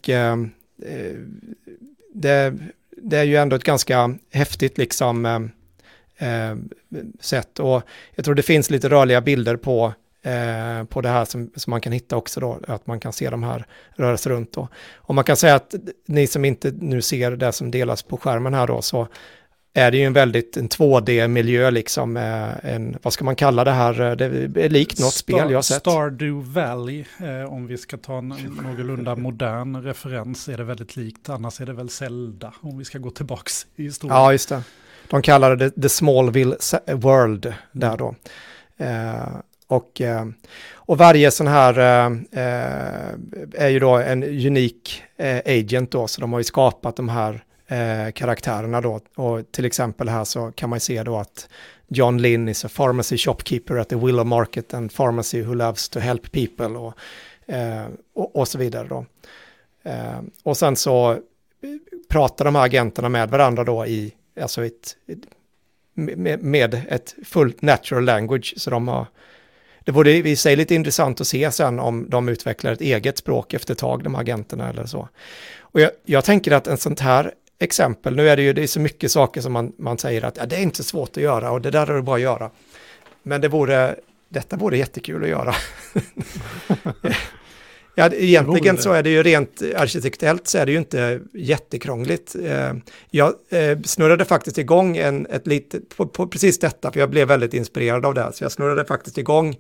det, 2.15 2.55
det, 3.03 3.17
är 3.17 3.23
ju 3.25 3.37
ändå 3.37 3.57
ett 3.57 3.65
ganska 3.65 4.15
häftigt 4.33 4.79
liksom 4.79 5.51
sätt 7.21 7.59
och 7.59 7.83
jag 8.15 8.25
tror 8.25 8.35
det 8.35 8.43
finns 8.43 8.71
lite 8.71 8.89
rörliga 8.89 9.21
bilder 9.21 9.57
på 9.57 9.93
på 10.89 11.01
det 11.01 11.09
här 11.09 11.25
som, 11.25 11.51
som 11.57 11.71
man 11.71 11.81
kan 11.81 11.93
hitta 11.93 12.17
också 12.17 12.41
då, 12.41 12.59
att 12.69 12.87
man 12.87 13.01
kan 13.01 13.13
se 13.13 13.31
de 13.31 13.43
här 13.43 13.67
röra 13.95 14.17
sig 14.17 14.33
runt 14.33 14.53
då. 14.53 14.69
Och 14.97 15.15
man 15.15 15.25
kan 15.25 15.37
säga 15.37 15.55
att 15.55 15.75
ni 16.07 16.27
som 16.27 16.45
inte 16.45 16.73
nu 16.81 17.03
ser 17.03 17.31
det 17.31 17.53
som 17.53 17.71
delas 17.71 18.03
på 18.03 18.17
skärmen 18.17 18.55
här 18.55 18.67
då, 18.67 18.83
så 18.83 19.09
är 19.77 19.91
det 19.91 19.97
ju 19.97 20.05
en 20.05 20.13
väldigt 20.13 20.57
en 20.57 20.69
2D-miljö 20.69 21.71
liksom. 21.71 22.17
En, 22.63 22.99
vad 23.03 23.13
ska 23.13 23.25
man 23.25 23.37
kalla 23.37 23.65
det 23.65 23.71
här? 23.71 24.17
Det 24.17 24.25
är 24.65 24.69
likt 24.69 25.01
något 25.01 25.13
Star, 25.13 25.35
spel 25.35 25.51
jag 25.51 25.59
har 25.59 25.63
sett. 25.63 25.81
Stardew 25.81 26.61
Valley, 26.61 27.05
eh, 27.21 27.53
om 27.53 27.67
vi 27.67 27.79
ska 27.79 27.97
ta 27.97 28.19
en 28.19 28.29
någorlunda 28.65 29.17
modern 29.17 29.83
referens, 29.83 30.49
är 30.49 30.57
det 30.57 30.65
väldigt 30.65 30.97
likt. 30.97 31.29
Annars 31.29 31.61
är 31.61 31.67
det 31.67 31.73
väl 31.73 31.89
Zelda, 31.89 32.53
om 32.61 32.79
vi 32.79 32.85
ska 32.85 32.99
gå 32.99 33.11
tillbaka 33.11 33.51
i 33.77 33.83
historien. 33.83 34.17
Ja, 34.17 34.33
just 34.33 34.49
det. 34.49 34.63
De 35.11 35.23
kallar 35.23 35.57
det 35.57 35.71
The 35.71 35.89
Smallville 35.89 36.57
World 36.87 37.55
där 37.73 37.97
då. 37.97 38.15
Eh, 38.77 39.27
och, 39.67 40.01
eh, 40.01 40.27
och 40.75 40.99
varje 40.99 41.31
sån 41.31 41.47
här 41.47 41.79
eh, 41.79 42.07
eh, 42.45 43.15
är 43.55 43.69
ju 43.69 43.79
då 43.79 43.95
en 43.95 44.23
unik 44.23 45.03
agent 45.45 45.91
då, 45.91 46.09
så 46.09 46.21
de 46.21 46.33
har 46.33 46.41
ju 46.41 46.45
skapat 46.45 46.97
de 46.97 47.09
här 47.09 47.43
karaktärerna 48.11 48.81
då. 48.81 49.01
Och 49.17 49.53
till 49.53 49.65
exempel 49.65 50.09
här 50.09 50.25
så 50.25 50.53
kan 50.53 50.71
man 50.71 50.81
se 50.81 51.03
då 51.03 51.17
att 51.17 51.49
John 51.89 52.19
Lynn 52.19 52.49
is 52.49 52.65
a 52.65 52.69
pharmacy 52.77 53.17
shopkeeper 53.17 53.77
at 53.77 53.89
the 53.89 53.97
Willow 53.97 54.27
Market 54.27 54.75
and 54.75 54.95
pharmacy 54.97 55.43
who 55.43 55.55
loves 55.55 55.89
to 55.89 55.99
help 55.99 56.33
people 56.33 56.67
och, 56.67 56.95
och, 58.15 58.37
och, 58.37 58.49
så 58.49 58.59
vidare 58.59 58.89
då. 58.89 59.07
Och 60.43 60.57
sen 60.57 60.77
så 60.77 61.19
pratar 62.09 62.45
de 62.45 62.55
här 62.55 62.65
agenterna 62.65 63.09
med 63.09 63.31
varandra 63.31 63.65
då 63.65 63.87
i, 63.87 64.13
alltså 64.41 64.65
ett, 64.65 64.97
med, 65.95 66.43
med 66.43 66.75
ett 66.89 67.15
fullt 67.25 67.63
natural 67.63 68.05
language, 68.05 68.55
så 68.57 68.71
de 68.71 68.89
har 68.89 69.07
det 69.87 69.93
vore 69.93 70.11
i 70.11 70.37
sig 70.37 70.57
lite 70.57 70.75
intressant 70.75 71.21
att 71.21 71.27
se 71.27 71.53
sen 71.53 71.81
om 71.81 72.11
de 72.11 72.29
utvecklar 72.29 72.73
ett 72.73 72.81
eget 72.81 73.19
språk 73.19 73.55
efter 73.55 73.73
ett 73.73 73.79
tag, 73.79 74.05
de 74.05 74.15
här 74.15 74.23
agenterna 74.23 74.69
eller 74.71 74.87
så. 74.87 75.09
Och 75.61 75.81
jag, 75.81 75.91
jag 76.05 76.25
tänker 76.25 76.53
att 76.53 76.67
en 76.67 76.77
sånt 76.77 77.01
här 77.01 77.33
exempel. 77.59 78.17
Nu 78.17 78.29
är 78.29 78.37
det 78.37 78.43
ju 78.43 78.53
det 78.53 78.63
är 78.63 78.67
så 78.67 78.81
mycket 78.81 79.13
saker 79.13 79.41
som 79.41 79.53
man, 79.53 79.73
man 79.79 79.99
säger 79.99 80.25
att 80.25 80.37
ja, 80.37 80.47
det 80.47 80.57
är 80.57 80.61
inte 80.61 80.83
svårt 80.83 81.17
att 81.17 81.23
göra 81.23 81.51
och 81.51 81.61
det 81.61 81.71
där 81.71 81.91
är 81.91 81.95
det 81.95 82.03
bara 82.03 82.17
att 82.17 82.23
göra. 82.23 82.51
Men 83.23 83.41
det 83.41 83.49
vore, 83.49 83.97
detta 84.29 84.57
vore 84.57 84.79
jättekul 84.79 85.23
att 85.23 85.29
göra. 85.29 85.55
Ja, 87.99 88.11
egentligen 88.13 88.79
så 88.79 88.93
är 88.93 89.03
det 89.03 89.11
ju 89.11 89.23
rent 89.23 89.63
arkitektellt 89.77 90.49
så 90.49 90.59
är 90.59 90.67
det 90.67 90.73
ju 90.73 90.79
inte 90.79 91.21
jättekrångligt. 91.35 92.37
Eh, 92.45 92.73
jag 93.11 93.35
eh, 93.49 93.79
snurrade 93.85 94.25
faktiskt 94.25 94.59
igång 94.59 94.97
en, 94.97 95.27
ett 95.27 95.47
litet, 95.47 95.97
på, 95.97 96.07
på 96.07 96.27
precis 96.27 96.59
detta, 96.59 96.93
för 96.93 97.01
jag 97.01 97.11
blev 97.11 97.29
väldigt 97.29 97.55
inspirerad 97.55 98.07
av 98.07 98.15
det, 98.15 98.33
så 98.35 98.45
jag 98.45 98.53
snurrade 98.53 98.85
faktiskt 98.85 99.19
igång 99.19 99.57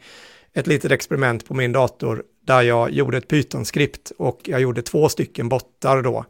ett 0.53 0.66
litet 0.66 0.93
experiment 0.93 1.49
på 1.49 1.55
min 1.55 1.72
dator 1.72 2.22
där 2.47 2.62
jag 2.62 2.91
gjorde 2.91 3.18
ett 3.18 3.28
Python-skript 3.28 4.12
och 4.18 4.41
jag 4.45 4.61
gjorde 4.61 4.82
två 4.82 5.09
stycken 5.09 5.49
bottar 5.49 6.03
då 6.03 6.24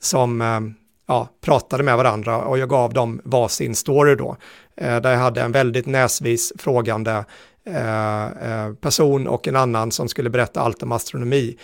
som 0.00 0.40
eh, 0.40 0.60
ja, 1.06 1.28
pratade 1.40 1.82
med 1.82 1.96
varandra 1.96 2.38
och 2.38 2.58
jag 2.58 2.68
gav 2.68 2.92
dem 2.92 3.20
varsin 3.24 3.74
story 3.74 4.14
då. 4.14 4.36
Där 4.74 5.10
jag 5.10 5.18
hade 5.18 5.40
en 5.40 5.52
väldigt 5.52 5.86
näsvis 5.86 6.52
frågande 6.58 7.24
Eh, 7.66 8.24
eh, 8.26 8.74
person 8.74 9.26
och 9.26 9.48
en 9.48 9.56
annan 9.56 9.92
som 9.92 10.08
skulle 10.08 10.30
berätta 10.30 10.60
allt 10.60 10.82
om 10.82 10.92
astronomi. 10.92 11.56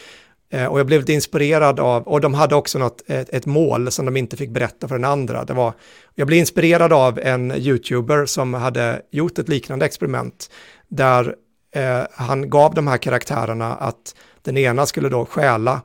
Eh, 0.51 0.67
och 0.67 0.79
jag 0.79 0.87
blev 0.87 1.01
lite 1.01 1.13
inspirerad 1.13 1.81
av, 1.81 2.03
och 2.03 2.21
de 2.21 2.35
hade 2.35 2.55
också 2.55 2.79
något, 2.79 3.03
ett, 3.07 3.29
ett, 3.31 3.47
mål 3.47 3.91
som 3.91 4.05
de 4.07 4.17
inte 4.17 4.37
fick 4.37 4.51
berätta 4.51 4.89
för 4.89 4.95
den 4.95 5.05
andra. 5.05 5.45
Det 5.45 5.53
var, 5.53 5.73
jag 6.15 6.27
blev 6.27 6.39
inspirerad 6.39 6.93
av 6.93 7.19
en 7.19 7.53
YouTuber 7.53 8.27
som 8.27 8.55
hade 8.55 9.03
gjort 9.11 9.39
ett 9.39 9.49
liknande 9.49 9.87
experiment 9.87 10.51
där 10.89 11.35
eh, 11.75 12.03
han 12.13 12.51
gav 12.51 12.75
de 12.75 12.87
här 12.87 12.99
karaktärerna 12.99 13.75
att 13.75 14.15
den 14.43 14.57
ena 14.57 14.87
skulle 14.87 15.09
då 15.09 15.27
stjäla 15.27 15.81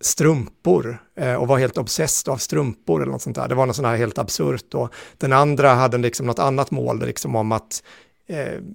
strumpor 0.00 0.98
eh, 1.20 1.34
och 1.34 1.48
var 1.48 1.58
helt 1.58 1.78
obsessed 1.78 2.32
av 2.32 2.36
strumpor 2.36 3.02
eller 3.02 3.12
något 3.12 3.22
sånt 3.22 3.36
där. 3.36 3.48
Det 3.48 3.54
var 3.54 3.66
något 3.66 3.76
sånt 3.76 3.88
här 3.88 3.96
helt 3.96 4.18
absurt 4.18 4.74
och 4.74 4.94
den 5.18 5.32
andra 5.32 5.74
hade 5.74 5.98
liksom 5.98 6.26
något 6.26 6.38
annat 6.38 6.70
mål 6.70 7.06
liksom 7.06 7.36
om 7.36 7.52
att 7.52 7.82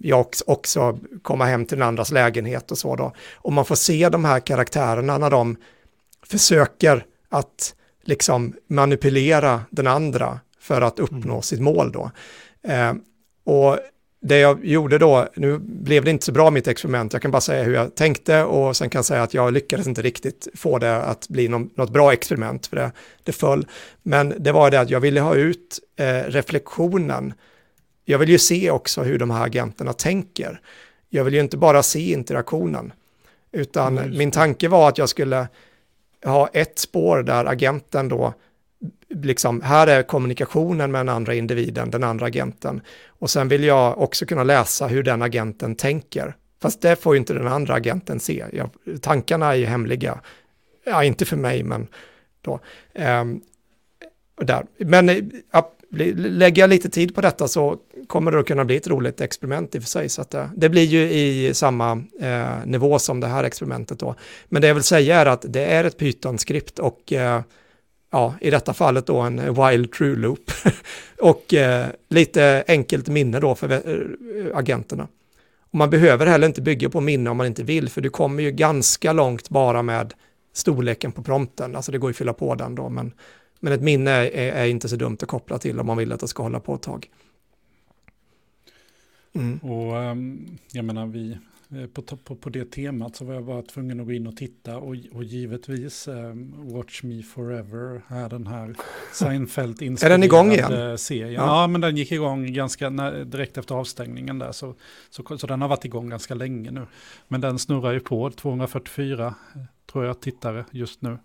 jag 0.01 0.25
också 0.45 0.99
komma 1.21 1.45
hem 1.45 1.65
till 1.65 1.77
den 1.77 1.87
andras 1.87 2.11
lägenhet 2.11 2.71
och 2.71 2.77
så 2.77 2.95
då. 2.95 3.13
Och 3.35 3.53
man 3.53 3.65
får 3.65 3.75
se 3.75 4.09
de 4.09 4.25
här 4.25 4.39
karaktärerna 4.39 5.17
när 5.17 5.29
de 5.29 5.55
försöker 6.25 7.05
att 7.29 7.75
liksom 8.03 8.53
manipulera 8.67 9.61
den 9.69 9.87
andra 9.87 10.39
för 10.59 10.81
att 10.81 10.99
uppnå 10.99 11.33
mm. 11.33 11.41
sitt 11.41 11.61
mål 11.61 11.91
då. 11.91 12.11
Eh, 12.67 12.93
och 13.43 13.79
det 14.21 14.37
jag 14.37 14.65
gjorde 14.65 14.97
då, 14.97 15.27
nu 15.35 15.57
blev 15.59 16.03
det 16.03 16.11
inte 16.11 16.25
så 16.25 16.31
bra 16.31 16.51
mitt 16.51 16.67
experiment, 16.67 17.13
jag 17.13 17.21
kan 17.21 17.31
bara 17.31 17.41
säga 17.41 17.63
hur 17.63 17.73
jag 17.73 17.95
tänkte 17.95 18.43
och 18.43 18.77
sen 18.77 18.89
kan 18.89 18.99
jag 18.99 19.05
säga 19.05 19.23
att 19.23 19.33
jag 19.33 19.53
lyckades 19.53 19.87
inte 19.87 20.01
riktigt 20.01 20.47
få 20.53 20.77
det 20.77 20.95
att 20.95 21.27
bli 21.27 21.47
någon, 21.47 21.69
något 21.75 21.89
bra 21.89 22.13
experiment, 22.13 22.67
för 22.67 22.75
det, 22.75 22.91
det 23.23 23.31
föll. 23.31 23.67
Men 24.03 24.33
det 24.37 24.51
var 24.51 24.71
det 24.71 24.79
att 24.79 24.89
jag 24.89 24.99
ville 24.99 25.21
ha 25.21 25.35
ut 25.35 25.79
eh, 25.95 26.05
reflektionen 26.27 27.33
jag 28.11 28.19
vill 28.19 28.29
ju 28.29 28.39
se 28.39 28.71
också 28.71 29.03
hur 29.03 29.19
de 29.19 29.31
här 29.31 29.45
agenterna 29.45 29.93
tänker. 29.93 30.61
Jag 31.09 31.23
vill 31.23 31.33
ju 31.33 31.39
inte 31.39 31.57
bara 31.57 31.83
se 31.83 32.11
interaktionen, 32.11 32.93
utan 33.51 33.97
mm. 33.97 34.17
min 34.17 34.31
tanke 34.31 34.67
var 34.67 34.89
att 34.89 34.97
jag 34.97 35.09
skulle 35.09 35.47
ha 36.25 36.47
ett 36.47 36.79
spår 36.79 37.23
där 37.23 37.45
agenten 37.45 38.09
då, 38.09 38.33
liksom, 39.09 39.61
här 39.61 39.87
är 39.87 40.03
kommunikationen 40.03 40.91
med 40.91 40.99
den 40.99 41.09
andra 41.09 41.33
individen, 41.33 41.89
den 41.89 42.03
andra 42.03 42.25
agenten. 42.25 42.81
Och 43.07 43.29
sen 43.29 43.47
vill 43.47 43.63
jag 43.63 44.01
också 44.01 44.25
kunna 44.25 44.43
läsa 44.43 44.87
hur 44.87 45.03
den 45.03 45.21
agenten 45.21 45.75
tänker. 45.75 46.35
Fast 46.61 46.81
det 46.81 46.95
får 46.95 47.15
ju 47.15 47.19
inte 47.19 47.33
den 47.33 47.47
andra 47.47 47.73
agenten 47.73 48.19
se. 48.19 48.45
Jag, 48.53 48.69
tankarna 49.01 49.51
är 49.51 49.55
ju 49.55 49.65
hemliga. 49.65 50.19
Ja, 50.85 51.03
inte 51.03 51.25
för 51.25 51.37
mig, 51.37 51.63
men 51.63 51.87
då. 52.41 52.59
Um, 52.93 53.41
där. 54.35 54.65
Men 54.77 55.31
ja, 55.51 55.71
lägger 55.91 56.61
jag 56.61 56.69
lite 56.69 56.89
tid 56.89 57.15
på 57.15 57.21
detta 57.21 57.47
så 57.47 57.77
kommer 58.07 58.31
det 58.31 58.39
att 58.39 58.47
kunna 58.47 58.65
bli 58.65 58.75
ett 58.75 58.87
roligt 58.87 59.21
experiment 59.21 59.75
i 59.75 59.79
och 59.79 59.83
för 59.83 59.89
sig. 59.89 60.09
Så 60.09 60.21
att, 60.21 60.33
eh, 60.33 60.47
det 60.55 60.69
blir 60.69 60.83
ju 60.83 61.01
i 61.01 61.53
samma 61.53 62.03
eh, 62.21 62.65
nivå 62.65 62.99
som 62.99 63.19
det 63.19 63.27
här 63.27 63.43
experimentet 63.43 63.99
då. 63.99 64.15
Men 64.45 64.61
det 64.61 64.67
jag 64.67 64.75
vill 64.75 64.83
säga 64.83 65.21
är 65.21 65.25
att 65.25 65.45
det 65.49 65.65
är 65.65 65.83
ett 65.83 65.97
Python-skript 65.97 66.79
och 66.79 67.13
eh, 67.13 67.41
ja, 68.11 68.35
i 68.41 68.49
detta 68.49 68.73
fallet 68.73 69.05
då 69.05 69.19
en 69.19 69.53
wild 69.53 69.91
true 69.91 70.15
loop 70.15 70.51
och 71.19 71.53
eh, 71.53 71.85
lite 72.09 72.63
enkelt 72.67 73.07
minne 73.07 73.39
då 73.39 73.55
för 73.55 73.71
eh, 73.71 74.57
agenterna. 74.57 75.07
Och 75.71 75.77
man 75.77 75.89
behöver 75.89 76.25
heller 76.25 76.47
inte 76.47 76.61
bygga 76.61 76.89
på 76.89 77.01
minne 77.01 77.29
om 77.29 77.37
man 77.37 77.47
inte 77.47 77.63
vill, 77.63 77.89
för 77.89 78.01
du 78.01 78.09
kommer 78.09 78.43
ju 78.43 78.51
ganska 78.51 79.13
långt 79.13 79.49
bara 79.49 79.81
med 79.81 80.13
storleken 80.53 81.11
på 81.11 81.23
prompten, 81.23 81.75
alltså 81.75 81.91
det 81.91 81.97
går 81.97 82.09
ju 82.09 82.11
att 82.11 82.17
fylla 82.17 82.33
på 82.33 82.55
den 82.55 82.75
då, 82.75 82.89
men 82.89 83.13
men 83.63 83.73
ett 83.73 83.81
minne 83.81 84.11
är, 84.11 84.51
är, 84.51 84.65
inte 84.65 84.89
så 84.89 84.95
dumt 84.95 85.17
att 85.21 85.27
koppla 85.27 85.57
till 85.57 85.79
om 85.79 85.87
man 85.87 85.97
vill 85.97 86.11
att 86.11 86.19
det 86.19 86.27
ska 86.27 86.43
hålla 86.43 86.59
på 86.59 86.75
ett 86.75 86.81
tag. 86.81 87.09
Mm. 89.33 89.57
Och 89.57 89.97
ehm, 89.97 90.57
jag 90.71 90.85
menar, 90.85 91.05
vi, 91.05 91.37
eh, 91.69 91.85
på, 91.93 92.01
på, 92.01 92.35
på 92.35 92.49
det 92.49 92.71
temat 92.71 93.15
så 93.15 93.25
var 93.25 93.33
jag 93.33 93.45
bara 93.45 93.61
tvungen 93.61 93.99
att 93.99 94.05
gå 94.05 94.11
in 94.11 94.27
och 94.27 94.37
titta 94.37 94.77
och, 94.77 94.95
och 95.11 95.23
givetvis 95.23 96.07
um, 96.07 96.53
Watch 96.73 97.03
Me 97.03 97.23
Forever 97.23 98.01
är 98.07 98.29
den 98.29 98.47
här 98.47 98.75
Seinfeld 99.13 99.81
Är 99.81 100.09
den 100.09 100.23
igång 100.23 100.51
igen? 100.51 100.97
Serien. 100.97 101.33
Ja. 101.33 101.61
ja. 101.61 101.67
men 101.67 101.81
den 101.81 101.97
gick 101.97 102.11
igång 102.11 102.53
ganska 102.53 102.89
när, 102.89 103.25
direkt 103.25 103.57
efter 103.57 103.75
avstängningen 103.75 104.39
där 104.39 104.51
så, 104.51 104.75
så, 105.09 105.37
så 105.37 105.47
den 105.47 105.61
har 105.61 105.69
varit 105.69 105.85
igång 105.85 106.09
ganska 106.09 106.35
länge 106.35 106.71
nu. 106.71 106.85
Men 107.27 107.41
den 107.41 107.59
snurrar 107.59 107.91
ju 107.91 107.99
på 107.99 108.31
244 108.31 109.35
eh, 109.55 109.61
tror 109.91 110.05
jag 110.05 110.19
tittare 110.19 110.65
just 110.71 111.01
nu 111.01 111.17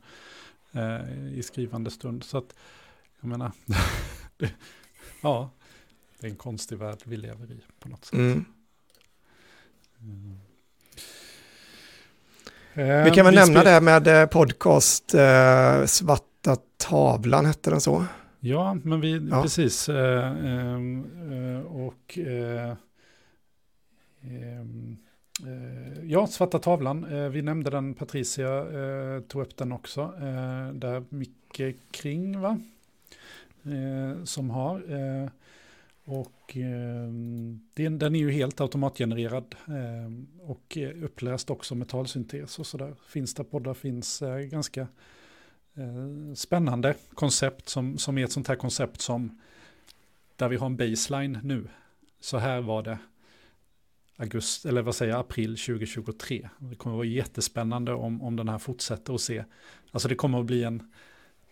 eh, 0.77 1.39
i 1.39 1.43
skrivande 1.43 1.91
stund. 1.91 2.25
Så 2.25 2.39
att, 2.39 2.55
jag 3.21 3.29
menar, 3.29 3.53
det, 4.37 4.51
ja, 5.23 5.51
det 6.21 6.27
är 6.27 6.31
en 6.31 6.37
konstig 6.37 6.79
värld 6.79 6.99
vi 7.05 7.17
lever 7.17 7.53
i 7.53 7.61
på 7.81 7.89
något 7.89 8.05
sätt. 8.05 8.15
Mm. 8.15 8.45
Mm. 10.01 10.39
Vi 13.05 13.11
kan 13.11 13.25
väl 13.25 13.35
vi 13.35 13.41
nämna 13.41 13.65
det 13.65 13.81
med 13.81 14.07
eh, 14.07 14.27
podcast 14.27 15.15
eh, 15.15 15.85
Svarta 15.85 16.57
tavlan, 16.77 17.47
hette 17.47 17.71
den 17.71 17.81
så? 17.81 18.05
Ja, 18.41 18.75
men 18.75 19.01
vi, 19.01 19.29
ja. 19.31 19.43
precis. 19.43 19.89
Eh, 19.89 20.33
eh, 20.47 21.61
och 21.61 22.19
eh, 22.19 22.75
Eh, 24.27 24.65
Eh, 25.45 26.05
ja, 26.05 26.27
Svarta 26.27 26.59
tavlan. 26.59 27.05
Eh, 27.05 27.29
vi 27.29 27.43
nämnde 27.43 27.71
den, 27.71 27.95
Patricia 27.95 28.59
eh, 28.59 29.21
tog 29.21 29.43
upp 29.43 29.57
den 29.57 29.73
också. 29.73 30.01
Eh, 30.01 30.73
där 30.73 31.05
Micke 31.09 31.77
Kring, 31.91 32.41
va? 32.41 32.61
Eh, 33.63 34.25
som 34.25 34.51
har. 34.51 34.83
Och 36.05 36.57
den, 37.75 37.99
den 37.99 38.15
är 38.15 38.19
ju 38.19 38.31
helt 38.31 38.61
automatgenererad 38.61 39.55
och 40.41 40.79
uppläst 41.03 41.51
också 41.51 41.75
med 41.75 41.89
talsyntes 41.89 42.59
och 42.59 42.67
sådär. 42.67 42.95
Finns 43.09 43.35
där 43.35 43.45
poddar 43.45 43.75
finns 43.75 44.23
ganska 44.51 44.89
spännande 46.35 46.95
koncept 47.15 47.69
som, 47.69 47.99
som 47.99 48.19
är 48.19 48.25
ett 48.25 48.33
sånt 48.33 48.49
här 48.49 48.57
koncept 48.57 49.01
som 49.01 49.41
där 50.37 50.49
vi 50.49 50.57
har 50.57 50.67
en 50.67 50.77
baseline 50.77 51.39
nu. 51.43 51.69
Så 52.21 52.39
här 52.39 52.61
var 52.61 52.83
det 52.83 52.99
augusti, 54.17 54.69
eller 54.69 54.83
vad 54.83 54.95
säger 54.95 55.13
jag, 55.13 55.21
april 55.21 55.57
2023. 55.57 56.49
Det 56.59 56.75
kommer 56.75 56.97
att 56.97 56.99
vara 56.99 57.07
jättespännande 57.07 57.93
om, 57.93 58.23
om 58.23 58.37
den 58.37 58.49
här 58.49 58.59
fortsätter 58.59 59.15
att 59.15 59.21
se. 59.21 59.45
Alltså 59.91 60.09
det 60.09 60.15
kommer 60.15 60.41
att 60.41 60.47
bli 60.47 60.65
en 60.65 60.83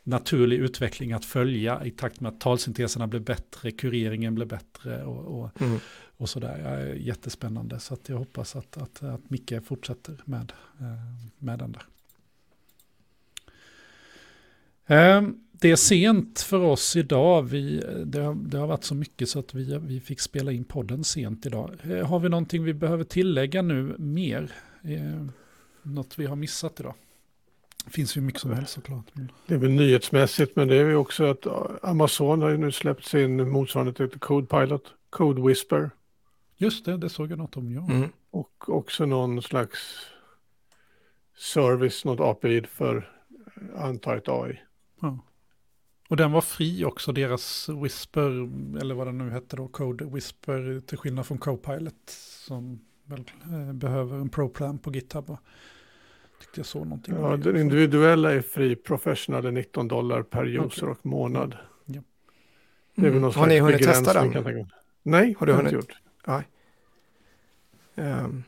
naturlig 0.03 0.59
utveckling 0.59 1.13
att 1.13 1.25
följa 1.25 1.85
i 1.85 1.91
takt 1.91 2.21
med 2.21 2.33
att 2.33 2.41
talsynteserna 2.41 3.07
blir 3.07 3.21
bättre, 3.21 3.71
kureringen 3.71 4.35
blir 4.35 4.47
bättre 4.47 5.05
och, 5.05 5.41
och, 5.41 5.63
mm. 5.63 5.79
och 6.17 6.29
sådär. 6.29 6.59
Ja, 6.59 6.95
jättespännande, 6.95 7.81
så 7.81 7.95
att 7.95 8.09
jag 8.09 8.17
hoppas 8.17 8.57
att, 8.57 8.77
att, 8.77 9.03
att 9.03 9.31
Micke 9.31 9.65
fortsätter 9.65 10.23
med, 10.25 10.53
eh, 10.81 10.87
med 11.39 11.59
den 11.59 11.73
där. 11.73 11.83
Um, 14.87 15.41
det 15.53 15.71
är 15.71 15.77
sent 15.77 16.41
för 16.41 16.59
oss 16.59 16.97
idag. 16.97 17.43
Vi, 17.43 17.83
det, 18.07 18.21
har, 18.21 18.35
det 18.35 18.59
har 18.59 18.67
varit 18.67 18.85
så 18.85 18.95
mycket 18.95 19.29
så 19.29 19.39
att 19.39 19.55
vi, 19.55 19.79
vi 19.79 20.01
fick 20.01 20.21
spela 20.21 20.53
in 20.53 20.65
podden 20.65 21.05
sent 21.05 21.47
idag. 21.47 21.71
Eh, 21.83 22.07
har 22.07 22.19
vi 22.19 22.29
någonting 22.29 22.65
vi 22.65 22.75
behöver 22.75 23.05
tillägga 23.05 23.63
nu 23.63 23.95
mer? 23.99 24.53
Eh, 24.83 25.27
något 25.83 26.19
vi 26.19 26.27
har 26.27 26.37
missat 26.37 26.81
idag? 26.81 26.95
Det 27.85 27.91
finns 27.91 28.17
ju 28.17 28.21
mycket 28.21 28.41
som 28.41 28.53
helst 28.53 28.73
såklart. 28.73 29.05
Det 29.47 29.55
är 29.55 29.59
väl 29.59 29.71
nyhetsmässigt 29.71 30.57
men 30.57 30.69
det 30.69 30.77
är 30.77 30.89
ju 30.89 30.97
också 30.97 31.25
att 31.25 31.47
Amazon 31.83 32.43
har 32.43 32.51
ju 32.51 32.57
nu 32.57 32.73
släppt 32.73 33.05
sin 33.05 33.51
motsvarande 33.51 33.93
till 33.93 34.19
Code 34.19 34.47
Pilot, 34.47 34.83
Code 35.11 35.43
Whisper. 35.43 35.91
Just 36.57 36.85
det, 36.85 36.97
det 36.97 37.09
såg 37.09 37.31
jag 37.31 37.39
något 37.39 37.57
om, 37.57 37.73
ja. 37.73 37.85
Mm. 37.91 38.09
Och 38.31 38.69
också 38.69 39.07
någon 39.07 39.43
slags 39.43 39.79
service, 41.37 42.05
något 42.05 42.21
API 42.21 42.63
för 42.73 43.11
antaget 43.77 44.29
AI. 44.29 44.61
Ja. 45.05 45.19
Och 46.09 46.17
den 46.17 46.33
var 46.33 46.41
fri 46.41 46.85
också, 46.85 47.13
deras 47.13 47.69
Whisper, 47.69 48.31
eller 48.81 48.95
vad 48.95 49.07
den 49.07 49.19
nu 49.19 49.31
hette 49.31 49.57
då, 49.57 49.69
Code 49.69 50.05
Whisper, 50.05 50.81
till 50.87 50.99
skillnad 50.99 51.27
från 51.27 51.39
Copilot, 51.39 52.11
som 52.47 52.81
väl 53.05 53.25
eh, 53.43 53.73
behöver 53.73 54.17
en 54.17 54.29
pro-plan 54.29 54.79
på 54.79 54.93
GitHub. 54.93 55.31
Och 55.31 55.39
tyckte 56.41 56.61
jag 56.61 56.67
såg 56.67 56.87
någonting. 56.87 57.15
Ja, 57.15 57.37
den 57.37 57.57
individuella 57.57 58.33
är 58.33 58.41
fri, 58.41 58.77
professional 58.77 59.47
är 59.47 59.51
19 59.51 59.89
dollar 59.89 60.23
per 60.23 60.45
user 60.45 60.63
okay. 60.63 60.89
och 60.89 61.07
månad. 61.07 61.57
Ja. 61.85 62.03
Det 62.95 63.07
är 63.07 63.11
väl 63.11 63.21
någon 63.21 63.31
mm. 63.31 63.41
Har 63.41 63.47
ni 63.47 63.59
hunnit 63.59 63.83
testa 63.83 64.13
den? 64.13 64.67
Nej, 65.03 65.35
har 65.39 65.47
du 65.47 65.53
hunnit 65.53 65.73
gjort? 65.73 65.93
Nej. 66.27 66.49
Um. 67.95 68.45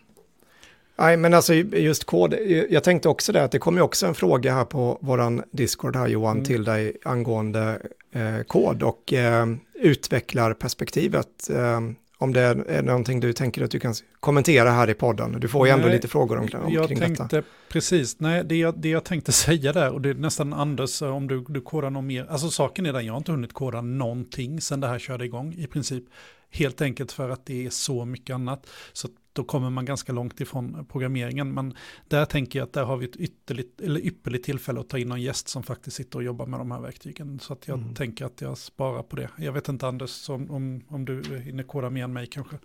Nej, 0.98 1.16
men 1.16 1.34
alltså 1.34 1.54
just 1.54 2.04
kod, 2.04 2.34
jag 2.70 2.84
tänkte 2.84 3.08
också 3.08 3.32
det 3.32 3.44
att 3.44 3.52
det 3.52 3.58
kommer 3.58 3.80
också 3.80 4.06
en 4.06 4.14
fråga 4.14 4.54
här 4.54 4.64
på 4.64 4.98
våran 5.00 5.42
Discord 5.50 5.96
här 5.96 6.08
Johan 6.08 6.36
mm. 6.36 6.44
till 6.44 6.64
dig 6.64 6.96
angående 7.04 7.80
eh, 8.12 8.42
kod 8.46 8.82
och 8.82 9.12
eh, 9.12 9.46
utvecklarperspektivet. 9.74 11.50
Eh, 11.50 11.80
om 12.18 12.32
det 12.32 12.40
är 12.40 12.82
någonting 12.82 13.20
du 13.20 13.32
tänker 13.32 13.64
att 13.64 13.70
du 13.70 13.78
kan 13.78 13.94
kommentera 14.20 14.70
här 14.70 14.90
i 14.90 14.94
podden. 14.94 15.40
Du 15.40 15.48
får 15.48 15.66
ju 15.66 15.72
ändå 15.72 15.88
lite 15.88 16.08
frågor 16.08 16.38
om, 16.38 16.48
om 16.64 16.72
jag 16.72 16.88
kring 16.88 16.98
tänkte, 16.98 17.22
detta. 17.22 17.48
Precis, 17.68 18.20
nej 18.20 18.44
det 18.44 18.56
jag, 18.56 18.78
det 18.78 18.88
jag 18.88 19.04
tänkte 19.04 19.32
säga 19.46 19.72
där, 19.72 19.92
och 19.92 20.00
det 20.00 20.10
är 20.10 20.14
nästan 20.14 20.52
Anders, 20.52 21.02
om 21.02 21.28
du, 21.28 21.44
du 21.48 21.60
kodar 21.60 21.90
något 21.90 22.04
mer, 22.04 22.26
alltså 22.30 22.50
saken 22.50 22.86
är 22.86 22.92
den, 22.92 23.06
jag 23.06 23.12
har 23.12 23.18
inte 23.18 23.32
hunnit 23.32 23.52
koda 23.52 23.80
någonting 23.80 24.60
sedan 24.60 24.80
det 24.80 24.86
här 24.86 24.98
körde 24.98 25.24
igång 25.24 25.54
i 25.58 25.66
princip. 25.66 26.04
Helt 26.50 26.80
enkelt 26.80 27.12
för 27.12 27.30
att 27.30 27.46
det 27.46 27.66
är 27.66 27.70
så 27.70 28.04
mycket 28.04 28.34
annat. 28.34 28.66
Så 28.92 29.08
då 29.36 29.44
kommer 29.44 29.70
man 29.70 29.84
ganska 29.84 30.12
långt 30.12 30.40
ifrån 30.40 30.86
programmeringen. 30.86 31.54
Men 31.54 31.74
där 32.08 32.24
tänker 32.24 32.58
jag 32.58 32.66
att 32.66 32.72
där 32.72 32.84
har 32.84 32.96
vi 32.96 33.04
ett 33.06 33.16
ytterligt, 33.16 33.80
eller 33.80 34.00
ypperligt 34.00 34.44
tillfälle 34.44 34.80
att 34.80 34.88
ta 34.88 34.98
in 34.98 35.08
någon 35.08 35.22
gäst 35.22 35.48
som 35.48 35.62
faktiskt 35.62 35.96
sitter 35.96 36.18
och 36.18 36.24
jobbar 36.24 36.46
med 36.46 36.60
de 36.60 36.70
här 36.70 36.80
verktygen. 36.80 37.38
Så 37.38 37.52
att 37.52 37.68
jag 37.68 37.78
mm. 37.78 37.94
tänker 37.94 38.24
att 38.24 38.40
jag 38.40 38.58
sparar 38.58 39.02
på 39.02 39.16
det. 39.16 39.30
Jag 39.36 39.52
vet 39.52 39.68
inte 39.68 39.86
Anders, 39.86 40.28
om, 40.28 40.50
om, 40.50 40.84
om 40.88 41.04
du 41.04 41.38
hinner 41.38 41.62
koda 41.62 41.90
mer 41.90 42.04
än 42.04 42.12
mig 42.12 42.26
kanske. 42.26 42.56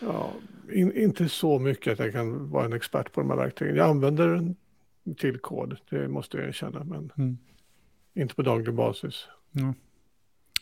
Ja, 0.00 0.32
in, 0.72 0.92
inte 0.92 1.28
så 1.28 1.58
mycket 1.58 1.92
att 1.92 1.98
jag 1.98 2.12
kan 2.12 2.50
vara 2.50 2.64
en 2.64 2.72
expert 2.72 3.12
på 3.12 3.20
de 3.20 3.30
här 3.30 3.36
verktygen. 3.36 3.76
Jag 3.76 3.88
använder 3.88 4.28
den 4.28 4.56
till 5.16 5.38
kod, 5.38 5.76
det 5.90 6.08
måste 6.08 6.36
jag 6.36 6.48
erkänna, 6.48 6.84
men 6.84 7.12
mm. 7.18 7.38
inte 8.14 8.34
på 8.34 8.42
daglig 8.42 8.74
basis. 8.74 9.26
Mm. 9.56 9.74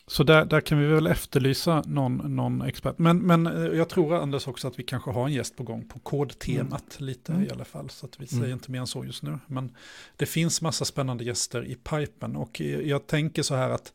Så 0.07 0.23
där, 0.23 0.45
där 0.45 0.61
kan 0.61 0.79
vi 0.79 0.85
väl 0.85 1.07
efterlysa 1.07 1.83
någon, 1.87 2.35
någon 2.35 2.61
expert. 2.61 2.97
Men, 2.97 3.19
men 3.19 3.47
eh, 3.47 3.77
jag 3.77 3.89
tror 3.89 4.15
Anders 4.15 4.47
också 4.47 4.67
att 4.67 4.79
vi 4.79 4.83
kanske 4.83 5.11
har 5.11 5.25
en 5.25 5.33
gäst 5.33 5.55
på 5.55 5.63
gång 5.63 5.87
på 5.87 5.99
kodtemat 5.99 6.95
mm. 6.99 7.07
lite 7.07 7.31
mm. 7.31 7.45
i 7.45 7.49
alla 7.49 7.65
fall. 7.65 7.89
Så 7.89 8.05
att 8.05 8.19
vi 8.19 8.27
säger 8.27 8.43
mm. 8.43 8.53
inte 8.53 8.71
mer 8.71 8.79
än 8.79 8.87
så 8.87 9.05
just 9.05 9.23
nu. 9.23 9.39
Men 9.47 9.71
det 10.15 10.25
finns 10.25 10.61
massa 10.61 10.85
spännande 10.85 11.23
gäster 11.23 11.65
i 11.65 11.75
pipen 11.75 12.35
och 12.35 12.61
jag 12.61 13.07
tänker 13.07 13.43
så 13.43 13.55
här 13.55 13.69
att 13.69 13.93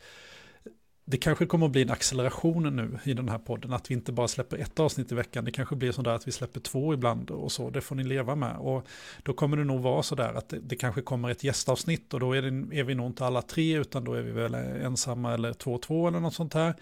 det 1.10 1.16
kanske 1.16 1.46
kommer 1.46 1.66
att 1.66 1.72
bli 1.72 1.82
en 1.82 1.90
acceleration 1.90 2.76
nu 2.76 2.98
i 3.04 3.14
den 3.14 3.28
här 3.28 3.38
podden, 3.38 3.72
att 3.72 3.90
vi 3.90 3.94
inte 3.94 4.12
bara 4.12 4.28
släpper 4.28 4.56
ett 4.56 4.80
avsnitt 4.80 5.12
i 5.12 5.14
veckan, 5.14 5.44
det 5.44 5.50
kanske 5.50 5.76
blir 5.76 5.92
sådär 5.92 6.10
att 6.10 6.28
vi 6.28 6.32
släpper 6.32 6.60
två 6.60 6.94
ibland 6.94 7.30
och 7.30 7.52
så, 7.52 7.70
det 7.70 7.80
får 7.80 7.96
ni 7.96 8.04
leva 8.04 8.34
med. 8.34 8.56
Och 8.56 8.86
då 9.22 9.32
kommer 9.32 9.56
det 9.56 9.64
nog 9.64 9.80
vara 9.80 10.02
sådär 10.02 10.34
att 10.34 10.48
det, 10.48 10.58
det 10.58 10.76
kanske 10.76 11.02
kommer 11.02 11.30
ett 11.30 11.44
gästavsnitt 11.44 12.14
och 12.14 12.20
då 12.20 12.32
är, 12.32 12.42
det, 12.42 12.78
är 12.78 12.84
vi 12.84 12.94
nog 12.94 13.06
inte 13.06 13.26
alla 13.26 13.42
tre, 13.42 13.78
utan 13.78 14.04
då 14.04 14.14
är 14.14 14.22
vi 14.22 14.30
väl 14.30 14.54
ensamma 14.54 15.34
eller 15.34 15.52
två 15.52 15.74
och 15.74 15.82
två 15.82 16.08
eller 16.08 16.20
något 16.20 16.34
sånt 16.34 16.54
här. 16.54 16.74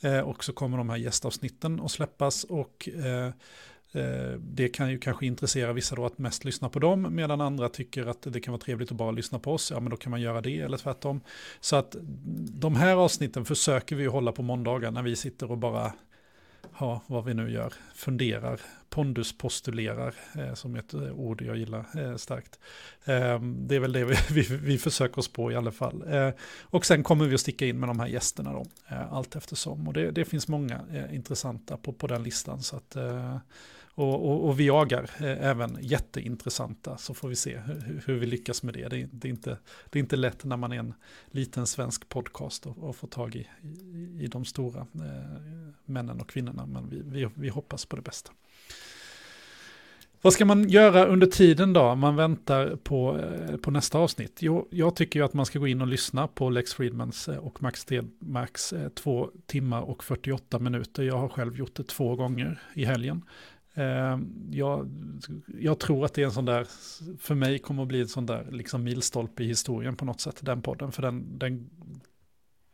Eh, 0.00 0.20
och 0.20 0.44
så 0.44 0.52
kommer 0.52 0.78
de 0.78 0.90
här 0.90 0.96
gästavsnitten 0.96 1.80
att 1.80 1.90
släppas 1.90 2.44
och 2.44 2.88
eh, 2.88 3.30
Eh, 3.96 4.38
det 4.38 4.68
kan 4.68 4.90
ju 4.90 4.98
kanske 4.98 5.26
intressera 5.26 5.72
vissa 5.72 5.96
då 5.96 6.06
att 6.06 6.18
mest 6.18 6.44
lyssna 6.44 6.68
på 6.68 6.78
dem, 6.78 7.08
medan 7.10 7.40
andra 7.40 7.68
tycker 7.68 8.06
att 8.06 8.22
det 8.22 8.40
kan 8.40 8.52
vara 8.52 8.60
trevligt 8.60 8.90
att 8.90 8.96
bara 8.96 9.10
lyssna 9.10 9.38
på 9.38 9.52
oss. 9.52 9.70
Ja, 9.70 9.80
men 9.80 9.90
då 9.90 9.96
kan 9.96 10.10
man 10.10 10.20
göra 10.20 10.40
det, 10.40 10.60
eller 10.60 10.78
tvärtom. 10.78 11.20
Så 11.60 11.76
att 11.76 11.96
de 12.60 12.76
här 12.76 12.96
avsnitten 12.96 13.44
försöker 13.44 13.96
vi 13.96 14.06
hålla 14.06 14.32
på 14.32 14.42
måndagar 14.42 14.90
när 14.90 15.02
vi 15.02 15.16
sitter 15.16 15.50
och 15.50 15.58
bara, 15.58 15.92
ja, 16.78 17.02
vad 17.06 17.24
vi 17.24 17.34
nu 17.34 17.50
gör, 17.50 17.72
funderar, 17.94 18.60
pondus 18.88 19.38
postulerar, 19.38 20.14
eh, 20.34 20.54
som 20.54 20.76
ett 20.76 20.94
eh, 20.94 21.12
ord 21.12 21.42
jag 21.42 21.56
gillar 21.56 22.16
starkt. 22.16 22.58
Det 23.42 23.76
är 23.76 23.80
väl 23.80 23.92
det 23.92 24.04
vi, 24.04 24.14
vi, 24.30 24.56
vi, 24.56 24.78
försöker 24.78 25.18
oss 25.18 25.32
på 25.32 25.52
i 25.52 25.54
alla 25.54 25.72
fall. 25.72 26.04
Och 26.62 26.86
sen 26.86 27.02
kommer 27.02 27.26
vi 27.26 27.34
att 27.34 27.40
sticka 27.40 27.66
in 27.66 27.80
med 27.80 27.88
de 27.88 28.00
här 28.00 28.06
gästerna 28.06 28.52
då, 28.52 28.66
allt 29.10 29.36
eftersom. 29.36 29.88
Och 29.88 29.94
det, 29.94 30.10
det 30.10 30.24
finns 30.24 30.48
många 30.48 30.80
intressanta 31.12 31.76
på, 31.76 31.92
på 31.92 32.06
den 32.06 32.22
listan. 32.22 32.62
Så 32.62 32.76
att 32.76 32.96
och, 33.96 34.28
och, 34.28 34.48
och 34.48 34.60
vi 34.60 34.66
jagar 34.66 35.10
eh, 35.18 35.46
även 35.46 35.78
jätteintressanta, 35.80 36.96
så 36.96 37.14
får 37.14 37.28
vi 37.28 37.36
se 37.36 37.58
hur, 37.58 38.02
hur 38.06 38.18
vi 38.18 38.26
lyckas 38.26 38.62
med 38.62 38.74
det. 38.74 38.88
Det 38.88 39.00
är, 39.00 39.08
det, 39.12 39.28
är 39.28 39.30
inte, 39.30 39.58
det 39.90 39.98
är 39.98 40.00
inte 40.00 40.16
lätt 40.16 40.44
när 40.44 40.56
man 40.56 40.72
är 40.72 40.78
en 40.78 40.94
liten 41.26 41.66
svensk 41.66 42.08
podcast 42.08 42.66
och, 42.66 42.78
och 42.78 42.96
får 42.96 43.08
tag 43.08 43.36
i, 43.36 43.48
i, 43.62 44.24
i 44.24 44.26
de 44.26 44.44
stora 44.44 44.80
eh, 44.80 45.72
männen 45.84 46.20
och 46.20 46.28
kvinnorna, 46.28 46.66
men 46.66 46.88
vi, 46.88 47.02
vi, 47.04 47.28
vi 47.34 47.48
hoppas 47.48 47.86
på 47.86 47.96
det 47.96 48.02
bästa. 48.02 48.32
Vad 50.22 50.32
ska 50.32 50.44
man 50.44 50.68
göra 50.68 51.06
under 51.06 51.26
tiden 51.26 51.72
då? 51.72 51.94
Man 51.94 52.16
väntar 52.16 52.76
på, 52.76 53.18
eh, 53.18 53.56
på 53.56 53.70
nästa 53.70 53.98
avsnitt. 53.98 54.38
Jo, 54.40 54.68
jag 54.70 54.96
tycker 54.96 55.20
ju 55.20 55.24
att 55.24 55.34
man 55.34 55.46
ska 55.46 55.58
gå 55.58 55.66
in 55.66 55.80
och 55.80 55.86
lyssna 55.86 56.28
på 56.28 56.50
Lex 56.50 56.74
Friedmans 56.74 57.28
eh, 57.28 57.36
och 57.36 57.62
Max 57.62 57.80
Stenmarks 57.80 58.72
eh, 58.72 58.88
två 58.88 59.30
timmar 59.46 59.80
och 59.82 60.04
48 60.04 60.58
minuter. 60.58 61.02
Jag 61.02 61.18
har 61.18 61.28
själv 61.28 61.56
gjort 61.56 61.74
det 61.74 61.82
två 61.82 62.16
gånger 62.16 62.62
i 62.74 62.84
helgen. 62.84 63.22
Ehm, 63.78 64.48
jag, 64.50 64.88
jag, 65.60 65.78
tror 65.78 66.04
att 66.04 66.14
det 66.14 66.22
är 66.22 66.26
en 66.26 66.32
sån 66.32 66.44
där, 66.44 66.66
för 67.18 67.34
mig 67.34 67.58
kommer 67.58 67.82
att 67.82 67.88
bli 67.88 68.00
en 68.00 68.08
sån 68.08 68.26
där 68.26 68.46
liksom 68.50 68.84
milstolpe 68.84 69.44
i 69.44 69.46
historien 69.46 69.96
på 69.96 70.04
något 70.04 70.20
sätt, 70.20 70.38
den 70.40 70.62
podden. 70.62 70.92
För 70.92 71.02
den, 71.02 71.38
den, 71.38 71.70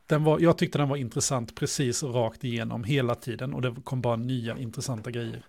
den 0.06 0.24
var, 0.24 0.40
jag 0.40 0.58
tyckte 0.58 0.78
den 0.78 0.88
var 0.88 0.96
intressant 0.96 1.54
precis 1.54 2.02
rakt 2.02 2.44
igenom 2.44 2.84
hela 2.84 3.14
tiden 3.14 3.54
och 3.54 3.62
det 3.62 3.74
kom 3.84 4.00
bara 4.00 4.16
nya 4.16 4.58
intressanta 4.58 5.10
grejer. 5.10 5.42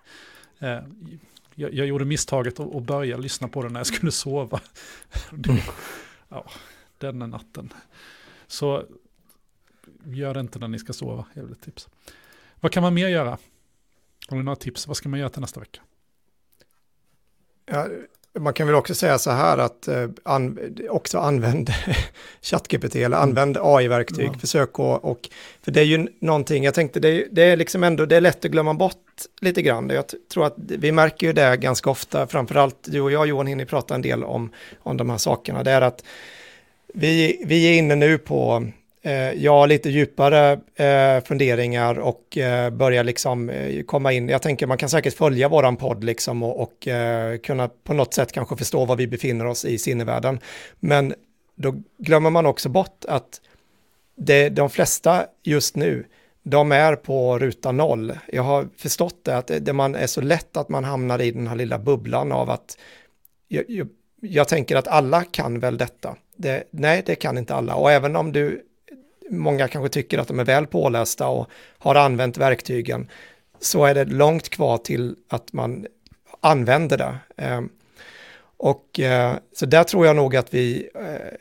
Ehm, 0.60 1.20
jag, 1.56 1.74
jag 1.74 1.88
gjorde 1.88 2.06
misstaget 2.06 2.60
att, 2.60 2.76
att 2.76 2.84
börja 2.84 3.18
lyssna 3.18 3.48
på 3.48 3.64
den 3.64 3.74
när 3.74 3.80
jag 3.80 3.88
skulle 3.88 4.12
sova. 4.12 4.60
Det, 5.32 5.64
ja, 6.30 6.46
den 6.98 7.22
är 7.22 7.28
natten. 7.28 7.74
Så 8.48 8.86
gör 10.06 10.34
det 10.34 10.40
inte 10.40 10.60
när 10.60 10.68
ni 10.68 10.80
ska 10.80 10.94
sova, 10.94 11.26
är 11.34 11.42
väl 11.42 11.52
ett 11.52 11.62
tips. 11.62 11.90
Vad 12.60 12.72
kan 12.72 12.84
man 12.84 12.94
mer 12.94 13.08
göra? 13.08 13.38
Har 14.28 14.38
du 14.38 14.44
några 14.44 14.56
tips? 14.56 14.88
Vad 14.88 14.98
ska 14.98 15.10
man 15.10 15.20
göra 15.20 15.30
till 15.30 15.41
nästa 15.41 15.60
vecka? 15.60 15.82
Ja, 17.66 17.88
man 18.40 18.54
kan 18.54 18.68
väl 18.68 18.76
också 18.76 18.95
säga 18.95 19.20
så 19.20 19.32
här 19.32 19.58
att 19.58 19.88
eh, 19.88 20.10
an, 20.24 20.60
också 20.90 21.20
använd 21.20 21.70
ChatGPT 22.41 22.95
eller 22.95 23.18
mm. 23.18 23.30
använd 23.30 23.58
AI-verktyg. 23.62 24.30
Ja. 24.34 24.40
Försök 24.40 24.80
och, 24.80 25.06
och, 25.06 25.30
för 25.62 25.72
det 25.72 25.82
är 25.82 25.86
ju 25.86 26.08
någonting, 26.20 26.64
jag 26.64 26.74
tänkte 26.74 27.00
det, 27.00 27.28
det 27.32 27.44
är 27.44 27.58
liksom 27.58 27.84
ändå, 27.84 28.06
det 28.06 28.16
är 28.16 28.22
lätt 28.22 28.45
att 28.45 28.52
glömma 28.52 28.74
bort 28.74 28.98
lite 29.41 29.62
grann. 29.62 29.90
Jag 29.90 30.06
tror 30.34 30.45
att 30.45 30.56
vi 30.58 30.91
märker 30.91 31.28
ju 31.28 31.34
det 31.34 31.58
ganska 31.58 31.90
ofta, 31.90 32.28
framförallt 32.28 32.78
du 32.82 33.02
och 33.02 33.12
jag 33.12 33.28
Johan 33.28 33.48
hinner 33.48 33.66
prata 33.66 33.95
en 33.95 34.02
del 34.02 34.24
om, 34.24 34.52
om 34.80 34.98
de 34.98 35.10
här 35.10 35.18
sakerna. 35.18 35.64
Det 35.64 35.72
är 35.72 35.82
att 35.82 36.04
vi, 36.94 37.44
vi 37.45 37.66
är 37.66 37.78
inne 37.78 37.95
nu 37.95 38.18
på 38.18 38.68
Eh, 39.06 39.34
ja, 39.34 39.66
lite 39.66 39.90
djupare 39.90 40.60
eh, 40.76 41.24
funderingar 41.24 42.00
och 42.00 42.38
eh, 42.38 42.70
börja 42.70 43.04
liksom 43.04 43.50
eh, 43.50 43.84
komma 43.84 44.12
in. 44.14 44.30
Jag 44.30 44.42
tänker 44.42 44.68
man 44.68 44.78
kan 44.78 44.90
säkert 44.90 45.14
följa 45.14 45.50
våran 45.50 45.76
podd 45.78 46.04
liksom 46.04 46.44
och, 46.44 46.62
och 46.62 46.88
eh, 46.88 47.38
kunna 47.38 47.70
på 47.84 47.94
något 47.94 48.14
sätt 48.14 48.32
kanske 48.32 48.56
förstå 48.56 48.86
var 48.86 48.96
vi 48.96 49.08
befinner 49.08 49.46
oss 49.46 49.66
i 49.66 49.78
sinnevärlden. 49.78 50.40
Men 50.80 51.14
då 51.56 51.76
glömmer 51.98 52.30
man 52.30 52.46
också 52.46 52.70
bort 52.70 53.06
att 53.08 53.42
det, 54.16 54.50
de 54.50 54.70
flesta 54.70 55.26
just 55.44 55.76
nu, 55.76 56.06
de 56.44 56.72
är 56.72 56.96
på 56.96 57.40
ruta 57.40 57.72
noll. 57.72 58.14
Jag 58.32 58.44
har 58.44 58.68
förstått 58.78 59.24
det, 59.24 59.38
att 59.38 59.52
det 59.62 59.74
man 59.74 59.96
är 59.96 60.08
så 60.08 60.22
lätt 60.22 60.58
att 60.58 60.70
man 60.70 60.84
hamnar 60.84 61.22
i 61.22 61.32
den 61.32 61.48
här 61.48 61.56
lilla 61.56 61.80
bubblan 61.80 62.32
av 62.32 62.50
att 62.50 62.78
jag, 63.48 63.64
jag, 63.68 63.88
jag 64.22 64.48
tänker 64.48 64.76
att 64.76 64.88
alla 64.88 65.24
kan 65.24 65.60
väl 65.60 65.78
detta. 65.78 66.16
Det, 66.36 66.64
nej, 66.72 67.04
det 67.06 67.16
kan 67.16 67.38
inte 67.38 67.56
alla. 67.56 67.76
Och 67.76 67.92
även 67.92 68.16
om 68.16 68.32
du 68.32 68.64
många 69.38 69.68
kanske 69.68 69.90
tycker 69.90 70.18
att 70.18 70.28
de 70.28 70.40
är 70.40 70.46
väl 70.46 70.68
pålästa 70.68 71.28
och 71.28 71.50
har 71.78 71.96
använt 71.96 72.38
verktygen, 72.38 73.10
så 73.60 73.86
är 73.86 73.96
det 73.96 74.06
långt 74.06 74.50
kvar 74.50 74.78
till 74.78 75.16
att 75.30 75.54
man 75.54 75.86
använder 76.42 76.98
det. 76.98 77.16
Ehm, 77.38 77.70
och 78.58 79.00
eh, 79.00 79.36
så 79.54 79.66
där 79.66 79.84
tror 79.84 80.06
jag 80.06 80.16
nog 80.16 80.36
att 80.36 80.54
vi, 80.54 80.90
eh, 80.96 81.38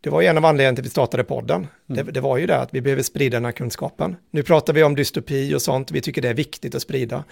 det 0.00 0.10
var 0.10 0.20
ju 0.20 0.26
en 0.26 0.38
av 0.38 0.44
anledningarna 0.44 0.76
till 0.76 0.82
att 0.82 0.86
vi 0.86 0.90
startade 0.90 1.24
podden. 1.24 1.56
Mm. 1.56 2.06
Det, 2.06 2.12
det, 2.12 2.20
var 2.20 2.38
ju 2.38 2.46
det 2.46 2.56
att 2.56 2.74
vi 2.74 2.80
behöver 2.80 3.02
sprida 3.02 3.36
den 3.36 3.44
här 3.44 3.52
kunskapen. 3.52 4.16
Nu 4.30 4.42
pratar 4.42 4.72
vi 4.72 4.82
om 4.82 4.94
dystopi 4.94 5.54
och 5.54 5.62
sånt, 5.62 5.90
vi 5.90 6.00
tycker 6.00 6.22
det 6.22 6.28
är 6.28 6.34
viktigt 6.34 6.74
att 6.74 6.82
sprida. 6.82 7.24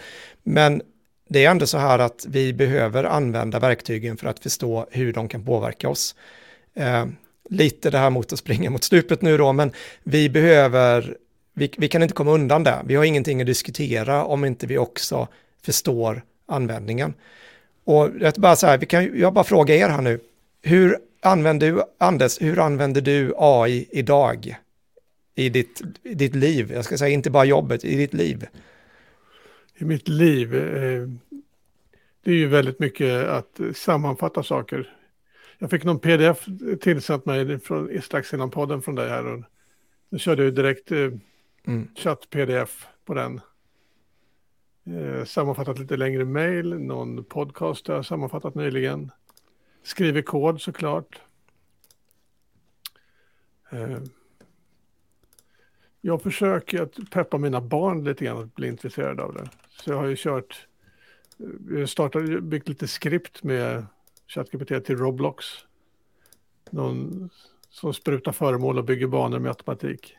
Men 0.42 0.82
det 1.28 1.44
är 1.44 1.50
ändå 1.50 1.66
så 1.66 1.78
här 1.78 1.98
att 1.98 2.26
vi 2.28 2.52
behöver 2.52 3.04
använda 3.04 3.58
verktygen 3.58 4.16
för 4.16 4.26
att 4.26 4.38
förstå 4.38 4.86
hur 4.90 5.12
de 5.12 5.28
kan 5.28 5.44
påverka 5.44 5.88
oss. 5.88 6.14
Lite 7.52 7.90
det 7.90 7.98
här 7.98 8.10
mot 8.10 8.32
att 8.32 8.38
springa 8.38 8.70
mot 8.70 8.84
stupet 8.84 9.22
nu 9.22 9.36
då, 9.36 9.52
men 9.52 9.72
vi 10.02 10.28
behöver, 10.28 11.16
vi, 11.54 11.70
vi 11.78 11.88
kan 11.88 12.02
inte 12.02 12.14
komma 12.14 12.30
undan 12.30 12.64
det. 12.64 12.82
Vi 12.84 12.94
har 12.94 13.04
ingenting 13.04 13.40
att 13.40 13.46
diskutera 13.46 14.24
om 14.24 14.44
inte 14.44 14.66
vi 14.66 14.78
också 14.78 15.28
förstår 15.62 16.22
användningen. 16.46 17.14
Och 17.84 18.10
jag 18.20 18.34
bara 18.34 18.56
så 18.56 18.66
här, 18.66 18.78
vi 18.78 18.86
kan, 18.86 19.18
jag 19.18 19.32
bara 19.32 19.44
frågar 19.44 19.74
er 19.74 19.88
här 19.88 20.02
nu, 20.02 20.20
hur 20.62 20.96
använder 21.20 21.72
du, 21.72 21.82
Anders, 21.98 22.42
hur 22.42 22.58
använder 22.58 23.00
du 23.00 23.34
AI 23.36 23.88
idag? 23.90 24.56
I 25.34 25.48
ditt, 25.48 25.82
i 26.02 26.14
ditt 26.14 26.34
liv, 26.34 26.72
jag 26.72 26.84
ska 26.84 26.98
säga 26.98 27.14
inte 27.14 27.30
bara 27.30 27.44
jobbet, 27.44 27.84
i 27.84 27.96
ditt 27.96 28.14
liv. 28.14 28.46
I 29.78 29.84
mitt 29.84 30.08
liv, 30.08 30.54
eh, 30.54 31.08
det 32.24 32.30
är 32.30 32.34
ju 32.34 32.46
väldigt 32.46 32.78
mycket 32.78 33.28
att 33.28 33.60
sammanfatta 33.74 34.42
saker 34.42 34.99
jag 35.62 35.70
fick 35.70 35.84
någon 35.84 35.98
pdf 35.98 36.46
tillsänt 36.80 37.26
mig 37.26 37.58
från, 37.58 38.02
strax 38.02 38.34
innan 38.34 38.50
podden 38.50 38.82
från 38.82 38.94
dig 38.94 39.08
här. 39.08 39.26
Och 39.26 39.42
nu 40.08 40.18
körde 40.18 40.44
jag 40.44 40.54
direkt 40.54 40.92
eh, 40.92 41.12
mm. 41.66 41.88
chatt-pdf 41.94 42.86
på 43.04 43.14
den. 43.14 43.40
Eh, 44.84 45.24
sammanfattat 45.24 45.78
lite 45.78 45.96
längre 45.96 46.24
mejl, 46.24 46.78
någon 46.78 47.24
podcast 47.24 47.88
har 47.88 47.94
jag 47.94 48.06
sammanfattat 48.06 48.54
nyligen. 48.54 49.10
Skriver 49.82 50.22
kod 50.22 50.60
såklart. 50.60 51.20
Eh, 53.70 53.98
jag 56.00 56.22
försöker 56.22 56.82
att 56.82 57.10
peppa 57.10 57.38
mina 57.38 57.60
barn 57.60 58.04
lite 58.04 58.24
grann 58.24 58.42
att 58.42 58.54
bli 58.54 58.68
intresserade 58.68 59.22
av 59.22 59.34
det. 59.34 59.48
Så 59.70 59.90
jag 59.90 59.96
har 59.96 60.06
ju 60.06 60.16
kört, 60.16 60.66
eh, 61.76 61.86
startat, 61.86 62.42
byggt 62.42 62.68
lite 62.68 62.88
skript 62.88 63.42
med 63.42 63.86
ChatGPT 64.30 64.84
till 64.84 64.96
Roblox. 64.96 65.46
Någon 66.70 67.30
som 67.70 67.94
sprutar 67.94 68.32
föremål 68.32 68.78
och 68.78 68.84
bygger 68.84 69.06
banor 69.06 69.38
med 69.38 69.48
automatik. 69.48 70.16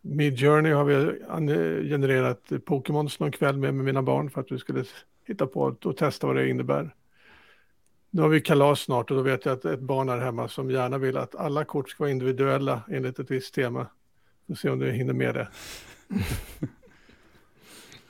Midjourney 0.00 0.72
har 0.72 0.84
vi 0.84 1.88
genererat 1.88 2.52
Pokémons 2.64 3.20
någon 3.20 3.32
kväll 3.32 3.56
med, 3.56 3.74
med 3.74 3.84
mina 3.84 4.02
barn 4.02 4.30
för 4.30 4.40
att 4.40 4.52
vi 4.52 4.58
skulle 4.58 4.84
hitta 5.26 5.46
på 5.46 5.76
och 5.84 5.96
testa 5.96 6.26
vad 6.26 6.36
det 6.36 6.48
innebär. 6.48 6.94
Nu 8.10 8.22
har 8.22 8.28
vi 8.28 8.40
kalas 8.40 8.80
snart 8.80 9.10
och 9.10 9.16
då 9.16 9.22
vet 9.22 9.44
jag 9.44 9.52
att 9.52 9.64
ett 9.64 9.80
barn 9.80 10.08
är 10.08 10.18
hemma 10.18 10.48
som 10.48 10.70
gärna 10.70 10.98
vill 10.98 11.16
att 11.16 11.34
alla 11.34 11.64
kort 11.64 11.90
ska 11.90 12.02
vara 12.02 12.10
individuella 12.10 12.82
enligt 12.90 13.18
ett 13.18 13.30
visst 13.30 13.54
tema. 13.54 13.86
Vi 14.46 14.54
får 14.54 14.60
se 14.60 14.70
om 14.70 14.78
du 14.78 14.92
hinner 14.92 15.14
med 15.14 15.34
det. 15.34 15.48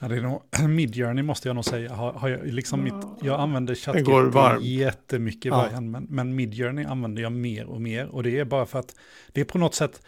Ja, 0.03 0.09
det 0.09 0.16
är 0.16 0.20
nog, 0.20 0.43
Midjourney 0.69 1.23
måste 1.23 1.49
jag 1.49 1.55
nog 1.55 1.65
säga, 1.65 1.95
har, 1.95 2.12
har 2.12 2.29
jag, 2.29 2.47
liksom 2.47 2.85
mitt, 2.85 2.95
jag 3.20 3.41
använder 3.41 3.74
ChatGPT 3.74 4.65
jättemycket 4.65 5.47
i 5.47 5.49
ja. 5.49 5.62
början, 5.62 5.91
men, 5.91 6.07
men 6.11 6.35
Midjourney 6.35 6.85
använder 6.85 7.23
jag 7.23 7.33
mer 7.33 7.66
och 7.66 7.81
mer. 7.81 8.07
Och 8.07 8.23
det 8.23 8.39
är 8.39 8.45
bara 8.45 8.66
för 8.66 8.79
att 8.79 8.97
det 9.33 9.41
är 9.41 9.45
på 9.45 9.59
något 9.59 9.74
sätt, 9.74 10.03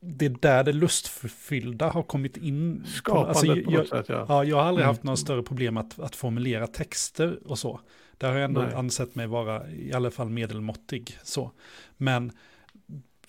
det 0.00 0.26
är 0.26 0.36
där 0.40 0.64
det 0.64 0.72
lustfyllda 0.72 1.88
har 1.90 2.02
kommit 2.02 2.36
in. 2.36 2.84
Skapandet 2.86 3.28
alltså, 3.28 3.46
jag, 3.46 3.64
på 3.64 3.70
något 3.70 3.88
sätt, 3.88 4.06
ja. 4.08 4.26
ja. 4.28 4.44
Jag 4.44 4.56
har 4.56 4.62
aldrig 4.62 4.84
mm. 4.84 4.94
haft 4.94 5.02
några 5.02 5.16
större 5.16 5.42
problem 5.42 5.76
att, 5.76 6.00
att 6.00 6.16
formulera 6.16 6.66
texter 6.66 7.38
och 7.44 7.58
så. 7.58 7.80
Där 8.18 8.28
har 8.28 8.36
jag 8.36 8.44
ändå 8.44 8.62
Nej. 8.62 8.74
ansett 8.74 9.14
mig 9.14 9.26
vara 9.26 9.70
i 9.70 9.92
alla 9.92 10.10
fall 10.10 10.30
medelmåttig. 10.30 11.18
Så. 11.22 11.50
Men 11.96 12.32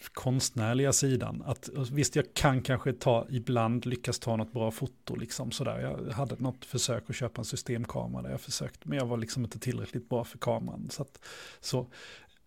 konstnärliga 0.10 0.94
sidan, 0.94 1.44
att 1.46 1.70
visst 1.92 2.16
jag 2.16 2.34
kan 2.34 2.62
kanske 2.62 2.94
ta, 2.94 3.28
ibland 3.30 3.86
lyckas 3.86 4.20
ta 4.20 4.36
något 4.36 4.54
bra 4.54 4.72
foto 4.72 5.16
liksom 5.16 5.52
sådär. 5.52 5.80
Jag 5.80 6.14
hade 6.14 6.36
något 6.36 6.66
försök 6.66 7.10
att 7.10 7.16
köpa 7.16 7.42
en 7.42 7.46
systemkamera 7.46 8.22
där 8.22 8.30
jag 8.30 8.42
försökte, 8.42 8.90
men 8.90 8.98
jag 8.98 9.06
var 9.06 9.18
liksom 9.18 9.44
inte 9.44 9.60
tillräckligt 9.60 10.10
bra 10.10 10.24
för 10.24 10.38
kameran. 10.38 10.90
Så 10.90 11.02
att, 11.02 11.20
så. 11.60 11.88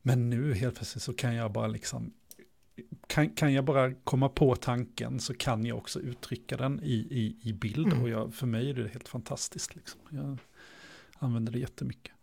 Men 0.03 0.31
nu 0.31 0.55
helt 0.55 0.75
plötsligt 0.75 1.03
så 1.03 1.13
kan 1.13 1.35
jag 1.35 1.53
bara 1.53 1.67
liksom 1.67 2.13
kan, 3.07 3.31
kan 3.31 3.53
jag 3.53 3.65
bara 3.65 3.95
komma 3.95 4.29
på 4.29 4.57
tanken 4.57 5.21
så 5.21 5.35
kan 5.35 5.67
jag 5.67 5.79
också 5.79 6.01
uttrycka 6.01 6.57
den 6.57 6.81
i, 6.83 6.95
i, 6.95 7.37
i 7.49 7.53
bild. 7.53 7.87
Mm. 7.87 8.03
Och 8.03 8.09
jag, 8.09 8.35
för 8.35 8.47
mig 8.47 8.71
är 8.71 8.75
det 8.75 8.89
helt 8.89 9.09
fantastiskt. 9.09 9.75
Liksom. 9.75 10.01
Jag 10.11 10.39
använder 11.19 11.53
det 11.53 11.59
jättemycket. 11.59 12.15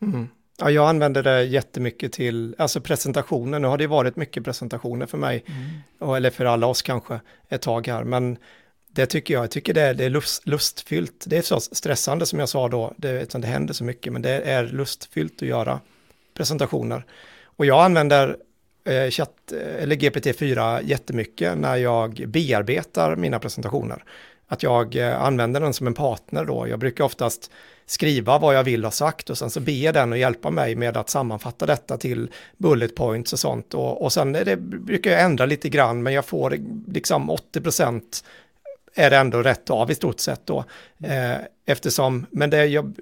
Mm. 0.00 0.28
Ja, 0.58 0.70
jag 0.70 0.88
använder 0.88 1.22
det 1.22 1.44
jättemycket 1.44 2.12
till, 2.12 2.54
alltså 2.58 2.80
presentationer, 2.80 3.58
nu 3.58 3.68
har 3.68 3.78
det 3.78 3.86
varit 3.86 4.16
mycket 4.16 4.44
presentationer 4.44 5.06
för 5.06 5.18
mig, 5.18 5.44
mm. 5.46 6.14
eller 6.14 6.30
för 6.30 6.44
alla 6.44 6.66
oss 6.66 6.82
kanske, 6.82 7.20
ett 7.48 7.62
tag 7.62 7.86
här, 7.86 8.04
men 8.04 8.38
det 8.94 9.06
tycker 9.06 9.34
jag, 9.34 9.42
jag 9.42 9.50
tycker 9.50 9.74
det 9.74 9.82
är, 9.82 9.94
det 9.94 10.04
är 10.04 10.10
lust, 10.10 10.48
lustfyllt. 10.48 11.24
Det 11.26 11.36
är 11.36 11.42
så 11.42 11.60
stressande 11.60 12.26
som 12.26 12.38
jag 12.38 12.48
sa 12.48 12.68
då, 12.68 12.94
det, 12.96 13.32
det 13.32 13.46
händer 13.46 13.74
så 13.74 13.84
mycket, 13.84 14.12
men 14.12 14.22
det 14.22 14.30
är 14.30 14.66
lustfyllt 14.66 15.42
att 15.42 15.48
göra 15.48 15.80
presentationer. 16.34 17.04
Och 17.44 17.66
jag 17.66 17.84
använder 17.84 18.36
eh, 18.84 19.10
chatt, 19.10 19.52
eller 19.78 19.96
GPT-4 19.96 20.80
jättemycket 20.84 21.58
när 21.58 21.76
jag 21.76 22.24
bearbetar 22.28 23.16
mina 23.16 23.38
presentationer. 23.38 24.04
Att 24.46 24.62
jag 24.62 24.96
eh, 24.96 25.22
använder 25.22 25.60
den 25.60 25.74
som 25.74 25.86
en 25.86 25.94
partner 25.94 26.44
då. 26.44 26.68
Jag 26.68 26.78
brukar 26.78 27.04
oftast 27.04 27.50
skriva 27.86 28.38
vad 28.38 28.54
jag 28.54 28.64
vill 28.64 28.84
ha 28.84 28.90
sagt 28.90 29.30
och 29.30 29.38
sen 29.38 29.50
så 29.50 29.60
ber 29.60 29.92
den 29.92 30.12
att 30.12 30.18
hjälpa 30.18 30.50
mig 30.50 30.74
med 30.74 30.96
att 30.96 31.10
sammanfatta 31.10 31.66
detta 31.66 31.96
till 31.96 32.30
bullet 32.56 32.94
points 32.94 33.32
och 33.32 33.38
sånt. 33.38 33.74
Och, 33.74 34.02
och 34.02 34.12
sen 34.12 34.32
det, 34.32 34.56
brukar 34.56 35.10
jag 35.10 35.22
ändra 35.22 35.46
lite 35.46 35.68
grann 35.68 36.02
men 36.02 36.12
jag 36.12 36.24
får 36.24 36.58
liksom 36.86 37.30
80 37.30 37.60
procent 37.60 38.24
är 38.94 39.10
det 39.10 39.16
ändå 39.16 39.42
rätt 39.42 39.70
av 39.70 39.90
i 39.90 39.94
stort 39.94 40.20
sett 40.20 40.46
då. 40.46 40.64
Eh, 41.04 41.36
eftersom, 41.66 42.26
men 42.30 42.50
det 42.50 42.66
jag 42.66 42.94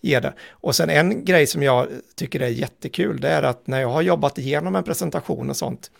ger 0.00 0.20
det. 0.20 0.32
Och 0.50 0.76
sen 0.76 0.90
en 0.90 1.24
grej 1.24 1.46
som 1.46 1.62
jag 1.62 1.88
tycker 2.14 2.40
är 2.40 2.48
jättekul, 2.48 3.20
det 3.20 3.28
är 3.28 3.42
att 3.42 3.66
när 3.66 3.80
jag 3.80 3.88
har 3.88 4.02
jobbat 4.02 4.38
igenom 4.38 4.76
en 4.76 4.84
presentation 4.84 5.50
och 5.50 5.56
sånt, 5.56 5.90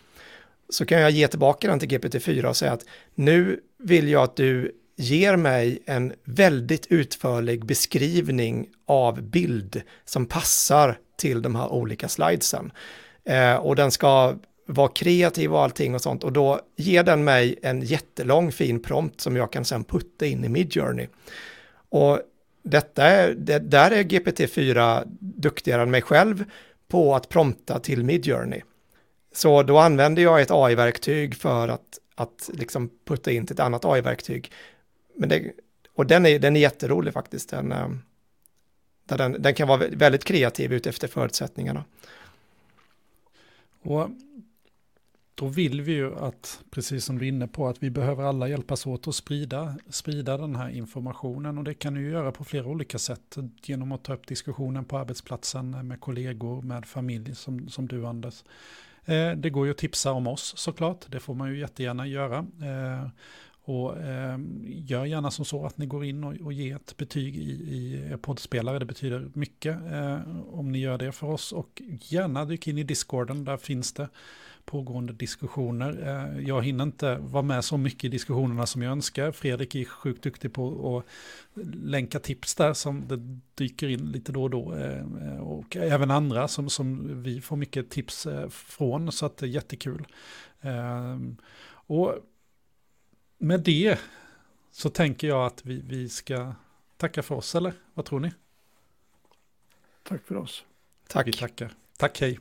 så 0.68 0.86
kan 0.86 1.00
jag 1.00 1.10
ge 1.10 1.28
tillbaka 1.28 1.68
den 1.68 1.78
till 1.78 1.88
GPT-4 1.88 2.44
och 2.44 2.56
säga 2.56 2.72
att 2.72 2.84
nu 3.14 3.60
vill 3.78 4.08
jag 4.08 4.22
att 4.22 4.36
du 4.36 4.72
ger 4.98 5.36
mig 5.36 5.78
en 5.86 6.12
väldigt 6.24 6.86
utförlig 6.86 7.64
beskrivning 7.64 8.68
av 8.86 9.22
bild 9.22 9.82
som 10.04 10.26
passar 10.26 10.98
till 11.16 11.42
de 11.42 11.54
här 11.54 11.72
olika 11.72 12.08
slidesen. 12.08 12.72
Eh, 13.24 13.54
och 13.54 13.76
den 13.76 13.90
ska 13.90 14.34
vara 14.66 14.88
kreativ 14.88 15.52
och 15.52 15.62
allting 15.62 15.94
och 15.94 16.00
sånt 16.00 16.24
och 16.24 16.32
då 16.32 16.60
ger 16.76 17.02
den 17.02 17.24
mig 17.24 17.58
en 17.62 17.82
jättelång 17.82 18.52
fin 18.52 18.82
prompt 18.82 19.20
som 19.20 19.36
jag 19.36 19.52
kan 19.52 19.64
sen 19.64 19.84
putta 19.84 20.26
in 20.26 20.44
i 20.44 20.48
Midjourney. 20.48 21.06
Och 21.88 22.20
detta 22.62 23.04
är, 23.04 23.34
det, 23.34 23.58
där 23.58 23.90
är 23.90 24.02
GPT-4 24.02 25.02
duktigare 25.20 25.82
än 25.82 25.90
mig 25.90 26.02
själv 26.02 26.44
på 26.88 27.14
att 27.14 27.28
prompta 27.28 27.78
till 27.78 28.04
Midjourney. 28.04 28.60
Så 29.32 29.62
då 29.62 29.78
använder 29.78 30.22
jag 30.22 30.40
ett 30.40 30.50
AI-verktyg 30.50 31.34
för 31.34 31.68
att, 31.68 31.98
att 32.14 32.50
liksom 32.52 32.90
putta 33.06 33.30
in 33.30 33.46
till 33.46 33.54
ett 33.54 33.60
annat 33.60 33.84
AI-verktyg 33.84 34.52
men 35.18 35.28
det, 35.28 35.52
och 35.94 36.06
den 36.06 36.26
är, 36.26 36.38
den 36.38 36.56
är 36.56 36.60
jätterolig 36.60 37.12
faktiskt. 37.12 37.50
Den, 37.50 37.72
eh, 37.72 37.88
där 39.04 39.18
den, 39.18 39.42
den 39.42 39.54
kan 39.54 39.68
vara 39.68 39.86
väldigt 39.92 40.24
kreativ 40.24 40.72
utefter 40.72 41.08
förutsättningarna. 41.08 41.84
Och 43.82 44.08
då 45.34 45.46
vill 45.46 45.80
vi 45.80 45.92
ju 45.92 46.18
att, 46.18 46.60
precis 46.70 47.04
som 47.04 47.18
du 47.18 47.24
är 47.24 47.28
inne 47.28 47.48
på, 47.48 47.68
att 47.68 47.82
vi 47.82 47.90
behöver 47.90 48.24
alla 48.24 48.48
hjälpas 48.48 48.86
åt 48.86 49.08
att 49.08 49.14
sprida, 49.14 49.74
sprida 49.88 50.36
den 50.36 50.56
här 50.56 50.68
informationen. 50.68 51.58
Och 51.58 51.64
det 51.64 51.74
kan 51.74 51.94
du 51.94 52.00
ju 52.00 52.10
göra 52.10 52.32
på 52.32 52.44
flera 52.44 52.66
olika 52.66 52.98
sätt. 52.98 53.36
Genom 53.62 53.92
att 53.92 54.02
ta 54.02 54.14
upp 54.14 54.26
diskussionen 54.26 54.84
på 54.84 54.98
arbetsplatsen 54.98 55.88
med 55.88 56.00
kollegor, 56.00 56.62
med 56.62 56.86
familj 56.86 57.34
som, 57.34 57.68
som 57.68 57.88
du 57.88 58.06
Anders. 58.06 58.44
Eh, 59.04 59.32
det 59.32 59.50
går 59.50 59.66
ju 59.66 59.70
att 59.70 59.78
tipsa 59.78 60.12
om 60.12 60.26
oss 60.26 60.54
såklart, 60.56 61.04
det 61.08 61.20
får 61.20 61.34
man 61.34 61.50
ju 61.50 61.58
jättegärna 61.58 62.06
göra. 62.06 62.38
Eh, 62.38 63.08
och 63.68 63.98
eh, 63.98 64.38
gör 64.66 65.04
gärna 65.04 65.30
som 65.30 65.44
så 65.44 65.66
att 65.66 65.78
ni 65.78 65.86
går 65.86 66.04
in 66.04 66.24
och, 66.24 66.34
och 66.44 66.52
ger 66.52 66.76
ett 66.76 66.96
betyg 66.96 67.36
i, 67.36 67.50
i 67.50 68.08
er 68.12 68.16
poddspelare. 68.16 68.78
Det 68.78 68.84
betyder 68.84 69.30
mycket 69.34 69.76
eh, 69.92 70.20
om 70.50 70.72
ni 70.72 70.78
gör 70.78 70.98
det 70.98 71.12
för 71.12 71.26
oss. 71.26 71.52
Och 71.52 71.82
gärna 72.00 72.44
dyk 72.44 72.66
in 72.66 72.78
i 72.78 72.82
Discorden, 72.82 73.44
där 73.44 73.56
finns 73.56 73.92
det 73.92 74.08
pågående 74.64 75.12
diskussioner. 75.12 76.02
Eh, 76.06 76.46
jag 76.46 76.64
hinner 76.64 76.84
inte 76.84 77.16
vara 77.18 77.42
med 77.42 77.64
så 77.64 77.76
mycket 77.76 78.04
i 78.04 78.08
diskussionerna 78.08 78.66
som 78.66 78.82
jag 78.82 78.92
önskar. 78.92 79.32
Fredrik 79.32 79.74
är 79.74 79.84
sjukt 79.84 80.22
duktig 80.22 80.52
på 80.52 80.98
att 80.98 81.04
länka 81.74 82.18
tips 82.18 82.54
där 82.54 82.72
som 82.72 83.08
det 83.08 83.40
dyker 83.54 83.88
in 83.88 84.12
lite 84.12 84.32
då 84.32 84.42
och 84.42 84.50
då. 84.50 84.74
Eh, 84.74 85.40
och 85.40 85.76
även 85.76 86.10
andra 86.10 86.48
som, 86.48 86.70
som 86.70 87.22
vi 87.22 87.40
får 87.40 87.56
mycket 87.56 87.90
tips 87.90 88.26
eh, 88.26 88.48
från, 88.48 89.12
så 89.12 89.26
att 89.26 89.36
det 89.36 89.46
är 89.46 89.50
jättekul. 89.50 90.06
Eh, 90.60 91.18
och 91.70 92.14
med 93.38 93.60
det 93.60 93.98
så 94.70 94.90
tänker 94.90 95.28
jag 95.28 95.46
att 95.46 95.66
vi, 95.66 95.80
vi 95.80 96.08
ska 96.08 96.54
tacka 96.96 97.22
för 97.22 97.34
oss, 97.34 97.54
eller 97.54 97.72
vad 97.94 98.04
tror 98.04 98.20
ni? 98.20 98.32
Tack 100.02 100.22
för 100.24 100.36
oss. 100.36 100.64
Tack. 101.08 101.26
Vi 101.26 101.32
tackar. 101.32 101.74
Tack, 101.96 102.20
hej. 102.20 102.38